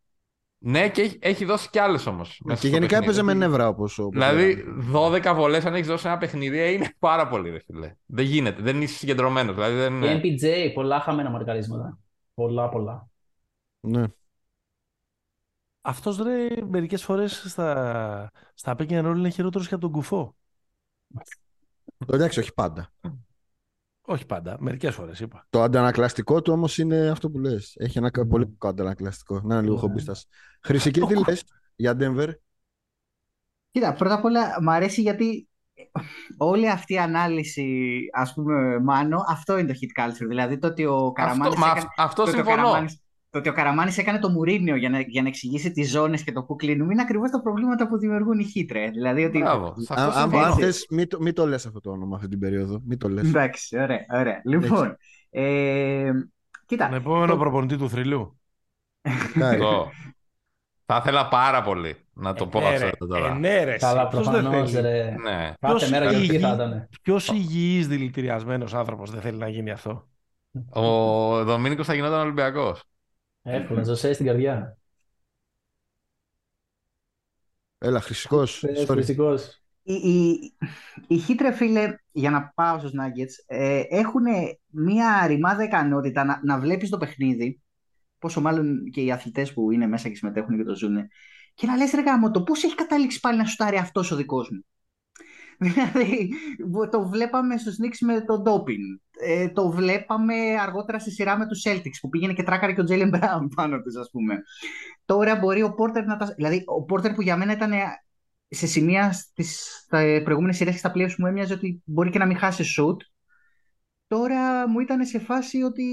Ναι, 0.59 0.91
και 0.91 1.03
έχει, 1.03 1.18
έχει 1.20 1.45
δώσει 1.45 1.70
κι 1.70 1.78
άλλες 1.78 2.07
όμως. 2.07 2.43
Και 2.61 2.68
γενικά 2.68 2.97
έπαιζε 2.97 3.22
με 3.22 3.34
νεύρα 3.34 3.68
όπω. 3.68 3.89
Δηλαδή, 4.12 4.64
12 4.93 5.32
βολές, 5.34 5.64
αν 5.64 5.74
έχεις 5.74 5.87
δώσει 5.87 6.07
ένα 6.07 6.18
παιχνίδι, 6.18 6.72
είναι 6.74 6.95
πάρα 6.99 7.28
πολύ, 7.28 7.51
ρε 7.51 7.59
φίλε. 7.59 7.97
Δεν 8.07 8.24
γίνεται, 8.24 8.62
δεν 8.62 8.82
είσαι 8.82 8.97
συγκεντρωμένος. 8.97 9.55
Δηλαδή, 9.55 9.76
δεν... 9.76 10.01
Και 10.01 10.20
MPJ, 10.22 10.72
πολλά 10.74 11.01
χαμένα 11.01 11.30
μαρκαρίσματα. 11.30 11.99
Πολλά, 12.34 12.68
πολλά. 12.68 13.09
Ναι. 13.80 14.05
Αυτός 15.80 16.18
ρε 16.18 16.49
μερικές 16.68 17.05
φορές 17.05 17.45
στα, 17.47 18.30
στα 18.55 18.74
pick 18.78 18.89
and 18.89 19.11
roll 19.11 19.16
είναι 19.16 19.28
χειρότερος 19.28 19.68
και 19.68 19.74
από 19.74 19.82
τον 19.82 19.93
κουφό. 19.93 20.34
Εντάξει, 22.07 22.41
όχι 22.41 22.55
πάντα. 22.55 22.93
Όχι 24.09 24.26
πάντα, 24.26 24.57
μερικές 24.61 24.94
φορές 24.94 25.20
είπα. 25.20 25.46
Το 25.50 25.62
αντανακλαστικό 25.62 26.42
του 26.42 26.52
όμως 26.52 26.78
είναι 26.78 27.09
αυτό 27.09 27.30
που 27.30 27.38
λες. 27.38 27.74
Έχει 27.78 27.98
ένα 27.98 28.09
mm. 28.09 28.28
πολύ 28.28 28.44
κακό 28.44 28.68
αντανακλαστικό. 28.68 29.40
Να 29.44 29.54
είναι 29.54 29.64
λίγο 29.64 29.76
χομπίστα. 29.76 30.14
Χρυσική, 30.62 31.00
τι 31.00 31.14
λες 31.26 31.44
για 31.76 31.96
Denver. 32.00 32.28
Κοίτα, 33.70 33.92
πρώτα 33.92 34.14
απ' 34.14 34.24
όλα 34.24 34.62
μου 34.62 34.70
αρέσει 34.70 35.00
γιατί 35.00 35.48
όλη 36.36 36.70
αυτή 36.70 36.92
η 36.92 36.98
ανάλυση, 36.98 37.98
ας 38.12 38.34
πούμε, 38.34 38.80
Μάνο, 38.80 39.24
αυτό 39.28 39.59
είναι 39.59 39.72
το 39.72 39.78
hit 39.80 40.02
culture. 40.02 40.26
Δηλαδή 40.28 40.59
το 40.59 40.66
ότι 40.66 40.84
ο 40.84 41.12
Καραμάνης 41.12 41.57
αυτό, 41.57 41.70
έκανε, 41.70 41.88
αυτό 41.96 42.26
συμφωνώ. 42.26 42.84
Το 43.37 43.43
ότι 43.43 43.51
ο 43.51 43.53
Καραμάνης 43.53 43.99
έκανε 43.99 44.18
το 44.18 44.28
Μουρίνιο 44.28 44.76
για 44.76 44.89
να, 44.91 45.01
για 45.01 45.22
να 45.22 45.28
εξηγήσει 45.28 45.70
τις 45.70 45.91
ζώνες 45.91 46.22
και 46.22 46.32
το 46.32 46.43
που 46.43 46.57
κλείνουμε 46.57 46.93
είναι 46.93 47.03
ακριβώς 47.03 47.30
τα 47.30 47.43
προβλήματα 47.43 47.89
που 47.89 47.99
δημιουργούν 47.99 48.39
οι 48.39 48.45
χίτρε. 48.45 48.91
Δηλαδή 48.91 49.24
ότι. 49.24 49.39
Μπράβο. 49.39 49.74
Αν, 49.89 50.34
αν 50.34 50.55
θες, 50.55 50.87
μην 50.91 51.09
το, 51.09 51.20
μη 51.20 51.32
το 51.32 51.47
λες 51.47 51.66
αυτό 51.66 51.80
το 51.80 51.91
όνομα 51.91 52.16
αυτή 52.16 52.28
την 52.28 52.39
περίοδο. 52.39 52.80
Μην 52.84 52.99
το 52.99 53.09
λες. 53.09 53.28
Εντάξει, 53.28 53.78
ωραία. 53.78 54.07
ωραία. 54.09 54.41
Λοιπόν. 54.45 54.97
Ε, 55.30 56.11
κοίτα. 56.66 56.89
Τον 56.89 56.97
επόμενο 56.97 57.32
το... 57.32 57.39
προπονητή 57.39 57.76
του 57.76 57.91
θρυλού. 57.91 58.41
Θα 60.87 60.97
ήθελα 60.97 61.28
πάρα 61.28 61.62
πολύ 61.62 61.97
να 62.12 62.34
το 62.34 62.47
πω 62.47 62.59
αυτό 62.59 63.07
τώρα. 63.07 63.26
Ε, 63.26 63.39
ναι, 63.39 63.64
ρε. 63.64 63.76
Καλά, 63.76 64.09
προφανώς, 64.09 64.72
ρε. 64.72 65.14
Ναι. 65.22 65.53
Κάθε 65.61 65.89
μέρα 65.89 66.12
για 66.12 66.41
θα 66.41 66.55
ήταν. 66.55 66.89
Ποιος 67.03 67.28
υγιής 67.28 67.89
δηλητηριασμένος 67.89 68.74
άνθρωπος 68.74 69.11
δεν 69.11 69.20
θέλει 69.20 69.39
να 69.39 69.49
γίνει 69.49 69.70
αυτό; 69.70 70.09
Ο 70.70 71.45
Δομήνικος 71.45 71.87
θα 71.87 71.95
γινόταν 71.95 72.20
Ολυμπιακός. 72.20 72.82
Εύκολα, 73.49 73.82
Ζωσέ 73.82 74.12
στην 74.12 74.26
καρδιά. 74.26 74.78
Έλα, 77.78 78.01
χρυσικός. 78.01 78.64
Χρυσικός. 78.86 79.62
Οι, 79.82 79.92
οι, 79.92 80.53
οι 81.07 81.16
Χίτρε, 81.16 81.53
φίλε, 81.53 81.94
για 82.12 82.30
να 82.30 82.53
πάω 82.55 82.78
στους 82.78 82.90
Nuggets, 82.90 83.44
ε, 83.47 83.82
έχουν 83.88 84.24
μία 84.70 85.26
ρημάδα 85.26 85.62
ικανότητα 85.62 86.24
να, 86.24 86.40
να 86.44 86.59
βλέπεις 86.59 86.88
το 86.88 86.97
παιχνίδι, 86.97 87.62
πόσο 88.18 88.40
μάλλον 88.40 88.84
και 88.90 89.01
οι 89.01 89.12
αθλητές 89.12 89.53
που 89.53 89.70
είναι 89.70 89.86
μέσα 89.86 90.09
και 90.09 90.16
συμμετέχουν 90.16 90.57
και 90.57 90.64
το 90.64 90.76
ζουν, 90.76 90.97
και 91.55 91.66
να 91.66 91.76
λες 91.76 91.92
ρε 91.92 92.03
γάμο, 92.03 92.30
το 92.30 92.42
πώς 92.42 92.64
έχει 92.64 92.74
καταλήξει 92.74 93.20
πάλι 93.20 93.38
να 93.38 93.44
σουτάρει 93.44 93.76
αυτός 93.76 94.11
ο 94.11 94.16
δικός 94.16 94.51
μου. 94.51 94.64
Δηλαδή, 95.66 96.30
το 96.90 97.09
βλέπαμε 97.09 97.57
στους 97.57 97.76
Knicks 97.82 97.99
με 98.01 98.20
τον 98.20 98.42
Ντόπιν. 98.42 99.01
Ε, 99.21 99.49
το 99.49 99.71
βλέπαμε 99.71 100.35
αργότερα 100.61 100.99
στη 100.99 101.11
σειρά 101.11 101.39
με 101.39 101.47
τους 101.47 101.62
Celtics 101.67 101.99
που 102.01 102.09
πήγαινε 102.09 102.33
και 102.33 102.43
τράκαρε 102.43 102.73
και 102.73 102.81
ο 102.81 102.85
Τζέιλεν 102.85 103.09
Μπράουν 103.09 103.49
πάνω 103.57 103.81
τους 103.81 103.97
ας 103.97 104.11
πούμε. 104.11 104.43
Τώρα 105.05 105.37
μπορεί 105.37 105.62
ο 105.62 105.75
Πόρτερ 105.75 106.05
να 106.05 106.17
τα... 106.17 106.33
Δηλαδή 106.37 106.62
ο 106.67 106.85
Πόρτερ 106.85 107.12
που 107.12 107.23
για 107.23 107.37
μένα 107.37 107.53
ήταν 107.53 107.73
σε 108.49 108.67
σημεία 108.67 109.12
στις 109.12 109.87
προηγούμενες 110.25 110.57
σειρές 110.57 110.73
και 110.73 110.79
στα 110.79 110.93
playoffs 110.95 111.14
μου 111.19 111.27
έμοιαζε 111.27 111.53
ότι 111.53 111.83
μπορεί 111.85 112.11
και 112.11 112.19
να 112.19 112.27
μην 112.27 112.37
χάσει 112.37 112.64
shoot. 112.77 112.97
Τώρα 114.07 114.69
μου 114.69 114.81
ήταν 114.81 115.07
σε 115.07 115.19
φάση 115.19 115.62
ότι 115.62 115.85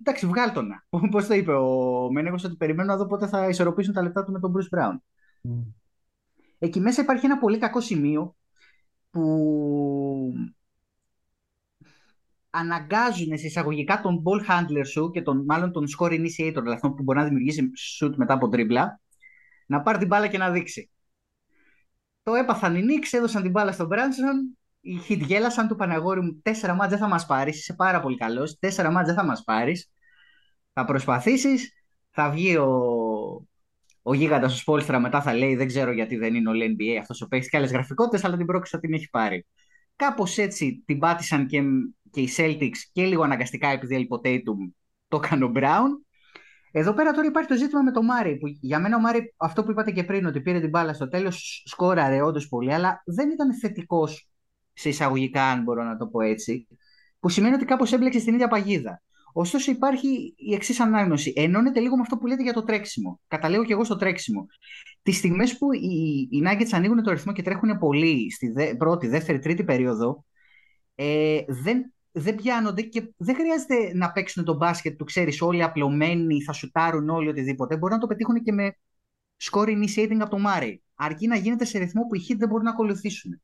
εντάξει 0.00 0.26
βγάλτονα. 0.26 0.86
Πώς 1.10 1.26
το 1.26 1.34
είπε 1.34 1.52
ο 1.52 2.08
Μένεγος 2.12 2.44
ότι 2.44 2.56
περιμένω 2.56 2.92
να 2.92 2.96
δω 2.98 3.06
πότε 3.06 3.26
θα 3.26 3.48
ισορροπήσουν 3.48 3.94
τα 3.94 4.02
λεπτά 4.02 4.24
του 4.24 4.32
με 4.32 4.40
τον 4.40 4.54
Bruce 4.56 4.78
Brown. 4.78 4.94
Mm. 5.48 5.72
Εκεί 6.58 6.80
μέσα 6.80 7.02
υπάρχει 7.02 7.24
ένα 7.24 7.38
πολύ 7.38 7.58
κακό 7.58 7.80
σημείο 7.80 8.36
που 9.10 10.32
αναγκάζουν 12.54 13.38
σε 13.38 13.46
εισαγωγικά 13.46 14.00
τον 14.00 14.22
ball 14.24 14.50
handler 14.50 14.86
σου 14.86 15.10
και 15.10 15.22
τον, 15.22 15.44
μάλλον 15.44 15.72
τον 15.72 15.86
score 15.98 16.10
initiator, 16.10 16.52
δηλαδή 16.52 16.72
αυτό 16.72 16.90
που 16.90 17.02
μπορεί 17.02 17.18
να 17.18 17.24
δημιουργήσει 17.24 17.70
shoot 18.00 18.12
μετά 18.16 18.34
από 18.34 18.48
τρίμπλα, 18.48 19.00
να 19.66 19.82
πάρει 19.82 19.98
την 19.98 20.06
μπάλα 20.06 20.28
και 20.28 20.38
να 20.38 20.50
δείξει. 20.50 20.90
Το 22.22 22.34
έπαθαν 22.34 22.76
οι 22.76 22.82
Knicks, 22.82 23.08
έδωσαν 23.10 23.42
την 23.42 23.50
μπάλα 23.50 23.72
στον 23.72 23.88
Branson, 23.90 24.58
οι 24.80 24.98
Heat 25.08 25.18
γέλασαν 25.18 25.68
του 25.68 25.76
Παναγόρι 25.76 26.20
μου, 26.20 26.40
τέσσερα 26.42 26.74
μάτς 26.74 26.90
δεν 26.90 26.98
θα 26.98 27.08
μας 27.08 27.26
πάρεις, 27.26 27.58
είσαι 27.58 27.74
πάρα 27.74 28.00
πολύ 28.00 28.16
καλός, 28.16 28.58
τέσσερα 28.58 28.90
μάτς 28.90 29.06
δεν 29.06 29.16
θα 29.16 29.24
μας 29.24 29.44
πάρεις, 29.44 29.90
θα 30.72 30.84
προσπαθήσεις, 30.84 31.72
θα 32.10 32.30
βγει 32.30 32.56
ο, 32.56 32.68
ο 34.02 34.14
γίγαντας 34.14 34.54
ο 34.54 34.56
Σπόλστρα 34.56 34.98
μετά 34.98 35.22
θα 35.22 35.34
λέει: 35.34 35.56
Δεν 35.56 35.66
ξέρω 35.66 35.92
γιατί 35.92 36.16
δεν 36.16 36.34
είναι 36.34 36.50
ο 36.50 36.52
NBA 36.52 36.98
αυτός 37.00 37.22
ο 37.22 37.28
παίκτης 37.28 37.50
και 37.50 37.56
άλλες 37.56 37.70
γραφικότητες, 37.72 38.24
αλλά 38.24 38.36
την 38.36 38.46
πρόκληση 38.46 38.78
την 38.78 38.92
έχει 38.92 39.10
πάρει. 39.10 39.46
Κάπως 39.96 40.38
έτσι 40.38 40.82
την 40.86 40.98
πάτησαν 40.98 41.46
και, 41.46 41.62
και 42.12 42.20
οι 42.20 42.28
Celtics 42.36 42.78
και 42.92 43.04
λίγο 43.04 43.22
αναγκαστικά 43.22 43.68
επειδή 43.68 43.94
έλειπε 43.94 44.14
ο 44.14 44.20
Tatum 44.24 44.72
το 45.08 45.20
έκανε 45.24 45.44
ο 45.44 45.52
Brown. 45.54 45.88
Εδώ 46.72 46.92
πέρα 46.94 47.12
τώρα 47.12 47.26
υπάρχει 47.26 47.48
το 47.48 47.56
ζήτημα 47.56 47.82
με 47.82 47.90
τον 47.92 48.04
Μάρι. 48.04 48.36
Που 48.36 48.46
για 48.60 48.78
μένα 48.78 48.96
ο 48.96 49.00
Μάρι, 49.00 49.34
αυτό 49.36 49.64
που 49.64 49.70
είπατε 49.70 49.90
και 49.90 50.04
πριν, 50.04 50.26
ότι 50.26 50.40
πήρε 50.40 50.60
την 50.60 50.68
μπάλα 50.68 50.94
στο 50.94 51.08
τέλος, 51.08 51.62
σκόραρε 51.66 52.22
όντως 52.22 52.48
πολύ, 52.48 52.74
αλλά 52.74 53.02
δεν 53.06 53.30
ήταν 53.30 53.54
θετικός 53.54 54.28
σε 54.72 54.88
εισαγωγικά, 54.88 55.44
αν 55.44 55.62
μπορώ 55.62 55.82
να 55.82 55.96
το 55.96 56.06
πω 56.06 56.20
έτσι. 56.20 56.66
Που 57.20 57.28
σημαίνει 57.28 57.54
ότι 57.54 57.64
κάπως 57.64 57.92
έμπλεξε 57.92 58.20
στην 58.20 58.34
ίδια 58.34 58.48
παγίδα. 58.48 59.02
Ωστόσο 59.32 59.70
υπάρχει 59.70 60.34
η 60.36 60.54
εξής 60.54 60.80
ανάγνωση. 60.80 61.32
Ενώνεται 61.36 61.80
λίγο 61.80 61.96
με 61.96 62.02
αυτό 62.02 62.16
που 62.16 62.26
λέτε 62.26 62.42
για 62.42 62.52
το 62.52 62.64
τρέξιμο. 62.64 63.20
Καταλέγω 63.28 63.64
και 63.64 63.72
εγώ 63.72 63.84
στο 63.84 63.96
τρέξιμο. 63.96 64.46
Τις 65.02 65.16
στιγμές 65.16 65.58
που 65.58 65.72
οι, 65.72 66.28
οι 66.30 66.42
Nuggets 66.46 66.70
ανοίγουν 66.72 67.02
το 67.02 67.10
ρυθμό 67.10 67.32
και 67.32 67.42
τρέχουν 67.42 67.78
πολύ 67.78 68.32
στη 68.32 68.50
δε, 68.50 68.74
πρώτη, 68.74 69.06
δεύτερη, 69.06 69.38
τρίτη 69.38 69.64
περίοδο, 69.64 70.24
ε, 70.94 71.40
δεν, 71.48 71.92
δεν 72.12 72.34
πιάνονται 72.34 72.82
και 72.82 73.12
δεν 73.16 73.34
χρειάζεται 73.34 73.94
να 73.94 74.12
παίξουν 74.12 74.44
το 74.44 74.54
μπάσκετ 74.54 74.98
του, 74.98 75.04
ξέρεις, 75.04 75.42
όλοι 75.42 75.62
απλωμένοι, 75.62 76.42
θα 76.42 76.52
σουτάρουν 76.52 77.08
όλοι 77.08 77.28
οτιδήποτε. 77.28 77.76
Μπορεί 77.76 77.92
να 77.92 77.98
το 77.98 78.06
πετύχουν 78.06 78.42
και 78.42 78.52
με 78.52 78.76
score 79.50 79.68
initiating 79.68 80.18
από 80.20 80.30
το 80.30 80.38
Μάρι. 80.38 80.82
Αρκεί 80.94 81.26
να 81.26 81.36
γίνεται 81.36 81.64
σε 81.64 81.78
ρυθμό 81.78 82.02
που 82.06 82.14
οι 82.14 82.20
Heat 82.28 82.36
δεν 82.38 82.48
μπορούν 82.48 82.64
να 82.64 82.70
ακολουθήσουν. 82.70 83.40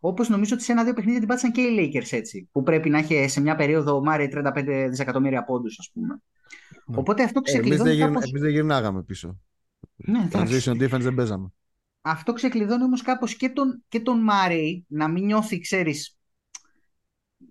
Όπως 0.00 0.28
νομίζω 0.28 0.54
ότι 0.54 0.64
σε 0.64 0.72
ένα-δύο 0.72 0.92
παιχνίδια 0.92 1.18
την 1.18 1.28
πάτησαν 1.28 1.52
και 1.52 1.60
οι 1.60 1.76
Lakers 1.78 2.12
έτσι. 2.12 2.48
Που 2.52 2.62
πρέπει 2.62 2.90
να 2.90 2.98
έχει 2.98 3.28
σε 3.28 3.40
μια 3.40 3.56
περίοδο 3.56 3.96
ο 3.96 4.02
Μάρι 4.02 4.30
35 4.34 4.86
δισεκατομμύρια 4.88 5.44
πόντους, 5.44 5.78
ας 5.78 5.90
πούμε. 5.92 6.06
Ναι. 6.86 6.96
Οπότε 6.96 7.22
αυτό 7.22 7.40
ξεκλειδώνει. 7.40 7.90
Εμείς 7.90 7.98
δεν, 7.98 8.12
κάπως... 8.12 8.30
δεν 8.30 8.50
γυρνάγαμε 8.50 9.02
πίσω. 9.02 9.38
Ναι, 9.96 10.28
Transition 10.32 10.82
defense 10.82 11.00
δεν 11.00 11.14
παίζαμε. 11.14 11.52
Αυτό 12.00 12.32
ξεκλειδώνει 12.32 12.82
όμως 12.82 13.02
κάπως 13.02 13.36
και 13.36 13.48
τον, 13.48 13.84
και 13.88 14.00
τον 14.00 14.18
Μάρι 14.18 14.84
να 14.88 15.08
μην 15.08 15.24
νιώθει, 15.24 15.60
ξέρεις, 15.60 16.15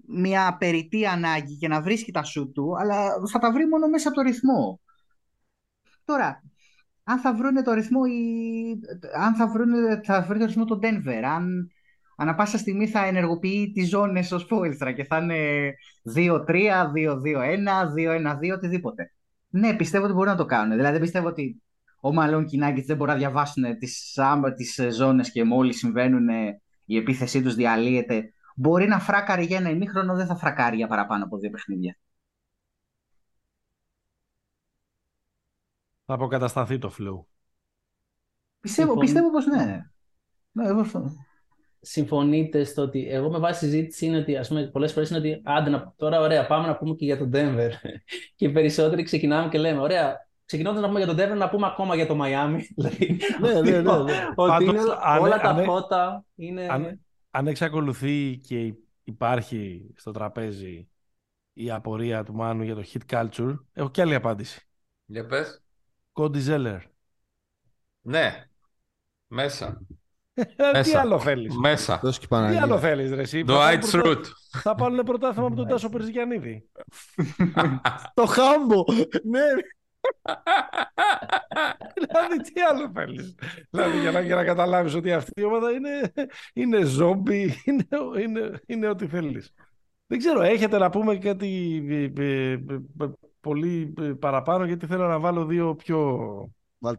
μια 0.08 0.56
περιττή 0.60 1.06
ανάγκη 1.06 1.58
και 1.58 1.68
να 1.68 1.82
βρίσκει 1.82 2.12
τα 2.12 2.24
σου 2.24 2.52
του, 2.52 2.78
αλλά 2.80 3.14
θα 3.32 3.40
τα 3.40 3.52
βρει 3.52 3.68
μόνο 3.68 3.88
μέσα 3.88 4.08
από 4.08 4.18
το 4.18 4.24
ρυθμό. 4.24 4.80
Τώρα, 6.06 6.44
αν 7.04 7.20
θα 7.20 7.34
βρουν 7.34 7.64
το 7.64 7.74
ρυθμό 7.74 8.02
ή... 8.06 8.80
αν 9.24 9.36
θα 9.36 9.48
βρουν, 9.48 9.72
θα 10.04 10.22
βρει 10.22 10.40
το 10.40 10.46
ρυθμό 10.46 10.66
το 10.66 10.80
Denver, 10.82 11.22
αν 11.24 11.72
ανά 12.18 12.36
πάσα 12.36 12.58
στιγμή 12.58 12.88
θα 12.88 13.06
ενεργοποιεί 13.06 13.72
τις 13.72 13.90
ζώνες 13.90 14.32
ως 14.32 14.46
Πόιλστρα 14.46 14.92
και 14.92 15.04
θα 15.04 15.18
είναι 15.18 15.72
2-3, 16.16 16.46
2-2-1, 16.46 16.46
2-1-2, 17.98 18.54
οτιδήποτε. 18.54 19.12
Ναι, 19.50 19.76
πιστεύω 19.76 20.04
ότι 20.04 20.14
μπορούν 20.14 20.32
να 20.32 20.38
το 20.38 20.46
κάνουν. 20.46 20.76
Δηλαδή 20.76 20.92
δεν 20.92 21.02
πιστεύω 21.02 21.28
ότι 21.28 21.64
ο 22.02 22.14
Μαλόν 22.14 22.46
και 22.46 22.56
οι 22.56 22.82
δεν 22.82 22.98
μπορούν 22.98 23.14
να 23.14 23.20
διαβάσουν 23.20 23.78
τις, 23.78 24.20
τις 24.56 24.96
ζώνες 24.96 25.32
και 25.32 25.44
μόλις 25.44 25.78
συμβαίνουν 25.78 26.28
η 26.86 26.98
επίθεσή 26.98 27.42
τους 27.42 27.56
διαλύεται. 27.56 28.34
Μπορεί 28.58 28.88
να 28.88 29.00
φράκαρει 29.00 29.46
για 29.46 29.58
ένα 29.58 29.70
ημίχρονο, 29.70 30.16
δεν 30.16 30.26
θα 30.26 30.36
φρακάρει 30.36 30.76
για 30.76 30.88
παραπάνω 30.88 31.24
από 31.24 31.38
δύο 31.38 31.50
παιχνίδια. 31.50 31.98
Θα 36.06 36.14
αποκατασταθεί 36.14 36.78
το 36.78 36.94
flow. 37.00 37.26
Πιστεύω, 38.60 38.98
πιστεύω 38.98 39.32
πως 39.32 39.46
ναι. 39.46 39.86
ναι 40.52 40.68
εγώ 40.68 40.86
συμφωνείτε 41.86 42.64
στο 42.64 42.82
ότι 42.82 43.08
εγώ 43.10 43.30
με 43.30 43.40
βάση 43.40 43.66
συζήτηση 43.66 44.06
είναι 44.06 44.18
ότι 44.18 44.38
ας 44.38 44.48
πούμε 44.48 44.68
πολλές 44.68 44.94
φορές 44.94 45.10
είναι 45.10 45.20
ότι 45.20 45.42
άντε 45.44 45.94
τώρα 45.96 46.20
ωραία 46.20 46.48
πάμε 46.48 46.68
να 46.68 46.78
πούμε 46.78 46.96
και 46.96 47.06
για 47.06 47.18
τον 47.18 47.32
Denver 47.34 47.70
και 48.36 48.50
περισσότεροι 48.50 49.04
ξεκινάμε 49.04 49.50
και 49.50 49.58
λέμε 49.58 49.82
ωραία 49.82 50.28
ξεκινώντας 50.46 50.82
να 50.82 50.88
πούμε 50.88 51.00
για 51.00 51.16
τον 51.16 51.18
Denver 51.18 51.38
να 51.38 51.50
πούμε 51.50 51.68
ακόμα 51.68 51.96
για 51.96 52.08
το 52.08 52.20
Miami 52.22 52.60
δηλαδή, 52.76 53.20
ναι, 53.42 53.54
ναι, 53.54 53.82
ναι, 53.82 53.82
ναι. 53.82 54.14
ότι 54.36 54.64
είναι, 54.64 54.80
όλα 55.20 55.40
τα 55.40 55.56
φώτα 55.56 56.26
είναι... 56.36 56.68
Αν, 56.70 57.05
αν 57.36 57.48
εξακολουθεί 57.48 58.38
και 58.38 58.74
υπάρχει 59.04 59.94
στο 59.96 60.12
τραπέζι 60.12 60.88
η 61.54 61.72
απορία 61.72 62.24
του 62.24 62.34
Μάνου 62.34 62.64
για 62.64 62.76
το 62.76 62.84
hit 62.94 63.16
culture 63.16 63.56
έχω 63.74 63.90
και 63.90 64.02
άλλη 64.02 64.16
απάντηση. 64.16 64.68
Για 65.06 65.26
πες. 65.26 65.62
Κόντι 66.12 66.40
Ζέλερ. 66.40 66.82
Ναι. 68.02 68.46
Μέσα. 69.28 69.82
Ε, 70.34 70.82
τι 70.82 70.94
άλλο 70.94 71.20
θέλεις; 71.20 71.56
Μέσα. 71.56 72.00
Τι 72.20 72.58
άλλο 72.58 72.80
θέλεις, 72.80 73.12
Ρε. 73.12 73.22
Εσύ, 73.22 73.44
Dwight 73.48 73.82
Schrute. 73.92 74.26
Θα 74.62 74.76
πάρουν 74.76 75.04
πρωτάθλημα 75.04 75.48
από 75.48 75.56
τον 75.56 75.68
Τάσο 75.68 75.90
Περζικιανίδη. 75.90 76.70
Το 78.14 78.26
χάμπο. 78.26 78.84
Ναι. 79.24 79.42
δηλαδή, 81.96 82.52
τι 82.54 82.62
άλλο 82.62 82.92
θέλεις; 82.94 83.36
δηλαδή, 83.70 84.00
για 84.00 84.12
να, 84.12 84.20
για 84.20 84.36
να 84.36 84.44
καταλάβεις 84.44 84.94
ότι 84.94 85.14
αυτή 85.14 85.42
η 85.42 85.44
ομάδα 85.44 85.72
είναι, 85.72 86.14
είναι 86.54 86.84
ζόμπι, 86.84 87.54
είναι, 87.66 87.88
είναι, 88.22 88.60
είναι 88.66 88.88
ό,τι 88.88 89.08
θέλεις. 89.08 89.54
Δεν 90.08 90.18
ξέρω, 90.18 90.42
έχετε 90.42 90.78
να 90.78 90.90
πούμε 90.90 91.18
κάτι 91.18 91.84
ε, 92.18 92.24
ε, 92.24 92.58
πολύ 93.40 93.94
παραπάνω, 94.20 94.66
γιατί 94.66 94.86
θέλω 94.86 95.08
να 95.08 95.20
βάλω 95.20 95.46
δύο 95.46 95.76
πιο. 95.76 96.20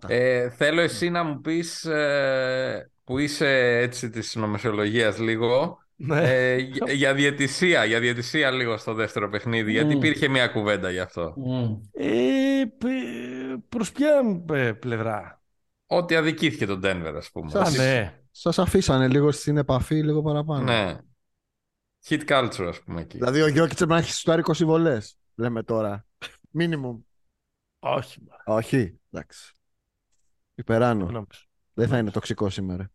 Ε, 0.06 0.50
θέλω 0.50 0.80
εσύ 0.80 1.10
να 1.10 1.22
μου 1.22 1.40
πεις 1.40 1.84
ε, 1.84 2.90
που 3.04 3.18
είσαι 3.18 3.78
έτσι 3.78 4.10
της 4.10 4.34
νομοσιολογίας 4.34 5.18
λίγο 5.18 5.78
ναι. 5.96 6.20
ε, 6.20 6.56
για, 6.56 6.92
για 6.92 7.14
διαιτησία, 7.14 7.84
για 7.84 8.00
διαιτησία 8.00 8.50
λίγο 8.50 8.76
στο 8.76 8.94
δεύτερο 8.94 9.28
παιχνίδι, 9.28 9.72
γιατί 9.72 9.94
υπήρχε 9.94 10.28
μια 10.28 10.48
κουβέντα 10.48 10.90
γι' 10.90 10.98
αυτό. 10.98 11.34
Ε, 11.92 12.62
προς 13.68 13.92
ποια 13.92 14.42
ε, 14.52 14.72
πλευρά; 14.72 15.42
Ότι 15.86 16.16
αδικήθηκε 16.16 16.66
τον 16.66 16.80
Denver, 16.84 17.12
ας 17.16 17.30
πούμε. 17.30 17.50
Σας, 17.50 17.76
ναι. 17.76 18.20
σας 18.30 18.58
αφήσανε 18.58 19.08
λίγο 19.08 19.30
στην 19.30 19.56
επαφή, 19.56 20.02
λίγο 20.02 20.22
παραπάνω. 20.22 20.64
Ναι. 20.64 20.98
Hit 22.08 22.24
culture, 22.28 22.66
ας 22.68 22.80
πούμε, 22.80 23.00
εκεί. 23.00 23.16
Δηλαδή 23.16 23.42
ο 23.42 23.48
Γιώκητς 23.48 23.80
να 23.80 23.96
έχει 23.96 24.12
στο 24.12 24.32
20 24.32 24.64
βολές, 24.64 25.18
λέμε 25.34 25.62
τώρα. 25.62 26.06
Minimum. 26.58 26.98
Όχι. 27.78 28.22
Όχι, 28.44 29.00
εντάξει. 29.10 29.52
Υπεράνω. 30.54 31.26
Δεν 31.72 31.88
θα 31.88 31.98
είναι 31.98 32.10
τοξικό 32.10 32.50
σήμερα. 32.50 32.90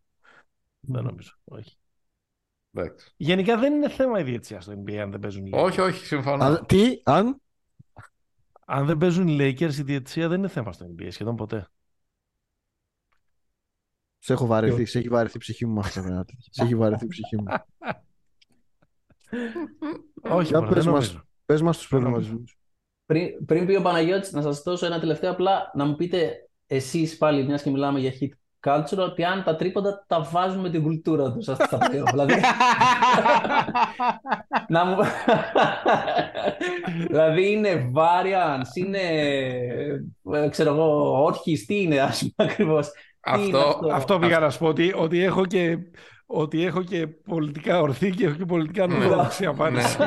Δεν 0.80 1.04
νομίζω. 1.04 1.32
Όχι. 1.44 1.76
Γενικά 3.16 3.58
δεν 3.58 3.72
είναι 3.72 3.88
θέμα 3.88 4.20
η 4.20 4.22
διετησία 4.22 4.60
στο 4.60 4.72
NBA 4.72 4.94
αν 4.96 5.10
δεν 5.10 5.20
παίζουν 5.20 5.46
οι 5.46 5.50
Lakers. 5.54 5.62
Όχι, 5.64 5.80
όχι, 5.80 6.06
συμφωνώ. 6.06 6.60
τι, 6.60 7.00
αν; 7.04 7.40
Αν 8.66 8.86
δεν 8.86 8.96
παίζουν 8.96 9.28
οι 9.28 9.36
Lakers, 9.40 9.74
η 9.78 9.82
διετησία 9.82 10.28
δεν 10.28 10.38
είναι 10.38 10.48
θέμα 10.48 10.72
στο 10.72 10.86
NBA 10.86 11.08
σχεδόν 11.10 11.36
ποτέ. 11.36 11.68
Σε 14.18 14.32
έχω 14.32 14.46
βαρεθεί, 14.46 14.84
σε 14.84 14.98
έχει 14.98 15.08
βαρεθεί 15.08 15.36
η 15.36 15.40
ψυχή 15.40 15.66
μου 15.66 15.80
αυτό. 15.80 16.24
σε 16.38 16.62
έχει 16.62 16.74
βαρεθεί 16.74 17.04
η 17.04 17.08
ψυχή 17.08 17.36
μου. 17.36 17.44
όχι, 20.36 20.48
Για 20.48 20.62
πες, 20.62 20.86
μας, 20.86 21.20
πες 21.44 21.62
μας 21.62 21.78
τους 21.78 21.88
προβληματισμούς. 21.88 22.56
Πριν, 23.06 23.44
πριν 23.44 23.66
πει 23.66 23.74
ο 23.74 23.82
Παναγιώτης, 23.82 24.32
να 24.32 24.42
σας 24.42 24.62
δώσω 24.62 24.86
ένα 24.86 25.00
τελευταίο 25.00 25.30
απλά, 25.30 25.70
να 25.74 25.84
μου 25.84 25.96
πείτε 25.96 26.48
εσείς 26.66 27.16
πάλι, 27.16 27.44
μιας 27.44 27.62
και 27.62 27.70
μιλάμε 27.70 28.00
για 28.00 28.12
hit 28.20 28.28
culture 28.64 28.98
ότι 28.98 29.24
αν 29.24 29.42
τα 29.42 29.56
τρίποντα 29.56 30.04
τα 30.06 30.20
βάζουν 30.20 30.60
με 30.60 30.70
την 30.70 30.82
κουλτούρα 30.82 31.32
τους 31.32 31.48
αυτά 31.48 31.78
τα 31.78 31.88
δηλαδή... 32.12 32.34
να 34.68 34.84
μου... 34.84 34.96
δηλαδή 37.08 37.52
είναι 37.52 37.90
variance, 37.94 38.76
είναι 38.76 38.98
ε, 40.32 40.48
ξέρω 40.48 40.70
εγώ, 40.70 41.22
όρχης, 41.22 41.66
τι 41.66 41.82
είναι 41.82 42.00
ας 42.00 42.18
πούμε 42.18 42.50
ακριβώς. 42.50 42.90
Αυτό, 43.20 43.58
αυτό, 43.58 43.88
αυτό 43.92 44.18
πήγα 44.18 44.38
να 44.38 44.50
σου 44.50 44.58
πω 44.58 44.66
ότι, 44.66 44.92
ότι 44.96 45.22
έχω 45.22 45.46
και 45.46 45.78
ότι 46.34 46.64
έχω 46.64 46.82
και 46.82 47.06
πολιτικά 47.06 47.80
ορθή 47.80 48.10
και 48.10 48.24
έχω 48.24 48.34
και 48.34 48.44
πολιτικά 48.44 48.86
ναι. 48.86 48.94
νοδόξη 48.94 49.44
απάντηση. 49.44 49.98
Ναι. 49.98 50.06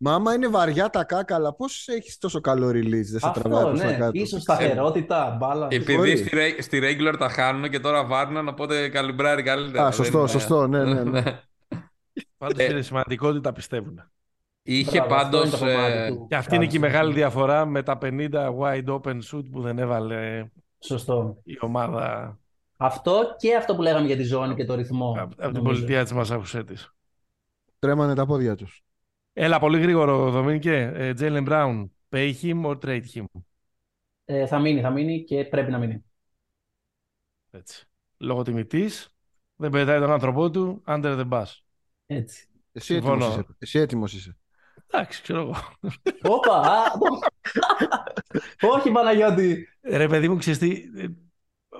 Μα 0.00 0.14
άμα 0.14 0.34
είναι 0.34 0.48
βαριά 0.48 0.90
τα 0.90 1.04
κάκαλα, 1.04 1.54
πώς 1.54 1.88
έχεις 1.88 2.18
τόσο 2.18 2.40
καλό 2.40 2.68
release, 2.68 3.08
δεν 3.10 3.20
σε 3.20 3.30
τραβάει 3.34 3.72
ναι. 3.72 3.96
κάτω; 3.96 4.10
Ίσως 4.12 4.42
σταθερότητα, 4.42 5.36
μπάλα. 5.38 5.66
Επειδή 5.70 6.16
στη, 6.16 6.62
στη 6.62 6.80
regular 6.82 7.14
τα 7.18 7.28
χάνουν 7.28 7.70
και 7.70 7.80
τώρα 7.80 8.04
βάρνουν, 8.04 8.48
οπότε 8.48 8.88
καλυμπράρει 8.88 9.42
καλύτερα. 9.42 9.86
Α, 9.86 9.90
σωστό, 9.90 10.26
σωστό, 10.26 10.66
ναι, 10.66 10.84
ναι. 10.84 11.02
ναι. 11.02 11.22
Πάντως 12.38 12.66
είναι 12.66 12.82
σημαντικό 12.82 13.28
ότι 13.28 13.40
τα 13.40 13.52
πιστεύουν. 13.52 14.10
Είχε 14.62 15.02
πάντως. 15.02 15.62
Ε... 15.62 16.10
Και 16.28 16.36
αυτή 16.36 16.54
είναι 16.54 16.66
και 16.66 16.76
η 16.76 16.80
μεγάλη 16.80 17.12
διαφορά 17.12 17.66
με 17.66 17.82
τα 17.82 17.98
50 18.02 18.30
wide 18.60 18.86
open 18.86 19.18
shoot 19.30 19.44
που 19.52 19.60
δεν 19.60 19.78
έβαλε 19.78 20.50
Σωστό. 20.78 21.40
η 21.42 21.56
ομάδα 21.60 22.38
αυτό 22.76 23.34
και 23.38 23.56
αυτό 23.56 23.74
που 23.74 23.82
λέγαμε 23.82 24.06
για 24.06 24.16
τη 24.16 24.22
ζώνη 24.22 24.54
και 24.54 24.64
το 24.64 24.74
ρυθμό. 24.74 25.28
Από 25.36 25.52
την 25.52 25.62
πολιτεία 25.62 26.02
της 26.02 26.12
Μασάχουσέτη. 26.12 26.76
Τρέμανε 27.78 28.14
τα 28.14 28.26
πόδια 28.26 28.54
τους. 28.54 28.84
Έλα, 29.32 29.58
πολύ 29.58 29.80
γρήγορο, 29.80 30.30
Δομήνικε. 30.30 31.12
Τζέιλεν 31.14 31.42
Μπράουν, 31.42 31.92
pay 32.10 32.32
him 32.42 32.64
or 32.64 32.78
trade 32.78 33.02
him; 33.14 33.24
Ε, 34.24 34.46
θα 34.46 34.58
μείνει, 34.58 34.80
θα 34.80 34.90
μείνει 34.90 35.24
και 35.24 35.44
πρέπει 35.44 35.70
να 35.70 35.78
μείνει. 35.78 36.04
Έτσι. 37.50 37.88
Λόγω 38.16 38.42
τιμητής, 38.42 39.08
δεν 39.56 39.70
πετάει 39.70 39.98
τον 39.98 40.10
άνθρωπό 40.10 40.50
του, 40.50 40.82
under 40.86 41.18
the 41.18 41.28
bus. 41.28 41.44
Έτσι. 42.06 42.48
Εσύ 42.72 42.94
έτοιμος 42.94 43.26
είσαι. 43.26 43.46
Εσύ 43.58 43.78
έτοιμος 43.78 44.12
είσαι. 44.12 44.36
Εντάξει, 44.86 45.22
ξέρω 45.22 45.40
εγώ. 45.40 45.54
Όπα! 46.22 46.92
Όχι, 48.76 48.90
Παναγιώτη. 48.90 49.68
Ρε 49.80 50.08
παιδί 50.08 50.28
μου, 50.28 50.36
ξέρεις 50.36 50.58
τι, 50.58 50.82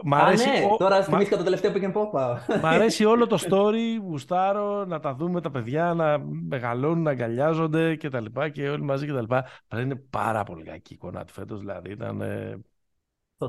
Μ' 0.05 0.15
αρέσει... 0.15 0.49
Α, 0.49 0.53
ναι. 0.53 0.77
Τώρα 0.79 1.03
θυμήθηκα 1.03 1.37
το 1.37 1.43
τελευταίο 1.43 1.73
pick 1.73 1.83
and 1.83 1.93
pop. 1.93 2.39
Μ' 2.63 2.67
αρέσει 2.67 3.05
όλο 3.05 3.27
το 3.27 3.39
story, 3.51 4.01
γουστάρω, 4.03 4.85
να 4.85 5.01
τα 5.01 5.15
δούμε 5.15 5.41
τα 5.41 5.51
παιδιά, 5.51 5.95
να 5.95 6.19
μεγαλώνουν, 6.29 7.03
να 7.03 7.11
αγκαλιάζονται 7.11 7.97
και 7.97 8.09
τα 8.09 8.21
λοιπά 8.21 8.49
και 8.49 8.69
όλοι 8.69 8.83
μαζί 8.83 9.07
και 9.07 9.13
τα 9.13 9.21
λοιπά. 9.21 9.47
Αλλά 9.69 9.83
είναι 9.83 9.97
πάρα 9.97 10.45
πολύ 10.45 10.65
κακή 10.65 10.93
η 10.93 10.95
εικόνα 10.95 11.25
του 11.25 11.33
φέτος, 11.33 11.59
δηλαδή 11.61 11.91
ήταν... 11.91 12.17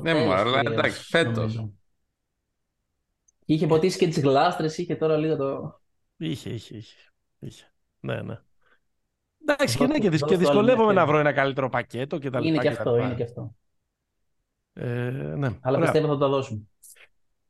Ναι, 0.02 0.14
μου 0.14 0.34
αλλά 0.34 0.60
εντάξει, 0.60 1.03
φέτος. 1.03 1.65
Είχε 3.45 3.68
ποτίσει 3.68 3.98
και 3.98 4.07
τις 4.07 4.19
γλάστρες, 4.19 4.78
είχε 4.78 4.95
τώρα 4.95 5.18
λίγο 5.18 5.36
το... 5.36 5.80
Είχε, 6.18 6.49
είχε, 6.49 6.78
είχε. 6.78 6.95
είχε. 7.40 7.64
Ναι, 7.99 8.22
ναι. 8.22 8.40
Εντάξει, 9.41 9.78
και, 9.78 9.88
ναι, 9.88 9.98
και, 9.98 10.10
και 10.10 10.38
δυσκολεύομαι 10.38 10.94
να 10.94 11.06
βρω 11.06 11.19
ένα 11.19 11.32
καλύτερο 11.32 11.69
πακέτο 11.69 12.18
και 12.18 12.30
τα 12.30 12.40
λοιπά. 12.40 12.53
Είναι 12.53 12.61
και 12.61 12.68
αυτό, 12.68 12.98
είναι 12.98 13.14
και 13.14 13.24
αυτό. 13.24 13.56
Ε, 14.80 15.10
ναι. 15.38 15.49
Αλλά 15.62 15.80
πιστεύω 15.80 16.08
θα 16.08 16.18
το 16.18 16.30
δώσουμε. 16.30 16.62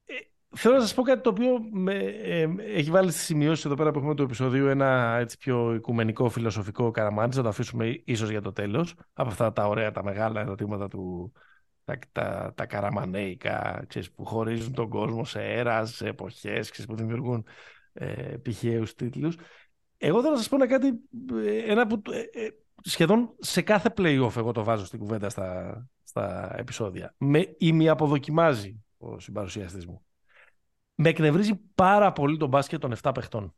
Ε, 0.05 0.13
θέλω 0.55 0.75
να 0.75 0.81
σας 0.81 0.93
πω 0.93 1.01
κάτι 1.01 1.21
το 1.21 1.29
οποίο 1.29 1.59
με, 1.71 1.93
ε, 2.23 2.47
έχει 2.57 2.91
βάλει 2.91 3.11
στις 3.11 3.23
σημειώσεις 3.23 3.65
εδώ 3.65 3.75
πέρα 3.75 3.91
που 3.91 3.97
έχουμε 3.97 4.15
το 4.15 4.23
επεισόδιο 4.23 4.67
ένα 4.67 5.17
έτσι 5.19 5.37
πιο 5.37 5.73
οικουμενικό 5.73 6.29
φιλοσοφικό 6.29 6.91
καραμάνι, 6.91 7.33
θα 7.33 7.41
το 7.41 7.47
αφήσουμε 7.47 8.01
ίσως 8.05 8.29
για 8.29 8.41
το 8.41 8.51
τέλος, 8.51 8.95
από 9.13 9.29
αυτά 9.29 9.53
τα 9.53 9.67
ωραία, 9.67 9.91
τα 9.91 10.03
μεγάλα 10.03 10.41
ερωτήματα 10.41 10.87
του, 10.87 11.31
τα, 11.83 11.97
τα, 12.11 12.53
τα 12.55 12.65
καραμανέικα, 12.65 13.83
ξέρεις, 13.87 14.11
που 14.11 14.25
χωρίζουν 14.25 14.73
τον 14.73 14.89
κόσμο 14.89 15.25
σε 15.25 15.43
έρας, 15.43 15.95
σε 15.95 16.07
εποχές, 16.07 16.69
ξέρεις, 16.69 16.91
που 16.91 16.95
δημιουργούν 16.95 17.45
ε, 17.93 18.37
πηχαίους 18.41 18.95
τίτλους. 18.95 19.35
Εγώ 19.97 20.19
θέλω 20.19 20.31
να 20.31 20.37
σας 20.37 20.49
πω 20.49 20.55
ένα 20.55 20.67
κάτι, 20.67 20.87
ε, 21.45 21.71
ένα 21.71 21.87
που 21.87 22.01
ε, 22.11 22.45
ε, 22.45 22.49
σχεδόν 22.81 23.35
σε 23.39 23.61
κάθε 23.61 23.93
play-off 23.97 24.35
εγώ 24.37 24.51
το 24.51 24.63
βάζω 24.63 24.85
στην 24.85 24.99
κουβέντα 24.99 25.29
στα, 25.29 25.87
στα 26.07 26.55
επεισόδια. 26.57 27.15
Με 27.17 27.55
αποδοκιμάζει 27.89 28.83
ο 28.97 29.19
συμπαρουσιαστής 29.19 29.85
μου. 29.85 30.05
Με 30.95 31.09
εκνευρίζει 31.09 31.55
πάρα 31.75 32.11
πολύ 32.11 32.37
το 32.37 32.47
μπάσκετ 32.47 32.79
των 32.79 32.93
7 33.01 33.11
παιχτών. 33.13 33.55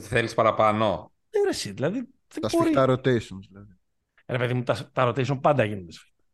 Θέλεις 0.00 0.34
παραπάνω; 0.34 1.12
Δεν 1.30 1.42
ρε, 1.42 1.72
δηλαδή. 1.72 2.08
Τα 2.40 2.48
σφιχτά 2.48 2.84
rotations. 2.88 3.46
Δηλαδή. 3.48 3.78
Ρε 4.26 4.38
παιδί 4.38 4.54
μου, 4.54 4.62
τα, 4.62 4.90
τα 4.92 5.08
rotation 5.08 5.38
πάντα 5.40 5.64
γίνονται 5.64 5.92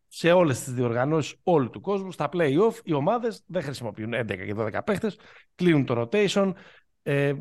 σε 0.09 0.33
όλες 0.33 0.65
τις 0.65 0.73
διοργανώσεις 0.73 1.35
όλου 1.43 1.71
του 1.71 1.81
κόσμου. 1.81 2.13
Στα 2.13 2.29
playoff 2.33 2.75
οι 2.85 2.93
ομάδες 2.93 3.43
δεν 3.47 3.63
χρησιμοποιούν 3.63 4.15
11 4.15 4.27
και 4.27 4.55
12 4.57 4.81
παίχτες, 4.85 5.19
κλείνουν 5.55 5.85
το 5.85 6.01
rotation, 6.01 6.53
ε, 7.09 7.35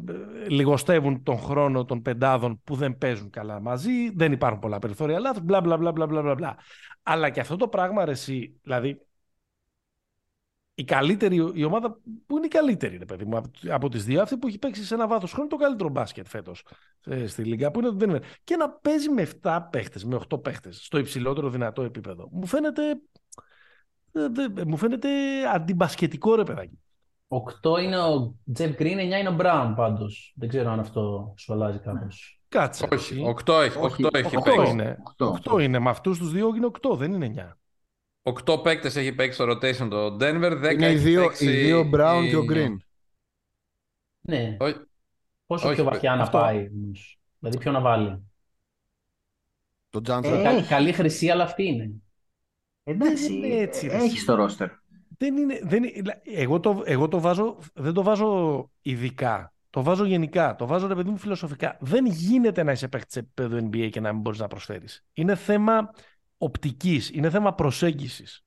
λιγοστεύουν 0.48 1.24
τον 1.24 1.38
χρόνο 1.38 1.86
των 1.86 2.02
πεντάδων 2.02 2.62
που 2.64 2.76
δεν 2.76 2.98
παίζουν 2.98 3.30
καλά 3.30 3.60
μαζί, 3.60 4.10
δεν 4.16 4.32
υπάρχουν 4.32 4.60
πολλά 4.60 4.80
περιθώρια 4.80 5.20
λάθος, 5.20 5.44
μπλα 5.44 5.62
μπλα 5.62 5.78
μπλα 5.78 5.92
μπλα 5.92 6.06
μπλα 6.08 6.36
μπλα. 6.36 6.58
Αλλά 7.04 7.30
και 7.30 7.40
αυτό 7.40 7.56
το 7.56 7.68
πράγμα, 7.68 8.06
ρε, 8.06 8.12
εσύ, 8.12 8.60
δηλαδή, 8.64 9.02
η 10.76 10.84
καλύτερη, 10.84 11.52
η 11.54 11.64
ομάδα 11.64 12.00
που 12.26 12.38
είναι 12.38 12.46
η 12.46 12.50
καλύτερη, 12.50 12.98
ρε 12.98 13.06
παιδί 13.06 13.26
μου, 13.26 13.38
από, 13.38 13.50
από 13.70 13.90
τις 13.90 14.06
δύο, 14.06 14.22
αυτή 14.22 14.38
που 14.38 14.48
έχει 14.48 14.58
παίξει 14.60 14.86
σε 14.86 14.94
ένα 14.94 15.08
βάθος 15.08 15.32
χρόνου 15.32 15.50
το 15.50 15.56
καλύτερο 15.56 15.90
μπάσκετ 15.90 16.28
φέτος 16.28 16.66
ε, 17.06 17.28
στη 17.28 17.44
Λίγκα, 17.44 17.72
που 17.72 17.80
είναι 17.80 17.90
το 17.90 17.98
Denver. 18.00 18.22
Και 18.44 18.56
να 18.56 18.70
παίζει 18.70 19.10
με 19.10 19.30
7 19.42 19.60
παίχτες, 19.72 20.04
με 20.04 20.20
8 20.30 20.44
παίχτες, 20.44 20.86
στο 20.86 20.98
υψηλότερο 20.98 21.50
δυνατό 21.50 21.84
επίπεδο. 21.84 22.30
Μου 22.32 22.46
φαίνεται, 22.46 22.90
ε, 24.12 24.28
μου 24.66 24.78
φαίνεται 24.78 25.10
αντιμπασκετικό, 25.54 26.36
ρε 26.36 26.44
παιδάκι. 26.44 26.80
8 27.28 27.82
είναι 27.84 27.98
ο 27.98 28.36
Τζεφ 28.54 28.76
Γκριν, 28.76 28.98
9 28.98 29.02
είναι 29.02 29.30
ο 29.30 29.34
Μπράουν 29.34 29.76
πάντως. 29.76 30.34
Δεν 30.36 30.50
ξέρω 30.50 30.72
αν 30.72 30.80
αυτό 30.80 31.34
σου 31.38 31.54
αλλάζει 31.54 31.80
κάπως. 31.80 32.40
Κάτσε. 32.48 32.88
Όχι, 32.92 33.36
8 33.46 33.54
έχει, 33.62 33.78
8 33.82 34.14
έχει 34.14 34.36
8 34.66 34.68
είναι. 34.68 34.98
8, 35.18 35.56
8 35.56 35.62
είναι. 35.62 35.80
Με 35.80 35.90
αυτούς 35.90 36.18
τους 36.18 36.32
δύο 36.32 36.56
είναι 36.56 36.70
8, 36.82 36.98
δεν 36.98 37.14
είναι 37.14 37.56
9. 38.24 38.32
8 38.46 38.64
παίκτες 38.64 38.96
έχει 38.96 39.14
παίξει 39.14 39.42
στο 39.42 39.52
rotation 39.52 39.88
το 39.90 40.18
Denver, 40.20 40.64
10 40.64 40.74
είναι 40.74 40.92
οι 40.92 40.96
δύο, 40.96 41.26
παίξει... 41.26 41.46
οι 41.46 41.64
δύο 41.64 41.90
Brown 41.94 42.22
η... 42.26 42.30
και 42.30 42.36
ο 42.36 42.44
Green. 42.50 42.78
Ναι. 44.22 44.58
Όχι. 44.60 44.76
Πόσο 45.46 45.68
Όχι, 45.68 45.76
πιο 45.76 45.84
βαθιά 45.84 46.14
αυτό... 46.14 46.38
να 46.38 46.44
πάει, 46.44 46.70
δηλαδή 47.40 47.58
πιο 47.60 47.72
να 47.72 47.80
βάλει. 47.80 48.24
Το 49.90 50.02
Johnson. 50.08 50.24
Ε, 50.24 50.66
καλή 50.70 50.92
χρυσή, 50.92 51.30
αλλά 51.30 51.44
αυτή 51.44 51.66
είναι. 51.66 51.92
Εντάξει, 52.84 53.42
έτσι, 53.44 53.88
έχει 53.92 54.26
το 54.26 54.36
ρόστερ. 54.36 54.70
Δεν 55.18 55.38
είναι, 55.38 55.60
δεν 55.64 55.84
είναι, 55.84 56.22
εγώ, 56.24 56.60
το, 56.60 56.84
εγώ 56.86 57.08
το 57.08 57.20
βάζω, 57.20 57.58
δεν 57.74 57.94
το 57.94 58.04
βάζω 58.04 58.70
ειδικά. 58.82 59.54
Το 59.70 59.84
βάζω 59.84 60.06
γενικά. 60.06 60.56
Το 60.56 60.68
βάζω 60.68 60.88
ρε 60.88 60.96
παιδί 60.96 61.10
μου 61.10 61.18
φιλοσοφικά. 61.18 61.78
Δεν 61.80 62.06
γίνεται 62.06 62.64
να 62.64 62.72
είσαι 62.72 62.88
παίχτη 62.88 63.12
σε 63.12 63.20
επίπεδο 63.20 63.58
NBA 63.58 63.90
και 63.92 64.00
να 64.00 64.14
μην 64.14 64.22
μπορείς 64.22 64.40
να 64.40 64.48
προσφέρεις. 64.48 65.06
Είναι 65.14 65.36
θέμα 65.36 65.90
οπτικής. 66.38 67.10
Είναι 67.14 67.30
θέμα 67.30 67.54
προσέγγισης. 67.54 68.46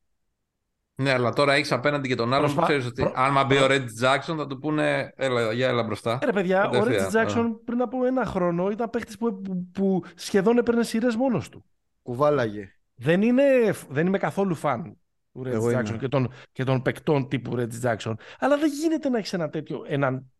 Ναι, 0.95 1.13
αλλά 1.13 1.33
τώρα 1.33 1.53
έχεις 1.53 1.73
απέναντι 1.73 2.09
και 2.09 2.15
τον 2.15 2.33
άλλον 2.33 2.45
Προσπα... 2.45 2.61
που 2.61 2.67
ξέρεις 2.67 2.87
ότι 2.87 3.03
Προ... 3.03 3.13
αν 3.15 3.47
μπει 3.47 3.57
ο 3.57 3.67
Ρέτζι 3.67 3.95
Τζάξον 3.95 4.37
θα 4.37 4.47
του 4.47 4.59
πούνε 4.59 5.13
έλα, 5.17 5.53
για 5.53 5.69
έλα 5.69 5.83
μπροστά. 5.83 6.19
Ε, 6.23 6.25
ρε 6.25 6.33
παιδιά, 6.33 6.69
ο 6.69 6.85
Ρέτζι 6.85 7.07
Τζάξον 7.07 7.65
πριν 7.65 7.81
από 7.81 8.05
ένα 8.05 8.25
χρόνο 8.25 8.71
ήταν 8.71 8.91
παίχτη 8.91 9.17
που, 9.19 9.41
που, 9.41 9.69
που, 9.73 10.03
σχεδόν 10.15 10.59
έπαιρνε 10.59 10.83
σειρές 10.83 11.17
μόνος 11.17 11.49
του. 11.49 11.65
Κουβάλαγε. 12.03 12.73
Δεν, 12.95 13.23
είναι, 13.23 13.45
δεν 13.89 14.07
είμαι 14.07 14.19
καθόλου 14.19 14.55
φαν 14.55 14.97
του 15.33 15.43
Reggie 15.47 15.79
Jackson 15.79 15.97
και 15.99 16.09
των, 16.09 16.33
και 16.53 16.65
των 16.65 16.83
παικτών 16.83 17.29
τύπου 17.29 17.57
Reggie 17.57 17.83
Jackson. 17.83 18.15
Αλλά 18.39 18.59
δεν 18.59 18.71
γίνεται 18.83 19.09
να 19.09 19.19
έχεις 19.19 19.33
ένα 19.33 19.49
τέτοιο, 19.49 19.85
έναν 19.87 20.33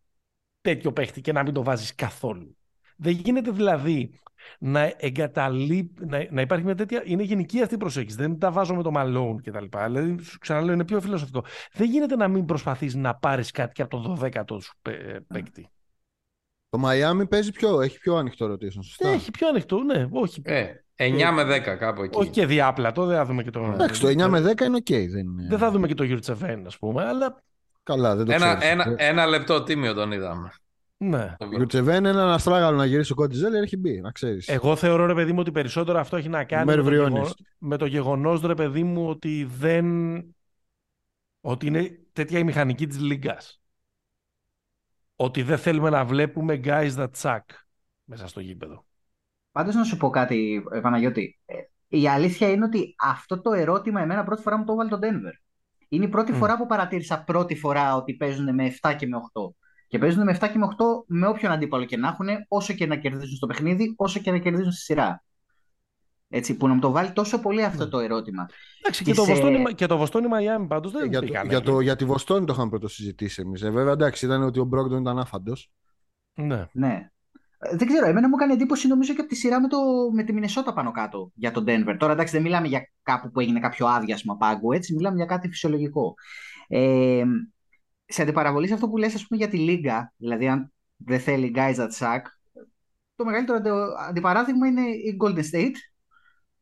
τέτοιο 0.61 0.93
παίχτη 0.93 1.21
και 1.21 1.33
να 1.33 1.43
μην 1.43 1.55
το 1.55 1.63
βάζεις 1.63 1.95
καθόλου. 1.95 2.57
Δεν 2.97 3.13
γίνεται 3.13 3.51
δηλαδή 3.51 4.21
να 4.59 4.93
εγκαταλείπει, 4.97 6.07
να, 6.07 6.27
να 6.31 6.41
υπάρχει 6.41 6.65
μια 6.65 6.75
τέτοια. 6.75 7.03
Είναι 7.05 7.23
γενική 7.23 7.63
αυτή 7.63 7.75
η 7.75 7.79
προσέγγιση. 7.79 8.17
Δεν 8.17 8.39
τα 8.39 8.51
βάζω 8.51 8.75
με 8.75 8.83
το 8.83 8.91
Malone 8.95 9.37
κτλ. 9.43 9.65
Δηλαδή, 9.87 10.23
σου 10.23 10.39
ξαναλέω, 10.39 10.75
είναι 10.75 10.85
πιο 10.85 11.01
φιλοσοφικό. 11.01 11.45
Δεν 11.73 11.91
γίνεται 11.91 12.17
να 12.17 12.29
μην 12.29 12.45
προσπαθείς 12.45 12.95
να 12.95 13.15
πάρεις 13.15 13.51
κάτι 13.51 13.73
και 13.73 13.83
από 13.83 14.01
το 14.01 14.19
12ο 14.21 14.63
σου 14.63 14.75
παίκτη. 15.27 15.69
Το 16.69 16.83
Miami 16.85 17.29
παίζει 17.29 17.53
πιο, 17.53 17.81
έχει 17.81 17.99
πιο 17.99 18.17
ανοιχτό 18.17 18.47
rotation, 18.47 18.85
σωστά; 18.85 19.09
Έχει 19.09 19.31
πιο 19.31 19.49
ανοιχτό, 19.49 19.83
ναι. 19.83 20.09
Όχι. 20.11 20.43
Ε, 20.45 20.73
9 21.01 21.31
με 21.35 21.57
10 21.57 21.77
κάπου 21.79 22.03
εκεί. 22.03 22.19
Όχι 22.19 22.31
και 22.31 22.47
διάπλατο, 22.47 23.07
δεν 23.07 23.17
θα 23.17 23.25
δούμε 23.25 23.43
και 23.43 23.51
το. 23.51 23.71
Εντάξει, 23.75 24.01
το 24.01 24.09
9 24.09 24.29
με 24.29 24.41
10 24.41 24.61
είναι 24.61 24.77
οκ. 24.77 24.87
Okay, 24.89 25.07
δεν, 25.11 25.27
είναι... 25.27 25.47
δεν 25.49 25.59
θα 25.59 25.71
δούμε 25.71 25.87
και 25.87 25.95
το 25.95 26.05
Γιουρτσεβέν, 26.05 26.67
ας 26.67 26.79
πούμε, 26.79 27.05
αλλά. 27.05 27.43
Καλά, 27.83 28.17
δεν 28.17 28.27
το 28.27 28.33
ένα, 28.33 28.57
ξέρεις. 28.57 28.73
ένα, 28.73 28.95
ένα 28.97 29.27
λεπτό 29.27 29.63
τίμιο 29.63 29.95
τον 29.95 30.13
είδαμε. 30.13 30.53
Ναι. 30.97 31.37
Ο 31.39 31.47
Γιουρτσεβέν 31.47 31.97
είναι 31.97 32.09
ένα 32.09 32.35
αστράγαλο 32.35 32.77
να 32.77 32.85
γυρίσει 32.85 33.13
ο 33.13 33.15
Cody 33.15 33.29
Zeller, 33.29 33.55
έχει 33.55 33.77
μπει, 33.77 34.01
να 34.01 34.11
ξέρεις. 34.11 34.49
Εγώ 34.49 34.77
θεωρώ, 34.77 35.07
ρε 35.07 35.15
παιδί 35.15 35.33
μου, 35.33 35.39
ότι 35.41 35.53
περισσότερο 35.53 35.99
αυτό 35.99 36.17
έχει 36.17 36.29
να 36.29 36.45
κάνει 36.45 36.65
με 36.65 36.83
το, 36.83 36.91
γεγονό, 36.91 37.31
με 37.59 37.77
το 37.77 37.87
γεγονός, 37.87 38.41
ρε 38.41 38.55
παιδί 38.55 38.83
μου, 38.83 39.09
ότι 39.09 39.49
δεν. 39.59 39.87
ότι 41.41 41.67
είναι 41.67 41.99
τέτοια 42.13 42.39
η 42.39 42.45
μηχανική 42.45 42.87
της 42.87 43.01
Λίγκας. 43.01 43.61
Ότι 45.17 45.43
δεν 45.43 45.59
θέλουμε 45.59 45.91
να 45.91 46.05
βλέπουμε 46.05 46.61
guys 46.65 46.91
that 46.95 47.11
suck 47.21 47.41
μέσα 48.05 48.29
στο 48.29 48.41
γήπεδο. 48.41 48.88
Πάντως 49.59 49.75
να 49.75 49.85
σου 49.85 49.97
πω 49.97 50.11
κάτι, 50.11 50.65
Παναγιώτη. 50.83 51.39
Ε, 51.47 51.55
η 51.89 52.09
αλήθεια 52.09 52.51
είναι 52.51 52.65
ότι 52.65 52.95
αυτό 52.99 53.41
το 53.41 53.53
ερώτημα 53.53 54.01
εμένα 54.01 54.25
πρώτη 54.25 54.43
φορά 54.43 54.59
μου 54.59 54.65
το 54.65 54.73
έβαλε 54.73 54.89
το 54.89 54.99
Denver. 55.03 55.33
Είναι 55.89 56.05
η 56.05 56.09
πρώτη 56.09 56.33
mm. 56.35 56.39
φορά 56.39 56.57
που 56.57 56.67
παρατήρησα 56.67 57.25
πρώτη 57.25 57.55
φορά 57.55 57.97
ότι 57.97 58.15
παίζουν 58.15 58.55
με 58.55 58.75
7 58.81 58.95
και 58.99 59.07
με 59.07 59.17
8. 59.33 59.41
Και 59.87 59.99
παίζουν 59.99 60.25
με 60.25 60.39
7 60.41 60.49
και 60.53 60.59
με 60.59 60.69
8 60.71 60.85
με 61.07 61.27
όποιον 61.27 61.53
αντίπαλο 61.53 61.85
και 61.85 61.97
να 61.97 62.09
έχουν, 62.09 62.29
όσο 62.49 62.73
και 62.73 62.87
να 62.87 62.97
κερδίζουν 62.97 63.37
στο 63.37 63.47
παιχνίδι, 63.47 63.95
όσο 63.97 64.21
και 64.21 64.31
να 64.31 64.39
κερδίζουν 64.39 64.73
στη 64.73 64.81
σειρά. 64.81 65.25
Έτσι, 66.29 66.57
που 66.57 66.69
να 66.69 66.75
μου 66.75 66.81
το 66.81 66.91
βάλει 66.91 67.13
τόσο 67.13 67.41
πολύ 67.41 67.65
αυτό 67.65 67.85
mm. 67.85 67.91
το 67.91 67.99
ερώτημα. 67.99 68.47
Εντάξει, 68.81 69.05
και, 69.05 69.11
και, 69.11 69.17
το 69.17 69.25
σε... 69.25 69.33
Βοστόνι, 69.33 69.75
και 69.75 69.87
το 69.87 69.97
Βοστόνι 69.97 70.29
Μαϊάμι 70.29 70.67
πάντως 70.67 70.93
δεν 70.93 71.09
για, 71.09 71.21
το, 71.21 71.27
για, 71.49 71.61
το, 71.61 71.81
για 71.81 71.97
τη 71.97 72.05
Βοστόνη 72.05 72.47
το 72.47 72.53
είχαμε 72.53 72.69
πρώτο 72.69 72.89
συζητήσει 72.89 73.43
εμείς. 73.45 73.63
Ε, 73.63 73.71
βέβαια, 73.71 73.93
εντάξει, 73.93 74.27
ήταν 74.27 74.43
ότι 74.43 74.59
ο 74.59 74.65
Μπρόγκτον 74.65 75.01
ήταν 75.01 75.19
άφαντος. 75.19 75.71
Ναι. 76.35 76.67
ναι. 76.73 77.11
Δεν 77.59 77.87
ξέρω, 77.87 78.07
εμένα 78.07 78.29
μου 78.29 78.35
έκανε 78.37 78.53
εντύπωση 78.53 78.89
νομίζω 78.89 79.15
και 79.15 79.21
από 79.21 79.29
τη 79.29 79.35
σειρά 79.37 79.61
με, 79.61 79.69
το, 79.69 79.79
με 80.13 80.23
τη 80.23 80.33
Μινεσότα 80.33 80.73
πάνω 80.73 80.91
κάτω 80.91 81.31
για 81.35 81.51
τον 81.51 81.65
Denver. 81.67 81.97
Τώρα 81.99 82.13
εντάξει 82.13 82.33
δεν 82.33 82.43
μιλάμε 82.43 82.69
για 82.69 82.91
κάπου 83.03 83.31
που 83.31 83.41
έγινε 83.41 83.61
κάποιο 83.61 83.87
άδειασμα 83.87 84.37
πάγκου, 84.37 84.73
έτσι, 84.73 84.95
μιλάμε 84.95 85.17
για 85.17 85.27
κάτι 85.27 85.49
φυσιολογικό. 85.49 86.15
Ε, 86.69 87.25
σε 88.05 88.23
αντιπαραβολή 88.23 88.67
σε 88.67 88.75
αυτό 88.75 88.89
που 88.89 88.97
λες 88.97 89.15
ας 89.15 89.27
πούμε 89.27 89.41
για 89.41 89.49
τη 89.49 89.57
Λίγκα, 89.57 90.13
δηλαδή 90.17 90.49
αν 90.49 90.73
δεν 90.97 91.21
θέλει 91.21 91.53
guys 91.55 91.75
at 91.75 91.91
sack, 91.99 92.21
το 93.17 93.25
μεγαλύτερο 93.25 93.61
αντιπαράδειγμα 94.09 94.67
είναι 94.67 94.81
η 94.81 95.17
Golden 95.25 95.45
State, 95.53 95.75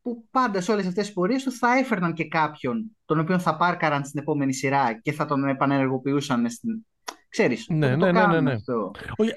που 0.03 0.27
πάντα 0.31 0.61
σε 0.61 0.73
όλες 0.73 0.87
αυτές 0.87 1.05
τις 1.05 1.15
πορείες 1.15 1.43
του 1.43 1.53
θα 1.53 1.79
έφερναν 1.79 2.13
και 2.13 2.29
κάποιον 2.29 2.97
τον 3.05 3.19
οποίο 3.19 3.39
θα 3.39 3.57
πάρκαραν 3.57 4.05
στην 4.05 4.21
επόμενη 4.21 4.53
σειρά 4.53 5.01
και 5.01 5.13
θα 5.13 5.27
τον 5.27 5.49
επανενεργοποιούσαν 5.49 6.51
στην, 6.51 6.87
Ξέρεις, 7.29 7.67
ναι, 7.69 7.97
ναι, 7.97 8.13
ναι, 8.13 8.27
ναι, 8.27 8.41
ναι. 8.41 8.53
Αυτό. 8.53 8.91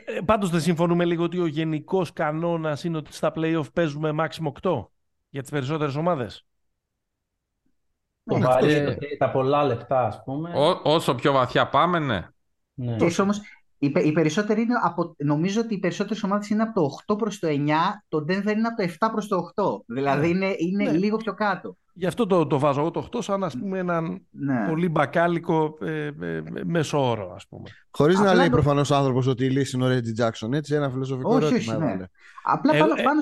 Ε, 0.05 0.19
πάντως 0.25 0.49
δεν 0.49 0.61
συμφωνούμε 0.61 1.05
λίγο 1.05 1.23
ότι 1.23 1.39
ο 1.39 1.45
γενικός 1.45 2.13
κανόνας 2.13 2.83
είναι 2.83 2.97
ότι 2.97 3.13
στα 3.13 3.33
play-off 3.35 3.73
παίζουμε 3.73 4.13
maximum 4.19 4.51
8 4.61 4.85
για 5.29 5.41
τις 5.41 5.51
περισσότερες 5.51 5.95
ομάδες. 5.95 6.45
Το 8.23 8.39
βάλει 8.39 8.97
τα 9.17 9.31
πολλά 9.31 9.63
λεπτά, 9.63 10.05
ας 10.05 10.23
πούμε. 10.23 10.51
Ό, 10.55 10.79
όσο 10.83 11.15
πιο 11.15 11.31
βαθιά 11.31 11.69
πάμε, 11.69 11.99
ναι. 11.99 12.27
ναι. 12.73 12.95
Και 12.95 13.21
όμως, 13.21 13.41
οι, 13.77 13.91
οι 14.03 14.11
περισσότεροι 14.11 14.61
είναι 14.61 14.73
από, 14.83 15.15
νομίζω 15.17 15.61
ότι 15.61 15.73
οι 15.73 15.79
περισσότερες 15.79 16.23
ομάδες 16.23 16.49
είναι 16.49 16.61
από 16.61 16.73
το 16.73 17.13
8 17.13 17.17
προς 17.17 17.39
το 17.39 17.47
9, 17.51 17.67
το 18.07 18.17
Denver 18.17 18.55
είναι 18.55 18.67
από 18.67 18.83
το 18.83 18.89
7 18.99 19.09
προς 19.11 19.27
το 19.27 19.51
8. 19.55 19.63
Δηλαδή 19.85 20.33
ναι. 20.33 20.45
είναι, 20.45 20.55
είναι 20.57 20.91
ναι. 20.91 20.97
λίγο 20.97 21.17
πιο 21.17 21.33
κάτω. 21.33 21.77
Γι' 21.99 22.05
αυτό 22.05 22.27
το, 22.27 22.47
το 22.47 22.59
βάζω 22.59 22.79
εγώ 22.79 22.91
το 22.91 23.09
8 23.11 23.19
σαν 23.21 23.43
ας 23.43 23.57
πούμε 23.57 23.79
έναν 23.79 24.25
ναι. 24.29 24.67
πολύ 24.67 24.89
μπακάλικο 24.89 25.77
ε, 25.81 26.05
ε, 26.05 26.41
μέσο 26.63 27.09
όρο 27.09 27.33
ας 27.35 27.47
πούμε. 27.47 27.69
Χωρίς 27.91 28.19
να 28.19 28.33
λέει 28.33 28.45
το... 28.45 28.51
προφανώς 28.51 28.91
άνθρωπος 28.91 29.27
ότι 29.27 29.45
η 29.45 29.49
λύση 29.49 29.75
είναι 29.75 29.85
ο 29.85 29.87
Ρέτζι 29.87 30.11
Τζάξον, 30.13 30.53
έτσι, 30.53 30.75
ένα 30.75 30.89
φιλοσοφικό 30.89 31.35
όχι, 31.35 31.45
ερώτημα. 31.45 31.75
Όχι, 31.75 31.97
ναι. 31.97 32.05
Απλά 32.43 32.71
πάνω, 32.71 32.93
ε, 32.97 33.03
πάνω, 33.03 33.21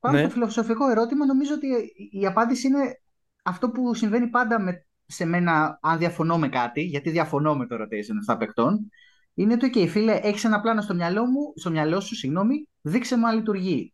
πάνω 0.00 0.16
ναι. 0.16 0.22
στο 0.22 0.30
φιλοσοφικό 0.30 0.90
ερώτημα 0.90 1.26
νομίζω 1.26 1.54
ότι 1.54 1.66
η 2.10 2.26
απάντηση 2.26 2.66
είναι 2.66 3.00
αυτό 3.42 3.70
που 3.70 3.94
συμβαίνει 3.94 4.26
πάντα 4.26 4.60
με, 4.60 4.86
σε 5.06 5.24
μένα 5.24 5.78
αν 5.82 5.98
διαφωνώ 5.98 6.38
με 6.38 6.48
κάτι, 6.48 6.80
γιατί 6.82 7.10
διαφωνώ 7.10 7.56
με 7.56 7.66
το 7.66 7.76
rotation 7.76 8.34
7 8.34 8.38
παιχτών, 8.38 8.90
είναι 9.34 9.56
το 9.56 9.68
OK, 9.74 9.88
φίλε, 9.88 10.18
έχεις 10.22 10.44
ένα 10.44 10.60
πλάνο 10.60 10.80
στο 10.80 10.94
μυαλό 10.94 11.24
μου, 11.26 11.52
στο 11.56 11.70
μυαλό 11.70 12.00
σου, 12.00 12.14
συγγνώμη, 12.14 12.68
δείξε 12.80 13.18
μου 13.18 13.26
αν 13.26 13.36
λειτουργεί. 13.36 13.92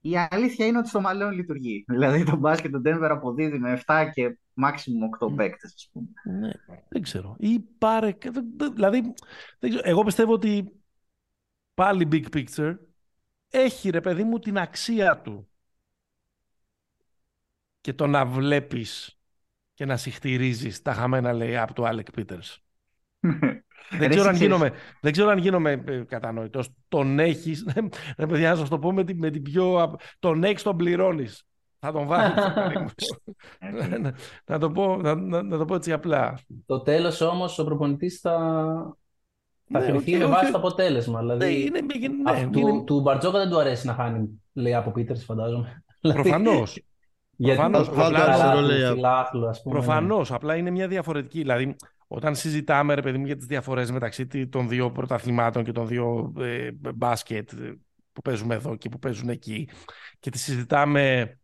Η 0.00 0.16
αλήθεια 0.30 0.66
είναι 0.66 0.78
ότι 0.78 0.88
στο 0.88 1.00
μαλλόν 1.00 1.32
λειτουργεί. 1.32 1.84
Δηλαδή 1.88 2.24
το 2.24 2.36
μπάσκετ 2.36 2.72
του 2.72 2.82
Denver 2.84 3.08
αποδίδει 3.10 3.58
με 3.58 3.82
7 3.86 4.10
και 4.14 4.38
maximum 4.62 5.28
8 5.28 5.34
παίκτες, 5.36 5.74
ας 5.74 5.90
πούμε. 5.92 6.06
Ναι, 6.38 6.50
δεν 6.88 7.02
ξέρω. 7.02 7.36
Ή 7.38 7.60
πάρε. 7.78 8.16
Δηλαδή, 8.74 9.14
δεν 9.58 9.70
ξέρω. 9.70 9.88
εγώ 9.88 10.04
πιστεύω 10.04 10.32
ότι 10.32 10.72
πάλι 11.74 12.08
big 12.12 12.24
picture 12.36 12.76
έχει 13.50 13.90
ρε 13.90 14.00
παιδί 14.00 14.24
μου 14.24 14.38
την 14.38 14.58
αξία 14.58 15.20
του. 15.20 15.48
Και 17.80 17.92
το 17.92 18.06
να 18.06 18.26
βλέπεις 18.26 19.20
και 19.74 19.84
να 19.84 19.96
συχτηρίζεις 19.96 20.82
τα 20.82 20.94
χαμένα 20.94 21.32
λέει 21.32 21.56
από 21.56 21.72
του 21.72 21.86
Άλεκ 21.86 22.10
Πίτερς. 22.10 22.64
δεν, 23.98 24.10
ξέρω 24.10 24.28
αν 24.28 24.34
γίνομαι, 24.34 24.72
δεν 25.00 25.12
ξέρω 25.12 25.28
αν 25.28 25.38
γίνομαι 25.38 25.82
ε, 25.86 26.02
κατανοητός. 26.08 26.68
Τον 26.88 27.18
έχεις, 27.18 27.66
ρε 28.18 28.26
παιδιά, 28.26 28.50
να 28.50 28.56
σας 28.56 28.68
το 28.68 28.78
πω 28.78 28.92
με 28.92 29.04
την, 29.04 29.18
με 29.18 29.30
την 29.30 29.42
πιο... 29.42 29.96
Τον 30.18 30.44
έχεις, 30.44 30.62
τον 30.62 30.76
πληρώνεις. 30.76 31.44
Θα 31.78 31.92
τον 31.92 32.06
βάλεις. 32.06 32.34
να, 34.00 34.14
να, 34.44 34.58
το 34.58 34.70
πω, 34.70 34.96
να, 34.96 35.14
να, 35.42 35.58
το 35.58 35.64
πω 35.64 35.74
έτσι 35.74 35.92
απλά. 35.92 36.38
Το 36.66 36.80
τέλος 36.80 37.20
όμως 37.20 37.58
ο 37.58 37.64
προπονητής 37.64 38.20
θα, 38.20 38.36
θα 39.72 39.78
ναι, 39.78 39.86
κρυφτεί 39.86 40.16
με 40.16 40.26
βάση 40.26 40.52
το 40.52 40.58
αποτέλεσμα. 40.58 41.20
Δηλαδή, 41.20 41.44
ναι, 41.44 41.50
είναι, 41.50 41.80
ναι, 42.22 42.30
αυτού, 42.30 42.58
είναι... 42.58 42.84
Του 42.84 43.00
Μπαρτζόκα 43.00 43.38
δεν 43.38 43.48
του 43.48 43.58
αρέσει 43.58 43.86
να 43.86 43.94
χάνει, 43.94 44.42
λέει 44.52 44.74
από 44.74 44.90
Πίτερς, 44.90 45.24
φαντάζομαι. 45.24 45.84
Προφανώς. 46.00 46.82
Προφανώς, 47.36 47.88
απλά, 47.88 49.30
προφανώς, 49.62 50.32
απλά 50.32 50.56
είναι 50.56 50.70
μια 50.70 50.88
διαφορετική. 50.88 51.38
Δηλαδή, 51.38 51.76
όταν 52.12 52.34
συζητάμε, 52.34 52.94
ρε 52.94 53.02
παιδί 53.02 53.18
μου, 53.18 53.26
για 53.26 53.36
τις 53.36 53.46
διαφορές 53.46 53.90
μεταξύ 53.90 54.48
των 54.48 54.68
δύο 54.68 54.90
πρωταθλημάτων 54.90 55.64
και 55.64 55.72
των 55.72 55.86
δύο 55.86 56.32
ε, 56.38 56.70
μπάσκετ 56.94 57.50
που 58.12 58.20
παίζουμε 58.22 58.54
εδώ 58.54 58.76
και 58.76 58.88
που 58.88 58.98
παίζουν 58.98 59.28
εκεί 59.28 59.68
και 60.18 60.30
τις 60.30 60.42
συζητάμε 60.42 61.34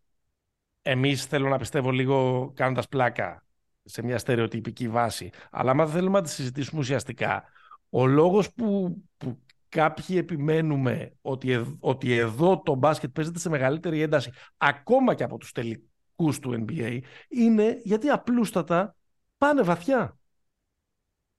εμείς 0.83 1.25
θέλω 1.25 1.49
να 1.49 1.59
πιστεύω 1.59 1.91
λίγο 1.91 2.51
κάνοντας 2.55 2.89
πλάκα 2.89 3.45
σε 3.85 4.03
μια 4.03 4.19
στερεοτυπική 4.19 4.89
βάση. 4.89 5.31
Αλλά 5.51 5.71
άμα 5.71 5.87
θέλουμε 5.87 6.19
να 6.19 6.25
τις 6.25 6.33
συζητήσουμε 6.33 6.81
ουσιαστικά, 6.81 7.45
ο 7.91 8.07
λόγος 8.07 8.53
που, 8.53 8.97
που 9.17 9.39
κάποιοι 9.69 10.17
επιμένουμε 10.19 11.17
ότι, 11.21 11.77
ότι 11.81 12.13
εδώ 12.13 12.63
το 12.63 12.75
μπάσκετ 12.75 13.11
παίζεται 13.11 13.39
σε 13.39 13.49
μεγαλύτερη 13.49 14.01
ένταση 14.01 14.31
ακόμα 14.57 15.15
και 15.15 15.25
από 15.25 15.39
τους 15.39 15.53
τελικούς 15.53 16.39
του 16.39 16.65
NBA 16.67 17.01
είναι 17.29 17.81
γιατί 17.83 18.09
απλούστατα 18.09 18.97
πάνε 19.39 19.63
βαθιά. 19.63 20.17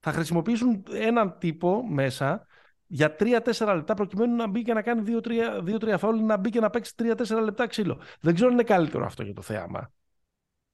Θα 0.07 0.15
χρησιμοποιήσουν 0.15 0.83
έναν 0.91 1.35
τύπο 1.39 1.83
μέσα 1.89 2.47
για 2.85 3.15
3-4 3.19 3.73
λεπτά 3.75 3.93
προκειμένου 3.93 4.35
να 4.35 4.47
μπει 4.47 4.61
και 4.61 4.73
να 4.73 4.81
κάνει 4.81 5.01
2-3 5.79 5.95
φάουλ, 5.97 6.19
να 6.19 6.37
μπει 6.37 6.49
και 6.49 6.59
να 6.59 6.69
παίξει 6.69 6.93
3-4 6.97 7.43
λεπτά 7.43 7.67
ξύλο. 7.67 7.99
Δεν 8.19 8.33
ξέρω 8.33 8.49
αν 8.49 8.53
είναι 8.53 8.63
καλύτερο 8.63 9.05
αυτό 9.05 9.23
για 9.23 9.33
το 9.33 9.41
θέαμα. 9.41 9.91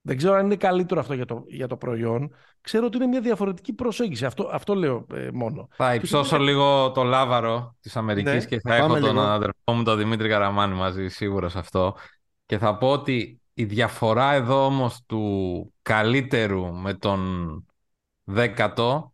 Δεν 0.02 0.18
ξέρω 0.18 0.34
αν 0.34 0.46
είναι 0.46 0.56
καλύτερο 0.56 1.00
αυτό 1.00 1.14
για 1.14 1.26
το, 1.26 1.44
για 1.48 1.68
το 1.68 1.78
προϊόν. 1.78 2.34
Ξέρω 2.62 2.86
ότι 2.86 2.98
είναι 2.98 3.06
μια 3.06 3.22
διαφορετική 3.22 3.74
προσέγγιση. 3.74 4.26
Αυτό, 4.26 4.50
αυτό 4.52 4.76
λέω 4.76 5.06
ε, 5.14 5.30
μόνο. 5.34 5.68
Θα 5.72 5.94
υψώσω 5.94 6.38
λίγο 6.38 6.92
το 6.92 7.04
λάβαρο 7.04 7.76
της 7.80 7.96
Αμερικής 7.96 8.34
ναι. 8.34 8.46
και 8.46 8.60
θα 8.60 8.76
έχω 8.76 9.00
τον 9.00 9.20
αδερφό 9.20 9.74
μου 9.74 9.84
τον 9.84 9.98
Δημήτρη 9.98 10.30
Καραμάνη 10.30 10.76
μαζί 10.76 11.08
σίγουρα 11.08 11.50
σε 11.50 11.60
αυτό. 11.60 11.96
Και 12.46 12.58
θα 12.58 12.78
πω 12.78 12.92
ότι 12.92 13.42
η 13.54 13.66
διαφορά 13.66 14.34
εδώ 14.34 14.66
όμως 14.66 15.04
του 15.06 15.74
καλύτερου 15.82 16.74
με 16.74 16.94
τον 16.94 17.66
δέκατο 18.24 19.13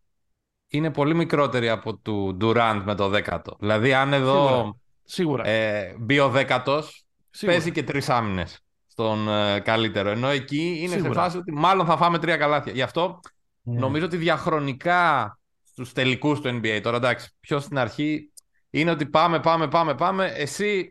είναι 0.70 0.90
πολύ 0.90 1.14
μικρότερη 1.14 1.68
από 1.68 1.96
του 1.96 2.36
Durant 2.40 2.82
με 2.84 2.94
το 2.94 3.08
δέκατο. 3.08 3.56
Δηλαδή 3.58 3.94
αν 3.94 4.12
εδώ 4.12 4.74
Σίγουρα. 5.04 5.46
Ε, 5.46 5.94
μπει 5.98 6.18
ο 6.18 6.28
δέκατος, 6.28 7.04
παίζει 7.46 7.72
και 7.72 7.82
τρεις 7.82 8.08
άμυνες 8.08 8.58
στον 8.86 9.28
ε, 9.28 9.60
καλύτερο. 9.60 10.10
Ενώ 10.10 10.28
εκεί 10.28 10.76
είναι 10.78 10.94
Σίγουρα. 10.94 11.12
σε 11.12 11.20
φάση 11.20 11.36
ότι 11.36 11.52
μάλλον 11.52 11.86
θα 11.86 11.96
φάμε 11.96 12.18
τρία 12.18 12.36
καλάθια. 12.36 12.72
Γι' 12.72 12.82
αυτό 12.82 13.20
ναι. 13.62 13.78
νομίζω 13.78 14.04
ότι 14.04 14.16
διαχρονικά 14.16 15.38
στους 15.64 15.92
τελικούς 15.92 16.40
του 16.40 16.60
NBA, 16.62 16.80
τώρα 16.82 16.96
εντάξει, 16.96 17.28
πιο 17.40 17.60
στην 17.60 17.78
αρχή 17.78 18.32
είναι 18.70 18.90
ότι 18.90 19.06
πάμε, 19.06 19.40
πάμε, 19.40 19.68
πάμε, 19.68 19.94
πάμε. 19.94 20.32
Εσύ, 20.36 20.88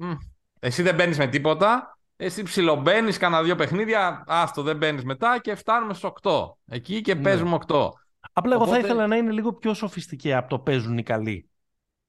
εσύ 0.60 0.82
δεν 0.82 0.96
μπαίνεις 0.96 1.18
με 1.18 1.28
τίποτα. 1.28 1.98
Εσύ 2.16 2.44
ψιλομπαίνεις 2.44 3.18
κανένα 3.18 3.44
δύο 3.44 3.56
παιχνίδια. 3.56 4.24
Άστο, 4.28 4.62
δεν 4.62 4.78
μπαίνεις 4.78 5.04
μετά 5.04 5.40
και 5.42 5.56
φτάνουμε 5.56 5.94
στους 5.94 6.12
8. 6.22 6.32
Εκεί 6.68 7.02
και 7.02 7.14
ναι. 7.14 7.22
παίζουμε 7.22 7.58
8. 7.68 7.90
Απλά 8.34 8.56
εγώ 8.56 8.68
θα 8.68 8.78
ήθελα 8.78 9.08
να 9.08 9.16
είναι 9.16 9.32
λίγο 9.32 9.54
πιο 9.54 9.74
σοφιστική 9.74 10.34
από 10.34 10.50
το 10.50 10.60
παίζουν 10.60 10.98
οι 10.98 11.04
καλοί. 11.04 11.50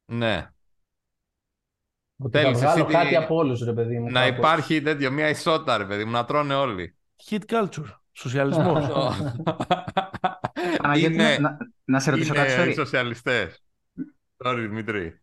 Ναι. 0.05 0.51
Ότι 2.17 2.39
Θέλεις, 2.39 2.59
θα 2.59 2.71
βγάλω 2.71 2.85
κάτι 2.85 3.17
από 3.17 3.35
όλους, 3.35 3.65
ρε 3.65 3.73
παιδί 3.73 3.99
μου. 3.99 4.11
Να 4.11 4.21
κάπως. 4.21 4.39
υπάρχει 4.39 4.83
τέτοιο, 4.83 5.11
μια 5.11 5.29
ισότητα, 5.29 5.77
ρε 5.77 5.85
παιδί 5.85 6.05
μου, 6.05 6.11
να 6.11 6.25
τρώνε 6.25 6.55
όλοι. 6.55 6.97
Hit 7.29 7.41
culture. 7.47 7.91
Σοσιαλισμός. 8.13 8.89
είναι, 11.03 11.39
να, 11.41 11.57
να 11.85 12.01
σε 12.01 12.11
ρωτήσω 12.11 12.35
κάτι, 12.35 12.63
Είναι 12.63 12.73
σοσιαλιστές. 12.73 13.65
Sorry, 14.45 14.57
Δημήτρη. 14.69 15.21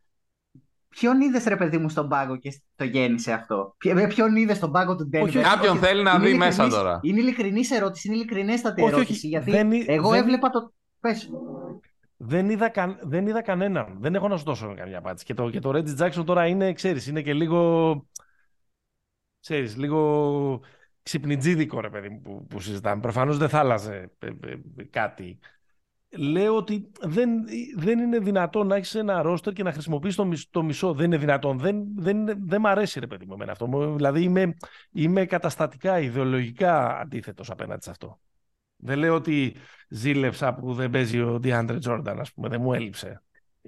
Ποιον 0.89 1.22
είδες 1.22 1.43
ρε 1.43 1.55
παιδί 1.55 1.77
μου 1.77 1.89
στον 1.89 2.09
πάγκο 2.09 2.38
και 2.38 2.61
το 2.76 2.84
γέννησε 2.84 3.31
αυτό; 3.31 3.76
Ποιον 4.07 4.35
είδες 4.35 4.57
στον 4.57 4.72
πάγκο 4.72 4.95
του 4.95 5.07
Ντένιβερ. 5.07 5.43
Κάποιον 5.43 5.77
θέλει 5.77 6.03
να 6.03 6.19
δει 6.19 6.34
μέσα 6.34 6.68
τώρα. 6.68 6.99
Είναι 7.01 7.19
ειλικρινής 7.19 7.72
ερώτηση, 7.72 8.07
είναι 8.07 8.18
ειλικρινέστατη 8.18 8.84
ερώτηση. 8.84 9.11
Όχι, 9.11 9.27
γιατί 9.27 9.51
δεν, 9.51 9.72
εγώ 9.88 10.09
δεν... 10.09 10.19
έβλεπα 10.22 10.49
το. 10.49 10.73
Πες. 10.99 11.30
Δεν 12.18 12.49
είδα, 12.49 12.69
κα... 12.69 12.99
δεν 13.02 13.28
είδα 13.28 13.41
κανέναν. 13.41 13.98
Δεν 13.99 14.15
έχω 14.15 14.28
να 14.28 14.38
σου 14.38 14.44
δώσω 14.44 14.74
καμιά 14.76 14.98
απάντηση. 14.98 15.26
Και 15.26 15.34
το, 15.34 15.49
και 15.49 15.60
το 15.60 15.72
Reggie 15.74 15.98
Jackson 15.98 16.26
τώρα 16.26 16.48
είναι, 16.48 16.74
ξέρεις, 16.74 17.07
είναι 17.07 17.22
και 17.22 17.34
λίγο... 17.34 18.06
Ξέρεις, 19.40 19.78
λίγο 19.78 20.61
ξυπνιτζίδικο, 21.02 21.80
ρε 21.80 21.90
παιδί 21.90 22.19
που, 22.19 22.45
που 22.45 22.60
συζητάμε. 22.60 23.02
Προφανώς 23.02 23.38
δεν 23.38 23.49
θα 23.49 23.60
άλλαζε 23.60 24.11
ε, 24.19 24.28
ε, 24.28 24.84
κάτι. 24.90 25.40
Λέω 26.10 26.56
ότι 26.56 26.91
δεν, 27.02 27.30
δεν 27.76 27.99
είναι 27.99 28.19
δυνατόν 28.19 28.68
να 28.68 28.76
έχεις 28.76 28.95
ένα 28.95 29.22
ρόστερ 29.22 29.53
και 29.53 29.64
να 29.64 29.72
χρησιμοποιήσει 29.72 30.15
το, 30.15 30.26
μισό, 30.26 30.48
το 30.52 30.64
μισό. 30.64 30.94
Δεν 30.94 31.06
είναι 31.06 31.18
δυνατόν. 31.18 31.60
Δεν, 31.60 31.86
δεν, 31.95 32.48
δεν 32.48 32.61
μ' 32.61 32.68
αρέσει, 32.68 32.99
ρε 32.99 33.07
παιδί 33.07 33.26
μου, 33.26 33.34
εμένα 33.34 33.52
αυτό. 33.52 33.94
Δηλαδή 33.95 34.22
είμαι, 34.24 34.57
είμαι 34.91 35.26
καταστατικά, 35.26 35.99
ιδεολογικά 35.99 36.99
αντίθετος 36.99 37.49
απέναντι 37.49 37.84
σε 37.84 37.90
αυτό. 37.90 38.19
Δεν 38.78 38.99
λέω 38.99 39.16
ότι 39.16 39.56
ζήλεψα 39.90 40.54
που 40.54 40.74
δεν 40.74 40.90
παίζει 40.90 41.20
ο 41.22 41.40
DeAndre 41.44 41.80
Jordan, 41.88 42.16
ας 42.20 42.34
πούμε, 42.34 42.49
δεν 42.49 42.62
μου 42.62 42.74
έλειψε. 42.74 43.22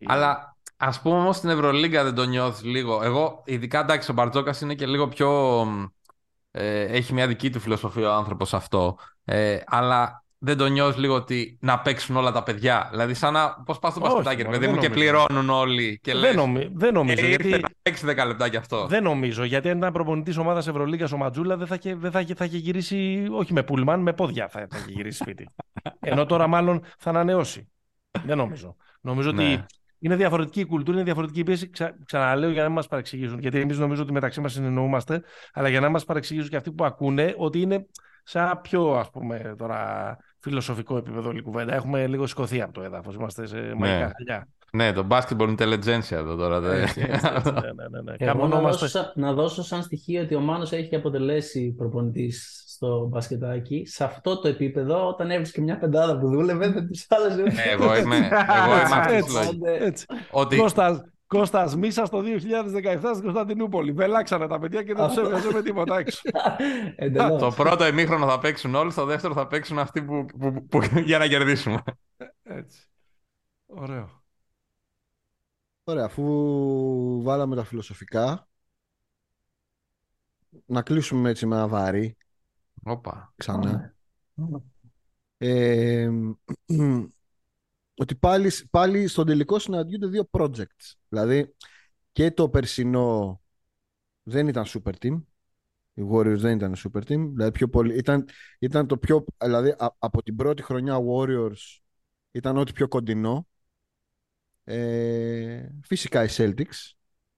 Αλλά 0.06 0.58
ας 0.78 1.02
πούμε 1.02 1.16
όμως 1.16 1.36
στην 1.36 1.50
Ευρωλίγκα 1.50 2.04
δεν 2.04 2.16
το 2.16 2.24
νιώθεις 2.24 2.64
λίγο. 2.64 3.04
Εγώ, 3.04 3.44
ειδικά 3.46 3.80
εντάξει, 3.80 4.12
ο 4.12 4.14
Μπαρτζόκας 4.14 4.62
είναι 4.62 4.76
και 4.76 4.86
λίγο 4.86 5.08
πιο... 5.08 5.60
Ε, 6.52 6.82
έχει 6.82 7.14
μια 7.14 7.28
δική 7.28 7.50
του 7.50 7.60
φιλοσοφία 7.60 8.10
ο 8.10 8.14
άνθρωπος 8.14 8.54
αυτό. 8.54 8.98
Ε, 9.26 9.60
αλλά 9.66 10.19
δεν 10.42 10.58
το 10.58 10.68
νιώθεις 10.68 10.98
λίγο 10.98 11.16
ότι 11.16 11.58
να 11.62 11.80
παίξουν 11.80 12.16
όλα 12.16 12.32
τα 12.32 12.44
παιδιά. 12.44 12.88
Δηλαδή, 12.92 13.14
σαν 13.14 13.34
να. 13.34 13.64
Πώς 13.66 13.80
πας 13.80 13.92
στο 13.92 14.02
μπασκετάκι, 14.02 14.46
παιδί 14.46 14.68
μου, 14.68 14.78
και 14.78 14.90
πληρώνουν 14.90 15.50
όλοι. 15.50 16.00
Και 16.04 16.16
δεν, 16.16 16.36
νομι... 16.36 16.70
δεν 16.74 16.94
νομίζω. 16.94 17.26
Ε, 17.26 17.28
γιατί... 17.30 17.50
να 17.50 17.70
παίξει 17.82 18.06
10 18.10 18.28
λεπτά 18.28 18.50
κι 18.50 18.58
αυτό. 18.58 18.88
Δεν 18.88 19.04
νομίζω. 19.04 19.44
Γιατί 19.44 19.70
αν 19.70 19.78
ήταν 19.78 19.94
προπονητής 19.94 20.38
ομάδας 20.38 20.68
Ευρωλίγα 20.68 21.08
ο 21.14 21.18
Ματζούλα, 21.18 21.58
δεν 21.58 21.68
θα 21.68 21.76
είχε, 21.76 21.96
δεν 21.96 22.12
θα, 22.12 22.26
θα 22.36 22.46
είχε 22.46 22.58
γυρίσει. 22.58 23.28
Όχι 23.32 23.54
με 23.54 23.64
πούλμαν, 23.64 24.02
με 24.02 24.14
πόδια 24.14 24.48
θα, 24.48 24.68
θα 24.70 24.78
είχε 24.78 24.92
γυρίσει 24.92 25.18
σπίτι. 25.18 25.50
Ενώ 26.00 26.26
τώρα 26.26 26.48
μάλλον 26.48 26.84
θα 26.98 27.10
ανανεώσει. 27.10 27.70
δεν 28.26 28.38
νομίζω. 28.38 28.76
Νομίζω 29.02 29.30
ότι 29.30 29.44
ναι. 29.44 29.66
είναι 30.00 30.16
διαφορετική 30.16 30.60
η 30.60 30.66
κουλτούρα, 30.66 30.96
είναι 30.96 31.06
διαφορετική 31.06 31.40
η 31.40 31.44
πίεση. 31.44 31.70
Ξα... 31.70 31.96
Ξαναλέω 32.06 32.50
για 32.50 32.62
να 32.62 32.68
μην 32.68 32.76
μας 32.76 32.88
παρεξηγήσουν. 32.88 33.40
Γιατί 33.40 33.60
εμείς 33.60 33.78
νομίζω 33.78 34.02
ότι 34.02 34.12
μεταξύ 34.12 34.42
μας 34.42 34.54
συνεννοούμαστε, 34.54 35.22
αλλά 35.54 35.70
για 35.70 35.80
να 35.80 35.90
μας 35.90 36.06
παρεξηγήσουν 36.06 36.50
και 36.50 36.56
αυτοί 36.56 36.72
που 36.72 36.86
ακούνε 36.86 37.34
ότι 37.38 37.62
είναι 37.62 37.86
σαν 38.24 38.62
πιο 38.62 38.92
ας 38.92 39.10
πούμε 39.10 39.56
τώρα 39.58 40.18
φιλοσοφικό 40.40 40.98
επίπεδο 40.98 41.32
η 41.32 41.42
κουβέντα. 41.42 41.74
Έχουμε 41.74 42.08
λίγο 42.08 42.28
σκοθεί 42.28 42.62
από 42.62 42.74
το 42.74 42.82
έδαφος. 42.82 43.16
Είμαστε 43.16 43.48
σε 43.48 43.56
ναι. 43.56 43.74
μαγικά 43.74 44.12
χαλιά. 44.18 44.48
Ναι, 44.72 44.94
το 44.94 45.08
basketball 45.10 45.58
intelligence 45.58 46.12
εδώ 46.12 46.36
τώρα. 46.36 46.60
ναι, 46.66 46.70
ναι, 46.70 46.84
ναι, 47.90 48.02
ναι. 48.20 48.34
να, 48.48 48.62
δώσω, 48.62 49.12
να 49.16 49.34
δώσω 49.34 49.64
σαν 49.64 49.84
στοιχείο 49.84 50.22
ότι 50.22 50.36
ο 50.36 50.40
Μάνος 50.40 50.72
έχει 50.72 50.96
αποτελέσει 50.96 51.74
προπονητής 51.78 52.64
στο 52.68 53.08
μπασκετάκι. 53.12 53.86
Σε 53.86 54.04
αυτό 54.04 54.40
το 54.40 54.48
επίπεδο, 54.48 55.08
όταν 55.08 55.32
έβρισκε 55.32 55.62
μια 55.62 55.78
πεντάδα 55.78 56.18
που 56.18 56.30
δούλευε, 56.30 56.68
δεν 56.68 56.88
τους 56.88 57.06
άλλαζε. 57.10 57.44
εγώ 57.72 57.98
είμαι, 57.98 58.18
εγώ 58.18 58.74
είμαι 58.86 58.96
αυτή 58.96 59.24
τη 59.94 60.06
Ότι... 60.32 60.64
Κώστας 61.30 61.76
Μίσα 61.76 62.10
το 62.10 62.20
2017 62.20 63.00
στην 63.12 63.24
Κωνσταντινούπολη. 63.24 63.92
Βελάξανε 63.92 64.48
τα 64.48 64.60
παιδιά 64.60 64.84
και 64.84 64.94
δεν 64.94 65.08
τους 65.08 65.18
έβγαζε 65.18 65.52
με 65.54 65.62
τίποτα 65.62 65.98
έξω. 65.98 66.22
το 67.40 67.52
πρώτο 67.56 67.88
ημίχρονο 67.88 68.28
θα 68.28 68.40
παίξουν 68.40 68.76
όλοι, 68.76 68.92
στο 68.92 69.06
δεύτερο 69.06 69.34
θα 69.34 69.48
παίξουν 69.48 69.80
αυτοί 69.80 70.04
που, 70.04 70.26
που, 70.40 70.66
που, 70.66 70.80
για 71.06 71.18
να 71.18 71.28
κερδίσουμε. 71.28 71.84
Έτσι. 72.44 72.90
Ωραίο. 73.66 74.24
Ωραία, 75.84 76.06
αφού 76.06 77.24
βάλαμε 77.24 77.56
τα 77.56 77.64
φιλοσοφικά, 77.64 78.48
να 80.66 80.82
κλείσουμε 80.82 81.30
έτσι 81.30 81.46
με 81.46 81.56
ένα 81.56 81.68
βάρη. 81.68 82.18
Όπα. 82.84 83.34
Ξανά. 83.36 83.96
Ε, 85.38 86.10
ότι 88.00 88.16
πάλι, 88.16 88.52
πάλι 88.70 89.08
στον 89.08 89.26
τελικό 89.26 89.60
συναντιούνται 89.60 90.08
δύο 90.08 90.30
projects. 90.32 90.94
Δηλαδή 91.10 91.56
και 92.12 92.32
το 92.32 92.50
περσινό 92.50 93.42
δεν 94.24 94.48
ήταν 94.48 94.66
super 94.68 94.94
team. 95.02 95.22
Οι 95.94 96.02
Warriors 96.12 96.38
δεν 96.38 96.56
ήταν 96.56 96.76
super 96.76 97.02
team. 97.02 97.30
Δηλαδή 97.34 97.52
πιο 97.52 97.70
πολύ, 97.70 97.98
ήταν, 97.98 98.26
ήταν 98.60 98.88
το 98.88 98.98
πιο, 98.98 99.26
δηλαδή 99.38 99.76
από 100.00 100.24
την 100.24 100.36
πρώτη 100.36 100.64
χρονιά 100.64 100.98
Warriors 101.00 101.80
ήταν 102.32 102.58
ό,τι 102.58 102.72
πιο 102.74 102.88
κοντινό. 102.88 103.48
Ε, 104.64 105.68
φυσικά 105.84 106.24
οι 106.24 106.28
Celtics. 106.32 106.92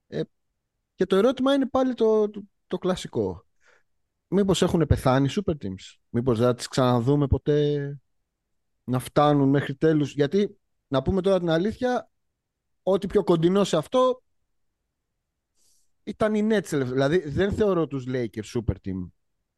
Ε, 0.06 0.22
και 0.94 1.06
το 1.06 1.16
ερώτημα 1.16 1.54
είναι 1.54 1.66
πάλι 1.66 1.94
το, 1.94 2.30
το, 2.30 2.42
το 2.66 2.78
κλασικό. 2.78 3.46
Μήπως 4.28 4.62
έχουν 4.62 4.86
πεθάνει 4.86 5.28
super 5.30 5.54
teams; 5.62 5.96
Μήπως 6.08 6.38
δεν 6.38 6.46
θα 6.46 6.54
τις 6.54 6.68
ξαναδούμε 6.68 7.26
ποτέ; 7.26 8.00
Να 8.84 8.98
φτάνουν 8.98 9.48
μέχρι 9.48 9.74
τέλους. 9.74 10.12
Γιατί, 10.12 10.58
να 10.88 11.02
πούμε 11.02 11.20
τώρα 11.20 11.38
την 11.38 11.50
αλήθεια, 11.50 12.10
ό,τι 12.82 13.06
πιο 13.06 13.24
κοντινό 13.24 13.64
σε 13.64 13.76
αυτό 13.76 14.22
ήταν 16.02 16.34
οι 16.34 16.48
Nets. 16.50 16.68
Δηλαδή, 16.70 17.28
δεν 17.28 17.52
θεωρώ 17.52 17.86
τους 17.86 18.04
Lakers 18.08 18.58
super 18.58 18.74
team 18.74 19.10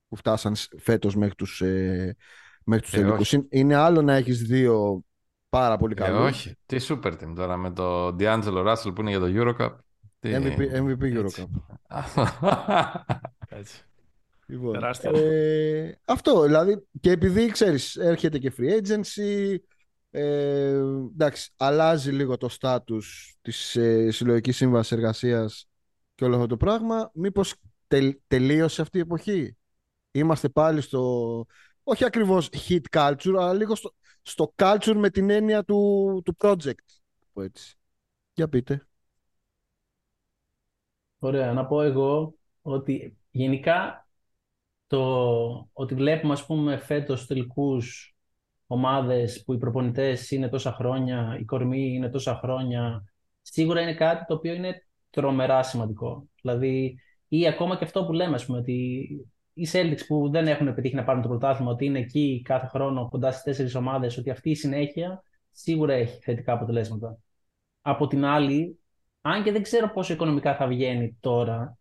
που 0.08 0.16
φτάσαν 0.16 0.54
φέτος 0.78 1.16
μέχρι 1.16 1.34
τους, 1.34 1.60
ε, 1.60 2.16
μέχρι 2.64 2.84
τους 2.84 2.94
ε, 2.94 3.00
τελικούς. 3.00 3.34
Είναι 3.48 3.74
άλλο 3.74 4.02
να 4.02 4.14
έχεις 4.14 4.42
δύο 4.42 5.04
πάρα 5.48 5.76
πολύ 5.76 5.94
καλούς. 5.94 6.20
Ε, 6.20 6.22
όχι. 6.22 6.56
Τι 6.66 6.76
super 6.80 7.12
team 7.12 7.32
τώρα 7.34 7.56
με 7.56 7.70
το 7.70 8.06
D'Angelo 8.06 8.66
Russell 8.66 8.94
που 8.94 9.00
είναι 9.00 9.10
για 9.10 9.20
το 9.20 9.26
Eurocup. 9.28 9.76
Τι... 10.20 10.30
MVP, 10.34 10.58
MVP 10.58 11.02
Eurocup. 11.02 11.46
Έτσι. 13.48 13.84
Λοιπόν, 14.46 14.84
ε, 15.02 15.98
αυτό 16.04 16.42
δηλαδή 16.42 16.86
και 17.00 17.10
επειδή 17.10 17.46
ξέρεις 17.46 17.96
έρχεται 17.96 18.38
και 18.38 18.52
free 18.58 18.80
agency 18.82 19.56
ε, 20.10 20.80
εντάξει 21.12 21.52
αλλάζει 21.56 22.10
λίγο 22.12 22.36
το 22.36 22.48
στάτους 22.48 23.36
της 23.42 23.76
ε, 23.76 24.10
συλλογικής 24.10 24.56
σύμβασης 24.56 24.92
εργασίας 24.92 25.68
και 26.14 26.24
όλο 26.24 26.34
αυτό 26.34 26.46
το 26.46 26.56
πράγμα 26.56 27.10
μήπως 27.14 27.54
τελείωσε 28.26 28.82
αυτή 28.82 28.98
η 28.98 29.00
εποχή; 29.00 29.56
Είμαστε 30.10 30.48
πάλι 30.48 30.80
στο 30.80 31.46
όχι 31.82 32.04
ακριβώς 32.04 32.48
hit 32.68 32.80
culture 32.90 33.34
αλλά 33.38 33.52
λίγο 33.52 33.74
στο, 33.74 33.94
στο 34.22 34.54
culture 34.56 34.94
με 34.96 35.10
την 35.10 35.30
έννοια 35.30 35.64
του, 35.64 36.22
του 36.24 36.36
project 36.40 37.02
έτσι. 37.34 37.76
για 38.34 38.48
πείτε 38.48 38.86
Ωραία, 41.18 41.52
να 41.52 41.66
πω 41.66 41.82
εγώ 41.82 42.34
ότι 42.62 43.16
γενικά 43.30 44.03
το 44.94 45.68
ότι 45.72 45.94
βλέπουμε 45.94 46.32
ας 46.32 46.46
πούμε 46.46 46.76
φέτος 46.78 47.26
τελικούς 47.26 48.16
ομάδες 48.66 49.42
που 49.44 49.52
οι 49.52 49.58
προπονητές 49.58 50.30
είναι 50.30 50.48
τόσα 50.48 50.72
χρόνια, 50.72 51.36
η 51.40 51.44
κορμοί 51.44 51.94
είναι 51.94 52.08
τόσα 52.08 52.34
χρόνια, 52.34 53.04
σίγουρα 53.42 53.80
είναι 53.80 53.94
κάτι 53.94 54.24
το 54.24 54.34
οποίο 54.34 54.54
είναι 54.54 54.86
τρομερά 55.10 55.62
σημαντικό. 55.62 56.28
Δηλαδή, 56.42 56.98
ή 57.28 57.46
ακόμα 57.46 57.76
και 57.76 57.84
αυτό 57.84 58.04
που 58.04 58.12
λέμε, 58.12 58.34
ας 58.34 58.46
πούμε, 58.46 58.58
ότι 58.58 58.72
οι 59.54 59.68
Celtics 59.72 60.06
που 60.06 60.30
δεν 60.30 60.46
έχουν 60.46 60.74
πετύχει 60.74 60.94
να 60.94 61.04
πάρουν 61.04 61.22
το 61.22 61.28
πρωτάθλημα, 61.28 61.70
ότι 61.70 61.84
είναι 61.84 61.98
εκεί 61.98 62.42
κάθε 62.44 62.66
χρόνο 62.66 63.08
κοντά 63.08 63.30
στις 63.30 63.42
τέσσερις 63.42 63.74
ομάδες, 63.74 64.18
ότι 64.18 64.30
αυτή 64.30 64.50
η 64.50 64.54
συνέχεια 64.54 65.22
σίγουρα 65.50 65.92
έχει 65.92 66.18
θετικά 66.20 66.52
αποτελέσματα. 66.52 67.18
Από 67.82 68.06
την 68.06 68.24
άλλη, 68.24 68.78
αν 69.20 69.42
και 69.42 69.52
δεν 69.52 69.62
ξέρω 69.62 69.90
πόσο 69.90 70.12
οικονομικά 70.12 70.54
θα 70.54 70.66
βγαίνει 70.66 71.16
τώρα, 71.20 71.78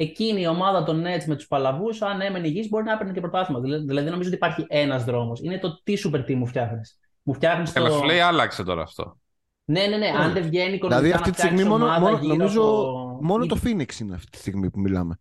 εκείνη 0.00 0.40
η 0.40 0.46
ομάδα 0.46 0.82
των 0.82 1.04
Nets 1.06 1.24
με 1.26 1.36
τους 1.36 1.46
παλαβούς, 1.46 2.02
αν 2.02 2.20
έμενε 2.20 2.46
υγιής, 2.46 2.68
μπορεί 2.68 2.84
να 2.84 2.92
έπαιρνε 2.92 3.12
και 3.12 3.20
πρωτάθλημα. 3.20 3.60
Δηλαδή, 3.60 4.10
νομίζω 4.10 4.28
ότι 4.28 4.36
υπάρχει 4.36 4.64
ένας 4.68 5.04
δρόμος. 5.04 5.40
Είναι 5.42 5.58
το 5.58 5.80
τι 5.82 5.94
super 6.04 6.18
team 6.18 6.34
μου 6.34 6.46
φτιάχνεις. 6.46 6.98
Μου 7.22 7.34
φτιάχνεις 7.34 7.72
το. 7.72 8.02
λέει, 8.04 8.18
άλλαξε 8.18 8.64
τώρα 8.64 8.82
αυτό. 8.82 9.18
Ναι, 9.64 9.86
ναι, 9.86 9.96
ναι. 9.96 10.06
Αν 10.06 10.32
δεν 10.32 10.42
βγαίνει 10.42 10.74
οικονομικά. 10.74 11.00
Δηλαδή, 11.02 11.12
αυτή 11.12 11.30
τη 11.30 11.40
στιγμή 11.40 11.64
μόνο, 11.64 11.86
μόνο, 11.86 12.18
νομίζω 12.18 12.60
από... 12.60 13.18
μόνο 13.22 13.46
το 13.46 13.58
Phoenix 13.64 14.00
είναι 14.00 14.14
αυτή 14.14 14.30
τη 14.30 14.36
στιγμή 14.36 14.70
που 14.70 14.80
μιλάμε. 14.80 15.20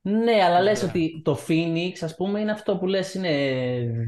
Ναι, 0.00 0.42
αλλά 0.44 0.60
λες 0.60 0.82
ότι 0.82 1.22
το 1.24 1.38
Phoenix, 1.48 1.92
ας 2.00 2.14
πούμε, 2.14 2.40
είναι 2.40 2.50
αυτό 2.50 2.76
που 2.76 2.86
λες 2.86 3.14
είναι 3.14 3.30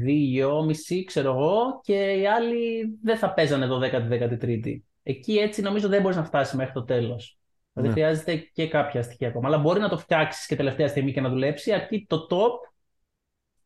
δύο, 0.03 0.63
μισή, 0.63 1.03
ξέρω 1.03 1.29
εγώ, 1.29 1.79
και 1.83 1.93
οι 1.93 2.27
άλλοι 2.27 2.97
δεν 3.03 3.17
θα 3.17 3.33
παίζανε 3.33 3.67
12η-13η. 3.71 4.81
Εκεί 5.03 5.37
έτσι 5.37 5.61
νομίζω 5.61 5.87
δεν 5.87 6.01
μπορείς 6.01 6.17
να 6.17 6.23
φτάσεις 6.23 6.55
μέχρι 6.55 6.73
το 6.73 6.83
τέλος. 6.83 7.36
Δηλαδή 7.77 7.87
ναι. 7.87 7.93
χρειάζεται 7.93 8.35
και 8.35 8.67
κάποια 8.67 9.01
στοιχεία 9.01 9.27
ακόμα. 9.27 9.47
Αλλά 9.47 9.57
μπορεί 9.57 9.79
να 9.79 9.89
το 9.89 9.97
φτιάξεις 9.97 10.45
και 10.45 10.55
τελευταία 10.55 10.87
στιγμή 10.87 11.13
και 11.13 11.21
να 11.21 11.29
δουλέψει, 11.29 11.71
αρκεί 11.73 12.05
το 12.09 12.27
top 12.29 12.71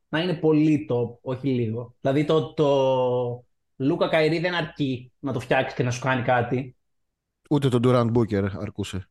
να 0.10 0.20
είναι 0.20 0.34
πολύ 0.34 0.88
top, 0.90 1.18
όχι 1.22 1.48
λίγο. 1.48 1.96
Δηλαδή 2.02 2.26
το, 2.26 2.54
το 2.54 3.46
Λούκα 3.76 4.08
Καϊρή 4.08 4.40
δεν 4.40 4.54
αρκεί 4.54 5.12
να 5.20 5.34
το 5.34 5.40
φτιάξει 5.40 5.76
και 5.76 5.84
να 5.84 5.92
σου 5.92 6.02
κάνει 6.02 6.22
κάτι. 6.22 6.76
Ούτε 7.50 7.70
τον 7.70 7.82
Durant 7.86 8.12
Booker 8.18 8.50
αρκούσε. 8.60 9.10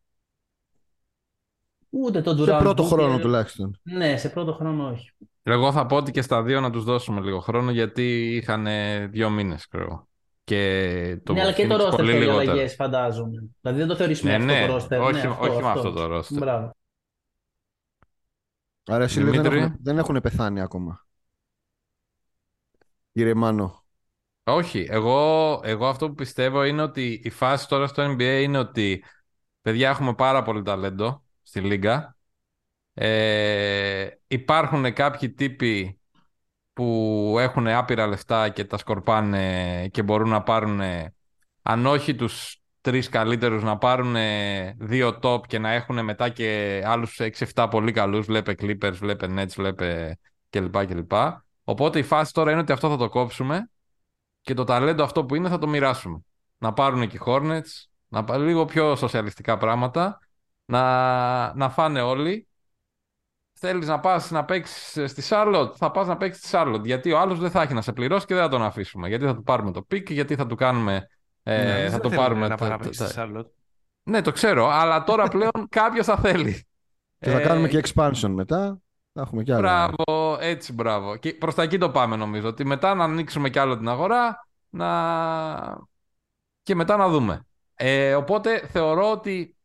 Ούτε 1.90 2.22
τον 2.22 2.38
Durant 2.40 2.44
Σε 2.44 2.56
πρώτο 2.56 2.82
χρόνο 2.82 3.18
τουλάχιστον. 3.18 3.80
Ναι, 3.82 4.16
σε 4.16 4.28
πρώτο 4.28 4.52
χρόνο 4.52 4.88
όχι. 4.88 5.10
Εγώ 5.42 5.72
θα 5.72 5.86
πω 5.86 5.96
ότι 5.96 6.10
και 6.10 6.22
στα 6.22 6.42
δύο 6.42 6.60
να 6.60 6.70
τους 6.70 6.84
δώσουμε 6.84 7.20
λίγο 7.20 7.40
χρόνο 7.40 7.70
γιατί 7.70 8.36
είχαν 8.36 8.66
δύο 9.10 9.30
μήνες, 9.30 9.66
ξέρω. 9.66 10.08
Και 10.50 11.20
το 11.24 11.32
ναι, 11.32 11.40
αλλά 11.40 11.52
και 11.52 11.66
το 11.66 11.76
ρόστερ 11.76 12.04
θέλει 12.06 12.30
αλλαγές, 12.30 12.74
φαντάζομαι. 12.74 13.50
Δηλαδή 13.60 13.78
δεν 13.78 13.88
το 13.88 13.96
θεωρήσουμε 13.96 14.38
ναι, 14.38 14.52
αυτό 14.52 14.60
ναι. 14.60 14.66
το 14.66 14.72
ρόστερ. 14.72 15.00
Όχι, 15.00 15.12
ναι, 15.12 15.28
αυτό, 15.28 15.42
όχι 15.42 15.50
αυτό. 15.50 15.62
με 15.62 15.68
αυτό 15.68 15.92
το 15.92 16.06
ρόστερ. 16.06 16.38
Μπράβο. 16.38 16.76
Άρα 18.86 19.04
εσύ 19.04 19.22
δεν, 19.22 19.44
έχουν, 19.44 19.76
δεν 19.82 19.98
έχουν 19.98 20.20
πεθάνει 20.20 20.60
ακόμα. 20.60 21.06
Κύριε 23.12 23.34
Μάνο. 23.34 23.84
Όχι. 24.44 24.86
Εγώ, 24.90 25.60
εγώ 25.64 25.86
αυτό 25.86 26.08
που 26.08 26.14
πιστεύω 26.14 26.64
είναι 26.64 26.82
ότι 26.82 27.20
η 27.24 27.30
φάση 27.30 27.68
τώρα 27.68 27.86
στο 27.86 28.14
NBA 28.14 28.40
είναι 28.42 28.58
ότι 28.58 29.04
παιδιά 29.60 29.88
έχουμε 29.88 30.14
πάρα 30.14 30.42
πολύ 30.42 30.62
ταλέντο 30.62 31.24
στη 31.42 31.60
Λίγκα. 31.60 32.16
Ε, 32.94 34.08
υπάρχουν 34.26 34.92
κάποιοι 34.92 35.30
τύποι 35.30 35.99
που 36.80 37.36
έχουν 37.38 37.66
άπειρα 37.66 38.06
λεφτά 38.06 38.48
και 38.48 38.64
τα 38.64 38.78
σκορπάνε 38.78 39.88
και 39.88 40.02
μπορούν 40.02 40.28
να 40.28 40.42
πάρουν, 40.42 40.80
αν 41.62 41.86
όχι 41.86 42.14
τους 42.14 42.60
τρεις 42.80 43.08
καλύτερους, 43.08 43.62
να 43.62 43.78
πάρουν 43.78 44.14
δύο 44.78 45.18
top 45.22 45.46
και 45.46 45.58
να 45.58 45.70
έχουν 45.70 46.04
μετά 46.04 46.28
και 46.28 46.82
άλλους 46.86 47.20
6-7 47.54 47.66
πολύ 47.70 47.92
καλούς, 47.92 48.26
βλέπε 48.26 48.54
Clippers, 48.60 48.94
βλέπε 48.94 49.26
Nets, 49.36 49.52
βλέπε 49.56 50.18
κλπ. 50.50 50.86
κλπ. 50.86 51.12
Οπότε 51.64 51.98
η 51.98 52.02
φάση 52.02 52.32
τώρα 52.32 52.50
είναι 52.50 52.60
ότι 52.60 52.72
αυτό 52.72 52.88
θα 52.88 52.96
το 52.96 53.08
κόψουμε 53.08 53.70
και 54.40 54.54
το 54.54 54.64
ταλέντο 54.64 55.02
αυτό 55.02 55.24
που 55.24 55.34
είναι 55.34 55.48
θα 55.48 55.58
το 55.58 55.68
μοιράσουμε. 55.68 56.20
Να 56.58 56.72
πάρουν 56.72 57.08
και 57.08 57.16
οι 57.16 57.20
Hornets, 57.24 57.84
να 58.08 58.24
πάρουν 58.24 58.46
λίγο 58.46 58.64
πιο 58.64 58.96
σοσιαλιστικά 58.96 59.56
πράγματα, 59.56 60.18
να, 60.64 61.54
να 61.54 61.70
φάνε 61.70 62.00
όλοι 62.00 62.48
θέλεις 63.60 63.86
να 63.86 64.00
πας 64.00 64.30
να 64.30 64.44
παίξεις 64.44 65.10
στη 65.10 65.22
Σάρλοτ, 65.22 65.74
θα 65.78 65.90
πας 65.90 66.06
να 66.06 66.16
παίξεις 66.16 66.40
στη 66.40 66.48
Σάρλοτ. 66.48 66.86
Γιατί 66.86 67.12
ο 67.12 67.18
άλλος 67.18 67.38
δεν 67.38 67.50
θα 67.50 67.62
έχει 67.62 67.74
να 67.74 67.82
σε 67.82 67.92
πληρώσει 67.92 68.26
και 68.26 68.34
δεν 68.34 68.42
θα 68.42 68.48
τον 68.48 68.62
αφήσουμε. 68.62 69.08
Γιατί 69.08 69.24
θα 69.24 69.34
του 69.34 69.42
πάρουμε 69.42 69.72
το 69.72 69.82
pick, 69.82 70.10
γιατί 70.10 70.34
θα 70.34 70.46
του 70.46 70.54
κάνουμε. 70.54 71.06
Ε, 71.42 71.64
ναι, 71.64 71.90
θα 71.90 72.00
το 72.00 72.08
πάρουμε. 72.08 72.48
Να 72.48 72.56
πάει 72.56 72.78
στη 72.80 73.06
Σάρλοτ. 73.06 73.46
Ναι, 74.02 74.22
το 74.22 74.32
ξέρω, 74.32 74.68
αλλά 74.68 75.04
τώρα 75.04 75.28
πλέον 75.28 75.66
κάποιος 75.68 76.06
θα 76.06 76.16
θέλει. 76.16 76.66
Και 77.18 77.30
θα 77.30 77.40
κάνουμε 77.40 77.68
και 77.68 77.82
expansion 77.84 78.28
μετά. 78.28 78.80
Θα 79.12 79.20
έχουμε 79.20 79.42
κι 79.42 79.52
άλλα. 79.52 79.60
Μπράβο, 79.60 80.38
έτσι 80.40 80.72
μπράβο. 80.72 81.16
Και 81.16 81.34
προς 81.34 81.54
τα 81.54 81.62
εκεί 81.62 81.78
το 81.78 81.90
πάμε 81.90 82.16
νομίζω. 82.16 82.48
Ότι 82.48 82.64
μετά 82.64 82.94
να 82.94 83.04
ανοίξουμε 83.04 83.50
κι 83.50 83.58
άλλο 83.58 83.76
την 83.76 83.88
αγορά 83.88 84.48
να... 84.68 84.88
και 86.62 86.74
μετά 86.74 86.96
να 86.96 87.08
δούμε. 87.08 87.46
Ε, 87.74 88.14
οπότε 88.14 88.66
θεωρώ 88.66 89.10
ότι 89.10 89.56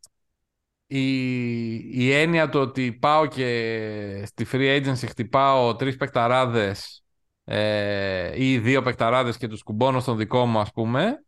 η, 0.87 1.73
η 2.03 2.11
έννοια 2.13 2.49
του 2.49 2.59
ότι 2.59 2.93
πάω 2.93 3.25
και 3.25 4.23
στη 4.25 4.45
free 4.51 4.81
agency 4.81 5.07
χτυπάω 5.07 5.75
τρεις 5.75 5.95
παικταράδες 5.95 7.03
ε, 7.43 8.43
ή 8.43 8.59
δύο 8.59 8.81
παικταράδες 8.81 9.37
και 9.37 9.47
τους 9.47 9.63
κουμπώνω 9.63 9.99
στον 9.99 10.17
δικό 10.17 10.45
μου 10.45 10.59
ας 10.59 10.71
πούμε 10.71 11.23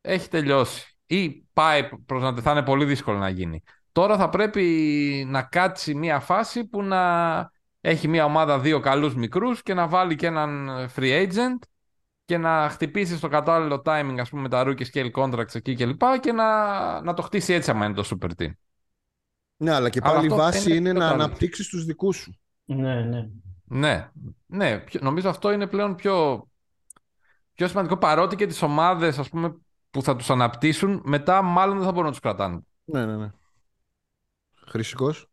έχει 0.00 0.28
τελειώσει 0.28 0.96
ή 1.06 1.46
πάει 1.52 1.88
προς 2.06 2.22
να 2.22 2.40
θα 2.40 2.50
είναι 2.50 2.62
πολύ 2.62 2.84
δύσκολο 2.84 3.18
να 3.18 3.28
γίνει. 3.28 3.62
Τώρα 3.92 4.16
θα 4.16 4.28
πρέπει 4.28 5.24
να 5.28 5.42
κάτσει 5.42 5.94
μια 5.94 6.20
φάση 6.20 6.64
που 6.64 6.82
να 6.82 7.50
έχει 7.80 8.08
μια 8.08 8.24
ομάδα 8.24 8.58
δύο 8.58 8.80
καλούς 8.80 9.14
μικρούς 9.14 9.62
και 9.62 9.74
να 9.74 9.88
βάλει 9.88 10.14
και 10.14 10.26
έναν 10.26 10.68
free 10.96 11.26
agent 11.26 11.58
και 12.24 12.38
να 12.38 12.68
χτυπήσει 12.70 13.16
στο 13.16 13.28
κατάλληλο 13.28 13.82
timing 13.84 14.16
ας 14.18 14.30
πούμε 14.30 14.42
με 14.42 14.48
τα 14.48 14.64
rookie 14.66 14.84
scale 14.92 15.10
contracts 15.10 15.54
εκεί 15.54 15.74
και 15.74 15.86
λοιπά 15.86 16.18
και 16.18 16.32
να, 16.32 17.00
να 17.02 17.14
το 17.14 17.22
χτίσει 17.22 17.52
έτσι 17.52 17.70
άμα 17.70 17.84
είναι 17.84 17.94
το 17.94 18.08
super 18.10 18.42
team. 18.42 18.50
Ναι, 19.62 19.72
αλλά 19.72 19.88
και 19.88 20.00
πάλι 20.00 20.26
η 20.26 20.28
βάση 20.28 20.76
είναι, 20.76 20.92
να 20.92 21.08
αναπτύξεις 21.08 21.68
τους 21.68 21.84
δικούς 21.84 22.16
σου. 22.16 22.38
Ναι, 22.64 23.02
ναι. 23.02 23.28
Ναι, 23.64 24.10
ναι. 24.46 24.84
Νομίζω 25.00 25.28
αυτό 25.28 25.52
είναι 25.52 25.66
πλέον 25.66 25.94
πιο, 25.94 26.46
πιο 27.54 27.68
σημαντικό 27.68 27.96
παρότι 27.96 28.36
και 28.36 28.46
τις 28.46 28.62
ομάδες 28.62 29.30
που 29.90 30.02
θα 30.02 30.16
τους 30.16 30.30
αναπτύσσουν 30.30 31.02
μετά 31.04 31.42
μάλλον 31.42 31.76
δεν 31.76 31.84
θα 31.84 31.90
μπορούν 31.90 32.04
να 32.04 32.10
τους 32.10 32.20
κρατάνε. 32.20 32.60
Ναι, 32.84 33.06
ναι, 33.06 33.16
ναι. 33.16 33.30
Χρυσικός. 34.66 35.26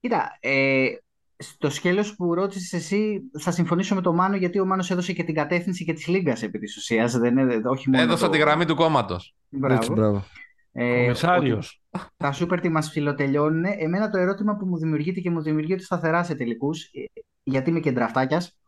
Κοίτα, 0.00 0.36
ε, 0.40 0.86
στο 1.36 1.70
σκέλος 1.70 2.14
που 2.16 2.34
ρώτησες 2.34 2.72
εσύ 2.72 3.20
θα 3.38 3.50
συμφωνήσω 3.50 3.94
με 3.94 4.00
τον 4.00 4.14
Μάνο 4.14 4.36
γιατί 4.36 4.60
ο 4.60 4.66
Μάνος 4.66 4.90
έδωσε 4.90 5.12
και 5.12 5.24
την 5.24 5.34
κατεύθυνση 5.34 5.84
και 5.84 5.92
της 5.92 6.06
Λίγκας 6.06 6.42
επί 6.42 6.58
της 6.58 6.76
ουσίας. 6.76 7.18
Δεν 7.18 7.38
είναι, 7.38 7.60
όχι 7.64 7.90
μόνο 7.90 8.02
Έδωσα 8.02 8.26
το... 8.26 8.32
τη 8.32 8.38
γραμμή 8.38 8.64
του 8.64 8.74
κόμματος. 8.74 9.34
Μπράβο. 9.48 9.74
Έτσι, 9.74 9.92
μπράβο. 9.92 10.24
Ε, 10.72 11.02
commissioner. 11.02 11.82
ότι 11.90 12.04
Τα 12.16 12.32
super 12.32 12.60
teams 12.60 12.68
φίλε 12.68 12.90
τελειώνουν. 12.90 13.64
Εμένα 13.64 14.10
το 14.10 14.18
ερώτημα 14.18 14.56
που 14.56 14.66
μου 14.66 14.78
δημιουργείται 14.78 15.20
και 15.20 15.30
μου 15.30 15.42
δημιουργείται 15.42 15.82
σταθερά 15.82 16.24
σε 16.24 16.34
τελικούς, 16.34 16.84
ε, 16.84 17.20
γιατί 17.42 17.70
είμαι 17.70 17.80
και 17.80 17.92
draftάκιας, 17.92 18.58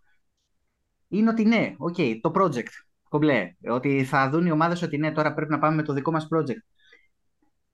είναι 1.09 1.31
ότι 1.31 1.45
ναι, 1.45 1.75
οκ, 1.79 1.97
το 2.21 2.33
project, 2.35 2.73
κομπλέ, 3.09 3.55
ότι 3.69 4.05
θα 4.05 4.31
δουν 4.31 4.47
οι 4.47 4.51
ομάδες 4.51 4.83
ότι 4.83 4.99
ναι, 4.99 5.13
τώρα 5.13 5.35
πρέπει 5.35 5.51
να 5.51 5.59
πάμε 5.59 5.75
με 5.75 5.83
το 5.83 5.93
δικό 5.93 6.11
μας 6.11 6.29
project. 6.35 6.63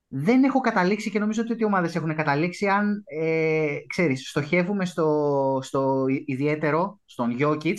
Δεν 0.09 0.45
έχω 0.45 0.61
καταλήξει 0.61 1.11
και 1.11 1.19
νομίζω 1.19 1.43
ότι 1.43 1.63
οι 1.63 1.65
ομάδες 1.65 1.95
έχουν 1.95 2.15
καταλήξει 2.15 2.67
αν, 2.67 3.03
ε, 3.05 3.77
ξέρεις, 3.87 4.29
στοχεύουμε 4.29 4.85
στο, 4.85 5.59
στο 5.63 6.05
ιδιαίτερο, 6.25 7.01
στον 7.05 7.37
Jokic 7.41 7.77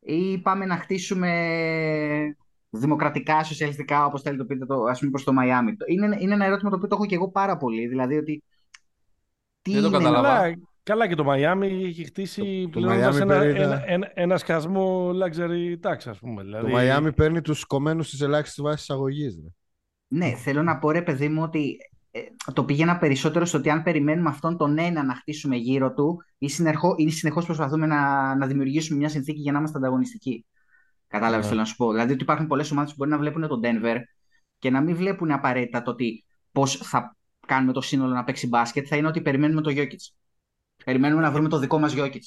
ή 0.00 0.38
πάμε 0.38 0.66
να 0.66 0.76
χτίσουμε 0.76 1.30
δημοκρατικά, 2.70 3.44
σοσιαλιστικά, 3.44 4.04
όπως 4.06 4.22
θέλετε 4.22 4.42
το 4.42 4.48
πείτε, 4.48 4.66
το, 4.66 4.82
ας 4.84 4.98
πούμε 4.98 5.10
προς 5.10 5.24
το 5.24 5.32
Μαϊάμι. 5.32 5.76
Είναι, 5.86 6.16
είναι 6.20 6.34
ένα 6.34 6.44
ερώτημα 6.44 6.70
το 6.70 6.76
οποίο 6.76 6.88
το 6.88 6.94
έχω 6.94 7.06
και 7.06 7.14
εγώ 7.14 7.30
πάρα 7.30 7.56
πολύ, 7.56 7.86
δηλαδή 7.86 8.16
ότι 8.16 8.42
τι 9.62 9.72
Δεν 9.72 9.82
το 9.82 9.88
είναι- 9.88 9.96
καταλαβαίνω. 9.98 10.32
Καλά, 10.32 10.56
καλά 10.82 11.08
και 11.08 11.14
το 11.14 11.24
Μαϊάμι 11.24 11.66
έχει 11.84 12.04
χτίσει 12.04 12.42
Το- 12.42 12.62
το 12.62 12.68
πληρώνοντας 12.80 13.16
Miami 13.16 13.20
ένα, 13.20 13.38
παίρνει 13.38 13.58
ένα, 13.60 13.68
τα- 13.68 13.82
ένα, 13.86 14.10
ένα 14.14 14.36
σκασμό 14.36 15.10
luxury 15.10 15.88
tax, 15.90 15.96
ας 16.04 16.18
πούμε. 16.18 16.42
Το 16.42 16.48
Δηλαδή, 16.48 16.72
Μαϊάμι 16.72 17.12
παίρνει 17.12 17.40
τους 17.40 17.64
κομμένους 17.64 18.10
της 18.10 18.20
ελάχιστης 18.20 18.62
βάσης 18.62 18.90
αγωγής. 18.90 19.34
ρε. 19.42 19.48
Ναι, 20.08 20.34
θέλω 20.34 20.62
να 20.62 20.78
πω 20.78 20.90
ρε 20.90 21.02
παιδί 21.02 21.28
μου 21.28 21.42
ότι 21.42 21.76
ε, 22.10 22.20
το 22.52 22.64
πήγαινα 22.64 22.98
περισσότερο 22.98 23.44
στο 23.44 23.58
ότι 23.58 23.70
αν 23.70 23.82
περιμένουμε 23.82 24.28
αυτόν 24.28 24.56
τον 24.56 24.78
ένα 24.78 25.04
να 25.04 25.14
χτίσουμε 25.14 25.56
γύρω 25.56 25.92
του 25.92 26.18
ή, 26.38 26.48
συνεχώ, 26.48 26.94
ή 26.96 27.10
συνεχώς 27.10 27.44
προσπαθούμε 27.44 27.86
να, 27.86 28.34
να 28.36 28.46
δημιουργήσουμε 28.46 28.98
μια 28.98 29.08
συνθήκη 29.08 29.40
για 29.40 29.52
να 29.52 29.58
είμαστε 29.58 29.78
ανταγωνιστικοί. 29.78 30.46
Κατάλαβες 31.08 31.42
Ναι. 31.44 31.48
θέλω 31.48 31.60
να 31.60 31.66
σου 31.66 31.76
πω. 31.76 31.90
Δηλαδή 31.90 32.12
ότι 32.12 32.22
υπάρχουν 32.22 32.46
πολλές 32.46 32.70
ομάδες 32.70 32.90
που 32.90 32.96
μπορεί 32.98 33.10
να 33.10 33.18
βλέπουν 33.18 33.48
τον 33.48 33.60
Denver 33.64 33.96
και 34.58 34.70
να 34.70 34.80
μην 34.80 34.96
βλέπουν 34.96 35.30
απαραίτητα 35.30 35.82
το 35.82 35.90
ότι 35.90 36.24
πώς 36.52 36.76
θα 36.76 37.16
κάνουμε 37.46 37.72
το 37.72 37.80
σύνολο 37.80 38.14
να 38.14 38.24
παίξει 38.24 38.48
μπάσκετ, 38.48 38.86
θα 38.88 38.96
είναι 38.96 39.06
ότι 39.08 39.20
περιμένουμε 39.20 39.60
το 39.60 39.70
Jokic. 39.76 40.12
Περιμένουμε 40.84 41.22
να 41.22 41.30
βρούμε 41.30 41.48
το 41.48 41.58
δικό 41.58 41.78
μας 41.78 41.94
Jokic. 41.96 42.18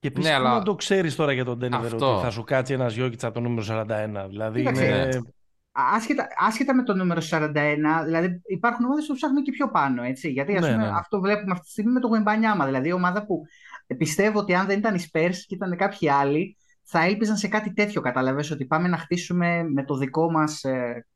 Και 0.00 0.08
επίσης 0.08 0.30
Ναι, 0.30 0.36
πού 0.36 0.42
αλλά- 0.46 0.54
να 0.58 0.62
το 0.62 0.74
ξέρεις 0.74 1.16
τώρα 1.16 1.32
για 1.32 1.44
τον 1.44 1.58
Denver 1.62 1.72
Αυτό. 1.72 2.12
ότι 2.14 2.24
θα 2.24 2.30
σου 2.30 2.44
κάτσει 2.44 2.72
ένας 2.72 2.94
Jokic 2.98 3.22
από 3.22 3.34
το 3.34 3.40
νούμερο 3.40 3.62
41. 3.62 4.26
Δηλαδή 4.28 4.58
Κοίταξε, 4.58 4.84
είναι... 4.86 5.22
Άσχετα, 5.72 6.26
άσχετα 6.36 6.74
με 6.74 6.82
το 6.82 6.94
νούμερο 6.94 7.20
41, 7.20 8.02
δηλαδή 8.04 8.40
υπάρχουν 8.46 8.84
ομάδες 8.84 9.06
που 9.06 9.14
ψάχνουν 9.14 9.42
και 9.42 9.50
πιο 9.50 9.70
πάνω. 9.70 10.02
Έτσι, 10.02 10.30
γιατί 10.30 10.56
ας 10.56 10.60
Ναι, 10.60 10.70
πούμε, 10.72 10.82
ναι, 10.84 10.90
ναι. 10.90 10.96
αυτό 10.98 11.20
βλέπουμε 11.20 11.52
αυτή 11.52 11.64
τη 11.64 11.70
στιγμή 11.70 11.92
με 11.92 12.00
το 12.00 12.06
Γουεμπανιάμα. 12.06 12.64
Δηλαδή, 12.64 12.88
η 12.88 12.92
ομάδα 12.92 13.26
που 13.26 13.42
πιστεύω 13.98 14.38
ότι 14.38 14.54
αν 14.54 14.66
δεν 14.66 14.78
ήταν 14.78 14.94
οι 14.94 15.00
Spurs 15.12 15.34
και 15.46 15.54
ήταν 15.54 15.76
κάποιοι 15.76 16.08
άλλοι, 16.10 16.56
θα 16.90 17.04
έλπιζαν 17.04 17.36
σε 17.36 17.48
κάτι 17.48 17.72
τέτοιο. 17.72 18.00
Καταλαβαίνεις 18.00 18.50
ότι 18.50 18.64
πάμε 18.64 18.88
να 18.88 18.96
χτίσουμε 18.96 19.62
με 19.62 19.84
το 19.84 19.96
δικό 19.96 20.30
μας 20.30 20.64
ε, 20.64 21.06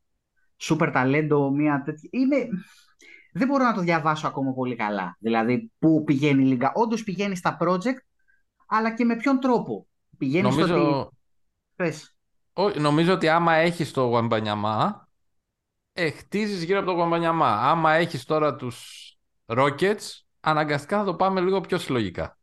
super 0.63 0.91
ταλέντο 0.93 1.51
μια 1.51 1.83
τέτοια. 1.85 2.09
Είμαι... 2.13 2.37
Δεν 3.33 3.47
μπορώ 3.47 3.65
να 3.65 3.75
το 3.75 3.81
διαβάσω 3.81 4.27
ακόμα 4.27 4.53
πολύ 4.53 4.77
καλά. 4.77 5.17
Δηλαδή, 5.19 5.73
πού 5.79 6.05
πηγαίνει 6.05 6.43
η 6.43 6.47
Λίγκα. 6.47 6.73
Όντως 6.75 7.03
πηγαίνει 7.03 7.37
στα 7.37 7.57
project, 7.61 7.99
αλλά 8.67 8.95
και 8.95 9.05
με 9.05 9.17
ποιον 9.17 9.41
τρόπο. 9.41 9.87
Πηγαίνεις 10.19 10.53
στο 10.53 10.63
ότι. 10.63 10.73
Νομίζω, 10.73 11.11
Πες. 11.77 12.17
Ό, 12.53 12.69
νομίζω 12.69 13.13
ότι 13.13 13.29
άμα 13.29 13.55
έχεις 13.55 13.91
το 13.91 14.03
Γουαμπανιαμά, 14.03 15.09
ε, 15.93 16.11
χτίζεις 16.11 16.63
γύρω 16.63 16.79
από 16.79 16.87
το 16.87 16.93
Γουαμπανιαμά. 16.93 17.71
Άμα 17.71 17.93
έχεις 17.93 18.25
τώρα 18.25 18.57
τους 18.57 19.09
Rockets, 19.47 20.21
αναγκαστικά 20.41 20.99
θα 20.99 21.05
το 21.05 21.15
πάμε 21.15 21.41
λίγο 21.41 21.61
πιο 21.61 21.79
συλλογικά. 21.79 22.39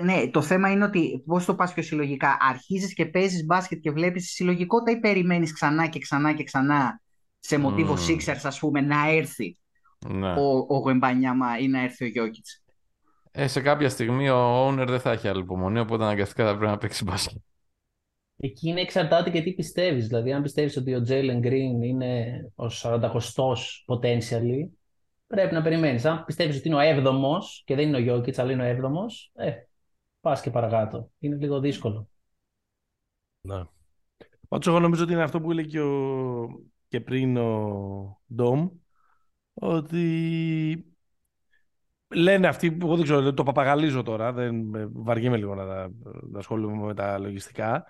Ναι, 0.00 0.28
το 0.30 0.42
θέμα 0.42 0.70
είναι 0.70 0.84
ότι 0.84 1.22
πώς 1.26 1.44
το 1.44 1.54
πας 1.54 1.72
πιο 1.72 1.82
συλλογικά. 1.82 2.36
Αρχίζεις 2.40 2.94
και 2.94 3.06
παίζεις 3.06 3.44
μπάσκετ 3.44 3.80
και 3.80 3.90
βλέπεις 3.90 4.22
τη 4.24 4.28
συλλογικότητα 4.28 4.90
ή 4.96 5.00
περιμένεις 5.00 5.52
ξανά 5.52 5.86
και 5.88 5.98
ξανά 5.98 6.32
και 6.32 6.44
ξανά 6.44 7.00
σε 7.40 7.58
μοτίβο 7.58 7.92
Μμμ. 7.92 8.00
Sixers, 8.08 8.40
ας 8.42 8.58
πούμε, 8.58 8.80
να 8.80 9.10
έρθει 9.10 9.58
Ναι. 10.08 10.32
ο, 10.32 10.66
ο 10.68 10.78
Γουεμπανιάμα 10.78 11.58
ή 11.58 11.68
να 11.68 11.82
έρθει 11.82 12.04
ο 12.04 12.08
Γιώκητς; 12.08 12.62
Ε, 13.30 13.46
σε 13.46 13.60
κάποια 13.60 13.88
στιγμή 13.88 14.28
ο 14.28 14.68
owner 14.68 14.84
δεν 14.88 15.00
θα 15.00 15.10
έχει 15.12 15.28
άλλη 15.28 15.40
υπομονή, 15.40 15.78
οπότε 15.78 16.04
αναγκαστικά 16.04 16.44
θα 16.44 16.56
πρέπει 16.56 16.70
να 16.70 16.78
παίξει 16.78 17.04
μπάσκετ. 17.04 17.40
Εκεί 18.36 18.68
είναι 18.68 18.80
εξαρτάται 18.80 19.30
και 19.30 19.42
τι 19.42 19.52
πιστεύεις. 19.52 20.06
Δηλαδή, 20.06 20.32
αν 20.32 20.42
πιστεύεις 20.42 20.76
ότι 20.76 20.94
ο 20.94 21.04
Jalen 21.08 21.40
Green 21.46 21.82
είναι 21.82 22.40
ο 22.54 22.66
40 22.82 23.10
potentially, 23.86 24.68
πρέπει 25.26 25.54
να 25.54 25.62
περιμένεις. 25.62 26.04
Αν 26.04 26.24
πιστεύεις 26.24 26.56
ότι 26.56 26.68
είναι 26.68 26.76
ο 26.76 26.80
7ο 26.80 27.62
και 27.64 27.74
δεν 27.74 27.88
είναι 27.94 28.12
ο 28.12 28.16
Jokic, 28.16 28.34
αλλά 28.36 28.52
είναι 28.52 28.62
ο 28.62 28.70
7ο, 28.70 29.30
ε, 29.32 29.52
πας 30.22 30.42
και 30.42 30.50
παρακάτω. 30.50 31.10
Είναι 31.20 31.36
λίγο 31.36 31.60
δύσκολο. 31.60 32.08
Ναι. 33.40 33.64
Πάντως 34.48 34.66
εγώ 34.66 34.80
νομίζω 34.80 35.02
ότι 35.04 35.12
είναι 35.12 35.22
αυτό 35.22 35.40
που 35.40 35.50
έλεγε 35.50 35.68
και, 35.68 35.80
ο... 35.80 36.48
και 36.88 37.00
πριν 37.00 37.36
ο 37.36 38.22
Ντόμ, 38.34 38.70
ότι 39.54 40.06
λένε 42.14 42.46
αυτοί, 42.46 42.72
που 42.72 42.86
εγώ 42.86 42.94
δεν 42.96 43.04
ξέρω, 43.04 43.34
το 43.34 43.42
παπαγαλίζω 43.42 44.02
τώρα, 44.02 44.32
δεν 44.32 44.54
με- 44.54 44.88
βαριέμαι 44.92 45.36
λίγο 45.36 45.54
να, 45.54 45.66
τα- 45.66 45.90
να 46.30 46.38
ασχολούμαι 46.38 46.86
με 46.86 46.94
τα 46.94 47.18
λογιστικά, 47.18 47.84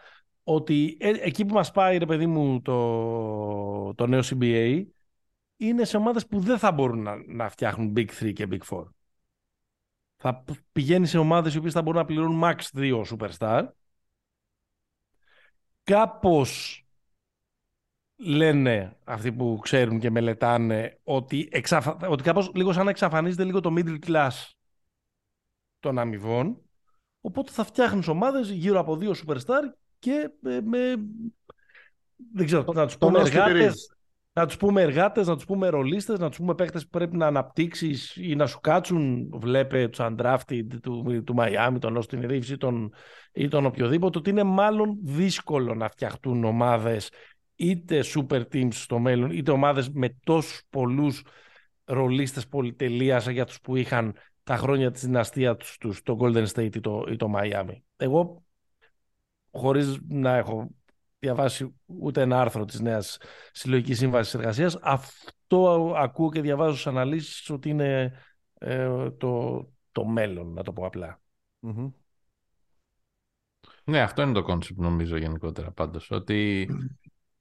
ότι 0.44 0.96
ε, 1.00 1.08
εκεί 1.10 1.44
που 1.44 1.54
μας 1.54 1.70
πάει, 1.70 1.98
ρε 1.98 2.06
παιδί 2.06 2.26
μου, 2.26 2.60
το, 2.62 3.94
το 3.94 4.06
νέο 4.06 4.20
CBA, 4.24 4.84
είναι 5.56 5.84
σε 5.84 5.96
ομάδες 5.96 6.26
που 6.26 6.40
δεν 6.40 6.58
θα 6.58 6.72
μπορούν 6.72 7.02
να, 7.02 7.16
να 7.26 7.48
φτιάχνουν 7.48 7.92
Big 7.96 8.06
3 8.20 8.32
και 8.32 8.48
Big 8.50 8.58
4. 8.76 8.82
Θα 10.24 10.34
π- 10.34 10.50
πηγαίνει 10.72 11.06
σε 11.06 11.18
ομάδες 11.18 11.54
οι 11.54 11.58
οποίες 11.58 11.72
θα 11.72 11.82
μπορούν 11.82 12.00
να 12.00 12.06
πληρώνουν 12.06 12.40
max 12.44 12.56
2 12.76 13.02
superstar. 13.04 13.68
Κάπως 15.82 16.84
λένε 18.16 18.96
αυτοί 19.04 19.32
που 19.32 19.58
ξέρουν 19.62 19.98
και 19.98 20.10
μελετάνε 20.10 20.98
ότι, 21.04 21.48
εξαφα... 21.52 21.96
ότι 22.08 22.22
κάπως 22.22 22.50
λίγο 22.54 22.72
σαν 22.72 22.84
να 22.84 22.90
εξαφανίζεται 22.90 23.44
λίγο 23.44 23.60
το 23.60 23.74
middle 23.76 23.98
class 24.06 24.30
των 25.80 25.98
αμοιβών. 25.98 26.60
Οπότε 27.20 27.52
θα 27.52 27.64
φτιάχνουν 27.64 28.04
ομάδες 28.08 28.50
γύρω 28.50 28.78
από 28.78 28.96
δύο 28.96 29.14
superstar 29.26 29.72
και 29.98 30.30
ε, 30.44 30.60
με... 30.60 30.94
δεν 32.32 32.46
ξέρω, 32.46 32.72
να 32.72 32.84
τους 32.84 32.96
το 32.96 33.06
πούμε 33.06 33.18
Νόσκι 33.18 33.36
Πυρίζ. 33.36 33.50
εργάτες 33.50 33.96
να 34.32 34.46
τους 34.46 34.56
πούμε 34.56 34.82
εργάτες, 34.82 35.26
να 35.26 35.34
τους 35.34 35.44
πούμε 35.44 35.68
ρολίστες, 35.68 36.18
να 36.18 36.28
τους 36.28 36.38
πούμε 36.38 36.54
παίχτες 36.54 36.82
που 36.82 36.90
πρέπει 36.90 37.16
να 37.16 37.26
αναπτύξεις 37.26 38.16
ή 38.16 38.34
να 38.34 38.46
σου 38.46 38.60
κάτσουν, 38.60 39.30
βλέπε 39.32 39.88
τους 39.88 39.98
undrafted 40.02 40.66
του, 40.82 41.22
του 41.24 41.34
Miami, 41.38 41.76
τον 41.78 41.98
Austin 42.02 42.30
Reeves 42.30 42.46
ή 42.46 42.56
τον, 42.56 42.92
ή 43.32 43.48
τον 43.48 43.66
οποιοδήποτε, 43.66 44.18
ότι 44.18 44.30
είναι 44.30 44.42
μάλλον 44.42 44.98
δύσκολο 45.02 45.74
να 45.74 45.88
φτιαχτούν 45.88 46.44
ομάδες 46.44 47.10
είτε 47.56 48.04
super 48.14 48.42
teams 48.52 48.72
στο 48.72 48.98
μέλλον, 48.98 49.30
είτε 49.30 49.50
ομάδες 49.50 49.90
με 49.90 50.18
τόσους 50.24 50.62
πολλούς 50.70 51.22
ρολίστες 51.84 52.48
πολυτελείας 52.48 53.28
για 53.28 53.44
τους 53.44 53.60
που 53.60 53.76
είχαν 53.76 54.14
τα 54.44 54.56
χρόνια 54.56 54.90
της 54.90 55.02
δυναστεία 55.02 55.56
τους, 55.56 55.76
τους 55.78 56.02
το 56.02 56.16
Golden 56.20 56.46
State 56.46 56.76
ή 56.76 56.80
το, 56.80 57.04
ή 57.08 57.16
το 57.16 57.32
Miami. 57.36 57.76
Εγώ, 57.96 58.42
χωρίς 59.50 59.98
να 60.08 60.36
έχω 60.36 60.70
διαβάσει 61.32 61.74
ούτε 61.86 62.20
ένα 62.20 62.40
άρθρο 62.40 62.64
της 62.64 62.80
νέας 62.80 63.18
συλλογικής 63.52 63.98
σύμβασης 63.98 64.34
εργασίας, 64.34 64.78
αυτό 64.82 65.94
ακούω 65.96 66.30
και 66.30 66.40
διαβάζω 66.40 66.72
στις 66.72 66.86
αναλύσεις 66.86 67.50
ότι 67.50 67.68
είναι 67.68 68.12
ε, 68.58 69.10
το, 69.10 69.64
το 69.92 70.04
μέλλον, 70.04 70.52
να 70.52 70.62
το 70.62 70.72
πω 70.72 70.86
απλά. 70.86 71.20
Μμμ. 71.58 71.90
Ναι, 73.84 74.00
αυτό 74.00 74.22
είναι 74.22 74.32
το 74.32 74.44
concept 74.48 74.74
νομίζω 74.76 75.16
γενικότερα 75.16 75.70
πάντως. 75.70 76.10
Ότι 76.10 76.68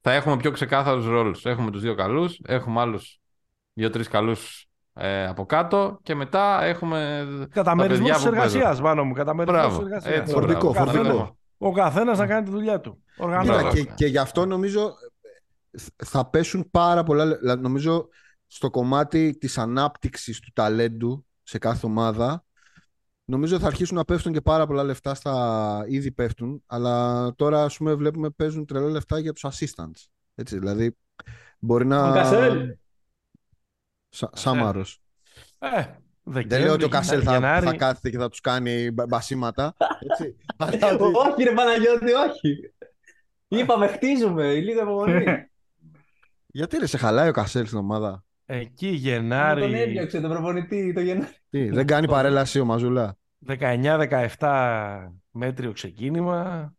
θα 0.00 0.12
έχουμε 0.12 0.36
πιο 0.36 0.50
ξεκάθαρους 0.50 1.06
ρόλους. 1.06 1.44
Έχουμε 1.44 1.70
τους 1.70 1.80
δύο 1.80 1.94
καλούς, 1.94 2.40
έχουμε 2.44 2.80
άλλους 2.80 3.20
δύο-τρεις 3.72 4.08
καλούς 4.08 4.66
ε, 4.94 5.26
από 5.26 5.46
κάτω 5.46 5.98
και 6.02 6.14
μετά 6.14 6.62
έχουμε 6.62 7.26
Καταμερισμός 7.50 7.98
παιδιά 7.98 8.14
της 8.14 8.24
που 8.24 8.30
παίζουν. 8.30 8.56
εργασίας, 8.60 8.80
πάνω 8.80 9.04
μου. 9.04 9.12
Καταμερισμός 9.12 9.60
της 9.62 9.68
Μπράβο. 9.76 9.86
εργασίας. 9.86 10.18
Έτσι, 10.20 10.32
Φορτικό, 10.32 10.68
Ο 10.68 10.72
καθένας- 10.72 10.94
φορτικό. 11.06 11.36
Ο 11.62 11.72
καθένας 11.72 12.18
να 12.18 12.26
κάνει 12.26 12.44
τη 12.44 12.50
δουλειά 12.50 12.80
του. 12.80 13.02
Κοίτα, 13.10 13.24
Οργανώδα. 13.24 13.60
Μπράβο. 13.60 13.74
και, 13.74 13.84
και 13.84 14.06
γι' 14.06 14.18
αυτό 14.18 14.46
νομίζω 14.46 14.94
ε, 15.70 16.04
θα 16.04 16.26
πέσουν 16.30 16.70
πάρα 16.70 17.02
πολλά. 17.02 17.24
λε- 17.24 17.38
δηλαδή, 17.38 17.62
νομίζω 17.62 18.08
στο 18.46 18.70
κομμάτι 18.70 19.36
της 19.38 19.58
ανάπτυξης 19.58 20.40
του 20.40 20.50
ταλέντου 20.52 21.26
σε 21.42 21.58
κάθε 21.58 21.86
ομάδα 21.86 22.44
νομίζω 23.24 23.58
θα 23.58 23.66
αρχίσουν 23.66 23.96
να 23.96 24.04
πέφτουν 24.04 24.32
και 24.32 24.40
πάρα 24.40 24.66
πολλά 24.66 24.82
λεφτά 24.82 25.14
στα 25.14 25.84
ήδη 25.88 26.12
πέφτουν 26.12 26.62
αλλά 26.66 27.34
τώρα 27.36 27.64
ας 27.64 27.76
πούμε 27.76 27.94
βλέπουμε 27.94 28.30
παίζουν 28.30 28.66
τρελά 28.66 28.88
λεφτά 28.88 29.18
για 29.18 29.32
τους 29.32 29.44
assistants 29.50 30.06
έτσι 30.34 30.58
δηλαδή 30.58 30.96
μπορεί 31.58 31.86
να 31.86 32.10
Ο 32.10 32.14
Κασέλ. 32.14 32.76
Σα, 36.24 36.30
Σάμαρος 36.32 36.44
Ε, 36.44 36.48
δεν 36.48 36.60
λέω 36.64 36.72
ότι 36.72 36.84
ο 36.84 36.88
Κασέλ 36.88 37.20
θα, 37.24 37.32
Γενάρη, 37.32 37.66
θα 37.66 37.74
κάθεται 37.74 38.10
και 38.10 38.18
θα 38.18 38.28
τους 38.28 38.40
κάνει 38.40 38.90
μπα- 38.90 39.06
μπασίματα 39.06 39.74
έτσι. 40.10 40.36
αλλά 40.56 40.92
ότι- 40.94 41.16
όχι 41.28 41.42
ρε 41.42 41.52
Παναγιώτη, 41.52 42.12
όχι. 42.12 42.72
Είπαμε, 43.48 43.86
χτίζουμε, 43.86 44.52
λίγο 44.54 44.80
υπομονή. 44.82 45.24
γιατί 46.58 46.76
ρε 46.78 46.86
σε 46.86 46.96
χαλάει 46.96 47.28
ο 47.28 47.32
Κασέλ 47.32 47.66
στην 47.66 47.78
ομάδα; 47.78 48.24
Ε, 48.46 48.58
Εκεί 48.58 48.88
Γενάρη. 48.88 49.60
Τον 49.60 49.74
έδιωξε 49.74 50.20
τον 50.20 50.30
προπονητή 50.30 50.92
το 50.92 51.00
Γενάρη. 51.00 51.36
Τι, 51.50 51.68
δεν 51.76 51.86
κάνει 51.86 52.06
παρέλαση 52.08 52.60
ο 52.60 52.64
Μαζούλα; 52.64 53.16
19-17 54.38 55.08
μέτριο 55.30 55.72
ξεκίνημα. 55.72 56.72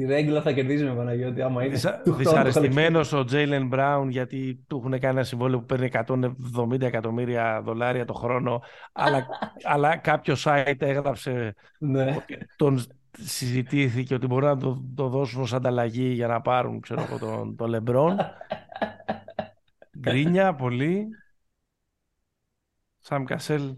Στη 0.00 0.08
ρέγγυλα 0.08 0.42
θα 0.42 0.52
κερδίζουμε 0.52 0.94
Παναγιώτη 0.94 1.42
άμα 1.42 1.62
είναι. 1.62 1.74
Δυσα... 1.74 2.02
Δυσαρεστημένος 2.04 3.12
ο 3.12 3.24
Τζέιλεν 3.24 3.66
Μπράουν 3.66 4.08
γιατί 4.08 4.64
του 4.66 4.76
έχουν 4.76 4.90
κάνει 4.90 5.14
ένα 5.14 5.22
συμβόλαιο 5.22 5.58
που 5.58 5.64
παίρνει 5.64 5.88
170 5.92 6.80
εκατομμύρια 6.80 7.60
δολάρια 7.64 8.04
το 8.04 8.12
χρόνο 8.12 8.62
αλλά, 8.92 9.26
αλλά 9.72 9.96
κάποιο 9.96 10.34
site 10.44 10.74
έγραψε 10.78 11.54
ναι. 11.78 12.16
τον 12.56 12.84
συζητήθηκε 13.18 14.14
ότι 14.14 14.26
μπορεί 14.26 14.44
να 14.44 14.56
το, 14.56 14.84
το 14.94 15.08
δώσουν 15.08 15.42
ως 15.42 15.52
ανταλλαγή 15.52 16.08
για 16.08 16.26
να 16.26 16.40
πάρουν 16.40 16.80
ξέρω, 16.80 17.06
τον, 17.20 17.56
τον 17.56 17.68
Λεμπρόν. 17.68 18.16
Γκρίνια 19.98 20.54
πολύ. 20.54 21.08
Σαμ 22.98 23.24
Κασέλ, 23.24 23.74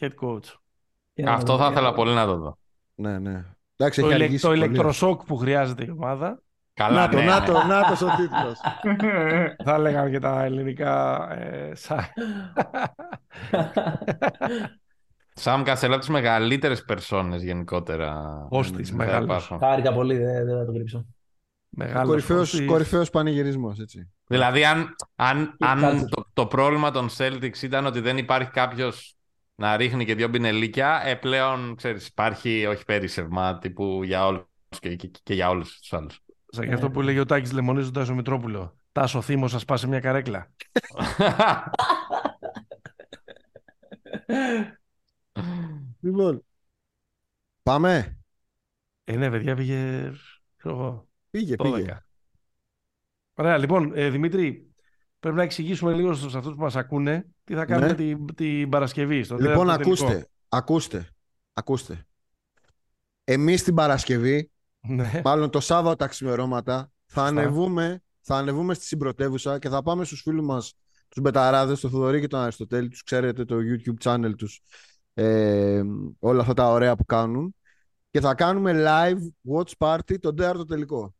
head 0.00 0.12
coach. 0.20 0.54
Αυτό 1.26 1.56
θα 1.56 1.68
ήθελα 1.70 1.92
πολύ 1.92 2.14
να 2.14 2.26
το 2.26 2.36
δω. 2.36 2.58
Ναι, 2.94 3.18
ναι. 3.18 3.55
Εντάξει, 3.76 4.00
το, 4.00 4.06
έχει 4.06 4.14
ηλε... 4.16 4.24
αργήσει 4.24 4.42
το 4.42 4.48
πολύ. 4.48 4.64
ηλεκτροσόκ 4.64 5.24
που 5.24 5.36
χρειάζεται 5.36 5.84
η 5.84 5.90
ομάδα. 5.90 6.40
Καλά, 6.74 7.00
Να 7.00 7.08
το, 7.08 7.16
ναι. 7.16 7.24
να 7.24 7.42
το, 7.42 7.52
να 7.52 7.82
το 7.82 8.06
ο 8.06 8.10
τίτλος. 8.16 8.60
Θα 9.64 9.74
έλεγαν 9.74 10.10
και 10.10 10.18
τα 10.18 10.44
ελληνικά 10.44 11.26
ε, 11.38 11.72
site. 11.88 12.10
Σαμ 15.38 15.62
Κασέλ 15.62 15.90
από 15.90 16.00
τις 16.00 16.08
μεγαλύτερες 16.08 16.84
περσόνες 16.84 17.42
γενικότερα. 17.42 18.38
Χώστης, 18.48 18.88
θα 18.90 18.96
μεγάλος. 18.96 19.24
υπάρχουν. 19.24 19.58
Χάρηκα 19.68 19.92
πολύ, 19.92 20.16
δεν, 20.16 20.46
δεν 20.46 20.58
θα 20.58 20.64
το 20.64 20.72
κρύψω. 20.72 21.06
Μεγάλος 21.68 22.08
Κορυφαίος, 22.08 22.38
χώστης. 22.50 22.66
κορυφαίος 22.66 23.10
πανηγυρισμός, 23.10 23.78
έτσι. 23.78 24.10
Δηλαδή, 24.26 24.64
αν, 24.64 24.94
αν, 25.16 25.56
αν 25.58 25.80
κάτσε. 25.80 26.06
το, 26.08 26.26
το 26.32 26.46
πρόβλημα 26.46 26.90
των 26.90 27.08
Celtics 27.16 27.62
ήταν 27.62 27.86
ότι 27.86 28.00
δεν 28.00 28.18
υπάρχει 28.18 28.50
κάποιος 28.50 29.15
να 29.56 29.76
ρίχνει 29.76 30.04
και 30.04 30.14
δύο 30.14 30.30
πινελίκια, 30.30 31.02
ε, 31.04 31.14
πλέον 31.14 31.74
ξέρεις, 31.76 32.06
υπάρχει 32.06 32.66
όχι 32.66 32.84
πέρυσευμα 32.84 33.58
τύπου 33.58 34.02
για 34.04 34.26
όλους 34.26 34.44
και, 34.80 34.96
και, 34.96 35.10
και 35.22 35.34
για 35.34 35.48
όλους 35.48 35.78
τους 35.78 35.92
άλλους. 35.92 36.20
Σαν 36.48 36.68
και 36.68 36.74
αυτό 36.74 36.90
που 36.90 37.02
λέγει 37.02 37.18
ο 37.18 37.24
Τάκης 37.24 37.52
Λεμονίζοντας 37.52 38.08
ο 38.08 38.14
Μητρόπουλο. 38.14 38.76
Τάσο 38.92 39.20
Θήμος 39.20 39.50
σας 39.50 39.64
πάσε 39.64 39.86
μια 39.86 40.00
καρέκλα. 40.00 40.50
Λοιπόν, 46.00 46.44
πάμε. 47.62 48.18
Ε, 49.04 49.16
ναι, 49.16 49.30
παιδιά, 49.30 49.56
πήγε, 49.56 50.12
ξέρω 50.56 50.74
εγώ, 50.74 51.08
Πήγε, 51.30 51.54
12. 51.58 51.72
πήγε. 51.74 52.04
Ωραία, 53.34 53.58
λοιπόν, 53.58 53.92
ε, 53.94 54.10
Δημήτρη, 54.10 54.65
πρέπει 55.26 55.36
να 55.36 55.42
εξηγήσουμε 55.42 55.92
λίγο 55.92 56.14
στους 56.14 56.34
αυτούς 56.34 56.54
που 56.54 56.60
μας 56.60 56.76
ακούνε 56.76 57.26
τι 57.44 57.54
θα 57.54 57.64
κάνουμε 57.64 57.86
Ναι. 57.86 57.94
την, 57.94 58.34
την 58.34 58.68
Παρασκευή. 58.68 59.22
Στο 59.22 59.34
Λοιπόν, 59.36 59.66
τέταρτο 59.66 59.82
τελικό. 59.82 60.04
ακούστε, 60.04 60.28
ακούστε, 60.48 61.08
ακούστε. 61.52 62.06
Εμείς 63.24 63.62
την 63.62 63.74
Παρασκευή, 63.74 64.50
Ναι. 64.80 65.20
μάλλον 65.24 65.50
το 65.50 65.60
Σάββατο 65.60 65.96
τα 65.96 66.06
ξημερώματα, 66.06 66.76
θα 67.06 67.20
Σωστά. 67.26 67.40
ανεβούμε, 67.40 68.02
θα 68.20 68.36
ανεβούμε 68.36 68.74
στη 68.74 68.84
συμπρωτεύουσα 68.84 69.58
και 69.58 69.68
θα 69.68 69.82
πάμε 69.82 70.04
στους 70.04 70.20
φίλους 70.20 70.44
μας, 70.46 70.74
τους 71.08 71.22
Μπεταράδες, 71.22 71.80
τον 71.80 71.90
Θοδωρή 71.90 72.20
και 72.20 72.26
τον 72.26 72.40
Αριστοτέλη, 72.40 72.88
τους 72.88 73.02
ξέρετε 73.02 73.44
το 73.44 73.56
YouTube 73.60 74.04
channel 74.10 74.32
τους, 74.36 74.60
ε, 75.14 75.82
όλα 76.18 76.40
αυτά 76.40 76.54
τα 76.54 76.70
ωραία 76.70 76.96
που 76.96 77.04
κάνουν 77.04 77.54
και 78.10 78.20
θα 78.20 78.34
κάνουμε 78.34 78.72
live 78.86 79.50
watch 79.54 79.72
party 79.78 80.18
τον 80.20 80.36
τέταρτο 80.36 80.64
τελικό. 80.64 81.14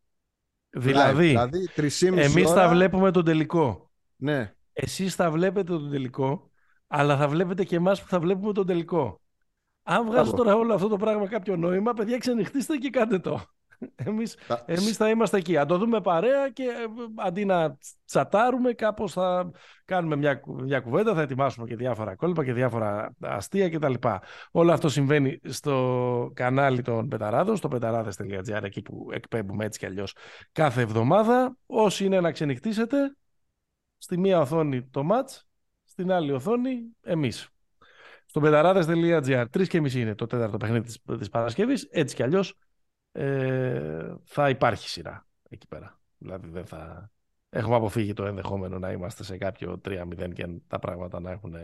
Live, 0.76 0.80
Δηλαδή, 0.80 1.26
δηλαδή 1.26 1.68
3,5 1.76 2.16
εμείς 2.22 2.46
ώρα, 2.46 2.62
θα 2.62 2.68
βλέπουμε 2.68 3.10
τον 3.10 3.24
τελικό. 3.24 3.85
Ναι, 4.16 4.52
Εσείς 4.72 5.14
θα 5.14 5.30
βλέπετε 5.30 5.72
τον 5.72 5.90
τελικό, 5.90 6.50
αλλά 6.86 7.16
θα 7.16 7.28
βλέπετε 7.28 7.64
και 7.64 7.76
εμάς 7.76 8.02
που 8.02 8.08
θα 8.08 8.20
βλέπουμε 8.20 8.52
τον 8.52 8.66
τελικό. 8.66 9.20
Αν 9.82 10.04
βγάζει 10.06 10.30
Μπράβο. 10.30 10.36
τώρα 10.36 10.54
όλο 10.56 10.74
αυτό 10.74 10.88
το 10.88 10.96
πράγμα 10.96 11.26
κάποιο 11.28 11.56
νόημα, 11.56 11.92
παιδιά, 11.92 12.18
ξενυχτήστε 12.18 12.76
και 12.76 12.90
κάντε 12.90 13.18
το. 13.18 13.40
Εμείς, 13.94 14.34
Θα- 14.34 14.62
εμείς 14.66 14.96
θα 14.96 15.08
είμαστε 15.08 15.36
εκεί. 15.36 15.56
Αν 15.56 15.66
το 15.66 15.78
δούμε 15.78 16.00
παρέα 16.00 16.50
και 16.50 16.62
ε, 16.62 16.84
αντί 17.16 17.44
να 17.44 17.76
τσατάρουμε, 18.04 18.72
κάπως 18.72 19.12
θα 19.12 19.50
κάνουμε 19.84 20.16
μια, 20.16 20.34
κου- 20.34 20.62
μια 20.62 20.80
κουβέντα, 20.80 21.14
θα 21.14 21.20
ετοιμάσουμε 21.22 21.66
και 21.66 21.76
διάφορα 21.76 22.14
κόλπα 22.14 22.44
και 22.44 22.52
διάφορα 22.52 23.14
αστεία 23.20 23.68
κτλ. 23.68 23.94
Όλο 24.50 24.72
αυτό 24.72 24.88
συμβαίνει 24.88 25.40
στο 25.44 26.30
κανάλι 26.34 26.82
των 26.82 27.08
Πεταράδων, 27.08 27.56
στο 27.56 27.68
πεταράδες.gr, 27.68 28.62
εκεί 28.62 28.82
που 28.82 29.08
εκπέμπουμε 29.12 29.64
έτσι 29.64 29.78
κι 29.78 29.86
αλλιώς 29.86 30.14
κάθε 30.52 30.80
εβδομάδα. 30.80 31.56
Όσοι 31.66 32.04
είναι 32.04 32.20
να 32.20 32.30
ξενυχτήσετε, 32.32 33.16
στη 34.06 34.18
μία 34.18 34.40
οθόνη 34.40 34.82
το 34.82 35.08
match, 35.12 35.40
στην 35.84 36.12
άλλη 36.12 36.32
οθόνη 36.32 36.82
εμείς. 37.02 37.48
Στο 38.26 38.40
πεταράδες.gr, 38.40 39.46
τρεις 39.50 39.68
και 39.68 39.80
μισή 39.80 40.00
είναι 40.00 40.14
το 40.14 40.26
τέταρτο 40.26 40.56
παιχνίδι 40.56 40.84
της, 40.84 41.02
της 41.18 41.28
Παρασκευής, 41.28 41.88
έτσι 41.90 42.14
κι 42.14 42.22
αλλιώς 42.22 42.54
ε, 43.12 44.14
θα 44.24 44.48
υπάρχει 44.48 44.88
σειρά 44.88 45.26
εκεί 45.48 45.66
πέρα. 45.66 46.00
Δηλαδή 46.18 46.48
δεν 46.48 46.66
θα... 46.66 47.10
Έχουμε 47.50 47.76
αποφύγει 47.76 48.12
το 48.12 48.26
ενδεχόμενο 48.26 48.78
να 48.78 48.90
είμαστε 48.90 49.24
σε 49.24 49.36
κάποιο 49.36 49.80
3-0 49.84 50.32
και 50.34 50.46
τα 50.66 50.78
πράγματα 50.78 51.20
να 51.20 51.30
έχουν 51.30 51.54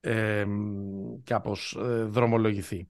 ε, 0.00 0.46
κάπως 1.24 1.76
ε, 1.80 2.02
δρομολογηθεί. 2.02 2.88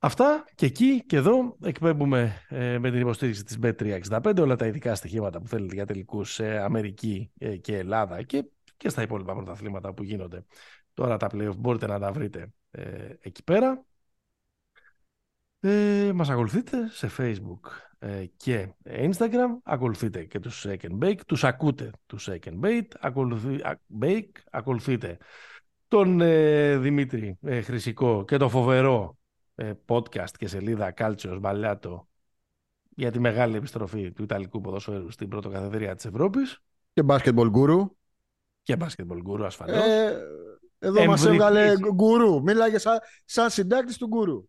Αυτά 0.00 0.44
και 0.54 0.66
εκεί 0.66 1.04
και 1.06 1.16
εδώ 1.16 1.56
εκπέμπουμε 1.62 2.42
ε, 2.48 2.78
με 2.78 2.90
την 2.90 3.00
υποστήριξη 3.00 3.44
της 3.44 3.58
Bet365 3.62 4.36
όλα 4.40 4.56
τα 4.56 4.66
ειδικά 4.66 4.94
στοιχήματα 4.94 5.40
που 5.40 5.48
θέλετε 5.48 5.74
για 5.74 5.86
τελικούς 5.86 6.32
σε 6.32 6.58
Αμερική 6.58 7.30
ε, 7.38 7.56
και 7.56 7.76
Ελλάδα 7.76 8.22
και, 8.22 8.44
και 8.76 8.88
στα 8.88 9.02
υπόλοιπα 9.02 9.34
πρωταθλήματα 9.34 9.94
που 9.94 10.02
γίνονται. 10.02 10.44
Τώρα 10.94 11.16
τα 11.16 11.26
playoff 11.32 11.56
μπορείτε 11.56 11.86
να 11.86 11.98
τα 11.98 12.12
βρείτε 12.12 12.52
ε, 12.70 13.12
εκεί 13.20 13.44
πέρα. 13.44 13.84
Ε, 15.60 16.10
μας 16.14 16.28
ακολουθείτε 16.28 16.88
σε 16.90 17.10
Facebook 17.18 17.60
ε, 17.98 18.24
και 18.36 18.74
Instagram. 18.84 19.58
Ακολουθείτε 19.62 20.24
και 20.24 20.40
τους 20.40 20.66
Shake 20.68 20.90
and 20.90 20.98
Bake. 20.98 21.20
Τους 21.26 21.44
ακούτε 21.44 21.90
τους 22.06 22.28
Shake 22.30 22.48
and 22.48 22.60
Bake. 22.60 22.88
Ακολουθεί, 23.00 23.54
α, 23.54 23.80
bake. 24.00 24.32
Ακολουθείτε 24.50 25.18
τον 25.88 26.20
ε, 26.20 26.76
Δημήτρη 26.76 27.38
ε, 27.42 27.60
Χρυσικό 27.60 28.24
και 28.24 28.36
το 28.36 28.48
φοβερό 28.48 29.17
ε, 29.17 29.17
podcast 29.86 30.30
και 30.38 30.48
σελίδα 30.48 30.94
Calcios 30.96 31.38
Μπαλιάτο 31.40 32.08
για 32.88 33.10
τη 33.10 33.18
μεγάλη 33.20 33.56
επιστροφή 33.56 34.12
του 34.12 34.22
Ιταλικού 34.22 34.60
ποδοσφαίρου 34.60 35.10
στην 35.10 35.28
πρωτοκαθεδρία 35.28 35.94
της 35.94 36.04
Ευρώπης 36.04 36.58
και 36.92 37.02
basketball 37.06 37.50
guru. 37.52 37.86
και 38.62 38.76
basketball 38.80 39.22
guru 39.28 39.40
ασφαλώς. 39.44 39.76
Ε, 39.86 40.18
εδώ 40.78 41.04
μας 41.04 41.20
Εμβρι- 41.24 41.40
έβγαλε 41.40 41.74
γκουρού. 41.94 42.42
Μίλαγε 42.42 42.78
σαν, 42.78 42.98
σαν 43.24 43.50
συντάκτης 43.50 43.96
του 43.98 44.06
γκουρού. 44.06 44.48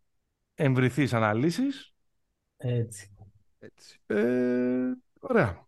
Εμβρηθείς 0.56 1.14
αναλύσεις. 1.14 1.94
Έτσι. 2.58 3.14
Έτσι. 3.60 4.00
Ε, 4.06 4.92
ωραία. 5.20 5.68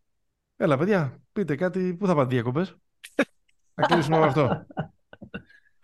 Έλα, 0.55 0.77
παιδιά, 0.77 1.21
πείτε 1.31 1.55
κάτι. 1.55 1.93
Πού 1.95 2.07
θα 2.07 2.15
πάτε 2.15 2.33
διακοπές; 2.35 2.75
θα 3.75 3.81
κλείσουμε 3.87 4.19
με 4.19 4.25
αυτό. 4.25 4.65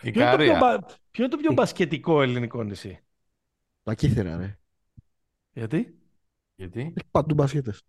Η 0.01 0.11
Ποιο 0.11 0.21
είναι, 0.21 0.31
το 0.31 0.37
πιο, 0.37 0.45
Κάρια. 0.47 0.57
μπα- 0.59 0.79
ποιο 1.11 1.23
είναι 1.23 1.27
το 1.27 1.37
πιο 1.37 1.53
μπασκετικό 1.53 2.21
ελληνικό 2.21 2.63
νησί; 2.63 3.03
Τα 3.87 3.93
κύθερα, 3.95 4.37
ρε. 4.37 4.57
Γιατί; 5.53 5.99
Γιατί; 6.55 6.79
Έχει 6.79 7.07
παντού 7.11 7.33
μπασκέτες. 7.33 7.83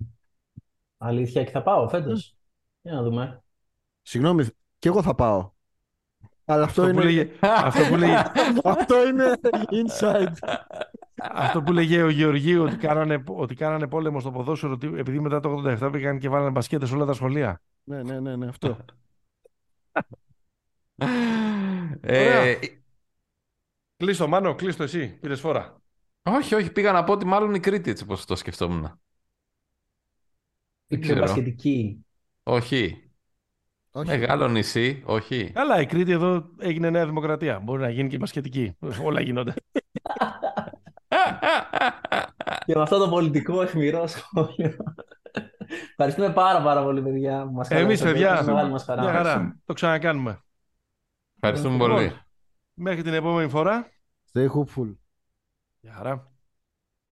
Αλήθεια 0.97 1.45
και 1.45 1.51
θα 1.51 1.63
πάω 1.63 1.89
φέτος; 1.89 2.37
Για 2.81 2.93
να 2.93 3.03
δούμε. 3.03 3.43
Συγγνώμη, 4.03 4.47
και 4.79 4.89
εγώ 4.89 5.03
θα 5.03 5.15
πάω. 5.15 5.51
Αλλά 6.45 6.65
αυτό, 6.65 6.83
Αυτό 6.83 6.95
που, 6.95 7.01
είναι... 7.01 7.11
λέγε, 7.13 7.31
αυτό, 7.41 7.85
που 7.89 7.97
λέγε, 7.97 8.15
αυτό 8.65 9.09
είναι 9.09 9.25
inside. 9.71 10.33
αυτό 11.17 11.63
που 11.63 11.73
λέγε 11.73 12.03
ο 12.03 12.09
Γεωργίου 12.09 12.63
ότι 12.63 12.77
κάνανε, 12.77 13.23
ότι 13.27 13.55
κάνανε 13.55 13.89
πόλεμο 13.89 14.21
στο 14.21 14.31
ποδόσφαιρο 14.31 14.73
ότι 14.73 14.87
επειδή 14.87 15.21
μετά 15.21 15.41
το 15.41 15.63
87 15.81 15.89
πήγαν 15.93 16.19
και 16.19 16.29
βάλανε 16.29 16.51
μπασκέτες 16.51 16.89
σε 16.89 16.95
όλα 16.95 17.05
τα 17.05 17.13
σχολεία. 17.13 17.63
ναι, 17.85 18.03
ναι, 18.03 18.21
ναι, 18.21 18.37
ναι, 18.37 18.47
αυτό. 18.49 18.77
Ε, 22.01 22.59
Κλείστο, 23.97 24.29
Μάνο, 24.29 24.55
κλείστο 24.55 24.83
εσύ. 24.83 25.19
Πήρες 25.21 25.41
φορά. 25.41 25.83
Όχι, 26.23 26.55
όχι, 26.55 26.73
πήγα 26.73 26.93
να 26.93 27.05
πω 27.05 27.13
ότι 27.13 27.27
μάλλον 27.27 27.55
η 27.55 27.61
Κρήτη 27.61 27.91
έτσι 27.91 28.03
όπως 28.03 28.25
το 28.25 28.37
σκεφτόμουν. 28.37 28.85
Η 28.85 28.89
Δεν 30.87 30.99
πιο 30.99 31.09
ξέρω. 31.11 31.21
μπασκετική. 31.21 32.07
Όχι. 32.43 33.03
Όχι. 33.91 34.09
Μεγάλο 34.09 34.49
νησί, 34.49 35.03
όχι. 35.07 35.51
Καλά, 35.51 35.81
η 35.81 35.87
Κρήτη 35.87 36.13
εδώ 36.13 36.51
έγινε 36.59 36.91
νέα 36.91 37.07
δημοκρατία. 37.07 37.59
Μπορεί 37.59 37.81
να 37.81 37.91
γίνει 37.91 38.09
και 38.09 38.19
μπασκετική. 38.19 38.77
Όλα 39.03 39.21
γίνονται. 39.21 39.55
Και 42.65 42.75
με 42.75 42.83
αυτό 42.83 42.99
το 42.99 43.09
πολιτικό 43.09 43.63
αιχμηρό 43.63 44.07
σχόλιο. 44.07 44.77
Ευχαριστούμε 45.91 46.33
πάρα 46.33 46.63
πάρα 46.63 46.83
πολύ, 46.83 47.03
παιδιά. 47.03 47.47
που 47.47 47.53
Μας 47.53 47.69
Εμείς, 47.71 47.83
καλέσατε. 48.01 48.13
παιδιά, 48.13 48.33
Ήταν 48.33 48.45
Μεγάλη 48.45 48.71
μας 48.71 48.85
χαρά. 48.85 49.03
Μια 49.03 49.13
χαρά. 49.13 49.61
Το 49.65 49.73
ξανακάνουμε. 49.73 50.43
Ευχαριστούμε 51.35 51.73
Λοιπόν, 51.75 51.91
πολύ. 51.91 52.13
Μέχρι 52.75 53.03
την 53.03 53.15
επόμενη 53.15 53.49
φορά. 53.49 53.89
Stay 54.33 54.47
hopeful. 54.47 54.95
Γεια 55.81 55.93
χαρά. 55.93 56.28